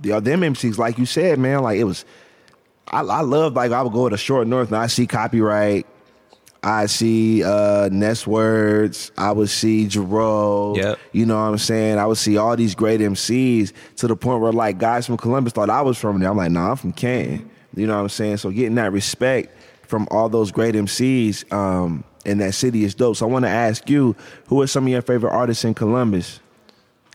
the 0.00 0.12
other 0.12 0.30
MCs, 0.30 0.78
like 0.78 0.96
you 0.96 1.06
said, 1.06 1.38
man. 1.40 1.62
Like 1.62 1.78
it 1.78 1.84
was, 1.84 2.04
I, 2.86 3.00
I 3.00 3.20
love 3.22 3.54
like 3.54 3.72
I 3.72 3.82
would 3.82 3.92
go 3.92 4.08
to 4.08 4.16
Short 4.16 4.46
North 4.46 4.68
and 4.68 4.76
I 4.76 4.86
see 4.86 5.08
Copywrite. 5.08 5.84
I 6.62 6.86
see 6.86 7.42
uh 7.42 7.88
Ness 7.90 8.26
Words, 8.26 9.12
I 9.16 9.32
would 9.32 9.48
see 9.48 9.86
Jerome, 9.86 10.76
Yep. 10.76 10.98
you 11.12 11.24
know 11.26 11.36
what 11.36 11.48
I'm 11.48 11.58
saying? 11.58 11.98
I 11.98 12.06
would 12.06 12.18
see 12.18 12.36
all 12.36 12.54
these 12.56 12.74
great 12.74 13.00
MCs 13.00 13.72
to 13.96 14.06
the 14.06 14.16
point 14.16 14.40
where 14.42 14.52
like 14.52 14.78
guys 14.78 15.06
from 15.06 15.16
Columbus 15.16 15.52
thought 15.54 15.70
I 15.70 15.80
was 15.82 15.96
from 15.98 16.20
there. 16.20 16.30
I'm 16.30 16.36
like, 16.36 16.50
nah, 16.50 16.70
I'm 16.72 16.76
from 16.76 16.92
Canton. 16.92 17.50
You 17.74 17.86
know 17.86 17.96
what 17.96 18.02
I'm 18.02 18.08
saying? 18.10 18.38
So 18.38 18.50
getting 18.50 18.74
that 18.74 18.92
respect 18.92 19.56
from 19.86 20.06
all 20.10 20.28
those 20.28 20.52
great 20.52 20.74
MCs 20.74 21.50
um, 21.52 22.04
in 22.24 22.38
that 22.38 22.52
city 22.54 22.84
is 22.84 22.94
dope. 22.94 23.16
So 23.16 23.26
I 23.26 23.30
want 23.30 23.44
to 23.44 23.48
ask 23.50 23.88
you, 23.88 24.14
who 24.48 24.60
are 24.60 24.66
some 24.66 24.84
of 24.84 24.90
your 24.90 25.02
favorite 25.02 25.30
artists 25.32 25.64
in 25.64 25.72
Columbus? 25.74 26.40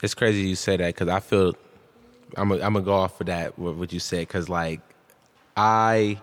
It's 0.01 0.13
crazy 0.13 0.41
you 0.41 0.55
say 0.55 0.77
that 0.77 0.87
because 0.87 1.07
I 1.07 1.19
feel 1.19 1.53
I'm 2.37 2.51
i 2.51 2.55
I'm 2.55 2.73
gonna 2.73 2.81
go 2.81 2.93
off 2.93 3.19
of 3.21 3.27
that 3.27 3.57
what, 3.59 3.75
what 3.75 3.93
you 3.93 3.99
said 3.99 4.27
because 4.27 4.49
like 4.49 4.81
I 5.55 6.19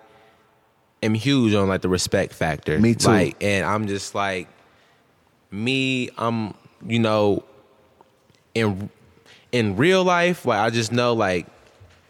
am 1.03 1.15
huge 1.15 1.55
on 1.55 1.69
like 1.69 1.83
the 1.83 1.89
respect 1.89 2.33
factor. 2.33 2.79
Me 2.79 2.95
too. 2.95 3.09
Like, 3.09 3.43
and 3.43 3.65
I'm 3.67 3.87
just 3.87 4.15
like 4.15 4.49
me. 5.51 6.11
I'm 6.17 6.55
you 6.87 6.99
know 6.99 7.45
in 8.55 8.91
in 9.51 9.77
real 9.77 10.05
life. 10.05 10.47
Like 10.47 10.61
I 10.61 10.71
just 10.71 10.93
know 10.93 11.15
like 11.15 11.47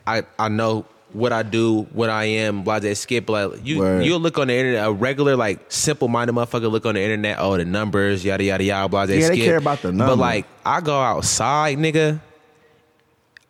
I 0.06 0.24
I 0.38 0.48
know 0.48 0.86
what 1.12 1.32
I 1.32 1.42
do, 1.42 1.82
what 1.92 2.10
I 2.10 2.24
am, 2.24 2.62
blase 2.62 3.00
skip. 3.00 3.28
Like 3.28 3.64
you, 3.64 3.78
Word. 3.78 4.04
you'll 4.04 4.20
look 4.20 4.38
on 4.38 4.48
the 4.48 4.56
internet. 4.56 4.86
A 4.86 4.92
regular, 4.92 5.36
like 5.36 5.60
simple 5.70 6.08
minded 6.08 6.34
motherfucker 6.34 6.70
look 6.70 6.86
on 6.86 6.94
the 6.94 7.02
internet. 7.02 7.38
Oh, 7.38 7.56
the 7.56 7.64
numbers, 7.64 8.24
yada 8.24 8.44
yada 8.44 8.64
yada, 8.64 8.88
blase 8.88 9.10
Yeah, 9.10 9.28
they 9.28 9.36
care 9.38 9.56
about 9.58 9.82
the 9.82 9.92
numbers. 9.92 10.16
But 10.16 10.18
like, 10.18 10.46
I 10.64 10.80
go 10.80 10.98
outside, 10.98 11.78
nigga. 11.78 12.20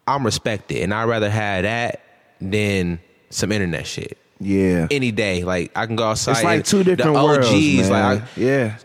I'm 0.06 0.24
respected, 0.24 0.82
and 0.82 0.92
I'd 0.92 1.04
rather 1.04 1.30
have 1.30 1.62
that 1.62 2.02
than 2.40 3.00
some 3.30 3.52
internet 3.52 3.86
shit. 3.86 4.18
Yeah. 4.44 4.88
Any 4.90 5.10
day, 5.12 5.44
like 5.44 5.72
I 5.76 5.86
can 5.86 5.96
go 5.96 6.04
outside. 6.04 6.32
It's 6.32 6.44
like 6.44 6.64
two 6.64 6.84
different 6.84 7.14
the 7.14 7.22
worlds, 7.24 7.46
OGs, 7.48 7.90
man. 7.90 7.90
like 7.90 8.22
I, 8.22 8.26
yeah. 8.36 8.78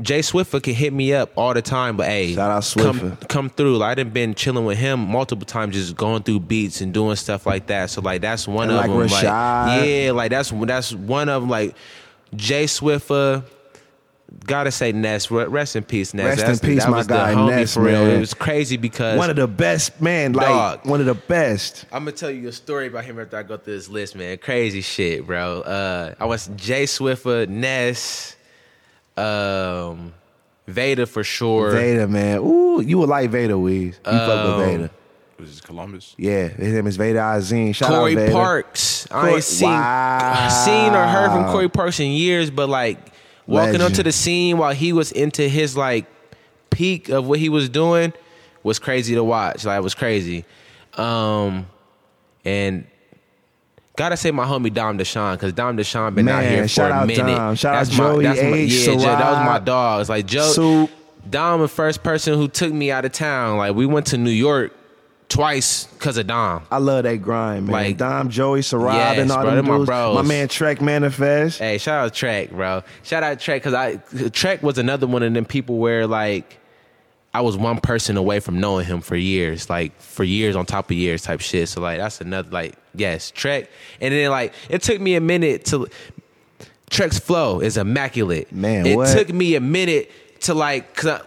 Jay 0.00 0.18
Swiffer 0.18 0.60
can 0.60 0.74
hit 0.74 0.92
me 0.92 1.12
up 1.14 1.30
all 1.36 1.54
the 1.54 1.62
time, 1.62 1.96
but 1.96 2.06
hey, 2.08 2.34
Shout 2.34 2.50
out 2.50 2.64
come, 2.76 2.98
Swiffer. 2.98 3.28
come 3.28 3.50
through. 3.50 3.76
Like, 3.76 3.92
I 3.92 3.94
done 4.02 4.10
been 4.10 4.34
chilling 4.34 4.64
with 4.64 4.78
him 4.78 4.98
multiple 4.98 5.46
times, 5.46 5.74
just 5.76 5.96
going 5.96 6.24
through 6.24 6.40
beats 6.40 6.80
and 6.80 6.92
doing 6.92 7.14
stuff 7.14 7.46
like 7.46 7.66
that. 7.68 7.90
So 7.90 8.00
like 8.00 8.20
that's 8.20 8.48
one 8.48 8.70
And 8.70 8.72
of 8.72 8.76
like 8.78 8.90
them. 8.90 9.28
Like, 9.28 9.86
yeah, 9.86 10.10
like 10.12 10.30
that's 10.30 10.50
that's 10.50 10.92
one 10.92 11.28
of 11.28 11.42
them. 11.42 11.50
Like 11.50 11.76
Jay 12.34 12.64
Swiffer. 12.64 13.44
Gotta 14.44 14.70
say 14.70 14.92
Nes, 14.92 15.30
rest 15.30 15.76
in 15.76 15.84
peace, 15.84 16.14
Nes. 16.14 16.38
Rest 16.38 16.62
in 16.62 16.68
peace, 16.68 16.84
that 16.84 16.90
my 16.90 16.98
was 16.98 17.06
guy, 17.06 17.30
the 17.30 17.36
homie 17.36 17.50
Nes, 17.50 17.74
for 17.74 17.82
real. 17.82 18.04
man. 18.04 18.16
It 18.16 18.20
was 18.20 18.34
crazy 18.34 18.76
because 18.76 19.18
One 19.18 19.30
of 19.30 19.36
the 19.36 19.46
best, 19.46 20.00
man. 20.00 20.32
Like 20.32 20.46
Dog. 20.46 20.86
one 20.86 21.00
of 21.00 21.06
the 21.06 21.14
best. 21.14 21.84
I'm 21.92 22.02
gonna 22.04 22.12
tell 22.12 22.30
you 22.30 22.48
a 22.48 22.52
story 22.52 22.86
about 22.88 23.04
him 23.04 23.20
after 23.20 23.36
I 23.36 23.42
go 23.42 23.56
through 23.56 23.74
this 23.74 23.88
list, 23.88 24.16
man. 24.16 24.38
Crazy 24.38 24.80
shit, 24.80 25.26
bro. 25.26 25.60
Uh, 25.60 26.14
I 26.18 26.24
was 26.24 26.48
Jay 26.56 26.84
Swiffer, 26.84 27.48
Nes, 27.48 28.36
um, 29.16 30.12
Veda 30.66 31.06
for 31.06 31.24
sure. 31.24 31.70
Veda, 31.72 32.06
man. 32.08 32.38
Ooh, 32.38 32.80
you 32.80 32.98
would 32.98 33.08
like 33.08 33.30
Veda, 33.30 33.54
Weez. 33.54 33.84
You 33.86 33.92
fuck 34.02 34.14
Um, 34.46 34.58
with 34.58 34.66
Veda. 34.66 34.90
Was 35.38 35.50
this 35.50 35.60
Columbus? 35.60 36.14
Yeah, 36.16 36.48
his 36.48 36.72
name 36.72 36.86
is 36.86 36.96
Veda 36.96 37.20
Azim. 37.20 37.72
Shout 37.72 37.88
Corey 37.88 38.12
out 38.12 38.16
Veda. 38.18 38.32
Parks. 38.32 39.08
I 39.10 39.30
ain't 39.30 39.44
seen 39.44 39.68
Wow. 39.68 40.48
seen 40.64 40.94
or 40.94 41.04
heard 41.04 41.32
from 41.32 41.44
Corey 41.52 41.68
Parks 41.68 41.98
in 42.00 42.12
years, 42.12 42.48
but 42.50 42.68
like 42.68 42.98
walking 43.46 43.72
Legend. 43.72 43.82
onto 43.82 44.02
the 44.02 44.12
scene 44.12 44.58
while 44.58 44.74
he 44.74 44.92
was 44.92 45.12
into 45.12 45.48
his 45.48 45.76
like 45.76 46.06
peak 46.70 47.08
of 47.08 47.26
what 47.26 47.38
he 47.38 47.48
was 47.48 47.68
doing 47.68 48.12
was 48.62 48.78
crazy 48.78 49.14
to 49.14 49.24
watch. 49.24 49.64
Like 49.64 49.78
it 49.78 49.82
was 49.82 49.94
crazy. 49.94 50.44
Um 50.94 51.66
and 52.44 52.86
gotta 53.96 54.16
say 54.16 54.30
my 54.30 54.44
homie 54.44 54.72
Dom 54.72 54.98
Deshawn, 54.98 55.34
because 55.34 55.52
Dom 55.52 55.76
Deshawn 55.76 56.14
been 56.14 56.28
out 56.28 56.42
here 56.44 56.62
for 56.62 56.68
shout 56.68 56.90
a 56.90 56.94
out 56.94 57.06
minute. 57.06 57.34
Dom. 57.34 57.54
Shout 57.54 57.74
that's 57.74 57.90
out 57.90 57.98
my, 57.98 58.12
Joey 58.12 58.22
that's 58.24 58.42
my, 58.42 58.56
yeah, 58.56 58.84
Joe, 58.84 58.98
that 58.98 59.30
was 59.30 59.46
my 59.46 59.58
dog. 59.58 60.00
It's 60.00 60.10
like 60.10 60.26
Joe 60.26 60.52
Soup. 60.52 60.90
Dom 61.28 61.60
the 61.60 61.68
first 61.68 62.02
person 62.02 62.34
who 62.34 62.48
took 62.48 62.72
me 62.72 62.90
out 62.90 63.04
of 63.04 63.12
town. 63.12 63.58
Like 63.58 63.74
we 63.74 63.86
went 63.86 64.06
to 64.08 64.18
New 64.18 64.30
York 64.30 64.72
twice 65.28 65.84
because 65.84 66.16
of 66.18 66.26
Dom. 66.26 66.62
I 66.70 66.78
love 66.78 67.04
that 67.04 67.16
grind, 67.16 67.66
man. 67.66 67.72
Like- 67.72 67.96
Dom, 67.96 68.28
Joey, 68.28 68.60
Sarab, 68.60 68.94
Yes, 68.94 69.18
and 69.18 69.30
all 69.32 69.42
bro, 69.42 69.54
them 69.56 69.66
my 69.66 69.76
dudes. 69.76 69.86
bros. 69.86 70.14
My 70.16 70.22
man 70.22 70.48
Trek 70.48 70.80
Manifest. 70.80 71.58
Hey, 71.58 71.78
shout 71.78 72.04
out 72.04 72.14
Trek, 72.14 72.50
bro. 72.50 72.82
Shout 73.02 73.22
out 73.22 73.40
Trek 73.40 73.62
because 73.62 73.74
I 73.74 73.96
Trek 74.30 74.62
was 74.62 74.78
another 74.78 75.06
one 75.06 75.22
of 75.22 75.32
them 75.32 75.44
people 75.44 75.78
where 75.78 76.06
like 76.06 76.58
I 77.34 77.40
was 77.40 77.56
one 77.56 77.80
person 77.80 78.18
away 78.18 78.40
from 78.40 78.60
knowing 78.60 78.84
him 78.84 79.00
for 79.00 79.16
years, 79.16 79.70
like 79.70 79.98
for 80.00 80.22
years 80.22 80.54
on 80.54 80.66
top 80.66 80.90
of 80.90 80.96
years 80.96 81.22
type 81.22 81.40
shit. 81.40 81.68
So 81.68 81.80
like 81.80 81.98
that's 81.98 82.20
another 82.20 82.50
like 82.50 82.74
yes, 82.94 83.30
Trek. 83.30 83.70
And 84.02 84.12
then 84.12 84.30
like 84.30 84.52
it 84.68 84.82
took 84.82 85.00
me 85.00 85.14
a 85.14 85.20
minute 85.20 85.64
to 85.66 85.88
Trek's 86.90 87.18
flow 87.18 87.60
is 87.60 87.78
immaculate. 87.78 88.52
Man, 88.52 88.84
it 88.84 88.96
what? 88.96 89.16
took 89.16 89.30
me 89.30 89.54
a 89.54 89.60
minute 89.60 90.10
to 90.40 90.52
like 90.52 90.94
cause 90.94 91.06
I, 91.06 91.20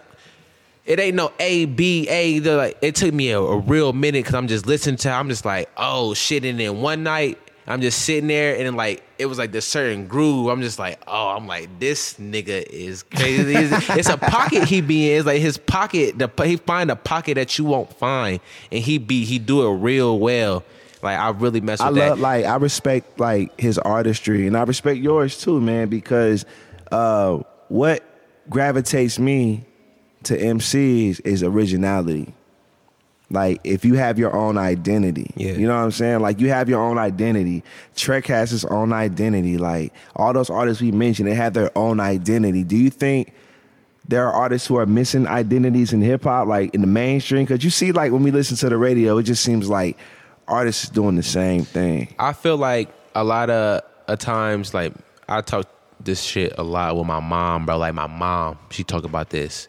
it 0.86 0.98
ain't 0.98 1.16
no 1.16 1.32
A 1.38 1.66
B 1.66 2.06
A. 2.08 2.40
Like 2.40 2.78
it 2.80 2.94
took 2.94 3.12
me 3.12 3.30
a, 3.30 3.40
a 3.40 3.58
real 3.58 3.92
minute 3.92 4.24
because 4.24 4.34
I'm 4.34 4.48
just 4.48 4.66
listening 4.66 4.96
to. 4.98 5.10
I'm 5.10 5.28
just 5.28 5.44
like, 5.44 5.68
oh 5.76 6.14
shit. 6.14 6.44
And 6.44 6.58
then 6.58 6.80
one 6.80 7.02
night 7.02 7.38
I'm 7.66 7.80
just 7.80 8.02
sitting 8.02 8.28
there 8.28 8.56
and 8.56 8.76
like 8.76 9.02
it 9.18 9.26
was 9.26 9.38
like 9.38 9.50
this 9.50 9.66
certain 9.66 10.06
groove. 10.06 10.48
I'm 10.48 10.62
just 10.62 10.78
like, 10.78 11.02
oh, 11.08 11.28
I'm 11.30 11.46
like 11.48 11.80
this 11.80 12.14
nigga 12.14 12.64
is 12.64 13.02
crazy. 13.02 13.54
It's, 13.56 13.90
it's 13.90 14.08
a 14.08 14.16
pocket 14.16 14.64
he 14.64 14.80
be 14.80 15.10
in. 15.10 15.18
It's 15.18 15.26
like 15.26 15.40
his 15.40 15.58
pocket. 15.58 16.18
The 16.18 16.30
he 16.44 16.56
find 16.56 16.90
a 16.90 16.96
pocket 16.96 17.34
that 17.34 17.58
you 17.58 17.64
won't 17.64 17.92
find, 17.98 18.40
and 18.70 18.82
he 18.82 18.98
be 18.98 19.24
he 19.24 19.38
do 19.38 19.66
it 19.66 19.74
real 19.78 20.18
well. 20.18 20.64
Like 21.02 21.18
I 21.18 21.30
really 21.30 21.60
mess 21.60 21.80
with 21.80 21.88
I 21.88 21.92
that. 21.92 22.10
love 22.10 22.20
like 22.20 22.44
I 22.44 22.56
respect 22.56 23.18
like 23.18 23.58
his 23.60 23.78
artistry 23.78 24.46
and 24.46 24.56
I 24.56 24.62
respect 24.62 25.00
yours 25.00 25.40
too, 25.40 25.60
man, 25.60 25.88
because 25.88 26.44
uh 26.92 27.38
what 27.68 28.04
gravitates 28.48 29.18
me 29.18 29.66
to 30.26 30.38
MCs 30.38 31.20
is 31.24 31.42
originality. 31.42 32.34
Like 33.28 33.60
if 33.64 33.84
you 33.84 33.94
have 33.94 34.18
your 34.18 34.36
own 34.36 34.56
identity. 34.56 35.30
Yeah. 35.34 35.52
You 35.52 35.66
know 35.66 35.76
what 35.76 35.84
I'm 35.84 35.90
saying? 35.90 36.20
Like 36.20 36.40
you 36.40 36.48
have 36.48 36.68
your 36.68 36.80
own 36.80 36.98
identity. 36.98 37.64
Trek 37.96 38.26
has 38.26 38.50
his 38.50 38.64
own 38.64 38.92
identity. 38.92 39.58
Like 39.58 39.92
all 40.14 40.32
those 40.32 40.50
artists 40.50 40.80
we 40.80 40.92
mentioned, 40.92 41.28
they 41.28 41.34
have 41.34 41.52
their 41.54 41.76
own 41.76 41.98
identity. 41.98 42.62
Do 42.62 42.76
you 42.76 42.90
think 42.90 43.32
there 44.08 44.26
are 44.26 44.32
artists 44.32 44.68
who 44.68 44.76
are 44.76 44.86
missing 44.86 45.26
identities 45.26 45.92
in 45.92 46.02
hip 46.02 46.22
hop, 46.22 46.46
like 46.46 46.72
in 46.74 46.82
the 46.82 46.86
mainstream? 46.86 47.44
Because 47.44 47.64
you 47.64 47.70
see, 47.70 47.90
like 47.90 48.12
when 48.12 48.22
we 48.22 48.30
listen 48.30 48.56
to 48.58 48.68
the 48.68 48.76
radio, 48.76 49.18
it 49.18 49.24
just 49.24 49.42
seems 49.42 49.68
like 49.68 49.98
artists 50.46 50.88
doing 50.88 51.16
the 51.16 51.24
same 51.24 51.64
thing. 51.64 52.14
I 52.20 52.32
feel 52.32 52.56
like 52.56 52.90
a 53.16 53.24
lot 53.24 53.50
of 53.50 53.82
a 54.06 54.16
times, 54.16 54.72
like 54.72 54.92
I 55.28 55.40
talk 55.40 55.68
this 55.98 56.22
shit 56.22 56.54
a 56.58 56.62
lot 56.62 56.96
with 56.96 57.06
my 57.06 57.18
mom, 57.18 57.66
bro. 57.66 57.78
Like 57.78 57.94
my 57.94 58.06
mom, 58.06 58.58
she 58.70 58.84
talk 58.84 59.02
about 59.02 59.30
this. 59.30 59.66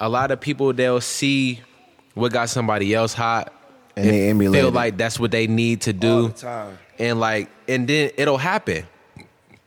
A 0.00 0.08
lot 0.08 0.30
of 0.30 0.40
people 0.40 0.72
they'll 0.72 1.00
see 1.00 1.60
what 2.14 2.32
got 2.32 2.48
somebody 2.48 2.94
else 2.94 3.12
hot 3.14 3.52
And 3.96 4.08
they 4.08 4.28
emulate 4.30 4.60
feel 4.60 4.68
it. 4.68 4.74
like 4.74 4.96
that's 4.96 5.20
what 5.20 5.30
they 5.30 5.46
need 5.46 5.82
to 5.82 5.92
do, 5.92 6.30
time. 6.30 6.78
and 6.98 7.20
like, 7.20 7.48
and 7.68 7.86
then 7.86 8.10
it'll 8.16 8.38
happen. 8.38 8.86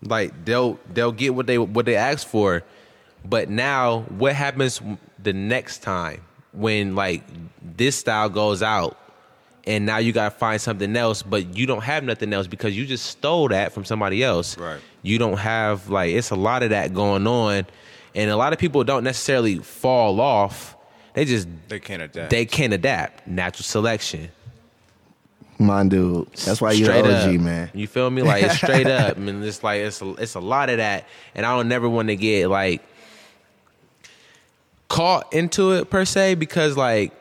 Like 0.01 0.43
they'll 0.45 0.79
they'll 0.93 1.11
get 1.13 1.33
what 1.35 1.47
they 1.47 1.57
what 1.57 1.85
they 1.85 1.95
asked 1.95 2.27
for, 2.27 2.63
but 3.23 3.49
now 3.49 4.01
what 4.09 4.33
happens 4.33 4.81
the 5.21 5.31
next 5.33 5.79
time 5.83 6.21
when 6.51 6.95
like 6.95 7.23
this 7.61 7.95
style 7.95 8.29
goes 8.29 8.61
out? 8.63 8.97
and 9.65 9.85
now 9.85 9.95
you 9.97 10.11
gotta 10.11 10.29
find 10.29 10.59
something 10.59 10.93
else, 10.97 11.23
but 11.23 11.55
you 11.55 11.65
don't 11.65 11.83
have 11.83 12.03
nothing 12.03 12.33
else 12.33 12.47
because 12.47 12.75
you 12.75 12.85
just 12.85 13.05
stole 13.05 13.47
that 13.47 13.71
from 13.71 13.85
somebody 13.85 14.21
else. 14.21 14.57
Right. 14.57 14.81
You 15.03 15.17
don't 15.17 15.37
have 15.37 15.89
like 15.89 16.11
it's 16.13 16.31
a 16.31 16.35
lot 16.35 16.63
of 16.63 16.71
that 16.71 16.93
going 16.93 17.25
on, 17.27 17.65
and 18.15 18.29
a 18.29 18.35
lot 18.37 18.53
of 18.53 18.59
people 18.59 18.83
don't 18.83 19.03
necessarily 19.03 19.57
fall 19.59 20.19
off. 20.21 20.75
They 21.13 21.25
just 21.25 21.47
They 21.67 21.79
can't 21.79 22.01
adapt. 22.01 22.29
they 22.31 22.45
can't 22.45 22.73
adapt. 22.73 23.27
Natural 23.27 23.63
selection. 23.63 24.29
My 25.59 25.83
dude. 25.87 26.27
That's 26.33 26.59
why 26.59 26.71
you're 26.71 26.85
Straight 26.87 27.05
OG, 27.05 27.35
up. 27.35 27.41
man. 27.41 27.71
You 27.73 27.87
feel 27.87 28.09
me? 28.09 28.23
Like 28.23 28.43
it's 28.43 28.55
straight 28.55 28.87
up. 29.01 29.15
I 29.17 29.19
mean, 29.19 29.43
it's 29.43 29.63
like 29.63 29.81
it's 29.81 30.01
a, 30.01 30.13
it's 30.15 30.35
a 30.35 30.39
lot 30.39 30.69
of 30.69 30.77
that, 30.77 31.05
and 31.35 31.45
I 31.45 31.55
don't 31.55 31.67
never 31.67 31.87
want 31.87 32.07
to 32.09 32.15
get 32.15 32.47
like 32.49 32.81
caught 34.89 35.31
into 35.33 35.71
it 35.73 35.89
per 35.89 36.05
se 36.05 36.35
because 36.35 36.77
like 36.77 37.11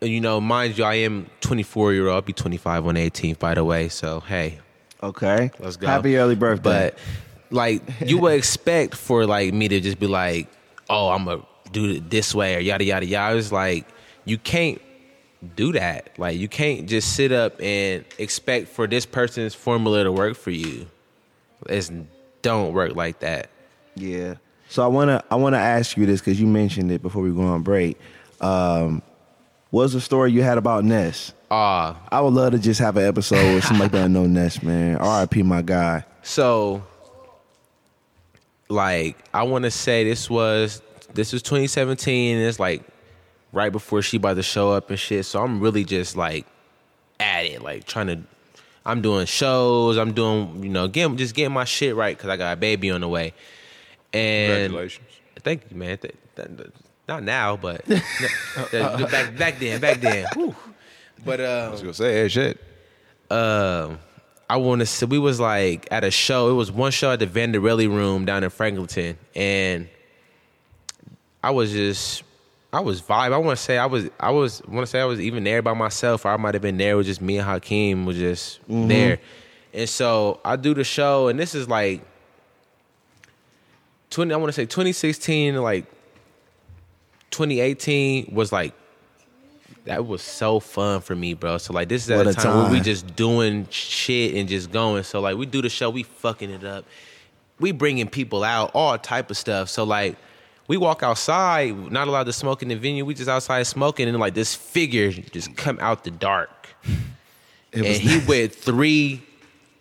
you 0.00 0.20
know, 0.20 0.40
mind 0.40 0.78
you, 0.78 0.84
I 0.84 0.94
am 0.94 1.28
24 1.42 1.92
year 1.92 2.06
old. 2.06 2.14
I'll 2.14 2.22
be 2.22 2.32
25 2.32 2.86
on 2.86 2.94
the 2.94 3.10
18th, 3.10 3.38
by 3.38 3.54
the 3.54 3.64
way. 3.64 3.88
So 3.90 4.20
hey, 4.20 4.58
Okay. 5.02 5.50
let's 5.58 5.76
go. 5.76 5.86
Happy 5.86 6.16
early 6.16 6.36
birthday. 6.36 6.92
But 6.94 6.98
like 7.50 7.82
you 8.04 8.18
would 8.18 8.34
expect 8.34 8.94
for 8.94 9.26
like 9.26 9.52
me 9.52 9.68
to 9.68 9.80
just 9.80 9.98
be 9.98 10.06
like, 10.06 10.48
oh, 10.88 11.10
I'm 11.10 11.24
gonna 11.24 11.42
do 11.72 11.90
it 11.90 12.10
this 12.10 12.34
way 12.34 12.56
or 12.56 12.60
yada 12.60 12.84
yada 12.84 13.06
yada. 13.06 13.36
It's 13.36 13.52
like 13.52 13.86
you 14.24 14.38
can't 14.38 14.80
do 15.56 15.72
that. 15.72 16.10
Like 16.18 16.38
you 16.38 16.48
can't 16.48 16.88
just 16.88 17.14
sit 17.14 17.32
up 17.32 17.60
and 17.60 18.04
expect 18.18 18.68
for 18.68 18.86
this 18.86 19.06
person's 19.06 19.54
formula 19.54 20.04
to 20.04 20.12
work 20.12 20.36
for 20.36 20.50
you. 20.50 20.86
It's 21.68 21.90
don't 22.42 22.72
work 22.72 22.94
like 22.94 23.20
that. 23.20 23.50
Yeah. 23.96 24.34
So 24.68 24.84
I 24.84 24.86
wanna 24.86 25.22
I 25.30 25.34
wanna 25.34 25.58
ask 25.58 25.96
you 25.96 26.06
this 26.06 26.20
because 26.20 26.40
you 26.40 26.46
mentioned 26.46 26.92
it 26.92 27.02
before 27.02 27.22
we 27.22 27.30
go 27.32 27.42
on 27.42 27.62
break. 27.62 27.98
Um, 28.40 29.02
what's 29.70 29.92
the 29.92 30.00
story 30.00 30.32
you 30.32 30.42
had 30.42 30.58
about 30.58 30.84
Nes? 30.84 31.32
Ah, 31.50 32.00
I 32.12 32.20
would 32.20 32.32
love 32.32 32.52
to 32.52 32.58
just 32.58 32.80
have 32.80 32.96
an 32.96 33.04
episode 33.04 33.54
with 33.56 33.64
somebody 33.64 33.90
that 33.90 34.08
know 34.08 34.26
Nes, 34.26 34.62
man. 34.62 34.96
R.I.P. 34.96 35.42
my 35.42 35.62
guy. 35.62 36.04
So, 36.22 36.84
like, 38.70 39.16
I 39.34 39.42
want 39.42 39.64
to 39.64 39.70
say 39.70 40.04
this 40.04 40.30
was 40.30 40.80
this 41.14 41.32
was 41.32 41.42
2017, 41.42 42.36
and 42.36 42.46
it's 42.46 42.60
like 42.60 42.82
right 43.52 43.72
before 43.72 44.00
she 44.02 44.16
about 44.16 44.34
to 44.34 44.42
show 44.42 44.70
up 44.72 44.90
and 44.90 44.98
shit. 44.98 45.26
So 45.26 45.42
I'm 45.42 45.60
really 45.60 45.84
just 45.84 46.16
like 46.16 46.46
at 47.18 47.44
it, 47.44 47.62
like 47.62 47.84
trying 47.84 48.06
to. 48.08 48.20
I'm 48.86 49.02
doing 49.02 49.26
shows. 49.26 49.98
I'm 49.98 50.12
doing, 50.14 50.62
you 50.62 50.70
know, 50.70 50.88
getting 50.88 51.16
just 51.18 51.34
getting 51.34 51.52
my 51.52 51.64
shit 51.64 51.94
right 51.94 52.16
because 52.16 52.30
I 52.30 52.36
got 52.38 52.52
a 52.54 52.56
baby 52.56 52.90
on 52.90 53.02
the 53.02 53.08
way. 53.08 53.34
And 54.12 54.72
Congratulations. 54.72 55.06
thank 55.40 55.70
you, 55.70 55.76
man. 55.76 55.98
Th- 55.98 56.14
th- 56.34 56.48
th- 56.56 56.70
not 57.06 57.22
now, 57.22 57.56
but 57.56 57.84
th- 57.86 58.02
th- 58.70 59.10
back 59.10 59.36
back 59.36 59.58
then, 59.58 59.80
back 59.80 60.00
then. 60.00 60.26
Whew. 60.34 60.56
But 61.24 61.40
I 61.40 61.60
um, 61.66 61.72
was 61.72 61.80
gonna 61.82 61.94
say, 61.94 62.12
hey, 62.14 62.28
shit. 62.28 62.58
um, 63.30 63.98
I 64.50 64.56
want 64.56 64.80
to 64.80 64.86
say 64.86 65.06
we 65.06 65.20
was 65.20 65.38
like 65.38 65.86
at 65.92 66.02
a 66.02 66.10
show. 66.10 66.50
It 66.50 66.54
was 66.54 66.72
one 66.72 66.90
show 66.90 67.12
at 67.12 67.20
the 67.20 67.26
Vanderelli 67.28 67.86
Room 67.86 68.24
down 68.24 68.42
in 68.42 68.50
Franklinton, 68.50 69.14
and 69.36 69.88
I 71.40 71.52
was 71.52 71.70
just 71.70 72.24
I 72.72 72.80
was 72.80 73.00
vibe. 73.00 73.32
I 73.32 73.38
want 73.38 73.56
to 73.56 73.64
say 73.64 73.78
I 73.78 73.86
was 73.86 74.10
I 74.18 74.32
was 74.32 74.60
want 74.66 74.84
to 74.84 74.90
say 74.90 75.00
I 75.00 75.04
was 75.04 75.20
even 75.20 75.44
there 75.44 75.62
by 75.62 75.72
myself. 75.72 76.24
Or 76.24 76.32
I 76.32 76.36
might 76.36 76.54
have 76.54 76.62
been 76.62 76.78
there 76.78 76.96
with 76.96 77.06
just 77.06 77.20
me 77.20 77.38
and 77.38 77.46
Hakeem 77.46 78.06
was 78.06 78.16
just 78.16 78.60
mm-hmm. 78.62 78.88
there. 78.88 79.20
And 79.72 79.88
so 79.88 80.40
I 80.44 80.56
do 80.56 80.74
the 80.74 80.82
show, 80.82 81.28
and 81.28 81.38
this 81.38 81.54
is 81.54 81.68
like 81.68 82.02
twenty. 84.10 84.34
I 84.34 84.36
want 84.36 84.48
to 84.48 84.52
say 84.52 84.66
twenty 84.66 84.90
sixteen, 84.90 85.54
like 85.62 85.86
twenty 87.30 87.60
eighteen 87.60 88.32
was 88.34 88.50
like 88.50 88.74
that 89.84 90.06
was 90.06 90.22
so 90.22 90.60
fun 90.60 91.00
for 91.00 91.14
me, 91.16 91.34
bro. 91.34 91.58
So 91.58 91.72
like 91.72 91.88
this 91.88 92.04
is 92.04 92.10
at 92.10 92.18
What 92.18 92.26
a 92.26 92.30
a 92.30 92.34
time, 92.34 92.62
where 92.62 92.72
we 92.72 92.80
just 92.80 93.16
doing 93.16 93.66
shit 93.70 94.34
and 94.34 94.48
just 94.48 94.70
going. 94.70 95.02
So 95.04 95.20
like 95.20 95.36
we 95.36 95.46
do 95.46 95.62
the 95.62 95.68
show, 95.68 95.90
we 95.90 96.02
fucking 96.02 96.50
it 96.50 96.64
up. 96.64 96.84
We 97.58 97.72
bringing 97.72 98.08
people 98.08 98.42
out, 98.42 98.70
all 98.74 98.96
type 98.98 99.30
of 99.30 99.36
stuff. 99.36 99.68
So 99.68 99.84
like 99.84 100.16
we 100.68 100.76
walk 100.76 101.02
outside, 101.02 101.90
not 101.90 102.08
allowed 102.08 102.24
to 102.24 102.32
smoke 102.32 102.62
in 102.62 102.68
the 102.68 102.76
venue. 102.76 103.04
We 103.04 103.14
just 103.14 103.28
outside 103.28 103.62
smoking, 103.64 104.08
and 104.08 104.18
like 104.18 104.34
this 104.34 104.54
figure 104.54 105.10
just 105.10 105.56
come 105.56 105.78
out 105.80 106.04
the 106.04 106.10
dark, 106.10 106.68
It 107.72 107.78
and 107.78 107.82
was 107.86 107.98
he 107.98 108.18
nice. 108.18 108.28
with 108.28 108.54
three 108.56 109.22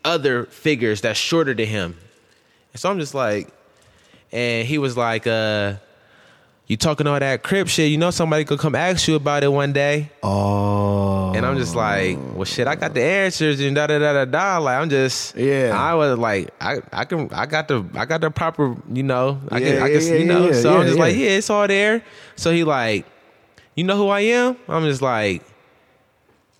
other 0.05 0.45
figures 0.45 1.01
that's 1.01 1.19
shorter 1.19 1.53
than 1.53 1.67
him. 1.67 1.97
And 2.73 2.79
so 2.79 2.89
I'm 2.89 2.99
just 2.99 3.13
like, 3.13 3.49
and 4.31 4.67
he 4.67 4.77
was 4.77 4.95
like, 4.95 5.25
uh, 5.27 5.75
you 6.69 6.77
talking 6.77 7.07
all 7.07 7.19
that 7.19 7.41
crip 7.43 7.67
shit, 7.67 7.89
you 7.91 7.97
know 7.97 8.11
somebody 8.11 8.45
could 8.45 8.59
come 8.59 8.75
ask 8.75 9.07
you 9.07 9.15
about 9.15 9.43
it 9.43 9.47
one 9.51 9.73
day. 9.73 10.09
Oh. 10.23 11.33
And 11.33 11.43
I'm 11.45 11.57
just 11.57 11.75
like, 11.75 12.17
well, 12.35 12.45
shit, 12.45 12.67
I 12.67 12.75
got 12.75 12.93
the 12.93 13.01
answers 13.03 13.59
and 13.59 13.75
da 13.75 13.87
da 13.87 13.97
da 13.99 14.13
da 14.13 14.25
da. 14.25 14.57
Like 14.59 14.79
I'm 14.79 14.87
just, 14.89 15.35
Yeah. 15.35 15.71
I 15.75 15.95
was 15.95 16.17
like, 16.17 16.51
I, 16.61 16.77
I 16.93 17.05
can, 17.05 17.27
I 17.33 17.47
got 17.47 17.67
the, 17.67 17.83
I 17.95 18.05
got 18.05 18.21
the 18.21 18.29
proper, 18.29 18.75
you 18.93 19.01
know, 19.03 19.41
I 19.51 19.57
Yeah, 19.57 19.65
can, 19.73 19.81
I 19.83 19.87
yeah, 19.87 19.99
can, 19.99 20.07
yeah, 20.07 20.13
you 20.15 20.25
know. 20.25 20.51
so 20.53 20.77
I'm 20.79 20.85
just 20.85 20.99
like, 20.99 21.15
yeah. 21.15 21.21
yeah, 21.23 21.29
it's 21.37 21.49
all 21.49 21.67
there. 21.67 22.03
So 22.35 22.51
he 22.51 22.63
like, 22.63 23.05
you 23.75 23.83
know 23.83 23.97
who 23.97 24.07
I 24.09 24.21
am? 24.21 24.55
I'm 24.67 24.83
just 24.85 25.01
like, 25.01 25.43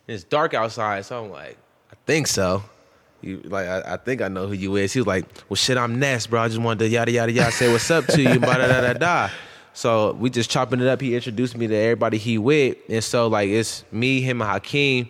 it's 0.08 0.24
dark 0.24 0.56
outside, 0.56 1.06
so 1.06 1.24
I'm 1.24 1.30
like, 1.32 1.56
I 1.92 1.96
think 2.08 2.26
so. 2.26 2.64
You 3.22 3.42
like, 3.44 3.68
I, 3.68 3.94
I 3.94 3.98
think 3.98 4.22
I 4.24 4.28
know 4.28 4.48
who 4.48 4.54
you 4.54 4.76
is. 4.78 4.92
He 4.94 5.00
was 5.02 5.08
like, 5.08 5.26
well, 5.50 5.56
shit, 5.56 5.78
I'm 5.78 6.00
Nes, 6.00 6.26
bro. 6.26 6.42
I 6.42 6.48
just 6.48 6.60
wanted 6.60 6.80
to 6.80 6.88
yada 6.90 7.12
yada 7.12 7.32
yada 7.32 7.52
say 7.52 7.72
what's 7.72 7.92
up 7.92 8.06
to 8.08 8.22
you, 8.22 8.40
da 8.40 8.58
da 8.58 8.68
da 8.68 8.82
da 8.82 8.94
da. 8.94 9.30
So 9.74 10.14
we 10.14 10.30
just 10.30 10.50
chopping 10.50 10.82
it 10.82 10.88
up. 10.88 11.02
He 11.02 11.16
introduced 11.16 11.56
me 11.56 11.68
to 11.68 11.76
everybody 11.76 12.18
he 12.18 12.38
with, 12.38 12.78
and 12.90 13.04
so 13.04 13.28
like 13.28 13.50
it's 13.50 13.84
me, 13.92 14.22
him, 14.22 14.42
and 14.42 14.50
Hakeem. 14.50 15.10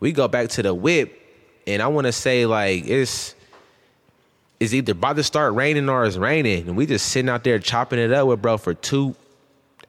We 0.00 0.12
go 0.12 0.28
back 0.28 0.48
to 0.50 0.62
the 0.62 0.74
whip, 0.74 1.18
and 1.66 1.82
I 1.82 1.86
want 1.88 2.06
to 2.06 2.12
say 2.12 2.46
like 2.46 2.86
it's 2.86 3.34
it's 4.60 4.72
either 4.72 4.92
about 4.92 5.16
to 5.16 5.22
start 5.22 5.54
raining 5.54 5.88
or 5.88 6.04
it's 6.04 6.16
raining, 6.16 6.68
and 6.68 6.76
we 6.76 6.86
just 6.86 7.08
sitting 7.08 7.28
out 7.28 7.44
there 7.44 7.58
chopping 7.58 7.98
it 7.98 8.12
up 8.12 8.28
with 8.28 8.42
bro 8.42 8.58
for 8.58 8.74
two 8.74 9.16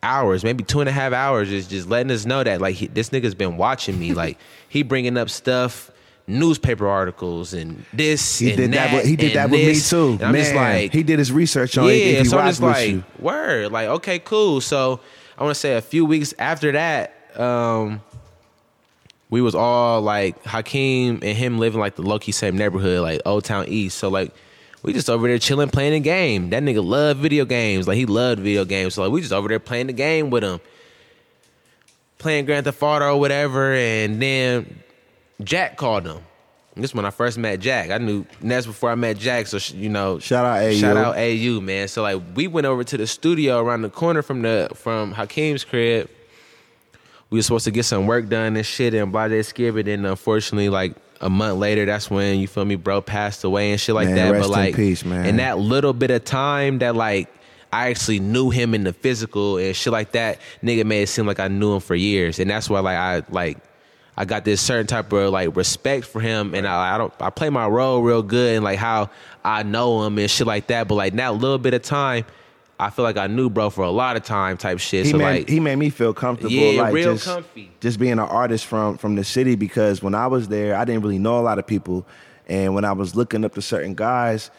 hours, 0.03 0.43
maybe 0.43 0.63
two 0.63 0.79
and 0.79 0.89
a 0.89 0.91
half 0.91 1.13
hours, 1.13 1.49
just 1.49 1.69
just 1.69 1.89
letting 1.89 2.11
us 2.11 2.25
know 2.25 2.43
that 2.43 2.61
like 2.61 2.75
he, 2.75 2.87
this 2.87 3.09
nigga's 3.09 3.35
been 3.35 3.57
watching 3.57 3.99
me. 3.99 4.13
like 4.13 4.37
he 4.69 4.83
bringing 4.83 5.17
up 5.17 5.29
stuff, 5.29 5.91
newspaper 6.27 6.87
articles, 6.87 7.53
and 7.53 7.85
this. 7.93 8.39
He 8.39 8.49
and 8.49 8.57
did 8.57 8.71
that. 8.73 8.93
with, 8.93 9.05
he 9.05 9.15
did 9.15 9.33
that 9.35 9.49
with 9.49 9.65
me 9.65 9.79
too. 9.79 10.13
And 10.13 10.23
I'm 10.23 10.31
Man, 10.31 10.41
just 10.43 10.55
like, 10.55 10.93
he 10.93 11.03
did 11.03 11.19
his 11.19 11.31
research 11.31 11.77
on 11.77 11.85
it. 11.89 11.93
yeah, 11.93 12.05
If 12.05 12.23
he 12.23 12.25
so 12.25 12.39
I'm 12.39 12.47
just 12.47 12.61
like, 12.61 12.89
you. 12.89 13.03
word, 13.19 13.71
like 13.71 13.87
okay, 13.87 14.19
cool. 14.19 14.61
So 14.61 14.99
I 15.37 15.43
want 15.43 15.53
to 15.55 15.59
say 15.59 15.75
a 15.75 15.81
few 15.81 16.05
weeks 16.05 16.33
after 16.39 16.71
that, 16.71 17.13
um, 17.39 18.01
we 19.29 19.41
was 19.41 19.55
all 19.55 20.01
like 20.01 20.41
Hakeem 20.45 21.19
and 21.21 21.37
him 21.37 21.57
living 21.59 21.79
like 21.79 21.95
the 21.95 22.01
low 22.03 22.19
key 22.19 22.31
same 22.31 22.57
neighborhood, 22.57 23.01
like 23.01 23.21
Old 23.25 23.43
Town 23.43 23.65
East. 23.67 23.97
So 23.97 24.09
like 24.09 24.31
we 24.83 24.93
just 24.93 25.09
over 25.09 25.27
there 25.27 25.39
chilling, 25.39 25.69
playing 25.69 25.93
a 25.93 25.99
game. 25.99 26.51
That 26.51 26.63
nigga 26.63 26.83
loved 26.85 27.19
video 27.19 27.43
games. 27.43 27.87
Like 27.87 27.97
he 27.97 28.05
loved 28.05 28.39
video 28.39 28.65
games. 28.65 28.93
So 28.93 29.03
like 29.03 29.11
we 29.11 29.21
just 29.21 29.33
over 29.33 29.47
there 29.47 29.59
playing 29.59 29.87
the 29.87 29.93
game 29.93 30.29
with 30.29 30.43
him, 30.43 30.59
playing 32.17 32.45
Grand 32.45 32.65
Theft 32.65 32.81
Auto 32.81 33.15
or 33.15 33.19
whatever. 33.19 33.73
And 33.73 34.21
then 34.21 34.79
Jack 35.43 35.77
called 35.77 36.05
him. 36.05 36.19
This 36.75 36.91
is 36.91 36.95
when 36.95 37.05
I 37.05 37.09
first 37.09 37.37
met 37.37 37.61
Jack. 37.61 37.89
I 37.89 37.97
knew 37.99 38.25
Nes 38.41 38.65
before 38.65 38.91
I 38.91 38.95
met 38.95 39.17
Jack, 39.17 39.47
so 39.47 39.59
sh- 39.59 39.71
you 39.73 39.87
know. 39.87 40.19
Shout 40.19 40.45
out 40.45 40.61
AU. 40.61 40.73
Shout 40.73 40.97
out 40.97 41.15
AU, 41.17 41.61
man. 41.61 41.87
So 41.87 42.01
like 42.01 42.21
we 42.35 42.47
went 42.47 42.67
over 42.67 42.83
to 42.83 42.97
the 42.97 43.07
studio 43.07 43.59
around 43.61 43.83
the 43.83 43.89
corner 43.89 44.21
from 44.21 44.41
the 44.41 44.69
from 44.75 45.13
Hakeem's 45.13 45.63
crib. 45.63 46.09
We 47.29 47.39
were 47.39 47.43
supposed 47.43 47.65
to 47.65 47.71
get 47.71 47.83
some 47.83 48.07
work 48.07 48.27
done 48.27 48.55
and 48.57 48.65
shit 48.65 48.93
and 48.93 49.11
blah 49.11 49.27
skib 49.27 49.79
it. 49.79 49.87
And 49.87 50.05
unfortunately, 50.05 50.67
like 50.69 50.95
a 51.21 51.29
month 51.29 51.57
later, 51.59 51.85
that's 51.85 52.09
when 52.09 52.39
you 52.39 52.47
feel 52.47 52.65
me, 52.65 52.75
bro, 52.75 53.01
passed 53.01 53.43
away 53.45 53.71
and 53.71 53.79
shit 53.79 53.95
like 53.95 54.07
Man, 54.09 54.15
that. 54.15 54.31
but 54.39 54.45
in 54.45 54.51
like 54.51 54.75
peace, 54.75 55.05
man. 55.05 55.25
in 55.25 55.37
that 55.37 55.57
little 55.57 55.93
bit 55.93 56.11
of 56.11 56.25
time 56.25 56.79
that 56.79 56.95
like 56.95 57.33
I 57.71 57.89
actually 57.89 58.19
knew 58.19 58.49
him 58.49 58.73
in 58.73 58.83
the 58.83 58.93
physical 58.93 59.57
and 59.57 59.75
shit 59.75 59.93
like 59.93 60.11
that, 60.11 60.39
nigga 60.61 60.85
made 60.85 61.03
it 61.03 61.07
seem 61.07 61.25
like 61.25 61.39
I 61.39 61.47
knew 61.47 61.73
him 61.73 61.79
for 61.79 61.95
years. 61.95 62.37
And 62.39 62.49
that's 62.49 62.69
why 62.69 62.79
like 62.81 62.97
I 62.97 63.23
like 63.31 63.57
I 64.17 64.25
got 64.25 64.45
this 64.45 64.61
certain 64.61 64.87
type 64.87 65.11
of 65.11 65.31
like 65.31 65.55
respect 65.55 66.05
for 66.05 66.21
him, 66.21 66.53
and 66.55 66.67
I, 66.67 66.95
I 66.95 66.97
don't 66.97 67.13
I 67.19 67.29
play 67.29 67.49
my 67.49 67.67
role 67.67 68.01
real 68.01 68.23
good 68.23 68.55
and 68.55 68.63
like 68.63 68.79
how 68.79 69.09
I 69.43 69.63
know 69.63 70.03
him 70.03 70.17
and 70.17 70.29
shit 70.29 70.47
like 70.47 70.67
that. 70.67 70.87
But 70.87 70.95
like 70.95 71.13
that 71.15 71.35
little 71.35 71.57
bit 71.57 71.73
of 71.73 71.81
time, 71.81 72.25
I 72.79 72.89
feel 72.89 73.03
like 73.03 73.17
I 73.17 73.27
knew 73.27 73.49
bro 73.49 73.69
for 73.69 73.83
a 73.83 73.91
lot 73.91 74.15
of 74.15 74.23
time 74.23 74.57
type 74.57 74.79
shit. 74.79 75.05
he 75.05 75.11
so 75.11 75.17
made 75.17 75.39
like 75.39 75.49
he 75.49 75.59
made 75.59 75.75
me 75.75 75.89
feel 75.89 76.13
comfortable. 76.13 76.53
Yeah, 76.53 76.83
like 76.83 76.93
real 76.93 77.13
just, 77.13 77.25
comfy. 77.25 77.71
Just 77.81 77.99
being 77.99 78.13
an 78.13 78.19
artist 78.19 78.65
from 78.65 78.97
from 78.97 79.15
the 79.15 79.23
city 79.23 79.55
because 79.55 80.01
when 80.01 80.15
I 80.15 80.27
was 80.27 80.47
there, 80.47 80.75
I 80.75 80.85
didn't 80.85 81.01
really 81.01 81.19
know 81.19 81.37
a 81.39 81.41
lot 81.41 81.59
of 81.59 81.67
people, 81.67 82.07
and 82.47 82.73
when 82.73 82.85
I 82.85 82.93
was 82.93 83.15
looking 83.15 83.43
up 83.43 83.55
to 83.55 83.61
certain 83.61 83.95
guys, 83.95 84.49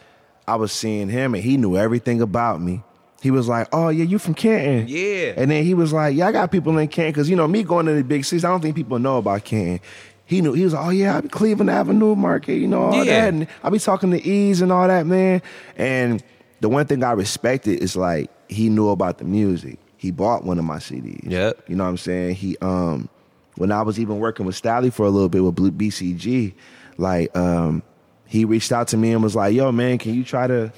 I 0.47 0.55
was 0.55 0.71
seeing 0.71 1.09
him, 1.09 1.33
and 1.33 1.43
he 1.43 1.57
knew 1.57 1.77
everything 1.77 2.21
about 2.21 2.61
me. 2.61 2.83
He 3.21 3.31
was 3.31 3.47
like, 3.47 3.67
"Oh 3.71 3.89
yeah, 3.89 4.03
you 4.05 4.19
from 4.19 4.33
Canton?" 4.35 4.87
Yeah. 4.87 5.33
And 5.37 5.49
then 5.49 5.63
he 5.63 5.73
was 5.73 5.91
like, 5.91 6.15
"Yeah, 6.15 6.27
I 6.27 6.31
got 6.31 6.51
people 6.51 6.77
in 6.77 6.87
Canton 6.87 7.11
because 7.13 7.29
you 7.29 7.35
know 7.35 7.47
me 7.47 7.63
going 7.63 7.85
to 7.87 7.93
the 7.93 8.03
big 8.03 8.25
cities. 8.25 8.45
I 8.45 8.49
don't 8.49 8.61
think 8.61 8.75
people 8.75 8.99
know 8.99 9.17
about 9.17 9.43
Canton." 9.43 9.79
He 10.25 10.41
knew. 10.41 10.53
He 10.53 10.63
was 10.63 10.73
like, 10.73 10.85
"Oh 10.85 10.89
yeah, 10.89 11.17
I 11.17 11.21
be 11.21 11.29
Cleveland 11.29 11.69
Avenue 11.69 12.15
Market, 12.15 12.55
you 12.55 12.67
know 12.67 12.83
all 12.83 12.93
Yeah. 13.05 13.21
that." 13.21 13.33
And 13.33 13.47
I 13.63 13.69
be 13.69 13.79
talking 13.79 14.11
to 14.11 14.23
Ease 14.23 14.61
and 14.61 14.71
all 14.71 14.87
that, 14.87 15.07
man. 15.07 15.41
And 15.77 16.21
the 16.59 16.69
one 16.69 16.85
thing 16.85 17.03
I 17.03 17.11
respected 17.13 17.81
is 17.81 17.95
like 17.95 18.29
he 18.49 18.69
knew 18.69 18.89
about 18.89 19.17
the 19.17 19.25
music. 19.25 19.79
He 19.97 20.11
bought 20.11 20.43
one 20.45 20.59
of 20.59 20.65
my 20.65 20.77
CDs. 20.77 21.29
Yep. 21.31 21.63
You 21.69 21.75
know 21.75 21.85
what 21.85 21.89
I'm 21.91 21.97
saying? 21.97 22.35
He 22.35 22.55
um 22.61 23.09
when 23.55 23.71
I 23.71 23.81
was 23.81 23.99
even 23.99 24.19
working 24.19 24.45
with 24.45 24.55
Stalley 24.61 24.91
for 24.93 25.05
a 25.07 25.09
little 25.09 25.29
bit 25.29 25.43
with 25.43 25.55
Blue 25.55 25.71
BCG, 25.71 26.53
like 26.97 27.35
um 27.35 27.81
he 28.27 28.43
reached 28.45 28.71
out 28.73 28.89
to 28.89 28.97
me 28.97 29.11
and 29.13 29.23
was 29.23 29.35
like, 29.35 29.55
"Yo, 29.55 29.71
man, 29.71 29.97
can 29.97 30.13
you 30.13 30.23
try 30.23 30.45
to 30.45 30.71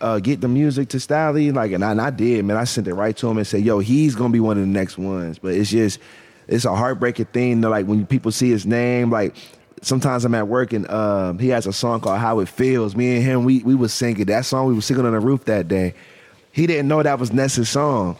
uh, 0.00 0.18
get 0.18 0.40
the 0.40 0.48
music 0.48 0.88
to 0.90 0.98
Stalley?" 0.98 1.52
Like, 1.54 1.72
and 1.72 1.84
I, 1.84 1.92
and 1.92 2.00
I 2.00 2.10
did, 2.10 2.44
man. 2.44 2.56
I 2.56 2.64
sent 2.64 2.88
it 2.88 2.94
right 2.94 3.16
to 3.16 3.28
him 3.28 3.38
and 3.38 3.46
said, 3.46 3.62
"Yo, 3.62 3.78
he's 3.78 4.14
gonna 4.14 4.32
be 4.32 4.40
one 4.40 4.56
of 4.56 4.62
the 4.62 4.68
next 4.68 4.98
ones." 4.98 5.38
But 5.38 5.54
it's 5.54 5.70
just 5.70 5.98
it's 6.46 6.64
a 6.64 6.74
heartbreaking 6.74 7.26
thing 7.26 7.62
to 7.62 7.68
like 7.68 7.86
when 7.86 8.06
people 8.06 8.32
see 8.32 8.50
his 8.50 8.66
name, 8.66 9.10
like. 9.10 9.34
Sometimes 9.80 10.24
I'm 10.24 10.34
at 10.34 10.48
work 10.48 10.72
and 10.72 10.90
um, 10.90 11.38
he 11.38 11.50
has 11.50 11.64
a 11.64 11.72
song 11.72 12.00
called 12.00 12.18
"How 12.18 12.40
It 12.40 12.48
Feels." 12.48 12.96
Me 12.96 13.14
and 13.14 13.24
him, 13.24 13.44
we 13.44 13.60
we 13.62 13.76
was 13.76 13.94
singing 13.94 14.24
that 14.24 14.44
song. 14.44 14.66
We 14.66 14.74
was 14.74 14.84
singing 14.84 15.06
on 15.06 15.12
the 15.12 15.20
roof 15.20 15.44
that 15.44 15.68
day. 15.68 15.94
He 16.50 16.66
didn't 16.66 16.88
know 16.88 17.00
that 17.00 17.20
was 17.20 17.32
Nes's 17.32 17.68
song, 17.68 18.18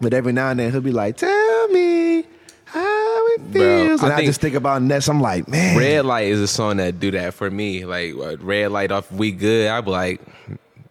but 0.00 0.12
every 0.12 0.32
now 0.32 0.50
and 0.50 0.58
then 0.58 0.72
he'll 0.72 0.80
be 0.80 0.90
like, 0.90 1.18
"Tell 1.18 1.68
me 1.68 2.24
how 2.64 3.26
it 3.28 3.52
Bro, 3.52 3.60
feels," 3.86 4.02
I 4.02 4.06
and 4.06 4.14
I, 4.14 4.24
just 4.26 4.40
think 4.40 4.56
about 4.56 4.82
Nes. 4.82 5.06
I'm 5.08 5.20
like, 5.20 5.46
man, 5.46 5.78
Red 5.78 6.04
Light 6.04 6.26
is 6.26 6.40
a 6.40 6.48
song 6.48 6.78
that 6.78 6.98
do 6.98 7.12
that 7.12 7.34
for 7.34 7.48
me. 7.48 7.84
Like 7.84 8.14
uh, 8.16 8.36
Red 8.38 8.72
Light 8.72 8.90
off 8.90 9.12
We 9.12 9.30
Good. 9.30 9.68
I 9.68 9.80
be 9.82 9.90
like, 9.92 10.20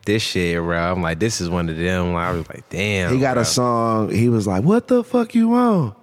this 0.06 0.22
shit, 0.24 0.58
bro. 0.58 0.78
I'm 0.92 1.02
like, 1.02 1.20
this 1.20 1.42
is 1.42 1.50
one 1.50 1.68
of 1.70 1.78
them. 1.78 2.16
I 2.16 2.32
was 2.32 2.48
like, 2.48 2.68
damn. 2.70 3.14
He 3.14 3.20
got 3.20 3.34
bro. 3.34 3.42
a 3.42 3.46
song. 3.46 4.12
He 4.12 4.30
was 4.30 4.48
like, 4.48 4.64
"What 4.64 4.88
the 4.88 5.04
fuck 5.04 5.36
you 5.36 5.54
on?" 5.54 5.96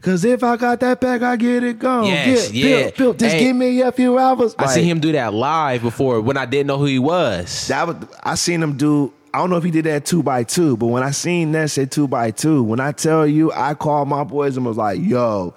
Cause 0.00 0.24
if 0.24 0.44
I 0.44 0.56
got 0.56 0.78
that 0.80 1.00
back, 1.00 1.22
I 1.22 1.34
get 1.34 1.64
it 1.64 1.78
gone. 1.80 2.04
Yes, 2.06 2.52
Get- 2.52 2.54
yeah. 2.54 2.90
Bill, 2.96 3.14
just 3.14 3.34
Hey. 3.34 3.44
give 3.46 3.56
me 3.56 3.80
a 3.80 3.90
few 3.90 4.16
hours. 4.16 4.54
I 4.56 4.66
Like, 4.66 4.74
seen 4.74 4.84
him 4.84 5.00
do 5.00 5.10
that 5.12 5.34
live 5.34 5.82
before 5.82 6.20
when 6.20 6.36
I 6.36 6.46
didn't 6.46 6.68
know 6.68 6.78
who 6.78 6.84
he 6.84 7.00
was. 7.00 7.66
That 7.66 7.88
was, 7.88 7.96
I 8.22 8.36
seen 8.36 8.62
him 8.62 8.76
do. 8.76 9.12
I 9.34 9.38
don't 9.38 9.50
know 9.50 9.56
if 9.56 9.64
he 9.64 9.70
did 9.72 9.86
that 9.86 10.04
two 10.04 10.22
by 10.22 10.44
two, 10.44 10.76
but 10.76 10.86
when 10.86 11.02
I 11.02 11.10
seen 11.10 11.50
that 11.52 11.76
at 11.78 11.90
two 11.90 12.06
by 12.06 12.30
two, 12.30 12.62
when 12.62 12.78
I 12.80 12.92
tell 12.92 13.26
you, 13.26 13.50
I 13.50 13.74
called 13.74 14.06
my 14.08 14.22
boys 14.24 14.56
and 14.56 14.64
was 14.64 14.76
like, 14.76 15.00
"Yo, 15.00 15.52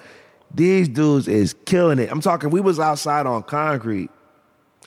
these 0.54 0.88
dudes 0.88 1.28
is 1.28 1.54
killing 1.66 2.00
it." 2.00 2.10
I'm 2.12 2.22
talking. 2.22 2.50
We 2.50 2.62
was 2.62 2.80
outside 2.80 3.28
on 3.28 3.44
concrete 3.44 4.10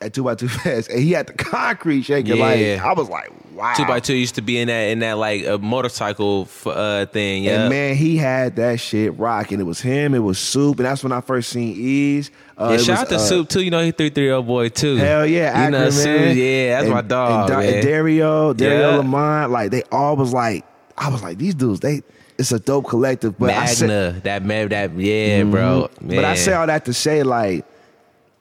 at 0.01 0.15
two 0.15 0.23
by 0.25 0.35
two 0.35 0.49
fest, 0.49 0.91
and 0.91 1.01
he 1.01 1.13
had 1.13 1.27
the 1.27 1.33
concrete 1.33 2.03
shaking. 2.03 2.37
Yeah. 2.37 2.45
Like 2.45 2.81
I 2.81 2.93
was 2.93 3.09
like, 3.09 3.31
"Wow." 3.55 3.75
Two 3.77 3.85
by 3.85 4.01
two 4.01 4.15
used 4.15 4.37
to 4.37 4.43
be 4.43 4.59
in 4.59 4.69
that 4.69 4.83
in 4.91 5.01
that 5.01 5.19
like 5.19 5.45
a 5.45 5.59
motorcycle 5.59 6.43
f- 6.43 6.67
uh, 6.67 7.07
thing. 7.07 7.45
Yeah, 7.45 7.63
And 7.63 7.71
man, 7.71 7.97
he 7.97 8.17
had 8.17 8.57
that 8.57 8.79
shit 8.81 9.19
rocking. 9.19 9.59
It 9.61 9.65
was 9.65 9.81
him. 9.81 10.15
It 10.15 10.21
was 10.21 10.39
Soup, 10.39 10.79
and 10.79 10.87
that's 10.87 11.03
when 11.03 11.13
I 11.13 11.21
first 11.21 11.51
seen 11.51 11.75
Ease. 11.77 12.31
Uh, 12.57 12.71
yeah, 12.73 12.79
shout 12.79 12.99
out 13.01 13.09
to 13.11 13.17
uh, 13.17 13.19
Soup 13.19 13.49
too. 13.49 13.63
You 13.63 13.71
know 13.71 13.83
he 13.83 13.91
three 13.93 14.11
three 14.11 14.27
zero 14.27 14.43
boy 14.43 14.69
too. 14.69 14.97
Hell 14.97 15.27
yeah, 15.27 15.65
you 15.65 15.71
know 15.73 15.79
Akron, 15.79 15.93
Soup. 15.93 16.37
Yeah, 16.37 16.71
that's 16.75 16.85
and, 16.85 16.95
my 16.95 17.03
dog. 17.03 17.51
And, 17.51 17.59
man. 17.61 17.75
and 17.75 17.83
Dario, 17.83 18.53
Dario 18.53 18.91
Yeah. 18.91 18.97
Lamont, 18.99 19.51
like 19.53 19.71
they 19.73 19.83
all 19.91 20.17
was 20.17 20.33
like, 20.33 20.65
I 20.97 21.09
was 21.11 21.23
like, 21.23 21.39
these 21.39 21.55
dudes, 21.55 21.81
they, 21.81 22.03
it's 22.39 22.53
a 22.53 22.59
dope 22.61 22.87
collective. 22.89 23.37
But 23.39 23.51
I 23.51 23.65
Magna, 23.67 23.75
say, 23.75 24.21
that 24.25 24.45
man, 24.45 24.69
that 24.69 24.93
yeah, 24.97 25.43
bro. 25.45 25.91
but 26.01 26.25
I 26.25 26.35
say 26.37 26.53
all 26.53 26.67
that 26.69 26.85
to 26.85 26.95
say, 26.95 27.23
like, 27.25 27.65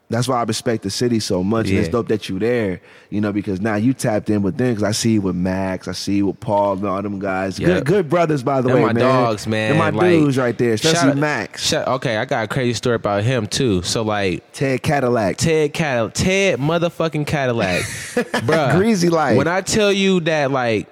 that's 0.09 0.25
why 0.27 0.39
I 0.39 0.43
respect 0.43 0.83
the 0.83 0.89
city 0.89 1.19
so 1.19 1.43
much. 1.43 1.67
And 1.69 1.79
it's 1.79 1.89
dope 1.89 2.07
that 2.07 2.29
you 2.29 2.39
there, 2.39 2.79
you 3.09 3.19
know, 3.19 3.33
because 3.33 3.59
now 3.59 3.75
you 3.75 3.93
tapped 3.93 4.29
in 4.29 4.41
with 4.41 4.55
them. 4.57 4.69
Because 4.69 4.83
I 4.83 4.91
see 4.91 5.13
you 5.13 5.21
with 5.21 5.35
Max, 5.35 5.87
I 5.89 5.91
see 5.91 6.17
you 6.17 6.27
with 6.27 6.39
Paul, 6.39 6.73
and 6.77 6.85
all 6.85 7.01
them 7.01 7.19
guys. 7.19 7.59
Yeah. 7.59 7.67
Good, 7.67 7.85
good 7.85 8.09
brothers, 8.09 8.41
by 8.41 8.61
the 8.61 8.67
They're 8.69 8.77
way, 8.77 8.83
my 8.85 8.93
man. 8.93 9.03
dogs, 9.03 9.45
man. 9.47 9.71
They're 9.71 9.79
my 9.79 9.89
Like, 9.89 10.09
dudes 10.09 10.37
right 10.37 10.57
there, 10.57 10.77
shout 10.77 10.93
especially 10.93 11.11
out- 11.11 11.17
Max, 11.17 11.67
shout- 11.67 11.87
okay, 11.89 12.15
I 12.17 12.23
got 12.25 12.45
a 12.45 12.47
crazy 12.47 12.73
story 12.73 12.95
about 12.95 13.23
him 13.23 13.47
too. 13.47 13.81
So 13.81 14.01
like 14.03 14.49
Ted 14.53 14.81
Cadillac. 14.81 15.37
Ted 15.37 15.73
Cadillac, 15.73 16.13
Ted 16.13 16.59
motherfucking 16.59 17.27
Cadillac, 17.27 17.83
bro. 18.45 18.77
Greasy 18.77 19.09
light. 19.09 19.35
When 19.35 19.47
I 19.49 19.59
tell 19.61 19.91
you 19.91 20.21
that, 20.21 20.51
like 20.51 20.87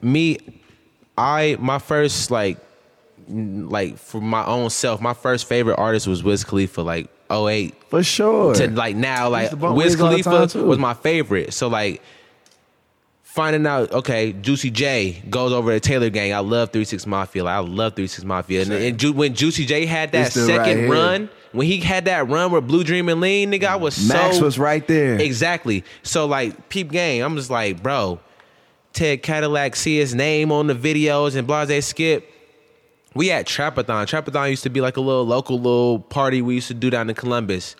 me, 0.00 0.38
I 1.18 1.56
my 1.58 1.78
first 1.80 2.30
like, 2.30 2.58
like 3.28 3.98
for 3.98 4.20
my 4.20 4.44
own 4.46 4.70
self, 4.70 5.00
my 5.00 5.14
first 5.14 5.46
favorite 5.48 5.78
artist 5.78 6.06
was 6.06 6.22
Wiz 6.22 6.44
Khalifa, 6.44 6.82
like 6.82 7.08
08 7.32 7.74
For 7.88 8.02
sure. 8.02 8.54
to 8.54 8.68
like 8.70 8.96
now, 8.96 9.28
like 9.28 9.52
Wiz 9.52 9.60
Wiz 9.60 10.00
all 10.00 10.10
the 10.10 10.22
time, 10.22 10.32
Khalifa 10.48 10.64
was 10.64 10.78
my 10.78 10.94
favorite. 10.94 11.52
So 11.54 11.68
like 11.68 12.02
finding 13.22 13.66
out, 13.66 13.90
okay, 13.92 14.32
Juicy 14.32 14.70
J 14.70 15.22
goes 15.30 15.52
over 15.52 15.72
to 15.72 15.80
Taylor 15.80 16.10
Gang. 16.10 16.32
I 16.34 16.40
love 16.40 16.70
Three 16.72 16.84
Six 16.84 17.06
Mafia. 17.06 17.44
Like, 17.44 17.54
I 17.54 17.58
love 17.60 17.96
Three 17.96 18.06
Six 18.06 18.24
Mafia. 18.24 18.62
And, 18.62 18.72
and 18.72 18.98
Ju- 18.98 19.12
when 19.12 19.34
Juicy 19.34 19.64
J 19.64 19.86
had 19.86 20.12
that 20.12 20.32
dude 20.32 20.48
right 20.50 20.66
second 20.66 20.90
run, 20.90 21.30
when 21.52 21.66
he 21.66 21.78
had 21.78 22.04
that 22.06 22.28
run 22.28 22.52
with 22.52 22.66
Blue 22.66 22.84
Dream 22.84 23.08
and 23.08 23.20
Lean, 23.20 23.52
nigga, 23.52 23.64
I 23.64 23.76
was 23.76 24.06
Max 24.06 24.36
so 24.36 24.44
was 24.44 24.58
right 24.58 24.86
there. 24.86 25.18
Exactly. 25.18 25.84
So 26.02 26.26
like 26.26 26.68
peep 26.68 26.90
game, 26.90 27.24
I'm 27.24 27.36
just 27.36 27.50
like, 27.50 27.82
bro, 27.82 28.20
Ted 28.92 29.22
Cadillac 29.22 29.76
see 29.76 29.96
his 29.96 30.14
name 30.14 30.52
on 30.52 30.66
the 30.66 30.74
videos 30.74 31.34
and 31.36 31.46
Blase 31.46 31.86
Skip. 31.86 32.28
We 33.14 33.30
at 33.30 33.46
Trapathon. 33.46 34.06
Trapathon 34.06 34.50
used 34.50 34.62
to 34.62 34.70
be 34.70 34.80
like 34.80 34.96
a 34.96 35.00
little 35.00 35.26
local 35.26 35.58
little 35.58 35.98
party 35.98 36.40
we 36.40 36.54
used 36.54 36.68
to 36.68 36.74
do 36.74 36.90
down 36.90 37.08
in 37.08 37.14
Columbus. 37.14 37.76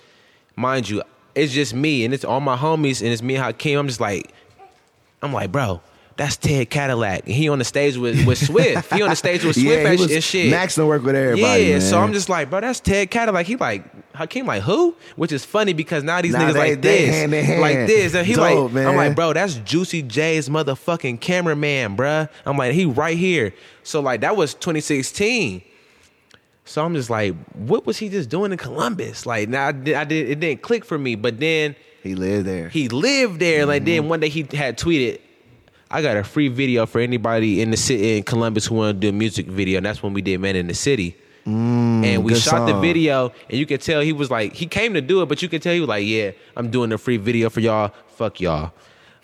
Mind 0.57 0.89
you, 0.89 1.03
it's 1.35 1.53
just 1.53 1.75
me 1.75 2.05
and 2.05 2.13
it's 2.13 2.25
all 2.25 2.41
my 2.41 2.57
homies 2.57 3.01
and 3.01 3.11
it's 3.11 3.23
me 3.23 3.37
and 3.37 3.45
Hakeem. 3.45 3.79
I'm 3.79 3.89
just 3.89 4.01
like, 4.01 4.31
I'm 5.23 5.33
like, 5.33 5.51
bro, 5.51 5.81
that's 6.17 6.37
Ted 6.37 6.69
Cadillac. 6.71 7.27
He 7.27 7.49
on 7.49 7.59
the 7.59 7.65
stage 7.65 7.97
with, 7.97 8.27
with 8.27 8.39
Swift. 8.39 8.93
he 8.93 9.03
on 9.03 9.11
the 9.11 9.17
stage 9.17 9.45
with 9.45 9.55
Swift 9.61 9.67
yeah, 9.83 9.91
and, 9.91 9.99
was, 9.99 10.25
shit. 10.25 10.51
Max 10.51 10.77
don't 10.77 10.87
work 10.89 11.03
with 11.03 11.15
everybody. 11.15 11.65
Yeah, 11.65 11.73
man. 11.73 11.81
so 11.81 11.99
I'm 12.01 12.13
just 12.13 12.29
like, 12.29 12.51
bro, 12.51 12.61
that's 12.61 12.81
Ted 12.81 13.11
Cadillac. 13.11 13.47
He 13.47 13.57
like 13.57 13.85
Hakeem, 14.15 14.47
like 14.47 14.63
who? 14.63 14.95
Which 15.17 15.33
is 15.33 15.45
funny 15.45 15.73
because 15.73 16.03
now 16.05 16.21
these 16.21 16.33
Nah, 16.33 16.41
niggas 16.41 16.53
they- 16.53 16.59
like 16.59 16.83
they 16.83 17.07
this, 17.07 17.15
hand 17.15 17.33
hand. 17.33 17.61
like 17.61 17.77
this, 17.87 18.15
and 18.15 18.27
he 18.27 18.35
Dope, 18.35 18.73
like, 18.73 18.87
I'm 18.87 18.97
like, 18.97 19.15
bro, 19.17 19.33
that's 19.33 19.55
Juicy 19.57 20.03
J's 20.03 20.49
motherfucking 20.49 21.21
cameraman, 21.21 21.97
bruh. 21.97 22.29
I'm 22.45 22.57
like, 22.57 22.73
he 22.73 22.85
right 22.85 23.17
here. 23.17 23.55
So 23.83 24.01
like 24.01 24.21
that 24.21 24.37
was 24.37 24.55
2016. 24.55 25.63
So 26.65 26.85
I'm 26.85 26.95
just 26.95 27.11
like, 27.11 27.35
what 27.55 27.87
was 27.87 27.99
he 27.99 28.09
just 28.09 28.29
doing 28.29 28.53
in 28.53 28.59
Columbus? 28.59 29.27
Like 29.27 29.49
now 29.49 29.69
I 29.69 29.73
did, 29.73 29.95
I 29.95 30.05
did 30.05 30.31
it 30.31 30.41
didn't 30.41 30.63
click 30.63 30.85
for 30.85 30.97
me, 30.99 31.15
but 31.17 31.41
then 31.41 31.75
he 32.03 32.15
lived 32.15 32.47
there. 32.47 32.69
he 32.69 32.89
lived 32.89 33.41
there. 33.41 33.67
Like 33.67 33.83
Mm-hmm. 33.83 33.87
then 34.03 34.09
one 34.09 34.21
day 34.21 34.29
he 34.29 34.43
had 34.57 34.79
tweeted, 34.79 35.21
"I 35.93 36.03
got 36.03 36.17
a 36.17 36.25
free 36.25 36.49
video 36.49 36.87
for 36.87 37.01
anybody 37.01 37.61
in 37.61 37.71
the 37.71 37.77
city 37.77 38.17
in 38.17 38.23
Columbus 38.25 38.67
who 38.67 38.75
want 38.77 38.97
to 38.97 39.01
do 39.01 39.09
a 39.11 39.13
music 39.13 39.47
video." 39.47 39.77
And 39.77 39.87
that's 39.87 40.03
when 40.03 40.13
we 40.15 40.23
did 40.23 40.41
"Man 40.41 40.57
in 40.57 40.67
the 40.67 40.75
City." 40.75 41.17
and 41.45 42.25
we 42.25 42.33
Mm, 42.33 42.43
shot 42.43 42.67
the 42.67 42.75
video, 42.81 43.33
and 43.51 43.59
you 43.59 43.67
could 43.67 43.81
tell 43.81 44.01
he 44.01 44.13
was 44.13 44.31
like, 44.31 44.53
he 44.55 44.67
came 44.67 44.95
to 44.95 45.01
do 45.01 45.23
it, 45.23 45.29
but 45.29 45.43
you 45.43 45.49
could 45.49 45.61
tell 45.61 45.75
he 45.75 45.81
was 45.81 45.89
like, 45.89 46.07
"Yeah, 46.07 46.31
I'm 46.57 46.71
doing 46.71 46.93
a 46.93 46.99
free 46.99 47.17
video 47.17 47.51
for 47.51 47.61
y'all. 47.61 47.93
Fuck 48.17 48.41
y'all." 48.41 48.73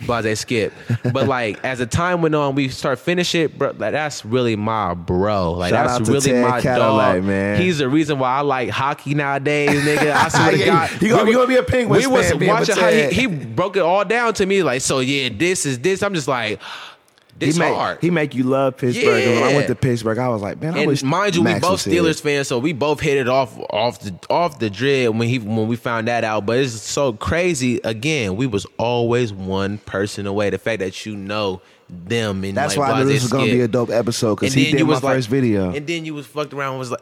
Blase 0.06 0.38
skip, 0.38 0.72
but 1.12 1.26
like 1.26 1.62
as 1.64 1.78
the 1.78 1.86
time 1.86 2.22
went 2.22 2.34
on, 2.34 2.54
we 2.54 2.68
start 2.68 3.00
finish 3.00 3.34
it, 3.34 3.58
bro. 3.58 3.68
Like 3.76 3.92
that's 3.92 4.24
really 4.24 4.54
my 4.54 4.94
bro. 4.94 5.52
Like 5.52 5.70
Shout 5.70 5.88
that's 5.88 6.08
really 6.08 6.20
Ted 6.30 6.48
my 6.48 6.60
Cadillac, 6.60 7.16
dog, 7.16 7.24
man. 7.24 7.60
He's 7.60 7.78
the 7.78 7.88
reason 7.88 8.20
why 8.20 8.36
I 8.36 8.40
like 8.42 8.68
hockey 8.70 9.14
nowadays, 9.14 9.70
nigga. 9.70 10.12
I 10.12 10.28
swear 10.28 10.52
to 10.52 10.64
God, 10.64 11.02
you 11.02 11.08
gonna- 11.10 11.24
We 11.24 11.30
you 11.30 11.36
gonna 11.36 11.48
be 11.48 11.56
a 11.56 11.62
penguin. 11.64 12.00
We 12.00 12.06
was 12.06 12.32
watching 12.32 12.76
how 12.76 12.90
he, 12.90 13.08
he 13.08 13.26
broke 13.26 13.76
it 13.76 13.80
all 13.80 14.04
down 14.04 14.34
to 14.34 14.46
me. 14.46 14.62
Like, 14.62 14.82
so 14.82 15.00
yeah, 15.00 15.30
this 15.36 15.66
is 15.66 15.80
this. 15.80 16.02
I'm 16.04 16.14
just 16.14 16.28
like, 16.28 16.60
this 17.38 17.54
he 17.56 17.60
make, 17.60 17.74
hard. 17.74 17.98
he 18.00 18.10
make 18.10 18.34
you 18.34 18.44
love 18.44 18.76
Pittsburgh. 18.76 19.22
And 19.24 19.40
when 19.40 19.42
I 19.50 19.54
went 19.54 19.66
to 19.68 19.74
Pittsburgh, 19.74 20.18
I 20.18 20.28
was 20.28 20.42
like, 20.42 20.60
man, 20.60 20.74
I 20.74 20.78
and 20.78 20.86
wish 20.88 21.02
mind 21.02 21.36
you, 21.36 21.42
Max 21.42 21.62
we 21.62 21.68
both. 21.68 21.84
Steelers 21.84 22.20
fans, 22.20 22.48
so 22.48 22.58
we 22.58 22.72
both 22.72 23.00
hit 23.00 23.16
it 23.16 23.28
off 23.28 23.58
off 23.70 24.00
the 24.00 24.14
off 24.28 24.58
the 24.58 24.70
dread 24.70 25.10
when 25.10 25.28
he 25.28 25.38
when 25.38 25.68
we 25.68 25.76
found 25.76 26.08
that 26.08 26.24
out. 26.24 26.46
But 26.46 26.58
it's 26.58 26.72
so 26.74 27.12
crazy. 27.12 27.80
Again, 27.84 28.36
we 28.36 28.46
was 28.46 28.66
always 28.78 29.32
one 29.32 29.78
person 29.78 30.26
away. 30.26 30.50
The 30.50 30.58
fact 30.58 30.80
that 30.80 31.06
you 31.06 31.16
know 31.16 31.60
them 31.88 32.44
and 32.44 32.54
That's 32.56 32.76
like, 32.76 32.90
why 32.90 32.98
I 32.98 33.02
knew 33.02 33.08
this 33.08 33.22
was 33.22 33.32
gonna 33.32 33.44
be 33.46 33.60
a 33.62 33.68
dope 33.68 33.90
episode 33.90 34.34
because 34.36 34.52
he 34.52 34.72
did 34.72 34.82
my 34.82 34.88
was 34.94 35.02
like- 35.02 35.16
first 35.16 35.28
video. 35.28 35.72
And 35.74 35.86
then 35.86 36.04
you 36.04 36.14
was 36.14 36.26
fucked 36.26 36.52
around. 36.52 36.72
and 36.72 36.78
Was 36.80 36.90
like, 36.90 37.00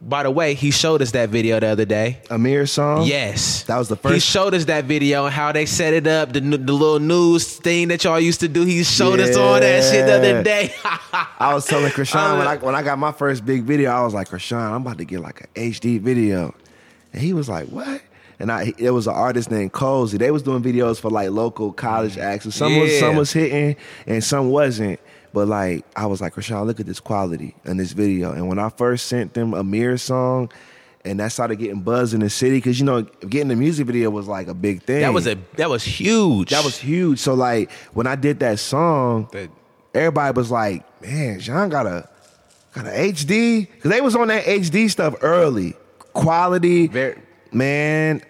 by 0.00 0.22
the 0.22 0.30
way, 0.30 0.54
he 0.54 0.70
showed 0.70 1.02
us 1.02 1.10
that 1.12 1.28
video 1.28 1.60
the 1.60 1.66
other 1.66 1.84
day. 1.84 2.18
Amir 2.30 2.66
song. 2.66 3.06
Yes, 3.06 3.62
That 3.64 3.78
was 3.78 3.88
the 3.88 3.96
first. 3.96 4.14
He 4.14 4.20
showed 4.20 4.54
us 4.54 4.64
that 4.66 4.84
video 4.84 5.26
and 5.26 5.34
how 5.34 5.52
they 5.52 5.66
set 5.66 5.94
it 5.94 6.06
up, 6.06 6.32
the, 6.32 6.40
the 6.40 6.72
little 6.72 7.00
news 7.00 7.56
thing 7.58 7.88
that 7.88 8.04
y'all 8.04 8.20
used 8.20 8.40
to 8.40 8.48
do. 8.48 8.64
He 8.64 8.84
showed 8.84 9.20
us 9.20 9.36
all 9.36 9.58
that 9.60 9.82
shit 9.90 10.06
the 10.06 10.14
other 10.16 10.42
day. 10.42 10.74
I 11.38 11.52
was 11.54 11.66
telling 11.66 11.90
Krishan 11.90 12.38
when 12.38 12.46
I 12.46 12.56
when 12.56 12.74
I 12.74 12.82
got 12.82 12.98
my 12.98 13.12
first 13.12 13.44
big 13.44 13.64
video, 13.64 13.90
I 13.90 14.02
was 14.04 14.14
like, 14.14 14.28
Krishan, 14.28 14.56
I'm 14.56 14.82
about 14.82 14.98
to 14.98 15.04
get 15.04 15.20
like 15.20 15.40
an 15.42 15.48
HD 15.54 16.00
video, 16.00 16.54
and 17.12 17.20
he 17.22 17.32
was 17.32 17.48
like, 17.48 17.66
what? 17.68 18.00
And 18.38 18.50
I, 18.50 18.72
it 18.76 18.90
was 18.90 19.06
an 19.06 19.14
artist 19.14 19.52
named 19.52 19.72
Cozy. 19.72 20.18
They 20.18 20.32
was 20.32 20.42
doing 20.42 20.62
videos 20.64 20.98
for 20.98 21.10
like 21.10 21.30
local 21.30 21.72
college 21.72 22.18
acts. 22.18 22.44
And 22.44 22.52
some 22.52 22.76
was 22.76 22.98
some 22.98 23.14
was 23.14 23.32
hitting 23.32 23.76
and 24.06 24.24
some 24.24 24.50
wasn't. 24.50 24.98
But 25.32 25.48
like 25.48 25.84
I 25.96 26.06
was 26.06 26.20
like, 26.20 26.34
Rashawn, 26.34 26.66
look 26.66 26.80
at 26.80 26.86
this 26.86 27.00
quality 27.00 27.54
in 27.64 27.76
this 27.76 27.92
video. 27.92 28.32
And 28.32 28.48
when 28.48 28.58
I 28.58 28.68
first 28.68 29.06
sent 29.06 29.34
them 29.34 29.54
Amir 29.54 29.96
song, 29.98 30.50
and 31.04 31.18
that 31.20 31.32
started 31.32 31.56
getting 31.56 31.80
buzz 31.80 32.14
in 32.14 32.20
the 32.20 32.30
city, 32.30 32.58
because 32.58 32.78
you 32.78 32.86
know, 32.86 33.02
getting 33.02 33.48
the 33.48 33.56
music 33.56 33.86
video 33.86 34.10
was 34.10 34.28
like 34.28 34.46
a 34.48 34.54
big 34.54 34.82
thing. 34.82 35.00
that 35.00 35.12
was 35.12 35.26
a 35.26 35.36
that 35.56 35.68
was 35.70 35.82
huge. 35.82 36.50
that 36.50 36.64
was 36.64 36.76
huge. 36.78 37.18
So 37.18 37.34
like 37.34 37.70
when 37.92 38.06
I 38.06 38.14
did 38.14 38.38
that 38.40 38.58
song, 38.58 39.28
That- 39.32 39.50
everybody 39.94 40.36
was 40.36 40.50
like, 40.50 40.84
"Man, 41.02 41.40
Jean 41.40 41.68
got 41.70 41.86
a 41.86 42.08
got 42.74 42.86
a 42.86 42.90
HD," 42.90 43.66
because 43.74 43.90
they 43.90 44.00
was 44.00 44.14
on 44.14 44.28
that 44.28 44.44
HD 44.46 44.88
stuff 44.88 45.14
early, 45.22 45.74
quality. 46.12 46.86
Very- 46.88 47.18
Man, 47.54 48.22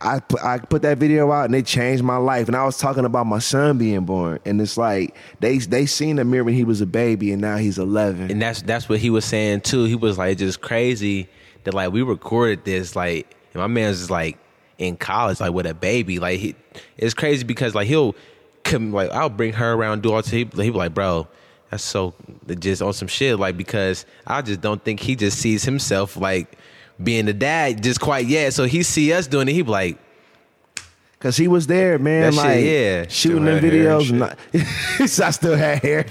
I 0.00 0.20
put, 0.20 0.42
I 0.42 0.58
put 0.58 0.82
that 0.82 0.98
video 0.98 1.30
out 1.32 1.46
and 1.46 1.54
it 1.54 1.66
changed 1.66 2.02
my 2.04 2.16
life. 2.18 2.46
And 2.46 2.56
I 2.56 2.64
was 2.64 2.78
talking 2.78 3.04
about 3.04 3.26
my 3.26 3.40
son 3.40 3.78
being 3.78 4.04
born, 4.04 4.38
and 4.44 4.60
it's 4.60 4.76
like 4.76 5.16
they 5.40 5.58
they 5.58 5.86
seen 5.86 6.18
Amir 6.18 6.44
when 6.44 6.54
he 6.54 6.64
was 6.64 6.80
a 6.80 6.86
baby, 6.86 7.32
and 7.32 7.40
now 7.40 7.56
he's 7.56 7.78
eleven. 7.78 8.30
and 8.30 8.40
that's 8.40 8.62
that's 8.62 8.88
what 8.88 9.00
he 9.00 9.10
was 9.10 9.24
saying 9.24 9.62
too. 9.62 9.84
He 9.84 9.94
was 9.94 10.18
like 10.18 10.38
just 10.38 10.60
crazy 10.60 11.28
that 11.66 11.74
like 11.74 11.92
we 11.92 12.02
recorded 12.02 12.64
this 12.64 12.94
like 12.94 13.36
and 13.52 13.60
my 13.60 13.66
man's 13.66 13.98
just 13.98 14.10
like 14.10 14.38
in 14.78 14.96
college 14.96 15.40
like 15.40 15.52
with 15.52 15.66
a 15.66 15.74
baby 15.74 16.18
like 16.18 16.38
he 16.38 16.54
it's 16.96 17.12
crazy 17.12 17.42
because 17.42 17.74
like 17.74 17.88
he'll 17.88 18.14
come 18.62 18.92
like 18.92 19.10
I'll 19.10 19.28
bring 19.28 19.52
her 19.54 19.72
around 19.72 20.02
do 20.02 20.12
all 20.12 20.22
he 20.22 20.38
he 20.38 20.44
be 20.44 20.70
like 20.70 20.94
bro 20.94 21.26
that's 21.70 21.82
so 21.82 22.14
just 22.60 22.82
on 22.82 22.92
some 22.92 23.08
shit 23.08 23.38
like 23.38 23.56
because 23.56 24.06
I 24.26 24.42
just 24.42 24.60
don't 24.60 24.82
think 24.84 25.00
he 25.00 25.16
just 25.16 25.38
sees 25.38 25.64
himself 25.64 26.16
like 26.16 26.56
being 27.02 27.26
the 27.26 27.32
dad 27.34 27.82
just 27.82 28.00
quite 28.00 28.26
yet 28.26 28.52
so 28.52 28.64
he 28.64 28.82
see 28.82 29.12
us 29.12 29.26
doing 29.26 29.48
it 29.48 29.52
he 29.52 29.62
be 29.62 29.70
like 29.70 29.98
Cause 31.18 31.36
he 31.38 31.48
was 31.48 31.66
there, 31.66 31.98
man. 31.98 32.20
That 32.20 32.34
shit, 32.34 32.44
like 32.44 32.64
yeah. 32.64 33.06
shooting 33.08 33.46
them 33.46 33.54
had 33.54 33.64
and 33.64 33.72
videos. 33.72 34.10
and 34.10 34.18
not- 34.18 34.38
I 35.00 35.30
still 35.30 35.56
had 35.56 35.78
hair. 35.82 36.04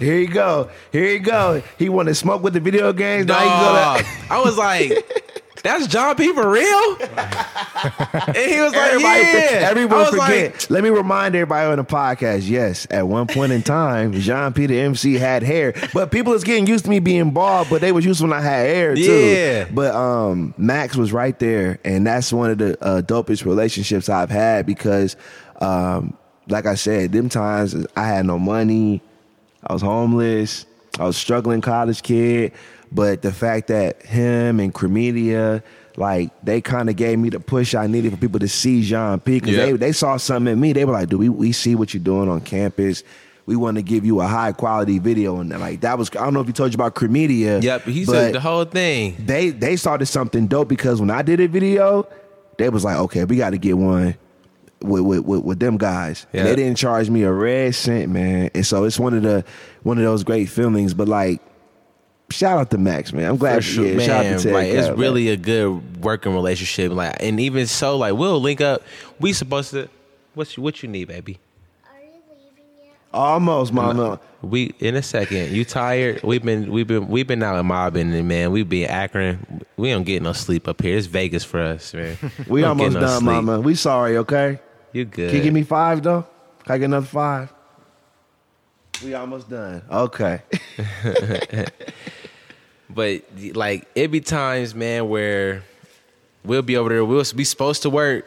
Here 0.00 0.18
you 0.18 0.28
go. 0.28 0.70
Here 0.90 1.04
you 1.12 1.18
go. 1.18 1.62
He 1.78 1.90
wanted 1.90 2.12
to 2.12 2.14
smoke 2.14 2.42
with 2.42 2.54
the 2.54 2.60
video 2.60 2.92
games. 2.94 3.26
Now 3.26 3.38
Dog. 3.38 4.02
go 4.02 4.08
I 4.30 4.40
was 4.42 4.56
like, 4.56 4.92
that's 5.62 5.86
Jean 5.86 6.14
P 6.16 6.32
for 6.32 6.48
real? 6.48 6.96
and 7.00 8.36
he 8.36 8.60
was 8.60 8.72
like, 8.72 8.92
everybody, 8.92 9.20
yeah. 9.22 9.68
everyone 9.70 10.06
forget. 10.06 10.54
like, 10.54 10.70
Let 10.70 10.82
me 10.82 10.90
remind 10.90 11.34
everybody 11.34 11.70
on 11.70 11.78
the 11.78 11.84
podcast. 11.84 12.48
Yes, 12.48 12.86
at 12.90 13.06
one 13.06 13.26
point 13.26 13.52
in 13.52 13.62
time, 13.62 14.12
Jean 14.12 14.52
P. 14.52 14.66
the 14.66 14.78
MC 14.80 15.14
had 15.14 15.42
hair, 15.42 15.74
but 15.92 16.10
people 16.10 16.32
is 16.32 16.44
getting 16.44 16.66
used 16.66 16.84
to 16.84 16.90
me 16.90 16.98
being 16.98 17.30
bald. 17.30 17.68
But 17.70 17.80
they 17.80 17.92
was 17.92 18.04
used 18.04 18.20
when 18.20 18.32
I 18.32 18.40
had 18.40 18.66
hair 18.66 18.94
too. 18.94 19.02
Yeah. 19.02 19.66
But 19.70 19.94
um, 19.94 20.54
Max 20.56 20.96
was 20.96 21.12
right 21.12 21.38
there, 21.38 21.78
and 21.84 22.06
that's 22.06 22.32
one 22.32 22.50
of 22.50 22.58
the 22.58 22.82
uh, 22.82 23.02
dopest 23.02 23.44
relationships 23.44 24.08
I've 24.08 24.30
had 24.30 24.66
because, 24.66 25.16
um, 25.60 26.16
like 26.48 26.66
I 26.66 26.74
said, 26.74 27.12
them 27.12 27.28
times 27.28 27.74
I 27.96 28.06
had 28.06 28.26
no 28.26 28.38
money. 28.38 29.02
I 29.66 29.72
was 29.72 29.82
homeless. 29.82 30.66
I 30.98 31.04
was 31.04 31.16
struggling 31.16 31.60
college 31.60 32.02
kid. 32.02 32.52
But 32.92 33.22
the 33.22 33.32
fact 33.32 33.68
that 33.68 34.02
him 34.02 34.58
and 34.60 34.74
Cremedia, 34.74 35.62
like 35.96 36.30
they 36.44 36.60
kind 36.60 36.88
of 36.90 36.96
gave 36.96 37.18
me 37.18 37.28
the 37.30 37.40
push 37.40 37.74
I 37.74 37.86
needed 37.86 38.10
for 38.12 38.18
people 38.18 38.40
to 38.40 38.48
see 38.48 38.82
Jean 38.82 39.20
P. 39.20 39.38
Because 39.40 39.56
Yeah. 39.56 39.66
they, 39.66 39.72
they 39.72 39.92
saw 39.92 40.16
something 40.16 40.52
in 40.54 40.60
me. 40.60 40.72
They 40.72 40.84
were 40.84 40.92
like, 40.92 41.08
dude, 41.08 41.20
we, 41.20 41.28
we 41.28 41.52
see 41.52 41.74
what 41.74 41.94
you're 41.94 42.02
doing 42.02 42.28
on 42.28 42.40
campus. 42.40 43.04
We 43.46 43.56
want 43.56 43.76
to 43.76 43.82
give 43.82 44.04
you 44.04 44.20
a 44.20 44.26
high 44.26 44.52
quality 44.52 44.98
video. 44.98 45.38
And 45.40 45.50
like 45.50 45.80
that 45.82 45.98
was, 45.98 46.10
I 46.10 46.24
don't 46.24 46.34
know 46.34 46.40
if 46.40 46.46
he 46.46 46.52
told 46.52 46.72
you 46.72 46.76
about 46.76 46.94
Cremedia. 46.94 47.62
yep, 47.62 47.82
he 47.84 48.04
said 48.04 48.34
the 48.34 48.40
whole 48.40 48.64
thing. 48.64 49.16
they 49.24 49.50
they 49.50 49.76
started 49.76 50.06
something 50.06 50.46
dope 50.46 50.68
because 50.68 51.00
when 51.00 51.10
I 51.10 51.22
did 51.22 51.40
a 51.40 51.48
video, 51.48 52.06
they 52.58 52.68
was 52.68 52.84
like, 52.84 52.96
okay, 52.96 53.24
we 53.24 53.36
got 53.36 53.50
to 53.50 53.58
get 53.58 53.76
one 53.78 54.14
with 54.82 55.02
with, 55.02 55.20
with, 55.24 55.42
with 55.44 55.58
them 55.60 55.78
guys. 55.78 56.26
And 56.32 56.38
Yeah. 56.40 56.44
they 56.50 56.56
didn't 56.56 56.76
charge 56.76 57.08
me 57.10 57.22
a 57.22 57.32
red 57.32 57.74
cent, 57.74 58.10
man. 58.12 58.50
And 58.54 58.64
so 58.66 58.84
it's 58.84 58.98
one 58.98 59.14
of 59.14 59.22
the 59.22 59.44
one 59.82 59.98
of 59.98 60.04
those 60.04 60.22
great 60.24 60.46
feelings. 60.48 60.94
But 60.94 61.08
like 61.08 61.40
shout 62.30 62.58
out 62.58 62.70
to 62.70 62.78
Max, 62.78 63.12
man. 63.12 63.28
I'm 63.30 63.36
glad 63.36 63.56
For 63.56 63.62
sure, 63.62 63.86
yeah, 63.86 63.98
shout 63.98 64.24
out 64.26 64.30
man. 64.30 64.38
to 64.38 64.42
Ted 64.44 64.52
like 64.52 64.66
it's 64.68 64.86
Cat, 64.86 64.90
man. 64.90 64.98
really 65.00 65.28
a 65.28 65.36
good 65.36 66.02
working 66.02 66.32
relationship. 66.34 66.92
Like, 66.92 67.16
and 67.20 67.38
even 67.40 67.66
so, 67.66 67.96
like 67.96 68.14
we'll 68.14 68.40
link 68.40 68.60
up. 68.60 68.82
We 69.18 69.32
supposed 69.32 69.70
to. 69.72 69.88
What's 70.34 70.56
what 70.56 70.82
you 70.82 70.88
need, 70.88 71.08
baby? 71.08 71.38
Are 71.84 71.98
you 72.00 72.06
leaving 72.30 72.64
yet? 72.78 72.94
almost, 73.12 73.72
mama. 73.72 74.20
We 74.42 74.72
in 74.78 74.94
a 74.96 75.02
second. 75.02 75.52
You 75.52 75.64
tired? 75.64 76.22
We've 76.22 76.42
been 76.42 76.70
we've 76.72 76.86
been 76.86 77.08
we've 77.08 77.26
been 77.26 77.42
out 77.42 77.58
in 77.58 77.66
mobbing 77.66 78.14
and 78.14 78.26
man, 78.28 78.52
we 78.52 78.62
be 78.62 78.86
Akron. 78.86 79.62
We 79.76 79.90
don't 79.90 80.04
get 80.04 80.22
no 80.22 80.32
sleep 80.32 80.66
up 80.68 80.80
here. 80.80 80.96
It's 80.96 81.06
Vegas 81.08 81.44
for 81.44 81.60
us, 81.60 81.92
man. 81.92 82.16
We 82.48 82.62
don't 82.62 82.70
almost 82.70 82.94
no 82.94 83.00
done, 83.00 83.18
sleep. 83.20 83.24
mama. 83.24 83.60
We 83.60 83.74
sorry, 83.74 84.16
okay? 84.18 84.60
You 84.92 85.04
good? 85.04 85.28
Can 85.30 85.36
you 85.38 85.42
give 85.42 85.52
me 85.54 85.62
five 85.62 86.02
though? 86.02 86.26
Can 86.64 86.74
I 86.74 86.78
get 86.78 86.84
another 86.86 87.06
five? 87.06 87.52
We 89.04 89.14
almost 89.14 89.48
done. 89.50 89.82
Okay. 89.90 90.42
But 93.00 93.22
like 93.56 93.88
it 93.94 94.08
be 94.08 94.20
times, 94.20 94.74
man, 94.74 95.08
where 95.08 95.62
we'll 96.44 96.60
be 96.60 96.76
over 96.76 96.90
there. 96.90 97.02
We'll 97.02 97.24
be 97.34 97.44
supposed 97.44 97.80
to 97.82 97.90
work. 97.90 98.26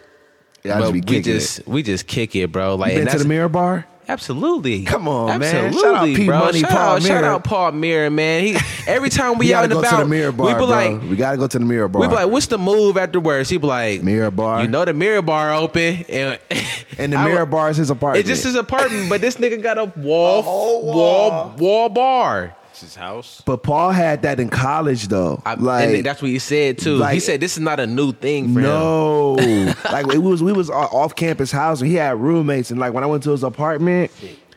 Yeah, 0.64 0.80
but 0.80 0.94
just 0.94 1.10
we 1.10 1.22
just 1.22 1.68
we 1.68 1.84
just 1.84 2.08
kick 2.08 2.36
it, 2.36 2.52
bro. 2.52 2.74
Like 2.74 2.94
You 2.94 3.00
been 3.00 3.08
to 3.10 3.20
the 3.20 3.26
Mirror 3.26 3.50
Bar? 3.50 3.86
Absolutely. 4.08 4.84
Come 4.84 5.08
on, 5.08 5.40
man. 5.40 5.66
Absolutely, 5.68 5.82
Shout 5.82 5.96
out 5.96 6.06
P. 6.16 6.26
bro. 6.26 6.40
Money, 6.40 6.60
shout 6.60 6.70
Paul 6.72 6.96
out, 6.96 7.04
shout 7.04 7.24
out 7.24 7.44
Paul 7.44 7.72
Mirror, 7.74 8.10
man. 8.10 8.44
He 8.44 8.58
every 8.88 9.10
time 9.10 9.38
we, 9.38 9.46
We 9.48 9.54
out 9.54 9.66
and 9.66 9.74
about, 9.74 10.00
the 10.00 10.06
Mirror 10.08 10.32
Bar, 10.32 10.48
we 10.48 10.54
be 10.54 10.58
bro. 10.58 10.66
like, 10.66 11.02
we 11.04 11.16
gotta 11.16 11.38
go 11.38 11.46
to 11.48 11.60
the 11.60 11.66
Mirror 11.66 11.88
Bar. 11.90 12.02
we 12.02 12.08
be 12.08 12.16
like, 12.16 12.30
what's 12.30 12.48
the 12.48 12.58
move 12.58 12.98
afterwards? 12.98 13.50
He 13.50 13.58
be 13.58 13.68
like, 13.68 14.02
Mirror 14.02 14.32
Bar. 14.32 14.62
You 14.64 14.68
know 14.70 14.84
the 14.86 14.94
Mirror 14.94 15.22
Bar 15.22 15.54
open, 15.54 16.04
and 16.10 16.40
and 16.98 17.14
the 17.14 17.18
I- 17.18 17.26
Mirror 17.26 17.46
Bar 17.46 17.70
is 17.70 17.78
his 17.78 17.92
apartment. 17.92 18.22
It's 18.22 18.30
just 18.30 18.44
his 18.44 18.56
apartment, 18.56 19.10
but 19.10 19.22
this 19.22 19.36
nigga 19.38 19.62
got 19.62 19.78
a 19.78 19.86
wall, 20.00 20.42
whole 20.42 20.86
wall, 20.86 21.30
wall. 21.30 21.56
wall 21.60 21.90
bar. 21.90 22.56
His 22.82 22.96
house. 22.96 23.42
but 23.46 23.64
Paul 23.64 23.92
had 23.92 24.24
that 24.24 24.40
in 24.40 24.50
college 24.50 25.08
though. 25.08 25.42
I, 25.46 25.54
like 25.54 25.90
and 25.90 26.06
that's 26.06 26.22
what 26.22 26.30
he 26.32 26.40
said 26.40 26.78
too. 26.80 27.04
he 27.06 27.20
said 27.20 27.40
this 27.40 27.54
is 27.54 27.60
not 27.60 27.80
a 27.80 27.88
new 27.88 28.12
thing 28.14 28.54
for 28.54 28.60
him. 28.60 28.66
no, 28.66 29.32
like 29.92 30.08
it 30.14 30.18
was 30.18 30.42
we 30.42 30.52
was 30.52 30.70
off 30.70 31.16
campus 31.16 31.52
housing. 31.52 31.88
He 31.88 31.96
had 31.96 32.18
roommates, 32.18 32.72
and 32.72 32.80
like 32.80 32.94
when 32.94 33.04
I 33.04 33.08
went 33.08 33.24
to 33.24 33.32
his 33.32 33.44
apartment, 33.44 34.12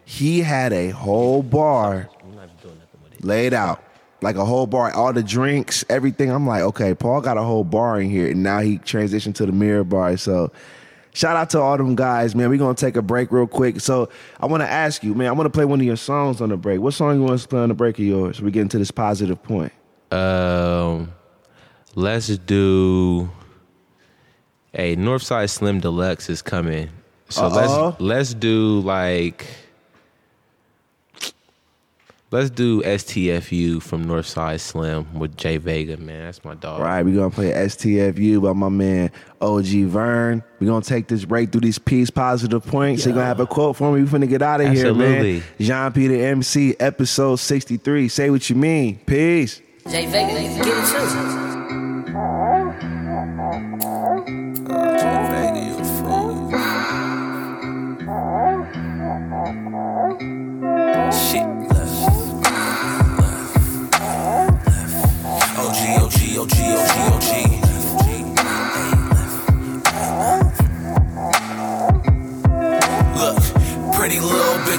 he 0.05 0.41
had 0.41 0.73
a 0.73 0.91
whole 0.91 1.43
bar 1.43 2.09
laid 3.21 3.53
out, 3.55 3.83
like 4.23 4.37
a 4.37 4.45
whole 4.45 4.67
bar, 4.67 4.93
all 4.93 5.13
the 5.13 5.23
drinks, 5.23 5.85
everything. 5.89 6.31
I'm 6.31 6.47
like, 6.47 6.63
okay, 6.63 6.95
Paul 6.95 7.21
got 7.21 7.37
a 7.37 7.43
whole 7.43 7.65
bar 7.65 8.01
in 8.01 8.09
here, 8.11 8.31
and 8.31 8.43
now 8.43 8.61
he 8.61 8.79
transitioned 8.79 9.35
to 9.37 9.47
the 9.47 9.53
mirror 9.53 9.85
bar. 9.85 10.17
So. 10.17 10.51
Shout 11.17 11.35
out 11.35 11.49
to 11.51 11.61
all 11.63 11.79
them 11.79 11.95
guys, 11.95 12.35
man. 12.35 12.51
We're 12.51 12.59
gonna 12.59 12.75
take 12.75 12.95
a 12.95 13.01
break 13.01 13.33
real 13.33 13.47
quick. 13.47 13.81
So 13.81 14.11
I 14.39 14.45
wanna 14.45 14.65
ask 14.67 15.03
you, 15.03 15.15
man, 15.15 15.29
I 15.29 15.33
wanna 15.33 15.49
play 15.49 15.65
one 15.65 15.81
of 15.81 15.87
your 15.87 15.97
songs 15.97 16.43
on 16.43 16.51
the 16.51 16.59
break. 16.59 16.79
What 16.79 16.93
song 16.93 17.17
you 17.17 17.23
want 17.23 17.41
to 17.41 17.49
play 17.49 17.61
on 17.61 17.71
the 17.71 17.75
break 17.75 17.99
of 17.99 18.05
yours? 18.05 18.43
We 18.43 18.51
get 18.51 18.61
into 18.61 18.77
this 18.77 18.91
positive 18.91 19.43
point. 19.43 19.73
Um, 20.11 21.15
let's 21.95 22.27
do. 22.37 23.31
Hey, 24.75 24.95
Northside 24.95 25.49
Slim 25.49 25.81
Deluxe 25.81 26.29
is 26.29 26.43
coming, 26.43 26.91
so 27.31 27.47
Uh-oh. 27.47 27.87
let's 27.89 28.01
let's 28.03 28.35
do 28.35 28.81
like. 28.81 29.47
Let's 32.33 32.51
do 32.51 32.83
STFU 32.83 33.81
from 33.81 34.05
Northside 34.07 34.59
Slim 34.59 35.17
with 35.17 35.37
Jay 35.37 35.59
Vega, 35.59 35.97
man. 35.97 36.25
That's 36.25 36.45
my 36.45 36.57
dog. 36.57 36.81
All 36.81 36.85
right, 36.85 37.05
we're 37.05 37.15
gonna 37.15 37.31
play 37.31 37.53
STFU 37.53 38.43
by 38.43 38.53
my 38.53 38.69
man 38.69 39.13
OG 39.41 39.85
Vern. 39.87 40.43
We're 40.59 40.67
gonna 40.67 40.85
take 40.85 41.07
this 41.07 41.25
break 41.25 41.53
through 41.53 41.61
these 41.61 41.79
peace 41.79 42.11
positive 42.11 42.67
points. 42.67 43.05
So 43.05 43.11
you're 43.11 43.15
gonna 43.15 43.27
have 43.29 43.39
a 43.39 43.47
quote 43.47 43.77
for 43.77 43.93
me. 43.93 44.03
We're 44.03 44.09
finna 44.09 44.29
get 44.29 44.43
out 44.43 44.61
of 44.61 44.73
here, 44.73 44.87
Absolutely. 44.89 45.35
man. 45.35 45.43
Jean 45.61 45.93
P 45.93 46.09
the 46.09 46.21
MC, 46.21 46.75
episode 46.81 47.37
63. 47.37 48.09
Say 48.09 48.29
what 48.31 48.51
you 48.51 48.57
mean. 48.57 48.99
Peace. 49.07 49.63
Jay 49.89 50.07
Vega, 50.07 50.33
get 50.33 50.67
it 50.67 51.41
too. 51.41 51.46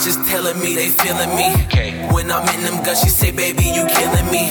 Bitches 0.08 0.30
telling 0.30 0.60
me 0.60 0.76
they 0.76 0.90
feeling 0.90 1.30
me. 1.36 1.50
When 2.14 2.32
I'm 2.32 2.48
in 2.56 2.62
them 2.64 2.84
guts, 2.84 3.04
she 3.04 3.10
say, 3.10 3.32
baby, 3.32 3.64
you 3.64 3.86
killing 3.88 4.32
me. 4.32 4.50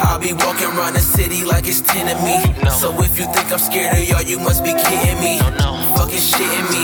I'll 0.00 0.18
be 0.18 0.32
walking 0.32 0.68
around 0.76 0.94
the 0.94 1.00
city 1.00 1.44
like 1.44 1.66
it's 1.66 1.80
10 1.80 2.08
of 2.08 2.22
me. 2.24 2.36
So 2.70 2.90
if 3.02 3.18
you 3.18 3.26
think 3.26 3.52
I'm 3.52 3.58
scared 3.58 3.96
of 3.96 4.04
y'all, 4.08 4.22
you 4.22 4.38
must 4.38 4.64
be 4.64 4.72
kidding 4.72 5.20
me. 5.20 5.38
Fucking 5.96 6.24
shitting 6.24 6.68
me. 6.72 6.82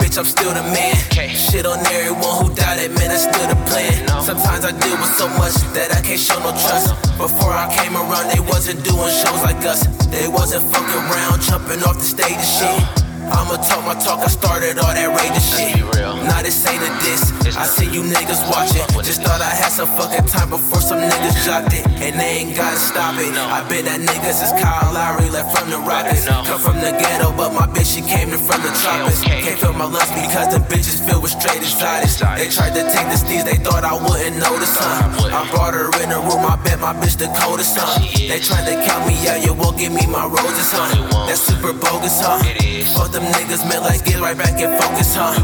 Bitch, 0.00 0.18
I'm 0.18 0.24
still 0.24 0.52
the 0.52 0.62
man. 0.62 0.96
Shit 1.34 1.66
on 1.66 1.78
everyone 1.86 2.34
who 2.40 2.54
doubted, 2.54 2.90
man, 2.96 3.08
that's 3.12 3.28
still 3.28 3.48
the 3.48 3.58
plan. 3.68 3.92
Sometimes 4.22 4.64
I 4.64 4.72
deal 4.72 4.96
with 4.96 5.12
so 5.14 5.28
much 5.36 5.54
that 5.76 5.92
I 5.92 6.00
can't 6.00 6.20
show 6.20 6.38
no 6.40 6.50
trust. 6.50 6.94
Before 7.18 7.52
I 7.52 7.68
came 7.76 7.94
around, 7.94 8.30
they 8.32 8.40
wasn't 8.40 8.82
doing 8.84 9.12
shows 9.12 9.42
like 9.42 9.62
us. 9.64 9.86
They 10.08 10.28
wasn't 10.28 10.64
fucking 10.72 11.02
around, 11.06 11.42
jumping 11.42 11.82
off 11.84 11.98
the 11.98 12.08
stage 12.08 12.34
and 12.34 12.52
shit. 12.58 13.00
I'ma 13.30 13.62
talk 13.62 13.86
my 13.86 13.94
talk, 13.94 14.20
I 14.26 14.28
started 14.28 14.78
all 14.78 14.92
that 14.92 15.08
raging 15.14 15.44
shit. 15.44 16.09
Now 16.24 16.42
this 16.42 16.66
ain't 16.66 16.82
a 16.82 16.90
diss. 17.04 17.32
I 17.56 17.64
see 17.66 17.88
you 17.90 18.02
niggas 18.02 18.42
watching. 18.50 18.84
Just 19.04 19.22
thought 19.22 19.40
I 19.40 19.50
had 19.50 19.72
some 19.72 19.88
fucking 19.98 20.26
time 20.26 20.50
before 20.50 20.80
some 20.80 21.00
niggas 21.00 21.44
dropped 21.44 21.72
it. 21.74 21.86
And 22.00 22.18
they 22.18 22.44
ain't 22.44 22.56
gotta 22.56 22.78
stop 22.78 23.18
it. 23.18 23.32
I 23.34 23.66
bet 23.68 23.84
that 23.84 24.00
niggas 24.00 24.38
is 24.44 24.52
Kyle 24.60 24.92
Lowry 24.92 25.28
left 25.30 25.56
from 25.56 25.70
the 25.70 25.78
Rockets. 25.78 26.26
Come 26.26 26.60
from 26.60 26.76
the 26.80 26.92
ghetto, 26.92 27.32
but 27.36 27.52
my 27.52 27.66
bitch, 27.66 27.94
she 27.94 28.02
came 28.02 28.32
in 28.32 28.38
from 28.38 28.62
the 28.62 28.72
tropics. 28.80 29.22
Can't 29.22 29.58
feel 29.58 29.72
my 29.72 29.84
lungs 29.84 30.10
because 30.12 30.52
them 30.52 30.62
bitches 30.70 31.00
filled 31.04 31.22
with 31.22 31.32
straight 31.32 31.62
exotics. 31.62 32.20
They 32.20 32.48
tried 32.48 32.74
to 32.78 32.82
take 32.92 33.08
the 33.10 33.18
steez, 33.18 33.44
they 33.44 33.56
thought 33.56 33.84
I 33.84 33.94
wouldn't 33.96 34.36
notice, 34.38 34.76
huh? 34.76 35.10
I 35.32 35.48
brought 35.50 35.74
her 35.74 35.90
in 36.02 36.10
the 36.10 36.20
room, 36.20 36.44
I 36.44 36.56
bet 36.62 36.78
my 36.80 36.94
bitch 36.94 37.16
the 37.16 37.28
coldest, 37.36 37.76
huh? 37.76 37.98
They 38.00 38.40
tried 38.40 38.64
to 38.68 38.76
count 38.86 39.06
me 39.08 39.16
out, 39.28 39.44
you 39.44 39.54
won't 39.54 39.78
give 39.78 39.92
me 39.92 40.06
my 40.06 40.24
roses, 40.26 40.70
huh? 40.72 41.26
That's 41.26 41.40
super 41.40 41.72
bogus, 41.72 42.20
huh? 42.20 42.38
Fuck 42.94 43.12
them 43.12 43.24
niggas, 43.36 43.66
man, 43.68 43.82
let's 43.82 44.02
get 44.02 44.20
right 44.20 44.36
back 44.36 44.60
and 44.60 44.78
focus, 44.80 45.16
huh? 45.16 45.34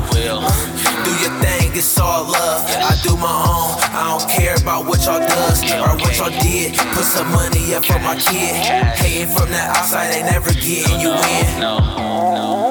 Do 1.04 1.12
your 1.22 1.34
thing, 1.40 1.72
it's 1.74 1.98
all 1.98 2.24
love. 2.24 2.62
I 2.68 2.94
do 3.02 3.16
my 3.16 3.30
own, 3.30 3.80
I 3.94 4.16
don't 4.18 4.30
care 4.30 4.54
about 4.56 4.86
what 4.86 5.04
y'all 5.06 5.20
does 5.20 5.62
or 5.72 5.96
what 5.96 6.16
y'all 6.18 6.30
did. 6.40 6.76
Put 6.94 7.04
some 7.04 7.30
money 7.32 7.74
up 7.74 7.84
for 7.84 7.98
my 8.00 8.16
kid. 8.16 8.56
Hating 8.96 9.34
from 9.34 9.50
the 9.50 9.58
outside, 9.58 10.12
they 10.12 10.22
never 10.22 10.52
getting 10.52 11.00
you 11.00 11.12
in. 11.12 11.46
Shit. 11.46 12.65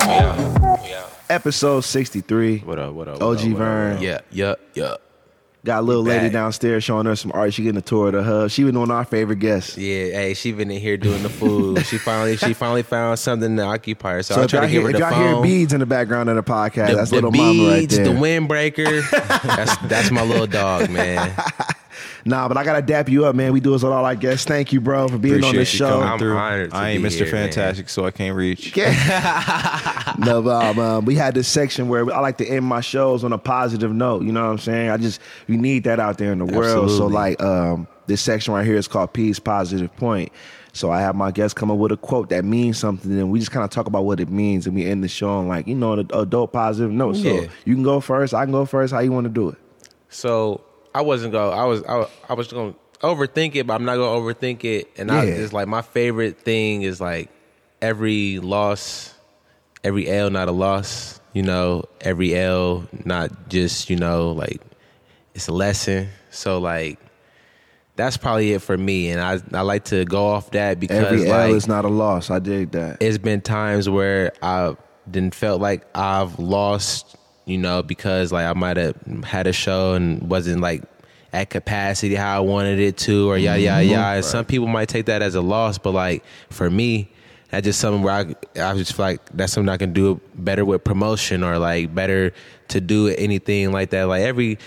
We 0.06 0.14
out. 0.14 1.10
Episode 1.30 1.82
63. 1.82 2.60
What 2.60 2.80
up? 2.80 2.94
What 2.94 3.08
up? 3.08 3.16
OG 3.16 3.22
up, 3.22 3.24
what 3.24 3.32
up, 3.34 3.58
Vern. 3.58 3.88
what 3.90 3.98
up? 3.98 4.02
Yeah, 4.04 4.20
yeah, 4.32 4.56
yeah. 4.74 4.96
Got 5.66 5.80
a 5.80 5.82
little 5.82 6.04
lady 6.04 6.26
back. 6.26 6.34
downstairs 6.34 6.84
showing 6.84 7.06
her 7.06 7.16
some 7.16 7.32
art. 7.34 7.54
She 7.54 7.64
getting 7.64 7.78
a 7.78 7.82
tour 7.82 8.08
of 8.08 8.14
the 8.14 8.24
hub. 8.24 8.50
She 8.52 8.66
was 8.66 8.74
one 8.74 8.92
of 8.92 8.96
our 8.98 9.06
favorite 9.06 9.40
guests. 9.40 9.78
Yeah, 9.78 10.08
hey, 10.08 10.34
she 10.34 10.52
been 10.52 10.70
in 10.70 10.82
here 10.82 10.98
doing 10.98 11.24
the 11.24 11.30
food. 11.30 11.86
she 11.86 11.98
finally, 11.98 12.36
she 12.36 12.54
finally 12.54 12.84
found 12.84 13.18
something 13.18 13.56
to 13.56 13.64
occupy 13.64 14.14
her. 14.16 14.24
So, 14.24 14.36
So 14.36 14.42
I 14.42 14.44
if 14.44 14.50
try 14.50 14.60
y'all, 14.60 14.68
to 14.68 14.72
give 14.74 14.82
hear, 14.82 14.82
her 14.82 14.90
if 14.90 14.94
the 14.96 15.00
y'all 15.00 15.12
phone. 15.12 15.34
hear 15.36 15.42
beads 15.60 15.72
in 15.72 15.80
the 15.80 15.86
background 15.86 16.30
of 16.30 16.36
the 16.36 16.44
podcast, 16.44 16.88
the, 16.90 16.96
that's 16.96 17.10
the 17.12 17.16
little 17.16 17.32
beads, 17.32 17.58
mama 17.60 17.70
right 17.70 17.90
there. 17.90 18.04
the 18.06 18.12
windbreaker. 18.12 19.10
that's 19.56 19.78
that's 19.88 20.12
my 20.12 20.24
little 20.24 20.48
dog, 20.48 20.90
man. 20.90 21.34
Nah, 22.26 22.48
but 22.48 22.58
I 22.58 22.64
gotta 22.64 22.82
dap 22.82 23.10
you 23.10 23.26
up, 23.26 23.36
man. 23.36 23.54
We 23.54 23.60
do 23.60 23.72
this 23.72 23.84
with 23.84 23.92
all 23.92 24.06
our 24.06 24.16
guests. 24.16 24.46
Thank 24.46 24.72
you, 24.74 24.82
bro, 24.82 25.08
for 25.08 25.18
being 25.18 25.44
on 25.44 25.56
the 25.56 25.66
show. 25.66 26.02
I'm 26.02 26.20
through. 26.20 26.38
honored 26.38 26.72
to 26.72 26.78
I 26.78 26.90
ain't 26.92 27.04
be 27.04 27.10
Mr. 27.10 27.14
here, 27.26 27.32
man. 27.32 27.52
Fantastic, 27.52 27.90
so 27.90 28.06
I 28.06 28.12
can't 28.12 28.36
reach. 28.36 28.76
no, 28.78 30.42
but, 30.42 30.64
um, 30.66 30.80
um, 30.80 31.06
we 31.06 31.16
had 31.16 31.34
this 31.34 31.48
section 31.48 31.88
where 31.90 32.12
I 32.14 32.20
like 32.20 32.38
to 32.38 32.48
end 32.48 32.66
my 32.66 32.82
shows 32.82 33.24
on 33.24 33.34
a 33.34 33.38
positive 33.38 33.94
note. 33.94 34.24
You 34.24 34.32
know 34.32 34.44
what 34.44 34.52
I'm 34.52 34.58
saying? 34.58 34.90
I 34.90 34.98
just 34.98 35.20
we 35.48 35.58
need 35.58 35.84
that 35.86 36.00
out 36.00 36.18
there 36.18 36.32
in 36.32 36.40
the 36.40 36.46
world. 36.46 36.92
So 36.92 37.08
like, 37.08 37.42
um, 37.42 37.88
this 38.08 38.22
section 38.22 38.54
right 38.54 38.66
here 38.66 38.76
is 38.76 38.88
called 38.88 39.14
P's 39.14 39.40
positive 39.40 39.96
point. 39.96 40.32
So 40.76 40.92
I 40.92 41.02
have 41.02 41.16
my 41.16 41.30
guests 41.30 41.54
come 41.54 41.70
up 41.70 41.78
with 41.78 41.92
a 41.92 41.98
quote 41.98 42.30
that 42.30 42.44
means 42.44 42.80
something, 42.80 43.12
and 43.12 43.32
we 43.32 43.38
just 43.40 43.52
kind 43.52 43.64
of 43.64 43.70
talk 43.70 43.86
about 43.86 44.06
what 44.06 44.20
it 44.20 44.30
means, 44.30 44.66
and 44.66 44.76
we 44.76 44.86
end 44.86 45.04
the 45.04 45.08
show 45.08 45.30
on 45.30 45.48
like 45.48 45.68
you 45.68 45.76
know 45.76 45.94
a, 45.94 46.00
adult 46.20 46.52
positive 46.52 46.92
note. 46.92 47.16
So 47.18 47.28
Yeah. 47.28 47.48
you 47.66 47.76
can 47.76 47.84
go 47.84 48.00
first, 48.00 48.34
I 48.34 48.44
can 48.44 48.52
go 48.52 48.66
first. 48.66 48.92
How 48.92 49.00
you 49.00 49.12
want 49.12 49.26
to 49.26 49.30
do 49.30 49.50
it? 49.50 49.58
So 50.10 50.62
I 50.96 51.02
wasn't 51.02 51.32
go. 51.32 51.50
I 51.52 51.66
was. 51.66 51.84
I, 51.84 52.08
I 52.30 52.34
was 52.34 52.48
gonna 52.52 52.76
overthink 53.02 53.56
it, 53.56 53.66
but 53.68 53.74
I'm 53.74 53.86
not 53.86 53.96
gonna 53.98 54.20
overthink 54.20 54.64
it. 54.64 54.90
And 54.98 55.12
I 55.12 55.24
Yeah. 55.26 55.36
just 55.36 55.54
like 55.54 55.68
my 55.68 55.82
favorite 55.82 56.40
thing 56.42 56.84
is 56.84 57.02
like 57.02 57.30
every 57.82 58.40
loss, 58.40 59.14
every 59.84 60.08
L 60.10 60.30
not 60.30 60.48
a 60.48 60.52
loss. 60.52 61.20
You 61.34 61.42
know, 61.44 61.86
every 62.02 62.36
L 62.36 62.88
not 63.06 63.50
just 63.50 63.90
you 63.90 63.96
know 63.96 64.32
like 64.32 64.62
it's 65.34 65.48
a 65.48 65.52
lesson. 65.54 66.10
So 66.30 66.60
like 66.60 67.00
that's 67.96 68.18
probably 68.18 68.54
it 68.54 68.62
for 68.62 68.78
me. 68.78 69.10
And 69.10 69.20
I 69.20 69.40
I 69.58 69.62
like 69.62 69.86
to 69.86 70.06
go 70.06 70.28
off 70.28 70.52
that 70.52 70.80
because 70.80 70.98
Every 70.98 71.28
L 71.28 71.38
like 71.48 71.56
is 71.56 71.68
not 71.68 71.86
a 71.86 71.90
loss. 71.90 72.30
I 72.30 72.38
dig 72.40 72.72
that. 72.72 72.98
it's 73.02 73.18
been 73.18 73.42
times 73.42 73.90
where 73.90 74.32
I 74.44 74.76
didn't 75.10 75.34
felt 75.36 75.60
like 75.60 75.86
I've 75.96 76.38
lost, 76.40 77.16
you 77.46 77.58
know, 77.58 77.84
because 77.84 78.32
like 78.32 78.46
I 78.46 78.54
might 78.54 78.78
have 78.78 78.96
had 79.24 79.48
a 79.48 79.54
show 79.54 79.94
and 79.94 80.30
wasn't 80.30 80.62
like 80.62 80.84
at 81.32 81.50
capacity 81.50 82.16
how 82.16 82.38
I 82.38 82.40
wanted 82.40 82.80
it 82.80 82.98
to, 82.98 83.30
or 83.30 83.38
yada 83.38 83.60
yada 83.60 83.84
mm-hmm. 83.84 83.92
yada. 83.92 84.16
And 84.18 84.26
Some 84.26 84.46
people 84.46 84.68
might 84.68 84.88
take 84.88 85.08
that 85.08 85.22
as 85.22 85.36
a 85.36 85.42
loss, 85.42 85.78
but 85.78 85.92
like 85.92 86.24
for 86.50 86.70
me, 86.70 87.10
that's 87.50 87.66
just 87.66 87.80
something 87.80 88.04
where 88.04 88.14
I 88.14 88.20
I 88.62 88.76
just 88.76 88.94
feel 88.94 89.06
like 89.06 89.22
that's 89.34 89.54
something 89.54 89.70
I 89.70 89.78
can 89.78 89.94
do 89.94 90.22
better 90.36 90.64
with 90.64 90.84
promotion 90.84 91.44
or 91.44 91.58
like 91.58 91.94
better 91.94 92.34
to 92.70 92.82
do 92.82 93.10
anything 93.10 93.72
like 93.72 93.90
that. 93.92 94.06
Like 94.06 94.22
every 94.22 94.58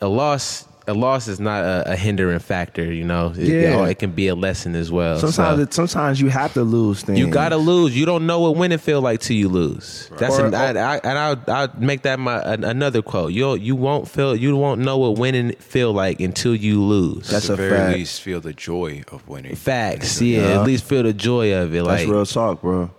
a 0.00 0.08
loss. 0.08 0.66
A 0.92 0.98
loss 0.98 1.26
is 1.28 1.40
not 1.40 1.64
a, 1.64 1.92
a 1.92 1.96
hindering 1.96 2.38
factor, 2.38 2.84
you 2.92 3.04
know. 3.04 3.32
It, 3.36 3.48
Yeah. 3.48 3.86
it 3.86 3.98
can 3.98 4.12
be 4.12 4.28
a 4.28 4.34
lesson 4.34 4.74
as 4.76 4.92
well. 4.92 5.18
Sometimes, 5.18 5.56
So- 5.58 5.62
it, 5.62 5.74
sometimes 5.74 6.20
you 6.20 6.28
have 6.28 6.52
to 6.54 6.62
lose 6.62 7.02
things. 7.02 7.18
you 7.18 7.28
gotta 7.28 7.56
lose. 7.56 7.96
You 7.96 8.04
don't 8.06 8.26
know 8.26 8.40
what 8.40 8.56
winning 8.56 8.78
feel 8.78 9.00
like 9.00 9.20
till 9.20 9.36
you 9.36 9.48
lose. 9.48 10.10
That's 10.18 10.38
Or- 10.38 10.46
an, 10.46 10.54
I, 10.54 10.68
I, 10.94 10.96
and 11.02 11.18
I'll, 11.18 11.42
I'll 11.48 11.68
make 11.78 12.02
that 12.02 12.18
my 12.18 12.40
an, 12.42 12.64
another 12.64 13.02
quote. 13.02 13.32
You 13.32 13.54
you 13.54 13.74
won't 13.74 14.08
feel 14.08 14.36
you 14.36 14.56
won't 14.56 14.80
know 14.80 14.98
what 14.98 15.18
winning 15.18 15.52
feel 15.52 15.92
like 15.92 16.20
until 16.20 16.54
you 16.54 16.82
lose. 16.82 17.28
That's 17.28 17.48
At 17.50 17.56
the 17.56 17.64
a 17.64 17.68
very 17.68 17.76
fact. 17.78 17.98
least, 17.98 18.20
feel 18.22 18.40
the 18.40 18.52
joy 18.52 19.02
of 19.10 19.26
winning. 19.26 19.56
facts. 19.56 20.20
Yeah, 20.20 20.40
Yeah. 20.40 20.60
at 20.60 20.66
least 20.66 20.84
feel 20.84 21.02
the 21.02 21.12
joy 21.12 21.54
of 21.54 21.70
it. 21.74 21.84
That's 21.84 22.02
Like 22.02 22.08
real 22.08 22.26
talk, 22.26 22.60
bro. 22.60 22.90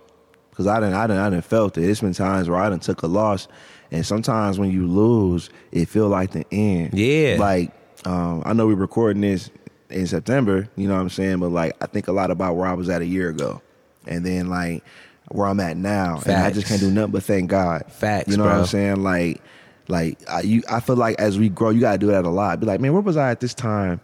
Cause 0.54 0.66
I 0.68 0.78
didn't, 0.78 0.94
I 0.94 1.06
didn't, 1.08 1.20
I 1.22 1.30
didn't 1.30 1.44
felt 1.44 1.76
it. 1.78 1.88
It's 1.88 2.00
been 2.00 2.12
times 2.12 2.48
where 2.48 2.58
I 2.60 2.70
didn't 2.70 2.82
took 2.84 3.02
a 3.02 3.08
loss, 3.08 3.48
and 3.90 4.06
sometimes 4.06 4.56
when 4.56 4.70
you 4.70 4.86
lose, 4.86 5.50
it 5.72 5.88
feel 5.88 6.08
like 6.08 6.30
the 6.30 6.44
end. 6.52 6.94
Yeah. 6.94 7.38
Like, 7.40 7.72
um, 8.04 8.42
I 8.44 8.52
know 8.52 8.66
we're 8.66 8.74
recording 8.74 9.22
this 9.22 9.50
in 9.90 10.06
September. 10.06 10.68
You 10.76 10.88
know 10.88 10.94
what 10.94 11.00
I'm 11.00 11.08
saying? 11.10 11.38
But 11.38 11.50
like, 11.50 11.76
I 11.82 11.86
think 11.86 12.08
a 12.08 12.12
lot 12.12 12.30
about 12.30 12.56
where 12.56 12.66
I 12.66 12.74
was 12.74 12.88
at 12.88 13.02
a 13.02 13.06
year 13.06 13.28
ago, 13.30 13.62
and 14.06 14.24
then 14.24 14.48
like 14.48 14.82
where 15.28 15.46
I'm 15.46 15.60
at 15.60 15.76
now, 15.76 16.20
and 16.26 16.34
I 16.34 16.50
just 16.50 16.66
can't 16.66 16.80
do 16.80 16.90
nothing 16.90 17.12
but 17.12 17.22
thank 17.22 17.50
God. 17.50 17.84
Facts, 17.90 18.28
You 18.28 18.36
know 18.36 18.44
what. 18.44 18.52
I'm 18.52 18.66
saying? 18.66 19.02
Like, 19.02 19.40
like 19.88 20.18
I, 20.28 20.42
you, 20.42 20.62
I 20.70 20.80
feel 20.80 20.96
like 20.96 21.18
as 21.18 21.38
we 21.38 21.48
grow, 21.48 21.70
you 21.70 21.80
gotta 21.80 21.98
do 21.98 22.08
that 22.08 22.24
a 22.24 22.30
lot. 22.30 22.60
Be 22.60 22.66
like, 22.66 22.80
man, 22.80 22.92
where 22.92 23.02
was 23.02 23.16
I 23.16 23.30
at 23.30 23.40
this 23.40 23.54
time 23.54 24.00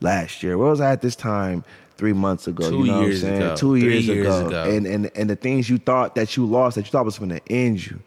last 0.00 0.42
year? 0.42 0.58
Where 0.58 0.68
was 0.70 0.80
I 0.80 0.92
at 0.92 1.02
this 1.02 1.16
time? 1.16 1.64
Three 1.96 2.12
months 2.12 2.48
ago, 2.48 2.68
Two 2.68 2.78
you 2.80 2.84
know 2.86 3.02
years 3.02 3.22
what 3.22 3.28
I'm 3.30 3.36
saying? 3.38 3.42
ago. 3.50 3.56
Two 3.56 3.76
years, 3.76 4.04
years 4.08 4.26
ago. 4.26 4.46
ago. 4.48 4.64
and 4.68 4.84
and 4.84 5.10
and 5.14 5.30
the 5.30 5.36
things 5.36 5.70
you 5.70 5.78
thought 5.78 6.16
that 6.16 6.36
you 6.36 6.44
lost 6.44 6.74
that 6.74 6.86
you 6.86 6.90
thought 6.90 7.04
was 7.04 7.18
going 7.20 7.30
to 7.30 7.40
end 7.52 7.86
you. 7.86 8.00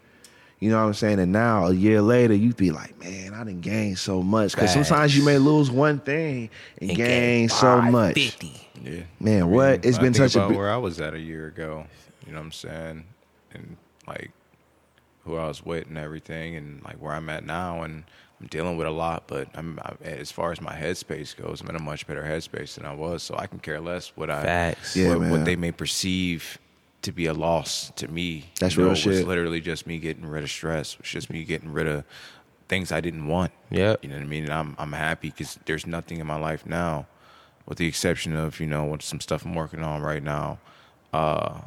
You 0.60 0.70
know 0.70 0.78
what 0.80 0.88
I'm 0.88 0.94
saying? 0.94 1.20
And 1.20 1.30
now 1.32 1.66
a 1.66 1.72
year 1.72 2.02
later, 2.02 2.34
you'd 2.34 2.56
be 2.56 2.72
like, 2.72 2.98
man, 2.98 3.32
I 3.32 3.44
didn't 3.44 3.60
gain 3.60 3.94
so 3.94 4.22
much. 4.22 4.52
Because 4.54 4.72
sometimes 4.72 5.16
you 5.16 5.24
may 5.24 5.38
lose 5.38 5.70
one 5.70 6.00
thing 6.00 6.50
and, 6.80 6.96
gain 6.96 7.48
so 7.48 7.80
much. 7.80 8.14
50. 8.14 8.68
Yeah. 8.82 9.02
Man, 9.20 9.50
what? 9.50 9.84
It's 9.84 9.98
I 9.98 10.02
been 10.02 10.12
think 10.12 10.30
such 10.30 10.34
a 10.34 10.38
about 10.40 10.48
big- 10.48 10.58
where 10.58 10.70
I 10.70 10.76
was 10.76 11.00
at 11.00 11.14
a 11.14 11.18
year 11.20 11.46
ago. 11.46 11.86
You 12.26 12.32
know 12.32 12.38
what 12.40 12.46
I'm 12.46 12.52
saying? 12.52 13.04
And 13.54 13.76
like 14.06 14.32
who 15.24 15.36
I 15.36 15.46
was 15.46 15.64
with 15.64 15.86
and 15.86 15.96
everything, 15.96 16.56
and 16.56 16.82
like 16.84 16.96
where 16.96 17.12
I'm 17.12 17.28
at 17.30 17.44
now, 17.44 17.82
and 17.82 18.04
I'm 18.40 18.46
dealing 18.48 18.76
with 18.76 18.86
a 18.86 18.90
lot. 18.90 19.24
But 19.28 19.48
I'm 19.54 19.78
I, 19.82 19.94
as 20.04 20.30
far 20.32 20.50
as 20.52 20.60
my 20.60 20.74
headspace 20.74 21.36
goes, 21.36 21.60
I'm 21.60 21.68
in 21.70 21.76
a 21.76 21.80
much 21.82 22.06
better 22.06 22.22
headspace 22.22 22.74
than 22.74 22.84
I 22.84 22.94
was. 22.94 23.22
So 23.22 23.36
I 23.38 23.46
can 23.46 23.60
care 23.60 23.80
less 23.80 24.12
what 24.16 24.28
I 24.30 24.42
Facts. 24.42 24.96
Yeah, 24.96 25.14
what, 25.16 25.30
what 25.30 25.44
they 25.44 25.56
may 25.56 25.70
perceive 25.72 26.58
to 27.02 27.12
be 27.12 27.26
a 27.26 27.34
loss 27.34 27.92
to 27.96 28.08
me. 28.08 28.46
That's 28.60 28.76
you 28.76 28.82
know, 28.82 28.88
real 28.88 28.92
it 28.94 29.00
shit. 29.00 29.12
was 29.12 29.24
literally 29.24 29.60
just 29.60 29.86
me 29.86 29.98
getting 29.98 30.26
rid 30.26 30.42
of 30.44 30.50
stress. 30.50 30.94
It 30.94 31.00
was 31.00 31.08
just 31.10 31.30
me 31.30 31.44
getting 31.44 31.72
rid 31.72 31.86
of 31.86 32.04
things 32.68 32.92
I 32.92 33.00
didn't 33.00 33.26
want. 33.28 33.52
Yeah, 33.70 33.96
You 34.02 34.08
know 34.08 34.16
what 34.16 34.22
I 34.24 34.26
mean? 34.26 34.44
And 34.44 34.52
I'm 34.52 34.74
I'm 34.78 34.92
happy 34.92 35.30
because 35.30 35.58
there's 35.64 35.86
nothing 35.86 36.18
in 36.18 36.26
my 36.26 36.38
life 36.38 36.66
now, 36.66 37.06
with 37.66 37.78
the 37.78 37.86
exception 37.86 38.36
of 38.36 38.60
you 38.60 38.66
know 38.66 38.84
what 38.84 39.02
some 39.02 39.20
stuff 39.20 39.44
I'm 39.44 39.54
working 39.54 39.82
on 39.82 40.02
right 40.02 40.22
now. 40.22 40.58
Uh, 41.12 41.60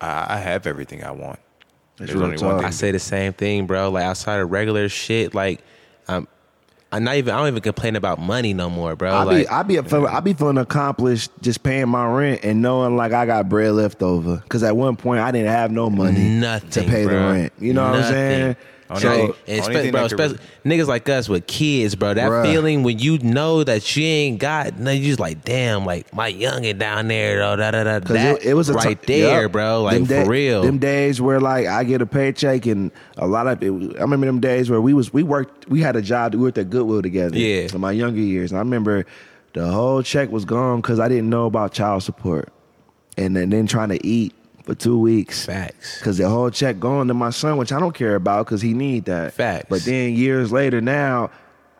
I, 0.00 0.34
I 0.34 0.36
have 0.38 0.66
everything 0.66 1.04
I 1.04 1.10
want. 1.12 1.38
That's 1.96 2.08
There's 2.10 2.14
real 2.14 2.24
only 2.24 2.36
talk. 2.36 2.56
one 2.56 2.64
I 2.64 2.70
say 2.70 2.90
the 2.90 2.98
same 2.98 3.32
thing, 3.32 3.66
bro. 3.66 3.90
Like 3.90 4.04
outside 4.04 4.40
of 4.40 4.50
regular 4.50 4.88
shit, 4.88 5.34
like 5.34 5.60
I'm. 6.08 6.26
I'm 6.94 7.02
not 7.02 7.16
even. 7.16 7.34
I 7.34 7.38
don't 7.38 7.48
even 7.48 7.62
complain 7.62 7.96
about 7.96 8.20
money 8.20 8.54
no 8.54 8.70
more, 8.70 8.94
bro. 8.94 9.10
I 9.10 9.24
like, 9.24 9.36
be 9.38 9.48
I 9.48 9.62
be 9.64 9.88
feeling 9.88 10.06
I 10.06 10.20
be 10.20 10.32
feeling 10.32 10.58
accomplished 10.58 11.32
just 11.40 11.64
paying 11.64 11.88
my 11.88 12.06
rent 12.06 12.44
and 12.44 12.62
knowing 12.62 12.96
like 12.96 13.12
I 13.12 13.26
got 13.26 13.48
bread 13.48 13.72
left 13.72 14.00
over. 14.00 14.42
Cause 14.48 14.62
at 14.62 14.76
one 14.76 14.94
point 14.94 15.20
I 15.20 15.32
didn't 15.32 15.48
have 15.50 15.72
no 15.72 15.90
money 15.90 16.20
Nothing, 16.28 16.70
to 16.70 16.82
pay 16.84 17.04
the 17.04 17.16
rent. 17.16 17.52
You 17.58 17.72
know 17.72 17.90
what 17.90 18.00
I'm 18.00 18.12
saying? 18.12 18.56
Only 18.94 19.00
So 19.02 19.10
thing- 19.10 19.34
And 19.46 19.60
Only 19.60 19.74
spe- 19.74 19.82
thing 19.82 19.92
bro, 19.92 20.02
could 20.08 20.12
especially 20.20 20.38
niggas 20.64 20.86
like 20.86 21.08
us 21.08 21.28
with 21.28 21.46
kids, 21.46 21.94
bro. 21.94 22.14
That 22.14 22.30
Bruh. 22.30 22.42
feeling 22.44 22.82
when 22.82 22.98
you 22.98 23.18
know 23.18 23.62
that 23.64 23.96
you 23.96 24.04
ain't 24.04 24.38
got, 24.38 24.78
no, 24.78 24.90
you 24.90 25.04
just 25.06 25.20
like, 25.20 25.44
damn, 25.44 25.84
like 25.84 26.12
my 26.14 26.32
youngin 26.32 26.78
down 26.78 27.08
there, 27.08 27.38
though, 27.38 27.56
da 27.56 27.70
da 27.70 27.84
da. 27.84 27.98
That 28.00 28.36
it, 28.42 28.44
it 28.50 28.54
was 28.54 28.68
a 28.68 28.74
right 28.74 29.00
ti- 29.02 29.20
there, 29.20 29.42
yup. 29.42 29.52
bro. 29.52 29.82
Like 29.82 29.98
Them 29.98 30.06
for 30.06 30.24
da- 30.24 30.30
real. 30.30 30.62
Them 30.62 30.78
days 30.78 31.20
where 31.20 31.40
like 31.40 31.66
I 31.66 31.84
get 31.84 32.00
a 32.02 32.06
paycheck 32.06 32.66
and 32.66 32.90
a 33.16 33.26
lot 33.26 33.46
of 33.46 33.62
it, 33.62 33.66
I 33.98 34.00
remember 34.02 34.26
them 34.26 34.40
days 34.40 34.70
where 34.70 34.80
we 34.80 34.94
was 34.94 35.12
we 35.12 35.22
worked 35.22 35.68
we 35.68 35.80
had 35.80 35.96
a 35.96 36.02
job 36.02 36.34
we 36.34 36.40
worked 36.40 36.58
at 36.58 36.70
Goodwill 36.70 37.02
together. 37.02 37.36
Yeah. 37.38 37.68
In 37.72 37.80
my 37.80 37.92
younger 37.92 38.20
years, 38.20 38.50
and 38.52 38.58
I 38.58 38.62
remember 38.62 39.04
the 39.52 39.66
whole 39.70 40.02
check 40.02 40.30
was 40.30 40.44
gone 40.44 40.80
because 40.80 40.98
I 41.00 41.08
didn't 41.08 41.30
know 41.30 41.46
about 41.46 41.72
child 41.72 42.02
support, 42.02 42.48
and 43.16 43.36
then, 43.36 43.50
then 43.50 43.66
trying 43.66 43.90
to 43.90 44.04
eat 44.06 44.34
for 44.64 44.74
two 44.74 44.98
weeks. 44.98 45.44
Facts. 45.46 46.02
Cause 46.02 46.18
the 46.18 46.28
whole 46.28 46.50
check 46.50 46.80
going 46.80 47.08
to 47.08 47.14
my 47.14 47.30
son, 47.30 47.56
which 47.56 47.72
I 47.72 47.78
don't 47.78 47.94
care 47.94 48.14
about, 48.16 48.46
cause 48.46 48.62
he 48.62 48.74
need 48.74 49.04
that. 49.04 49.34
Facts. 49.34 49.66
But 49.68 49.82
then 49.84 50.14
years 50.14 50.50
later, 50.50 50.80
now 50.80 51.30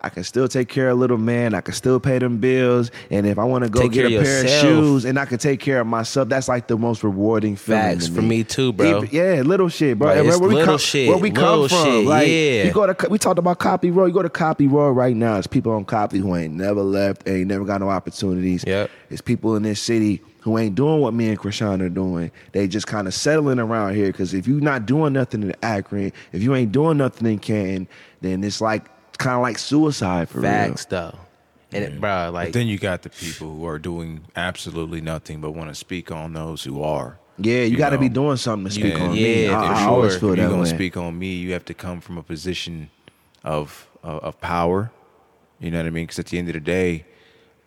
I 0.02 0.10
can 0.10 0.22
still 0.22 0.48
take 0.48 0.68
care 0.68 0.90
of 0.90 0.98
little 0.98 1.16
man. 1.16 1.54
I 1.54 1.62
can 1.62 1.72
still 1.72 1.98
pay 1.98 2.18
them 2.18 2.36
bills, 2.36 2.90
and 3.10 3.26
if 3.26 3.38
I 3.38 3.44
want 3.44 3.64
to 3.64 3.70
go 3.70 3.80
Take 3.80 3.92
get 3.92 4.04
a 4.04 4.08
pair 4.22 4.42
yourself. 4.42 4.44
of 4.44 4.60
shoes, 4.60 5.04
and 5.06 5.18
I 5.18 5.24
can 5.24 5.38
take 5.38 5.60
care 5.60 5.80
of 5.80 5.86
myself, 5.86 6.28
that's 6.28 6.46
like 6.46 6.66
the 6.66 6.76
most 6.76 7.02
rewarding 7.02 7.56
feeling. 7.56 7.80
Facts 7.80 8.08
to 8.08 8.12
for 8.12 8.20
me 8.20 8.44
too, 8.44 8.74
bro. 8.74 8.98
Even- 8.98 9.08
yeah, 9.10 9.40
little 9.40 9.70
shit, 9.70 9.98
bro. 9.98 10.10
And 10.10 10.28
where 10.28 10.38
we 10.38 10.48
little 10.48 10.64
come, 10.66 10.78
shit, 10.78 11.08
Where 11.08 11.16
we 11.16 11.30
come 11.30 11.62
little 11.62 11.68
from, 11.68 11.84
shit, 11.86 12.04
like 12.06 12.28
yeah. 12.28 12.64
you 12.64 12.72
go 12.72 12.92
to 12.92 13.08
we 13.08 13.16
talked 13.16 13.38
about 13.38 13.58
Copley 13.58 13.90
Road. 13.90 14.08
You 14.08 14.12
go 14.12 14.20
to 14.20 14.28
Copley 14.28 14.66
Road 14.66 14.90
right 14.90 15.16
now. 15.16 15.38
It's 15.38 15.46
people 15.46 15.72
on 15.72 15.86
Copy 15.86 16.18
who 16.18 16.36
ain't 16.36 16.52
never 16.52 16.82
left, 16.82 17.26
ain't 17.26 17.48
never 17.48 17.64
got 17.64 17.80
no 17.80 17.88
opportunities. 17.88 18.62
Yep. 18.66 18.90
It's 19.08 19.22
people 19.22 19.56
in 19.56 19.62
this 19.62 19.80
city 19.80 20.20
who 20.44 20.58
ain't 20.58 20.74
doing 20.74 21.00
what 21.00 21.14
me 21.14 21.30
and 21.30 21.38
Krishan 21.38 21.80
are 21.80 21.88
doing. 21.88 22.30
They 22.52 22.68
just 22.68 22.86
kind 22.86 23.08
of 23.08 23.14
settling 23.14 23.58
around 23.58 23.94
here 23.94 24.08
because 24.08 24.34
if 24.34 24.46
you're 24.46 24.60
not 24.60 24.84
doing 24.84 25.14
nothing 25.14 25.42
in 25.42 25.54
Akron, 25.62 26.12
if 26.32 26.42
you 26.42 26.54
ain't 26.54 26.70
doing 26.70 26.98
nothing 26.98 27.26
in 27.26 27.38
Canton, 27.38 27.88
then 28.20 28.44
it's 28.44 28.60
like 28.60 28.84
kind 29.16 29.36
of 29.36 29.40
like 29.40 29.56
suicide 29.56 30.28
for 30.28 30.42
Facts 30.42 30.84
though, 30.84 31.16
and 31.72 31.84
it, 31.84 31.98
bro, 31.98 32.30
like 32.30 32.48
But 32.48 32.52
then 32.52 32.66
you 32.66 32.78
got 32.78 33.00
the 33.00 33.08
people 33.08 33.56
who 33.56 33.64
are 33.64 33.78
doing 33.78 34.26
absolutely 34.36 35.00
nothing 35.00 35.40
but 35.40 35.52
want 35.52 35.70
to 35.70 35.74
speak 35.74 36.12
on 36.12 36.34
those 36.34 36.62
who 36.62 36.82
are. 36.82 37.18
Yeah, 37.38 37.62
you, 37.62 37.78
got 37.78 37.90
to 37.90 37.98
be 37.98 38.10
doing 38.10 38.36
something 38.36 38.66
to 38.66 38.70
speak 38.70 38.98
Yeah, 38.98 39.04
on 39.06 39.14
me. 39.14 39.46
yeah, 39.46 39.58
I, 39.58 39.66
for 39.66 39.72
I 39.72 39.84
always 39.86 40.16
feel 40.18 40.32
if 40.32 40.38
you're 40.40 40.50
gonna 40.50 40.66
speak 40.66 40.98
on 40.98 41.18
me, 41.18 41.36
you 41.36 41.54
have 41.54 41.64
to 41.64 41.74
come 41.74 42.02
from 42.02 42.18
a 42.18 42.22
position 42.22 42.90
of 43.42 43.88
of, 44.02 44.22
of 44.22 44.40
power. 44.42 44.92
You 45.58 45.70
know 45.70 45.78
what 45.78 45.86
I 45.86 45.90
mean? 45.90 46.04
Because 46.04 46.18
at 46.18 46.26
the 46.26 46.36
end 46.38 46.48
of 46.48 46.54
the 46.54 46.60
day, 46.60 47.06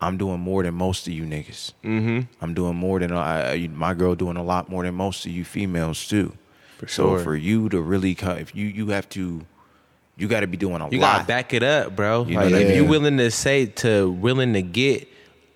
I'm 0.00 0.16
doing 0.16 0.40
more 0.40 0.62
than 0.62 0.74
most 0.74 1.06
of 1.06 1.12
you 1.12 1.24
niggas. 1.24 1.72
Mm-hmm. 1.84 2.20
I'm 2.40 2.54
doing 2.54 2.76
more 2.76 3.00
than 3.00 3.12
I, 3.12 3.68
my 3.72 3.94
girl 3.94 4.14
doing 4.14 4.36
a 4.36 4.44
lot 4.44 4.68
more 4.68 4.84
than 4.84 4.94
most 4.94 5.26
of 5.26 5.32
you 5.32 5.44
females 5.44 6.06
too. 6.06 6.36
For 6.78 6.86
so 6.86 7.02
sure. 7.08 7.18
for 7.18 7.36
you 7.36 7.68
to 7.70 7.80
really 7.80 8.14
come, 8.14 8.38
if 8.38 8.54
you 8.54 8.66
you 8.66 8.88
have 8.88 9.08
to, 9.10 9.44
you 10.16 10.28
got 10.28 10.40
to 10.40 10.46
be 10.46 10.56
doing 10.56 10.76
a 10.76 10.78
You 10.78 10.82
lot. 10.84 10.92
You 10.92 11.00
gotta 11.00 11.24
back 11.24 11.52
it 11.52 11.64
up, 11.64 11.96
bro. 11.96 12.24
You 12.24 12.36
like 12.36 12.54
I 12.54 12.58
if 12.58 12.76
you 12.76 12.84
willing 12.84 13.16
to 13.18 13.30
say 13.32 13.66
to 13.66 14.10
willing 14.12 14.52
to 14.52 14.62
get 14.62 15.08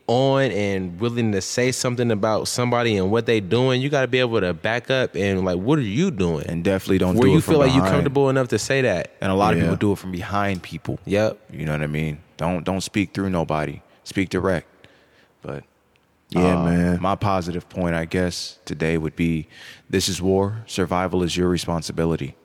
on 0.08 0.50
and 0.50 0.98
willing 0.98 1.30
to 1.30 1.40
say 1.40 1.70
something 1.70 2.10
about 2.10 2.48
somebody 2.48 2.96
and 2.96 3.12
what 3.12 3.26
they 3.26 3.38
doing, 3.38 3.80
you 3.80 3.88
gotta 3.88 4.08
be 4.08 4.18
able 4.18 4.40
to 4.40 4.52
back 4.52 4.90
up 4.90 5.14
and 5.14 5.44
like 5.44 5.58
what 5.58 5.78
are 5.78 5.82
you 5.82 6.10
doing? 6.10 6.44
and 6.48 6.64
definitely 6.64 6.98
don't 6.98 7.14
where 7.14 7.26
do 7.26 7.30
you 7.30 7.38
it 7.38 7.44
from 7.44 7.52
feel 7.52 7.60
like 7.60 7.72
you 7.72 7.82
comfortable 7.82 8.28
enough 8.28 8.48
to 8.48 8.58
say 8.58 8.80
that. 8.82 9.12
And 9.20 9.30
a 9.30 9.34
lot 9.36 9.54
of 9.54 9.60
people 9.60 9.76
do 9.76 9.92
it 9.92 9.98
from 9.98 10.10
behind 10.10 10.64
people. 10.64 10.98
Yep. 11.04 11.38
You 11.52 11.66
know 11.66 11.72
what 11.72 11.82
I 11.82 11.86
mean? 11.86 12.18
Don't 12.36 12.64
don't 12.64 12.80
speak 12.80 13.14
through 13.14 13.30
nobody. 13.30 13.80
Speak 14.04 14.28
direct. 14.28 14.66
But 15.42 15.64
Yeah, 16.30 16.60
uh, 16.60 16.64
man. 16.64 17.00
My 17.00 17.14
positive 17.16 17.68
point, 17.68 17.94
I 17.94 18.04
guess, 18.04 18.58
today 18.64 18.98
would 18.98 19.16
be: 19.16 19.48
this 19.90 20.08
is 20.08 20.20
war. 20.22 20.62
Survival 20.66 21.22
is 21.22 21.36
your 21.36 21.48
responsibility. 21.48 22.36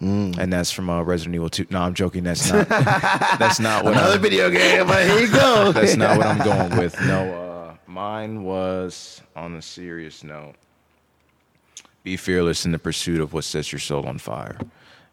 and 0.00 0.52
that's 0.52 0.72
from 0.72 0.90
uh, 0.90 1.00
Resident 1.02 1.36
Evil 1.36 1.48
Two. 1.48 1.66
No, 1.70 1.80
I'm 1.82 1.94
joking. 1.94 2.24
That's 2.24 2.50
not. 2.52 2.68
that's 3.38 3.60
not 3.60 3.84
what. 3.84 3.92
Another 3.92 4.14
I'm, 4.16 4.20
video 4.20 4.50
game, 4.50 4.86
but 4.86 5.06
here 5.06 5.18
you 5.20 5.30
go. 5.32 5.70
That's 5.76 5.94
not 5.96 6.16
what 6.18 6.26
I'm 6.26 6.38
going 6.44 6.76
with. 6.76 7.00
No, 7.02 7.32
uh, 7.32 7.74
mine 7.86 8.42
was 8.42 9.22
on 9.36 9.54
a 9.54 9.62
serious 9.62 10.24
note. 10.24 10.54
Be 12.02 12.16
fearless 12.16 12.64
in 12.66 12.72
the 12.72 12.80
pursuit 12.80 13.20
of 13.20 13.32
what 13.32 13.44
sets 13.44 13.70
your 13.70 13.78
soul 13.78 14.04
on 14.08 14.18
fire, 14.18 14.58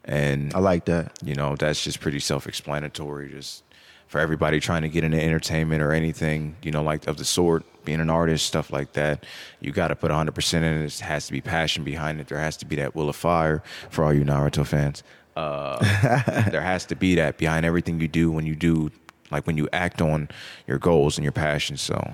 and 0.06 0.52
I 0.56 0.60
like 0.60 0.86
that. 0.86 1.12
you 1.24 1.36
know 1.36 1.56
that's 1.56 1.84
just 1.84 2.00
pretty 2.00 2.20
self-explanatory. 2.20 3.30
Just 3.30 3.64
for 4.10 4.20
everybody 4.20 4.60
trying 4.60 4.82
to 4.82 4.90
get 4.90 5.04
into 5.04 5.22
entertainment 5.22 5.84
or 5.84 5.94
anything, 5.94 6.56
you 6.64 6.72
know, 6.72 6.82
like 6.82 7.08
of 7.08 7.18
the 7.18 7.24
sort, 7.24 7.64
being 7.86 8.02
an 8.02 8.10
artist, 8.10 8.48
stuff 8.48 8.72
like 8.72 8.94
that. 8.94 9.24
You 9.62 9.72
got 9.72 9.90
to 9.90 9.96
put 9.96 10.10
100 10.10 10.34
percent 10.34 10.66
in 10.66 10.82
it. 10.82 10.86
It 10.86 11.00
has 11.00 11.28
to 11.28 11.32
be 11.32 11.42
passion 11.42 11.84
behind 11.84 12.20
it. 12.20 12.28
There 12.28 12.40
has 12.40 12.58
to 12.58 12.66
be 12.66 12.76
that 12.78 12.96
will 12.96 13.08
of 13.08 13.16
fire 13.16 13.64
for 13.92 14.04
all 14.04 14.12
you 14.12 14.24
Naruto 14.24 14.66
fans. 14.66 15.04
Uh, 15.36 15.78
there 16.50 16.62
has 16.62 16.86
to 16.88 16.96
be 16.96 17.16
that 17.16 17.38
behind 17.38 17.68
everything 17.68 18.02
you 18.02 18.08
do 18.08 18.32
when 18.32 18.48
you 18.48 18.56
do, 18.56 18.90
like 19.30 19.46
when 19.46 19.58
you 19.58 19.70
act 19.72 20.02
on 20.02 20.28
your 20.68 20.80
goals 20.80 21.18
and 21.18 21.24
your 21.24 21.32
passions. 21.32 21.80
So, 21.80 22.14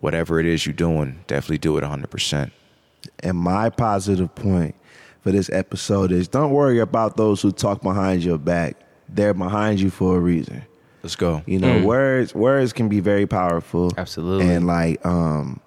whatever 0.00 0.40
it 0.40 0.46
is 0.46 0.66
you're 0.66 0.72
doing, 0.72 1.20
definitely 1.28 1.58
do 1.58 1.78
it 1.78 1.82
100 1.82 2.10
percent. 2.10 2.52
And 3.20 3.38
my 3.38 3.70
positive 3.70 4.34
point 4.34 4.74
for 5.20 5.30
this 5.30 5.48
episode 5.50 6.10
is 6.10 6.26
don't 6.26 6.50
worry 6.50 6.80
about 6.80 7.16
those 7.16 7.40
who 7.40 7.52
talk 7.52 7.80
behind 7.80 8.24
your 8.24 8.38
back. 8.38 8.76
They're 9.08 9.34
behind 9.34 9.78
you 9.78 9.90
for 9.90 10.16
a 10.16 10.20
reason. 10.20 10.64
Let's 11.02 11.16
go. 11.16 11.42
You 11.46 11.58
know, 11.58 11.82
words 11.84 12.34
words 12.34 12.72
can 12.72 12.88
be 12.88 13.00
very 13.00 13.26
powerful. 13.26 13.92
Absolutely. 13.96 14.52
And 14.54 14.66
like 14.66 15.04
um 15.04 15.60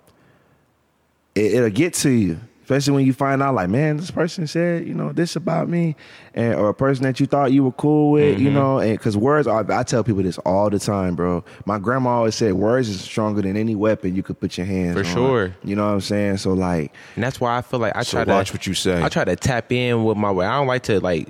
it, 1.35 1.53
it'll 1.55 1.69
get 1.69 1.93
to 1.95 2.09
you. 2.09 2.39
Especially 2.63 2.93
when 2.95 3.05
you 3.05 3.13
find 3.13 3.43
out 3.43 3.53
like, 3.53 3.69
man, 3.69 3.97
this 3.97 4.09
person 4.09 4.47
said, 4.47 4.87
you 4.87 4.95
know, 4.95 5.11
this 5.11 5.35
about 5.35 5.69
me, 5.69 5.95
and 6.33 6.55
or 6.55 6.69
a 6.69 6.73
person 6.73 7.03
that 7.03 7.19
you 7.19 7.27
thought 7.27 7.51
you 7.51 7.63
were 7.63 7.71
cool 7.73 8.09
with, 8.09 8.37
Mm-hmm. 8.37 8.43
you 8.43 8.49
know, 8.49 8.79
and 8.79 8.97
because 8.97 9.15
words 9.15 9.45
are, 9.45 9.71
I 9.71 9.83
tell 9.83 10.03
people 10.03 10.23
this 10.23 10.39
all 10.39 10.71
the 10.71 10.79
time, 10.79 11.13
bro. 11.15 11.43
My 11.65 11.77
grandma 11.77 12.09
always 12.09 12.33
said 12.33 12.53
words 12.53 12.89
is 12.89 12.99
stronger 13.01 13.43
than 13.43 13.55
any 13.55 13.75
weapon 13.75 14.15
you 14.15 14.23
could 14.23 14.39
put 14.39 14.57
your 14.57 14.65
hands 14.65 14.95
For 14.95 15.05
on. 15.05 15.13
sure. 15.13 15.55
You 15.63 15.75
know 15.75 15.85
what 15.85 15.93
I'm 15.93 16.01
saying? 16.01 16.37
So 16.37 16.53
like, 16.53 16.91
And 17.13 17.23
that's 17.23 17.39
why 17.39 17.55
I 17.55 17.61
feel 17.61 17.79
like 17.79 17.95
I 17.95 18.01
So 18.01 18.17
try 18.17 18.25
to 18.25 18.31
watch 18.31 18.51
what 18.51 18.65
you 18.65 18.73
say. 18.73 18.99
I 19.03 19.09
try 19.09 19.25
to 19.25 19.35
tap 19.35 19.71
in 19.71 20.03
with 20.03 20.17
my 20.17 20.31
way. 20.31 20.47
I 20.47 20.57
don't 20.57 20.65
like 20.67 20.81
to 20.83 20.99
like. 20.99 21.27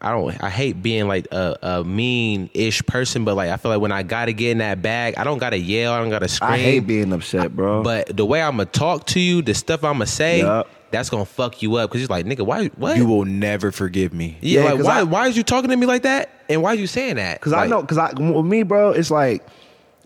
I 0.00 0.10
don't. 0.12 0.42
I 0.42 0.48
hate 0.50 0.80
being 0.82 1.08
like 1.08 1.26
a, 1.32 1.56
a 1.62 1.84
mean 1.84 2.50
ish 2.54 2.84
person, 2.86 3.24
but 3.24 3.34
like 3.34 3.50
I 3.50 3.56
feel 3.56 3.70
like 3.72 3.80
when 3.80 3.90
I 3.92 4.02
gotta 4.04 4.32
get 4.32 4.52
in 4.52 4.58
that 4.58 4.80
bag, 4.80 5.14
I 5.16 5.24
don't 5.24 5.38
gotta 5.38 5.58
yell. 5.58 5.92
I 5.92 5.98
don't 5.98 6.10
gotta 6.10 6.28
scream. 6.28 6.52
I 6.52 6.58
hate 6.58 6.80
being 6.86 7.12
upset, 7.12 7.54
bro. 7.54 7.82
But 7.82 8.16
the 8.16 8.24
way 8.24 8.40
I'm 8.40 8.52
gonna 8.52 8.66
talk 8.66 9.06
to 9.08 9.20
you, 9.20 9.42
the 9.42 9.54
stuff 9.54 9.82
I'm 9.82 9.94
gonna 9.94 10.06
say, 10.06 10.38
Yup. 10.40 10.68
that's 10.92 11.10
gonna 11.10 11.24
fuck 11.24 11.62
you 11.62 11.74
up 11.76 11.90
because 11.90 12.00
you're 12.00 12.08
like, 12.08 12.26
nigga, 12.26 12.46
why? 12.46 12.66
What? 12.76 12.96
You 12.96 13.06
will 13.06 13.24
never 13.24 13.72
forgive 13.72 14.12
me. 14.14 14.38
yeah, 14.40 14.60
Yeah, 14.60 14.66
like 14.66 14.76
'cause 14.76 14.86
why? 14.86 15.00
I- 15.00 15.02
why 15.02 15.26
is 15.26 15.36
you 15.36 15.42
talking 15.42 15.70
to 15.70 15.76
me 15.76 15.86
like 15.86 16.02
that? 16.02 16.30
And 16.48 16.62
why 16.62 16.70
are 16.70 16.76
you 16.76 16.86
saying 16.86 17.16
that? 17.16 17.40
Because 17.40 17.52
I 17.52 17.66
know, 17.66 17.80
because 17.82 17.98
I 17.98 18.12
with 18.12 18.46
me, 18.46 18.62
bro, 18.62 18.90
it's 18.92 19.10
like 19.10 19.44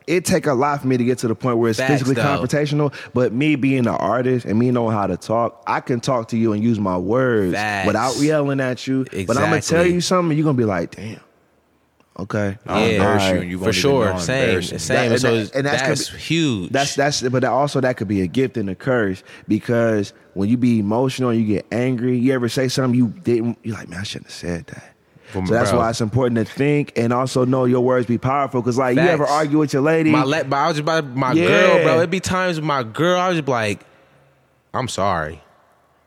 it 0.07 0.25
take 0.25 0.47
a 0.47 0.55
lot 0.55 0.81
for 0.81 0.87
me 0.89 0.97
to 0.97 1.05
get 1.05 1.19
to 1.19 1.29
the 1.29 1.35
point 1.35 1.59
where 1.59 1.71
it's 1.71 1.79
Facts, 1.79 1.91
physically 2.03 2.15
though. 2.15 2.23
confrontational. 2.23 2.93
But 3.15 3.33
me 3.33 3.57
being 3.57 3.81
an 3.81 3.89
artist 3.89 4.47
and 4.47 4.59
me 4.59 4.71
knowing 4.71 4.95
how 4.97 5.07
to 5.07 5.17
talk, 5.17 5.63
I 5.67 5.81
can 5.81 6.01
talk 6.01 6.29
to 6.29 6.37
you 6.37 6.53
and 6.53 6.63
use 6.63 6.79
my 6.81 6.97
words 6.99 7.55
Facts. 7.55 7.87
without 7.87 8.17
yelling 8.19 8.61
at 8.61 8.87
you. 8.87 9.05
But 9.27 9.37
I'm 9.37 9.51
gonna 9.51 9.61
tell 9.61 9.87
you 9.87 10.01
something, 10.01 10.37
you're 10.37 10.45
gonna 10.45 10.59
be 10.59 10.65
like, 10.65 10.97
damn. 10.97 11.21
Okay, 12.19 12.59
I'll 12.67 12.79
Yeah, 12.81 12.87
embarrass 12.97 13.31
you 13.31 13.41
and 13.41 13.51
you 13.51 13.57
for 13.59 13.65
won't 13.65 13.77
even 13.79 13.91
know 13.91 14.11
sure. 14.13 14.19
Same, 14.21 14.63
same. 14.79 15.11
That- 15.13 15.21
so 15.21 15.29
and 15.29 15.37
it's- 15.39 15.51
that- 15.51 15.57
and 15.59 15.67
that's 15.67 15.83
that's, 15.83 16.11
be- 16.11 16.19
huge. 16.19 16.71
That's 16.71 16.95
that's 16.95 17.23
but 17.23 17.43
also 17.45 17.81
that 17.81 17.97
could 17.97 18.07
be 18.09 18.21
a 18.21 18.27
gift 18.27 18.59
and 18.59 18.69
a 18.69 18.75
curse 18.75 19.23
because 19.49 20.13
when 20.35 20.51
you 20.51 20.59
be 20.59 20.79
emotional 20.79 21.31
and 21.31 21.41
you 21.41 21.47
get 21.47 21.65
angry, 21.73 22.19
you 22.19 22.35
ever 22.35 22.51
say 22.51 22.69
something 22.69 22.99
you 22.99 23.09
didn't 23.09 23.57
you're 23.63 23.77
like, 23.77 23.89
man, 23.89 24.01
I 24.01 24.03
shouldn't 24.03 24.27
have 24.27 24.35
said 24.35 24.67
that. 24.67 24.92
Well, 25.41 25.47
so 25.47 25.55
that's 25.55 25.71
bro. 25.71 25.81
why 25.81 25.91
it's 25.91 26.01
important 26.01 26.37
to 26.39 26.45
think 26.53 26.93
and 26.97 27.13
also 27.13 27.45
know 27.45 27.65
your 27.65 27.81
words 27.81 28.07
be 28.07 28.19
powerful. 28.19 28.63
Cause 28.63 28.79
like 28.79 28.97
you 28.97 29.03
ever 29.03 29.27
argue 29.27 29.59
with 29.59 29.73
your 29.73 29.83
lady, 29.83 30.11
my 30.11 30.23
le- 30.25 30.45
but 30.45 30.57
I 30.57 30.69
was 30.69 30.77
just 30.77 30.83
about 30.83 31.07
my 31.17 31.33
Yeah. 31.33 31.47
girl, 31.47 31.83
bro. 31.83 31.97
It'd 31.99 32.11
be 32.11 32.21
times 32.21 32.57
with 32.57 32.65
my 32.67 32.83
girl, 32.83 33.21
I 33.21 33.29
was 33.29 33.39
just 33.39 33.49
like, 33.49 33.81
I'm 34.75 34.89
sorry. 34.89 35.41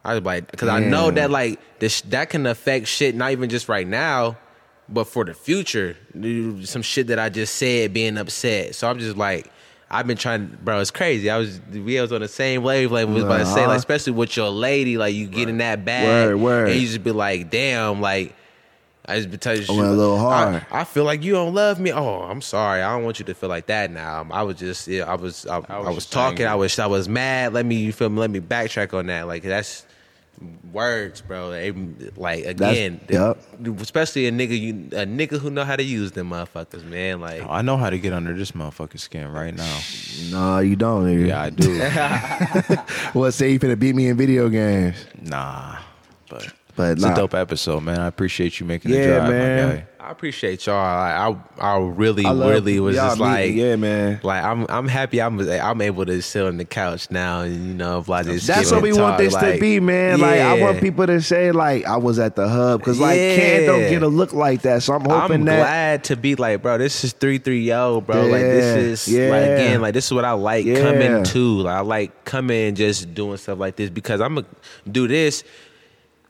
I 0.03 0.13
was 0.15 0.23
like, 0.23 0.51
because 0.51 0.69
I 0.69 0.79
know 0.79 1.09
that 1.11 1.31
like 1.31 1.59
this 1.79 2.01
that 2.01 2.29
can 2.29 2.45
affect 2.45 2.87
shit, 2.87 3.15
not 3.15 3.31
even 3.31 3.49
just 3.49 3.67
right 3.69 3.87
now, 3.87 4.37
but 4.87 5.05
for 5.05 5.25
the 5.25 5.33
future. 5.33 5.97
Some 6.63 6.81
shit 6.83 7.07
that 7.07 7.17
I 7.19 7.29
just 7.29 7.55
said, 7.55 7.93
being 7.93 8.17
upset. 8.17 8.75
So 8.75 8.89
I'm 8.89 8.99
just 8.99 9.17
like. 9.17 9.51
I've 9.87 10.07
been 10.07 10.17
trying, 10.17 10.57
bro. 10.63 10.79
It's 10.79 10.89
crazy. 10.89 11.29
I 11.29 11.37
was 11.37 11.61
we 11.71 12.01
was 12.01 12.11
on 12.11 12.21
the 12.21 12.27
same 12.27 12.63
wavelength. 12.63 13.07
Was 13.11 13.23
about 13.23 13.37
to 13.37 13.45
say, 13.45 13.59
Uh-huh. 13.61 13.67
like, 13.69 13.77
especially 13.77 14.13
with 14.13 14.35
your 14.35 14.49
lady, 14.49 14.97
like 14.97 15.13
you 15.13 15.27
get 15.27 15.47
in 15.47 15.59
that 15.59 15.85
bag, 15.85 16.29
Word, 16.29 16.35
word. 16.37 16.69
and 16.69 16.81
you 16.81 16.87
just 16.87 17.03
be 17.03 17.11
like, 17.11 17.51
damn, 17.51 18.01
like 18.01 18.35
I 19.07 19.17
just 19.17 19.31
be 19.31 19.37
telling 19.37 19.61
you, 19.61 19.67
I 19.69 19.77
went 19.77 19.87
a 19.87 19.93
little 19.93 20.17
hard. 20.17 20.65
I, 20.71 20.81
I 20.81 20.83
feel 20.83 21.03
like 21.03 21.23
you 21.23 21.33
don't 21.33 21.53
love 21.53 21.79
me. 21.79 21.91
Oh, 21.91 22.21
I'm 22.21 22.41
sorry. 22.41 22.81
I 22.81 22.93
don't 22.93 23.03
want 23.03 23.19
you 23.19 23.25
to 23.25 23.33
feel 23.33 23.49
like 23.49 23.67
that 23.67 23.91
now. 23.91 24.27
I 24.31 24.43
was 24.43 24.57
just, 24.57 24.87
yeah, 24.87 25.03
I 25.03 25.15
was, 25.15 25.45
I, 25.45 25.57
I 25.69 25.79
was, 25.79 25.95
just 25.95 26.11
talking. 26.11 26.39
angry. 26.39 26.45
I 26.47 26.55
was, 26.55 26.79
I 26.79 26.87
was 26.87 27.07
mad. 27.07 27.53
Let 27.53 27.65
me, 27.65 27.75
you 27.75 27.93
feel 27.93 28.09
me? 28.09 28.19
Let 28.19 28.31
me 28.31 28.39
backtrack 28.39 28.93
on 28.93 29.07
that. 29.07 29.27
Like 29.27 29.43
that's 29.43 29.85
words, 30.71 31.21
bro. 31.21 31.51
They, 31.51 31.71
like 32.15 32.45
again, 32.45 32.99
yup. 33.09 33.39
especially 33.79 34.27
a 34.27 34.31
nigga, 34.31 34.59
you, 34.59 34.73
a 34.91 35.05
nigga 35.05 35.39
who 35.39 35.49
know 35.49 35.63
how 35.63 35.75
to 35.75 35.83
use 35.83 36.11
them 36.11 36.29
motherfuckers, 36.29 36.83
man. 36.83 37.21
Like 37.21 37.43
I 37.47 37.61
know 37.61 37.77
how 37.77 37.89
to 37.89 37.97
get 37.97 38.13
under 38.13 38.33
this 38.33 38.51
motherfucker's 38.51 39.03
skin 39.03 39.31
right 39.31 39.55
now. 39.55 39.79
No, 40.31 40.59
you 40.59 40.75
don't, 40.75 41.05
nigga. 41.05 41.27
Yeah, 41.27 41.41
I 41.41 41.49
do. 41.49 42.75
Well, 43.19 43.31
say 43.31 43.51
you 43.51 43.59
finna 43.59 43.79
beat 43.79 43.95
me 43.95 44.07
in 44.07 44.17
video 44.17 44.49
games. 44.49 45.05
nah, 45.21 45.77
but 46.29 46.51
But 46.75 46.91
it's 46.91 47.01
nah. 47.03 47.13
a 47.13 47.15
dope 47.15 47.33
episode, 47.33 47.81
man. 47.83 47.99
I 47.99 48.07
appreciate 48.07 48.59
you 48.59 48.65
making 48.65 48.91
the 48.91 48.97
Yeah, 48.97 49.15
drive, 49.19 49.29
man. 49.29 49.69
my 49.69 49.75
guy. 49.75 49.87
I 49.97 50.11
appreciate 50.11 50.63
y'all. 50.67 50.75
Like, 50.75 51.39
I, 51.59 51.73
I 51.73 51.77
really, 51.79 52.25
I 52.25 52.31
really 52.33 52.79
was 52.79 52.95
just 52.95 53.17
meet- 53.17 53.23
like, 53.25 53.53
yeah, 53.53 53.75
man. 53.75 54.19
Like 54.21 54.43
I'm, 54.43 54.65
I'm 54.69 54.87
happy. 54.87 55.19
I'm, 55.21 55.39
I'm 55.39 55.81
able 55.81 56.05
to 56.05 56.21
sit 56.21 56.45
on 56.45 56.57
the 56.57 56.65
couch 56.65 57.09
now, 57.09 57.41
and 57.41 57.55
you 57.55 57.73
know, 57.73 58.03
like 58.05 58.25
just 58.27 58.45
That's 58.45 58.71
what 58.71 58.83
we 58.83 58.89
and 58.89 58.99
want 58.99 59.13
talk, 59.13 59.19
this 59.19 59.35
to 59.35 59.57
be, 59.59 59.79
man. 59.79 60.19
Like 60.19 60.41
I 60.41 60.61
want 60.61 60.79
people 60.81 61.07
to 61.07 61.21
say, 61.21 61.51
like 61.51 61.85
I 61.85 61.97
was 61.97 62.19
at 62.19 62.35
the 62.35 62.47
hub, 62.47 62.81
because 62.81 62.99
like 62.99 63.17
Ken 63.17 63.65
don't 63.65 63.89
get 63.89 64.03
a 64.03 64.07
look 64.07 64.33
like 64.33 64.61
that. 64.63 64.83
So 64.83 64.93
I'm 64.93 65.05
hoping 65.05 65.39
I'm 65.39 65.45
that 65.45 65.57
glad 65.57 66.03
to 66.05 66.17
be 66.17 66.35
like, 66.35 66.61
bro. 66.61 66.77
This 66.77 67.03
is 67.03 67.13
three 67.13 67.39
three 67.39 67.61
yo, 67.63 68.01
bro. 68.01 68.21
like 68.27 68.41
this 68.41 69.07
Yeah, 69.07 69.21
is 69.21 69.29
like 69.31 69.45
yeah. 69.47 69.53
again, 69.55 69.81
like 69.81 69.93
this 69.95 70.05
is 70.05 70.11
what 70.13 70.25
I 70.25 70.33
like 70.33 70.65
Yeah. 70.65 70.81
coming 70.83 71.23
to. 71.23 71.59
Like 71.61 71.77
I 71.77 71.79
like 71.79 72.25
coming 72.25 72.67
and 72.67 72.77
just 72.77 73.13
doing 73.15 73.37
stuff 73.37 73.57
like 73.57 73.75
this 73.77 73.89
because 73.89 74.19
I'm 74.21 74.35
gonna 74.35 74.47
do 74.91 75.07
this. 75.07 75.43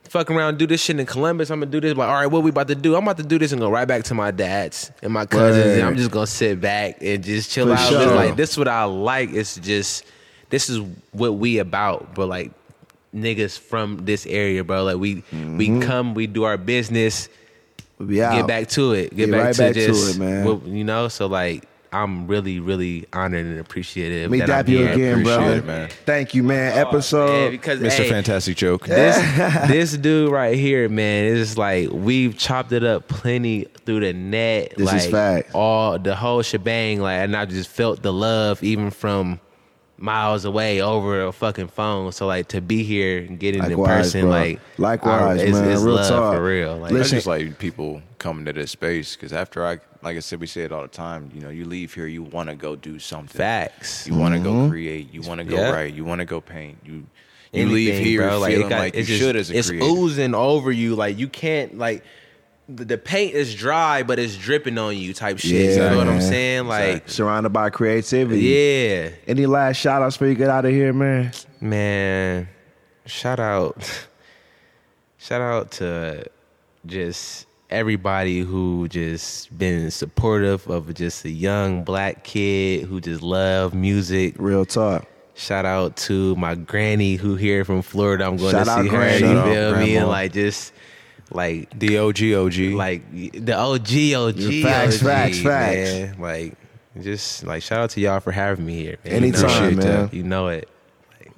Fuck 0.09 0.31
around, 0.31 0.57
do 0.57 0.67
this 0.67 0.81
shit 0.81 0.99
in 0.99 1.05
Columbus. 1.05 1.49
I'm 1.49 1.59
gonna 1.59 1.71
do 1.71 1.81
this. 1.81 1.95
Like, 1.95 2.07
all 2.07 2.15
right, 2.15 2.27
what 2.27 2.43
we 2.43 2.49
about 2.49 2.67
to 2.69 2.75
do? 2.75 2.95
I'm 2.95 3.03
about 3.03 3.17
to 3.17 3.23
do 3.23 3.39
this 3.39 3.51
and 3.51 3.59
go 3.59 3.69
right 3.69 3.87
back 3.87 4.03
to 4.05 4.13
my 4.13 4.31
dad's 4.31 4.91
and 5.01 5.11
my 5.11 5.25
cousins. 5.25 5.65
Word. 5.65 5.79
And 5.79 5.87
I'm 5.87 5.97
just 5.97 6.11
gonna 6.11 6.27
sit 6.27 6.61
back 6.61 6.97
and 7.01 7.23
just 7.23 7.51
chill 7.51 7.67
For 7.67 7.73
out. 7.73 7.77
Just 7.77 7.91
sure. 7.91 8.15
like 8.15 8.35
this, 8.35 8.51
is 8.51 8.57
what 8.57 8.67
I 8.67 8.83
like. 8.85 9.31
It's 9.31 9.57
just 9.57 10.05
this 10.49 10.69
is 10.69 10.79
what 11.11 11.35
we 11.35 11.57
about, 11.57 12.13
bro. 12.13 12.25
Like 12.25 12.51
niggas 13.13 13.57
from 13.57 14.05
this 14.05 14.25
area, 14.25 14.63
bro. 14.63 14.83
Like 14.83 14.97
we 14.97 15.15
we 15.15 15.21
mm-hmm. 15.69 15.81
come, 15.81 16.13
we 16.13 16.27
do 16.27 16.43
our 16.43 16.57
business 16.57 17.29
we 17.97 18.15
get 18.15 18.47
back 18.47 18.67
to 18.69 18.93
it. 18.93 19.15
Get, 19.15 19.15
Get 19.15 19.31
back, 19.31 19.43
right 19.43 19.55
to 19.55 19.61
back 19.61 19.73
to 19.73 19.87
just 19.87 20.15
it, 20.15 20.19
man. 20.19 20.75
you 20.75 20.83
know, 20.83 21.07
so 21.07 21.27
like 21.27 21.65
I'm 21.95 22.27
really, 22.27 22.59
really 22.59 23.05
honored 23.13 23.45
and 23.45 23.59
appreciative. 23.59 24.29
Me 24.29 24.39
that 24.39 24.47
dap 24.47 24.69
you 24.69 24.87
again, 24.87 25.23
bro. 25.23 25.49
it, 25.49 25.65
man. 25.65 25.89
Thank 26.05 26.33
you, 26.33 26.43
man. 26.43 26.73
Oh, 26.77 26.89
Episode. 26.89 27.43
Yeah, 27.43 27.49
because 27.49 27.79
Mr. 27.79 27.91
hey, 27.91 28.09
Fantastic 28.09 28.57
Joke. 28.57 28.85
this 28.85 29.15
this 29.67 29.97
dude 29.97 30.31
right 30.31 30.57
here, 30.57 30.89
man, 30.89 31.25
is 31.25 31.57
like 31.57 31.89
we've 31.91 32.37
chopped 32.37 32.71
it 32.73 32.83
up 32.83 33.07
plenty 33.07 33.65
through 33.85 34.01
the 34.01 34.13
net. 34.13 34.73
This 34.77 34.87
like 34.87 34.97
is 34.97 35.07
fact. 35.07 35.55
all 35.55 35.97
the 35.97 36.15
whole 36.15 36.41
shebang. 36.41 36.99
Like, 36.99 37.19
and 37.19 37.35
I 37.35 37.45
just 37.45 37.69
felt 37.69 38.01
the 38.01 38.11
love 38.11 38.61
even 38.61 38.91
from 38.91 39.39
miles 39.97 40.43
away 40.45 40.81
over 40.81 41.23
a 41.25 41.31
fucking 41.31 41.67
phone. 41.69 42.11
So 42.11 42.27
like 42.27 42.49
to 42.49 42.61
be 42.61 42.83
here 42.83 43.19
and 43.19 43.39
get 43.39 43.55
in 43.55 43.63
in 43.71 43.83
person, 43.83 44.21
bro. 44.21 44.29
like 44.31 44.59
Likewise, 44.77 45.39
I, 45.41 45.43
it's, 45.43 45.51
man. 45.53 45.71
it's 45.71 45.81
Real 45.81 45.95
love 45.95 46.09
talk. 46.09 46.35
for 46.35 46.43
real. 46.43 46.77
Like, 46.77 46.91
I 46.91 46.95
Listen- 46.95 47.17
just 47.17 47.27
like 47.27 47.57
people 47.59 48.01
coming 48.19 48.45
to 48.45 48.53
this 48.53 48.71
space 48.71 49.15
because 49.15 49.31
after 49.33 49.65
I, 49.65 49.79
like 50.01 50.17
I 50.17 50.19
said, 50.19 50.39
we 50.39 50.47
say 50.47 50.61
it 50.63 50.71
all 50.71 50.81
the 50.81 50.87
time. 50.87 51.31
You 51.33 51.41
know, 51.41 51.49
you 51.49 51.65
leave 51.65 51.93
here, 51.93 52.07
you 52.07 52.23
want 52.23 52.49
to 52.49 52.55
go 52.55 52.75
do 52.75 52.99
something. 52.99 53.37
facts. 53.37 54.05
You 54.07 54.15
want 54.15 54.33
to 54.35 54.39
Mm-hmm. 54.41 54.63
go 54.65 54.69
create. 54.69 55.13
You 55.13 55.21
want 55.21 55.39
to 55.39 55.45
go 55.45 55.55
Yeah. 55.55 55.71
write. 55.71 55.93
You 55.93 56.03
want 56.05 56.19
to 56.19 56.25
go 56.25 56.41
paint. 56.41 56.77
You 56.83 57.05
you 57.53 57.67
leave 57.67 58.03
here 58.03 58.21
bro. 58.23 58.43
feeling 58.43 58.65
it 58.65 58.69
got- 58.69 58.79
like 58.79 58.95
you 58.95 59.03
just- 59.03 59.19
should 59.21 59.35
as 59.37 59.49
a 59.49 59.57
it's 59.57 59.69
creator. 59.69 59.85
oozing 59.85 60.35
over 60.35 60.71
you. 60.73 60.95
Like 60.95 61.17
you 61.17 61.29
can't 61.29 61.77
like 61.77 62.03
the, 62.67 62.85
the 62.85 62.97
paint 62.97 63.33
is 63.35 63.53
dry, 63.53 64.03
but 64.03 64.17
it's 64.19 64.35
dripping 64.35 64.77
on 64.77 64.97
you. 64.97 65.13
Type 65.13 65.37
shit. 65.39 65.51
you 65.51 65.69
Yeah, 65.83 65.89
know 65.91 65.97
what 65.97 66.07
I'm 66.07 66.21
saying? 66.21 66.67
Like 66.67 67.09
Surrounded 67.09 67.49
by 67.49 67.69
creativity. 67.69 68.41
yeah, 68.41 69.09
Any 69.27 69.45
last 69.45 69.77
shout 69.77 70.01
outs 70.01 70.15
before 70.17 70.27
you 70.29 70.35
get 70.35 70.49
out 70.49 70.65
of 70.65 70.71
here, 70.71 70.91
man? 70.93 71.31
man. 71.61 72.47
Shout 73.05 73.39
out, 73.39 74.07
shout 75.17 75.41
out 75.41 75.71
to 75.73 76.25
just 76.87 77.45
everybody 77.69 78.39
who 78.39 78.87
just 78.87 79.55
been 79.57 79.91
supportive 79.91 80.67
of 80.67 80.93
just 80.93 81.25
a 81.25 81.29
young 81.29 81.83
black 81.83 82.23
kid 82.23 82.85
who 82.85 82.99
just 83.01 83.21
love 83.21 83.73
music. 83.73 84.35
Real 84.39 84.65
talk. 84.65 85.05
Shout 85.35 85.65
out 85.65 85.97
to 85.97 86.35
my 86.37 86.55
granny 86.55 87.15
who 87.15 87.35
here 87.35 87.65
from 87.65 87.81
Florida. 87.81 88.25
I'm 88.25 88.37
going 88.37 88.51
Shout 88.53 88.65
to 88.65 88.83
see 88.83 88.87
her. 88.87 88.97
Granny. 88.97 89.27
You 89.27 89.41
feel 89.43 89.75
me? 89.77 89.95
And 89.97 90.07
like 90.07 90.31
just 90.33 90.71
like 91.31 91.77
The 91.77 91.97
OG 91.97 92.33
OG. 92.33 92.57
like 92.75 93.11
the 93.45 93.53
OG 93.55 94.13
OG 94.15 94.63
Facts, 94.63 95.01
OG, 95.01 95.07
facts, 95.07 95.39
facts. 95.39 95.75
man. 95.77 96.15
Like 96.19 96.53
just 97.01 97.43
like 97.45 97.61
shout 97.63 97.79
out 97.79 97.89
to 97.91 98.01
y'all 98.01 98.19
for 98.19 98.31
having 98.31 98.65
me 98.65 98.75
here. 98.81 98.97
man. 99.03 99.13
Anytime, 99.13 99.71
you 99.71 99.75
know, 99.77 99.83
man. 99.85 100.09
You 100.13 100.23
know 100.23 100.47
it. 100.47 100.69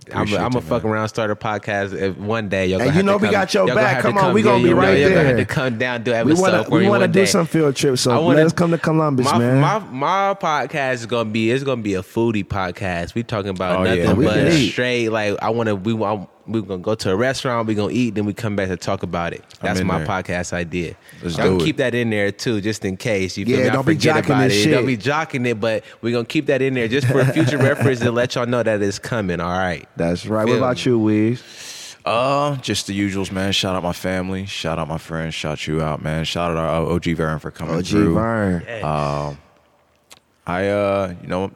I'm 0.10 0.20
Appreciate 0.22 0.40
I'm 0.40 0.52
gonna 0.52 0.62
fuck 0.62 0.86
around, 0.86 1.10
start 1.10 1.32
a 1.32 1.36
podcast 1.36 1.92
if 1.94 2.16
one 2.18 2.48
day. 2.48 2.68
Y'all 2.68 2.82
And 2.82 2.96
you 2.96 3.04
know 3.04 3.18
we 3.18 3.24
come- 3.28 3.32
got 3.32 3.54
your 3.54 3.68
back. 3.68 3.96
have 3.96 4.04
to 4.04 4.08
Come 4.14 4.18
on, 4.20 4.34
we 4.34 4.42
gonna 4.42 4.64
be 4.64 4.70
you 4.70 4.76
know, 4.76 4.80
right 4.82 4.98
y'all 5.00 5.10
gonna 5.10 5.24
have 5.28 5.36
to 5.38 5.46
come 5.46 5.78
down 5.78 6.04
do 6.04 6.12
We 6.24 6.34
want 6.34 6.54
to 6.54 6.64
for 6.64 6.72
we 6.76 6.84
me 6.84 6.88
want 6.90 7.02
to 7.02 7.08
one 7.08 7.12
do 7.12 7.20
day. 7.20 7.26
some 7.26 7.46
field 7.46 7.76
trips. 7.76 8.02
So 8.04 8.12
I 8.12 8.18
wanna- 8.18 8.38
let 8.38 8.46
us 8.46 8.54
come 8.54 8.72
to 8.72 8.78
Columbus, 8.78 9.26
my, 9.26 9.38
man. 9.38 9.60
My 9.60 9.80
my 9.80 10.34
podcast 10.40 10.94
is 10.94 11.06
gonna 11.08 11.30
be 11.30 11.52
it's 11.52 11.66
gonna 11.66 11.82
be 11.82 11.96
a 11.96 12.04
foodie 12.04 12.46
podcast. 12.46 13.16
We 13.16 13.24
talking 13.24 13.50
about 13.50 13.82
Oh, 13.82 13.84
nothing 13.84 14.16
We 14.16 14.24
but 14.26 14.54
straight. 14.54 15.10
Like 15.10 15.38
I 15.42 15.50
want 15.50 15.68
to 15.68 15.76
we 15.76 15.92
want 15.92 16.30
we 16.48 16.62
gonna 16.62 16.78
go 16.82 16.96
to 16.96 17.12
a 17.12 17.16
restaurant. 17.16 17.68
We're 17.68 17.76
gonna 17.76 17.94
eat. 17.94 18.16
Then 18.16 18.26
we 18.26 18.34
come 18.34 18.56
back 18.56 18.70
to 18.70 18.78
talk 18.78 19.04
about 19.04 19.34
it. 19.34 19.44
That's 19.62 19.82
my 19.82 20.00
there. 20.00 20.08
podcast 20.08 20.54
idea. 20.54 20.96
Let's 21.22 21.38
Y'all 21.38 21.46
do 21.46 21.52
can 21.58 21.62
it. 21.62 21.66
keep 21.66 21.78
that 21.78 21.94
in 21.96 22.10
there 22.10 22.32
too, 22.32 22.62
just 22.62 22.86
in 22.86 22.98
case. 22.98 23.38
You 23.38 23.46
feel 23.46 23.60
Yeah, 23.60 23.66
me? 23.66 23.70
Don't 23.72 23.86
be 23.88 23.96
jocking 23.96 24.40
this 24.48 24.66
it. 24.66 24.72
Don't 24.72 24.86
be 24.86 24.98
jocking 24.98 25.46
it, 25.48 25.60
but 25.60 25.84
we're 26.02 26.14
gonna 26.14 26.26
keep 26.26 26.46
that 26.48 26.62
in 26.62 26.74
there 26.74 26.88
just 26.88 27.08
for 27.08 27.24
future 27.26 27.58
reference 27.70 28.00
to 28.00 28.12
let 28.12 28.36
y'all 28.36 28.46
know 28.46 28.64
that 28.64 28.82
it's 28.82 29.00
coming. 29.00 29.40
All 29.40 29.50
right. 29.58 29.88
That's 29.98 30.26
right. 30.26 30.48
What 30.48 30.58
about 30.58 30.78
me. 30.78 30.92
you, 30.92 31.00
Weez? 31.00 31.96
Uh, 32.06 32.56
just 32.58 32.88
the 32.88 32.98
usuals, 32.98 33.32
man. 33.34 33.52
Shout 33.52 33.76
out 33.76 33.84
my 33.84 33.92
family. 33.92 34.46
Shout 34.46 34.80
out 34.80 34.88
my 34.88 34.98
friends. 34.98 35.34
Shout 35.34 35.68
you 35.68 35.82
out, 35.82 36.02
man. 36.02 36.24
Shout 36.24 36.52
out 36.52 36.58
our 36.58 36.92
OG 36.94 37.04
Vern 37.18 37.40
for 37.40 37.52
coming 37.52 37.76
OG 37.76 37.86
through. 37.88 38.14
Vern. 38.14 38.64
I, 40.46 40.68
uh, 40.70 41.14
you 41.22 41.28
know, 41.28 41.52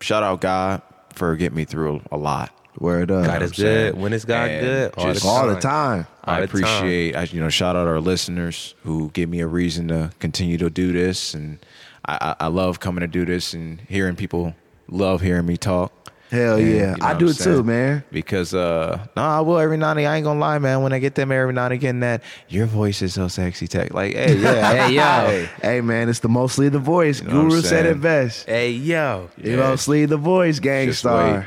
shout 0.00 0.24
out 0.24 0.40
God 0.40 0.82
for 1.14 1.36
getting 1.36 1.56
me 1.56 1.64
through 1.64 2.02
a 2.10 2.16
lot. 2.16 2.52
Word 2.80 3.10
up. 3.10 3.26
God 3.26 3.42
is 3.42 3.50
I'm 3.50 3.54
saying? 3.54 3.92
good. 3.92 4.00
When 4.02 4.12
is 4.12 4.24
God 4.24 4.48
And 4.50 4.60
good? 4.66 4.94
All 4.96 5.06
the 5.06 5.12
just- 5.12 5.26
all 5.26 5.46
the 5.46 5.60
time. 5.60 6.06
All 6.24 6.34
I 6.34 6.40
the 6.40 6.46
time. 6.46 6.62
appreciate, 6.64 7.14
I, 7.16 7.22
you 7.24 7.40
know, 7.40 7.48
shout 7.50 7.76
out 7.76 7.86
our 7.86 8.00
listeners 8.00 8.74
who 8.84 9.10
give 9.12 9.28
me 9.28 9.40
a 9.40 9.46
reason 9.46 9.88
to 9.88 10.10
continue 10.18 10.56
to 10.58 10.70
do 10.70 10.90
this, 10.92 11.34
and 11.34 11.58
I, 12.06 12.34
I, 12.40 12.44
I 12.44 12.46
love 12.48 12.80
coming 12.80 13.02
to 13.02 13.06
do 13.06 13.24
this 13.26 13.52
and 13.54 13.80
hearing 13.82 14.16
people 14.16 14.54
love 14.88 15.20
hearing 15.20 15.46
me 15.46 15.56
talk. 15.58 15.92
Hell 16.30 16.58
And, 16.58 16.66
yeah. 16.68 16.72
you 16.72 16.80
know 16.80 16.96
I 17.06 17.12
what 17.12 17.18
do 17.18 17.24
I'm 17.26 17.30
it 17.32 17.34
too, 17.34 17.42
saying? 17.42 17.66
man. 17.66 18.04
Because 18.12 18.54
uh 18.54 19.04
no, 19.16 19.22
I 19.22 19.40
will 19.40 19.58
every 19.58 19.76
now 19.76 19.90
and 19.90 19.98
again. 19.98 20.12
I 20.12 20.16
ain't 20.16 20.24
gonna 20.24 20.38
lie, 20.38 20.58
man. 20.60 20.80
When 20.82 20.92
I 20.92 21.00
get 21.00 21.16
them 21.16 21.32
every 21.32 21.52
now 21.52 21.64
and 21.64 21.74
again, 21.74 22.00
that 22.00 22.22
your 22.48 22.66
voice 22.66 23.02
is 23.02 23.14
so 23.14 23.26
sexy, 23.26 23.66
tech. 23.66 23.92
Like, 23.92 24.14
hey, 24.14 24.36
yeah, 24.36 24.72
Hey, 24.86 24.94
yo. 24.94 25.46
Hey 25.60 25.80
man, 25.80 26.08
it's 26.08 26.20
the 26.20 26.28
mostly 26.28 26.68
the 26.68 26.78
voice. 26.78 27.20
You 27.20 27.26
know 27.28 27.34
what 27.34 27.42
I'm 27.42 27.48
Guru 27.48 27.62
said 27.62 27.84
it 27.86 28.00
best. 28.00 28.46
Hey 28.46 28.70
yo. 28.70 29.28
You 29.38 29.56
mostly 29.56 30.06
the 30.06 30.16
voice, 30.18 30.60
gang 30.60 30.86
just 30.86 31.00
star. 31.00 31.40
wait. 31.40 31.46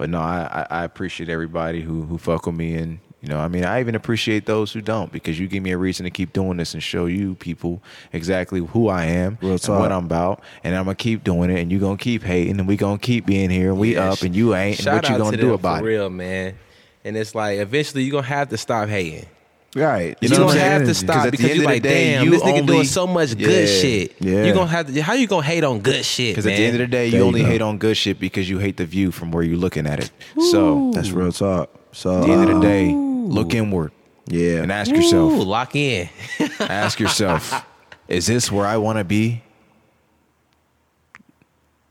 But 0.00 0.08
no, 0.08 0.18
I, 0.18 0.66
I 0.70 0.84
appreciate 0.84 1.28
everybody 1.28 1.82
who 1.82 2.04
who 2.04 2.16
fuck 2.16 2.46
with 2.46 2.54
me, 2.54 2.72
and 2.72 3.00
you 3.20 3.28
know, 3.28 3.38
I 3.38 3.48
mean, 3.48 3.66
I 3.66 3.80
even 3.80 3.94
appreciate 3.94 4.46
those 4.46 4.72
who 4.72 4.80
don't 4.80 5.12
because 5.12 5.38
you 5.38 5.46
give 5.46 5.62
me 5.62 5.72
a 5.72 5.76
reason 5.76 6.04
to 6.04 6.10
keep 6.10 6.32
doing 6.32 6.56
this 6.56 6.72
and 6.72 6.82
show 6.82 7.04
you 7.04 7.34
people 7.34 7.82
exactly 8.14 8.60
who 8.60 8.88
I 8.88 9.04
am 9.04 9.36
and 9.42 9.60
what 9.78 9.92
I'm 9.92 10.06
about, 10.06 10.42
and 10.64 10.74
I'm 10.74 10.84
gonna 10.84 10.94
keep 10.94 11.22
doing 11.22 11.50
it, 11.50 11.60
and 11.60 11.70
you 11.70 11.78
gonna 11.78 11.98
keep 11.98 12.22
hating, 12.22 12.58
and 12.58 12.66
we 12.66 12.78
gonna 12.78 12.96
keep 12.96 13.26
being 13.26 13.50
here, 13.50 13.72
and 13.72 13.78
we 13.78 13.94
Yeah, 13.94 14.10
up, 14.10 14.22
and 14.22 14.34
you 14.34 14.54
ain't, 14.54 14.82
and 14.82 14.94
what 14.94 15.06
you 15.06 15.18
gonna 15.18 15.36
to 15.36 15.42
do 15.42 15.52
about 15.52 15.80
it? 15.80 15.84
real, 15.84 16.08
man. 16.08 16.58
And 17.04 17.14
it's 17.14 17.34
like 17.34 17.58
eventually 17.58 18.02
you're 18.04 18.12
gonna 18.12 18.26
have 18.26 18.48
to 18.48 18.56
stop 18.56 18.88
hating. 18.88 19.26
Right. 19.74 20.16
You 20.20 20.28
You 20.28 20.36
know 20.36 20.42
are 20.42 20.46
what 20.46 20.56
I'm 20.56 20.62
have 20.62 20.84
to 20.84 20.94
stop 20.94 21.30
because 21.30 21.54
you're 21.56 21.64
like, 21.64 21.82
day, 21.82 22.14
damn, 22.14 22.24
you 22.24 22.30
this 22.32 22.42
nigga 22.42 22.60
only- 22.60 22.66
doing 22.66 22.84
so 22.84 23.06
much 23.06 23.38
good 23.38 23.68
Yeah. 23.68 23.80
shit. 23.80 24.16
Yeah. 24.18 24.44
You're 24.44 24.54
gonna 24.54 24.66
have 24.66 24.92
to. 24.92 25.00
How 25.00 25.12
you 25.12 25.28
gonna 25.28 25.46
hate 25.46 25.62
on 25.62 25.78
good 25.78 26.04
shit? 26.04 26.32
Because 26.34 26.46
at 26.46 26.56
the 26.56 26.64
end 26.64 26.74
of 26.74 26.80
the 26.80 26.86
day, 26.88 27.06
you 27.06 27.18
you 27.18 27.22
only 27.24 27.42
go. 27.42 27.46
hate 27.46 27.62
on 27.62 27.78
good 27.78 27.96
shit 27.96 28.18
because 28.18 28.50
you 28.50 28.58
hate 28.58 28.78
the 28.78 28.84
view 28.84 29.12
from 29.12 29.30
where 29.30 29.44
you're 29.44 29.56
looking 29.56 29.86
at 29.86 30.00
it. 30.00 30.10
So 30.50 30.90
That's 30.92 31.10
real 31.12 31.30
talk. 31.30 31.70
So 31.92 32.20
at 32.20 32.26
the 32.26 32.32
end 32.32 32.42
of 32.50 32.50
uh, 32.50 32.54
the 32.54 32.60
day, 32.60 32.92
look 32.92 33.54
inward 33.54 33.92
yeah. 34.26 34.62
and 34.62 34.72
ask 34.72 34.90
Ooh, 34.90 34.96
yourself, 34.96 35.46
lock 35.46 35.76
in. 35.76 36.08
ask 36.60 36.98
yourself, 36.98 37.64
is 38.08 38.26
this 38.26 38.50
where 38.50 38.66
I 38.66 38.76
want 38.76 38.98
to 38.98 39.04
be? 39.04 39.42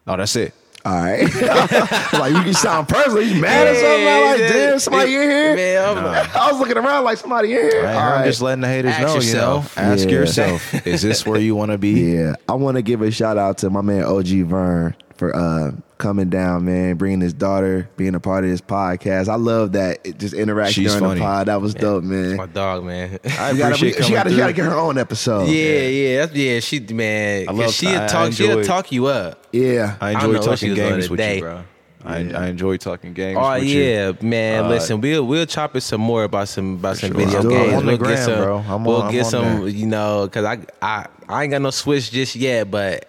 Oh, 0.06 0.18
that's 0.18 0.36
it. 0.36 0.54
All 0.86 0.94
right. 0.96 1.22
like 2.14 2.34
you 2.34 2.42
can 2.44 2.54
sound 2.54 2.88
personal. 2.88 3.22
You 3.22 3.42
mad 3.42 3.68
or 3.68 3.76
something? 3.76 4.08
I'm 4.08 4.24
like, 4.40 4.52
damn, 4.54 4.80
somebody 4.80 5.16
in 5.16 5.22
here? 5.22 5.56
Man, 5.56 5.98
I'm 5.98 6.06
like, 6.06 6.36
I 6.36 6.52
was 6.52 6.60
looking 6.60 6.78
around 6.78 7.04
like 7.04 7.18
somebody 7.18 7.54
in 7.54 7.60
here. 7.70 7.84
Right? 7.84 7.94
All 7.96 8.00
I'm 8.02 8.12
right. 8.22 8.26
just 8.26 8.42
letting 8.42 8.62
the 8.62 8.68
haters 8.70 8.92
Ask 8.94 9.02
know, 9.08 9.16
yourself. 9.16 9.76
you 9.76 9.82
know. 9.84 9.92
Ask 9.92 10.06
Yeah. 10.06 10.12
yourself, 10.12 10.88
is 10.88 11.02
this 11.02 11.26
where 11.26 11.40
you 11.40 11.56
want 11.56 11.72
to 11.72 11.78
be? 11.78 11.90
Yeah, 12.16 12.36
I 12.48 12.54
want 12.54 12.78
to 12.78 12.82
give 12.82 13.02
a 13.02 13.12
shout 13.12 13.38
out 13.38 13.58
to 13.60 13.70
my 13.70 13.82
man 13.82 14.04
OG 14.04 14.28
Vern 14.46 14.96
for 15.16 15.36
uh, 15.36 15.72
coming 16.00 16.30
down, 16.30 16.66
man, 16.66 16.96
bringing 16.96 17.22
his 17.22 17.34
daughter, 17.34 17.88
being 17.98 18.16
a 18.16 18.20
part 18.20 18.44
of 18.44 18.50
this 18.50 18.62
podcast. 18.62 19.28
I 19.30 19.36
love 19.36 19.74
that 19.74 20.00
it 20.04 20.18
just 20.18 20.34
interaction 20.34 20.84
She's 20.84 20.94
during 20.94 21.06
funny. 21.10 21.20
the 21.20 21.26
pod. 21.26 21.48
That 21.48 21.62
was 21.62 21.76
dope, 21.76 22.04
man. 22.04 22.38
my 22.38 22.48
dog, 22.48 22.84
man. 22.86 23.20
I 23.38 23.52
You 23.52 23.58
gotta, 23.60 23.76
appreciate 23.76 24.06
she 24.06 24.14
got 24.14 24.24
to 24.24 24.30
get 24.54 24.66
her 24.66 24.74
own 24.76 24.98
episode. 24.98 25.50
yeah, 25.50 25.82
yeah, 25.88 26.26
that's, 26.26 26.36
yeah. 26.36 26.60
She 26.62 26.80
man, 26.80 27.44
I 27.44 27.46
'cause 27.52 27.58
love- 27.60 27.74
she'll 27.74 27.90
I- 28.00 28.04
I 28.04 28.08
talk. 28.08 28.34
She'll 28.34 28.64
talk 28.64 28.92
you 28.92 29.06
up. 29.06 29.46
yeah. 29.52 29.98
I 30.02 30.10
I 30.10 30.14
don't 30.14 30.24
enjoy 30.36 30.40
know 30.46 30.50
what 30.52 30.60
she 30.60 30.68
talking 30.68 30.70
was 30.70 30.80
on 30.80 30.90
games 30.94 31.10
with 31.12 31.20
today. 31.20 31.36
you, 31.36 31.42
bro. 31.42 31.64
I, 32.06 32.16
I 32.32 32.48
enjoy 32.48 32.78
talking 32.78 33.12
games 33.14 33.38
Oh 33.40 33.56
with 33.56 33.64
yeah, 33.66 34.08
you. 34.08 34.18
man. 34.22 34.64
Uh, 34.64 34.70
listen, 34.70 35.02
we'll 35.02 35.28
we'll 35.28 35.46
chop 35.46 35.76
it 35.76 35.82
some 35.82 36.00
more 36.00 36.24
about 36.24 36.48
some 36.48 36.76
about 36.76 36.96
some 36.98 37.10
sure. 37.12 37.18
video 37.26 37.42
I'm 37.42 37.50
games. 37.50 37.74
on 37.74 37.86
we'll 37.86 37.98
gram, 37.98 38.12
get 38.16 38.24
some, 38.24 38.36
bro. 38.42 38.58
I'm 38.60 38.86
we'll 38.86 38.96
on- 39.02 39.06
I'm 39.08 39.12
get 39.12 39.26
on 39.26 39.30
some, 39.32 39.60
there. 39.60 39.68
you 39.68 39.86
know, 39.86 40.24
because 40.26 40.46
I 40.46 40.60
I 40.82 41.08
I 41.28 41.44
ain't 41.44 41.52
got 41.52 41.62
no 41.62 41.72
switch 41.72 42.10
just 42.10 42.38
yet, 42.38 42.72
but 42.72 43.06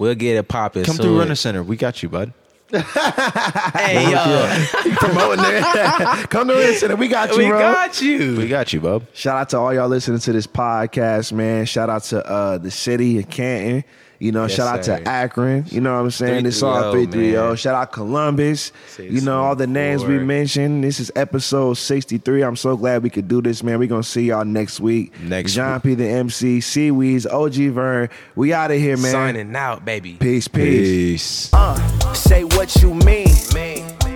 we'll 0.00 0.14
get 0.16 0.36
it 0.36 0.48
popping. 0.48 0.82
Come 0.82 0.96
soon. 0.96 1.04
through 1.04 1.18
Runner 1.18 1.34
Center. 1.36 1.62
We 1.62 1.76
got 1.76 2.02
you, 2.02 2.08
bud. 2.08 2.32
Hey 2.72 4.12
yo, 4.12 4.66
Promoting 4.94 5.44
it. 5.44 5.62
Come 6.30 6.48
to 6.48 6.54
listen. 6.54 6.96
We 6.98 7.08
got 7.08 7.30
you, 7.30 7.36
bro. 7.36 7.44
we 7.44 7.50
bro. 7.50 7.58
got 7.58 8.00
you. 8.00 8.36
We 8.36 8.48
got 8.48 8.72
you, 8.72 8.80
bub. 8.80 9.06
Shout 9.12 9.36
out 9.36 9.48
to 9.50 9.58
all 9.58 9.74
y'all 9.74 9.88
listening 9.88 10.20
to 10.20 10.32
this 10.32 10.46
podcast, 10.46 11.32
man. 11.32 11.66
Shout 11.66 11.90
out 11.90 12.04
to 12.04 12.24
uh, 12.24 12.58
the 12.58 12.70
city 12.70 13.18
of 13.18 13.28
Canton. 13.28 13.82
You 14.20 14.32
know, 14.32 14.42
Yes, 14.42 14.52
shout 14.54 14.68
out 14.68 14.84
sir. 14.84 14.98
to 14.98 15.08
Akron. 15.08 15.64
You 15.70 15.80
know 15.80 15.94
what 15.94 16.00
I'm 16.00 16.10
saying? 16.10 16.44
It's 16.46 16.62
all 16.62 16.92
330, 16.92 17.10
330. 17.10 17.48
man. 17.48 17.56
Shout 17.56 17.74
out 17.74 17.90
Columbus. 17.92 18.72
Say 18.88 19.08
You 19.08 19.22
know, 19.22 19.40
all 19.42 19.56
the 19.56 19.66
names 19.66 20.04
we 20.04 20.18
mentioned. 20.18 20.84
This 20.84 21.00
is 21.00 21.10
episode 21.16 21.74
63. 21.78 22.42
I'm 22.42 22.54
so 22.56 22.76
glad 22.76 23.02
we 23.02 23.08
could 23.08 23.28
do 23.28 23.40
this, 23.40 23.62
man. 23.62 23.78
We're 23.78 23.88
going 23.88 24.02
to 24.02 24.08
see 24.08 24.24
y'all 24.26 24.44
next 24.44 24.78
week. 24.78 25.18
Next 25.22 25.54
Jean 25.54 25.80
P. 25.80 25.94
the 25.94 26.06
MC, 26.06 26.60
Seaweeds, 26.60 27.26
OG 27.26 27.54
Vern. 27.72 28.10
We 28.36 28.52
out 28.52 28.70
of 28.70 28.76
here, 28.76 28.98
man. 28.98 29.10
Signing 29.10 29.56
out, 29.56 29.84
baby. 29.86 30.18
Peace, 30.20 30.46
peace. 30.48 31.48
Peace. 31.48 31.50
Uh, 31.54 32.12
say 32.12 32.44
what 32.44 32.76
you 32.82 32.92
mean. 32.94 33.28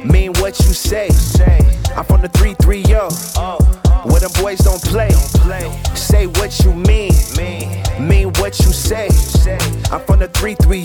Mean 0.05 0.33
what 0.35 0.59
you 0.61 0.73
say. 0.73 1.09
I'm 1.97 2.05
from 2.05 2.21
the 2.21 2.29
330. 2.29 2.83
Where 4.09 4.21
them 4.21 4.31
boys 4.41 4.59
don't 4.59 4.83
play. 4.83 5.11
Say 5.95 6.27
what 6.27 6.61
you 6.61 6.73
mean. 6.75 7.13
Mean 8.01 8.29
what 8.35 8.59
you 8.61 8.73
say. 8.73 9.07
I'm 9.91 10.01
from 10.05 10.21
the 10.21 10.29
330. 10.35 10.85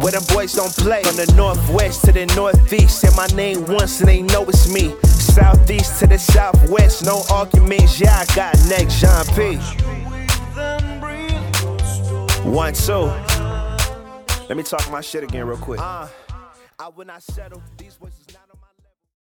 Where 0.00 0.12
them 0.12 0.22
boys 0.28 0.52
don't 0.54 0.74
play. 0.76 1.02
From 1.02 1.16
the 1.16 1.32
northwest 1.36 2.04
to 2.04 2.12
the 2.12 2.26
northeast. 2.36 3.00
Say 3.00 3.08
my 3.16 3.26
name 3.36 3.64
once 3.66 4.00
and 4.00 4.08
they 4.08 4.22
know 4.22 4.44
it's 4.44 4.72
me. 4.72 4.94
Southeast 5.04 5.98
to 6.00 6.06
the 6.06 6.18
southwest. 6.18 7.04
No 7.04 7.22
arguments. 7.30 8.00
Yeah, 8.00 8.16
I 8.16 8.34
got 8.34 8.54
next. 8.68 9.00
Jean 9.00 9.24
P. 9.34 9.56
One, 12.48 12.72
two. 12.74 13.10
Let 14.48 14.56
me 14.56 14.62
talk 14.62 14.90
my 14.90 15.00
shit 15.00 15.24
again 15.24 15.46
real 15.46 15.58
quick. 15.58 15.80
Uh, 15.80 16.08
I 16.80 16.88
will 16.88 17.06
not 17.06 17.22
settle. 17.24 17.60
These 17.76 17.96
voices 17.96 18.24
not 18.32 18.47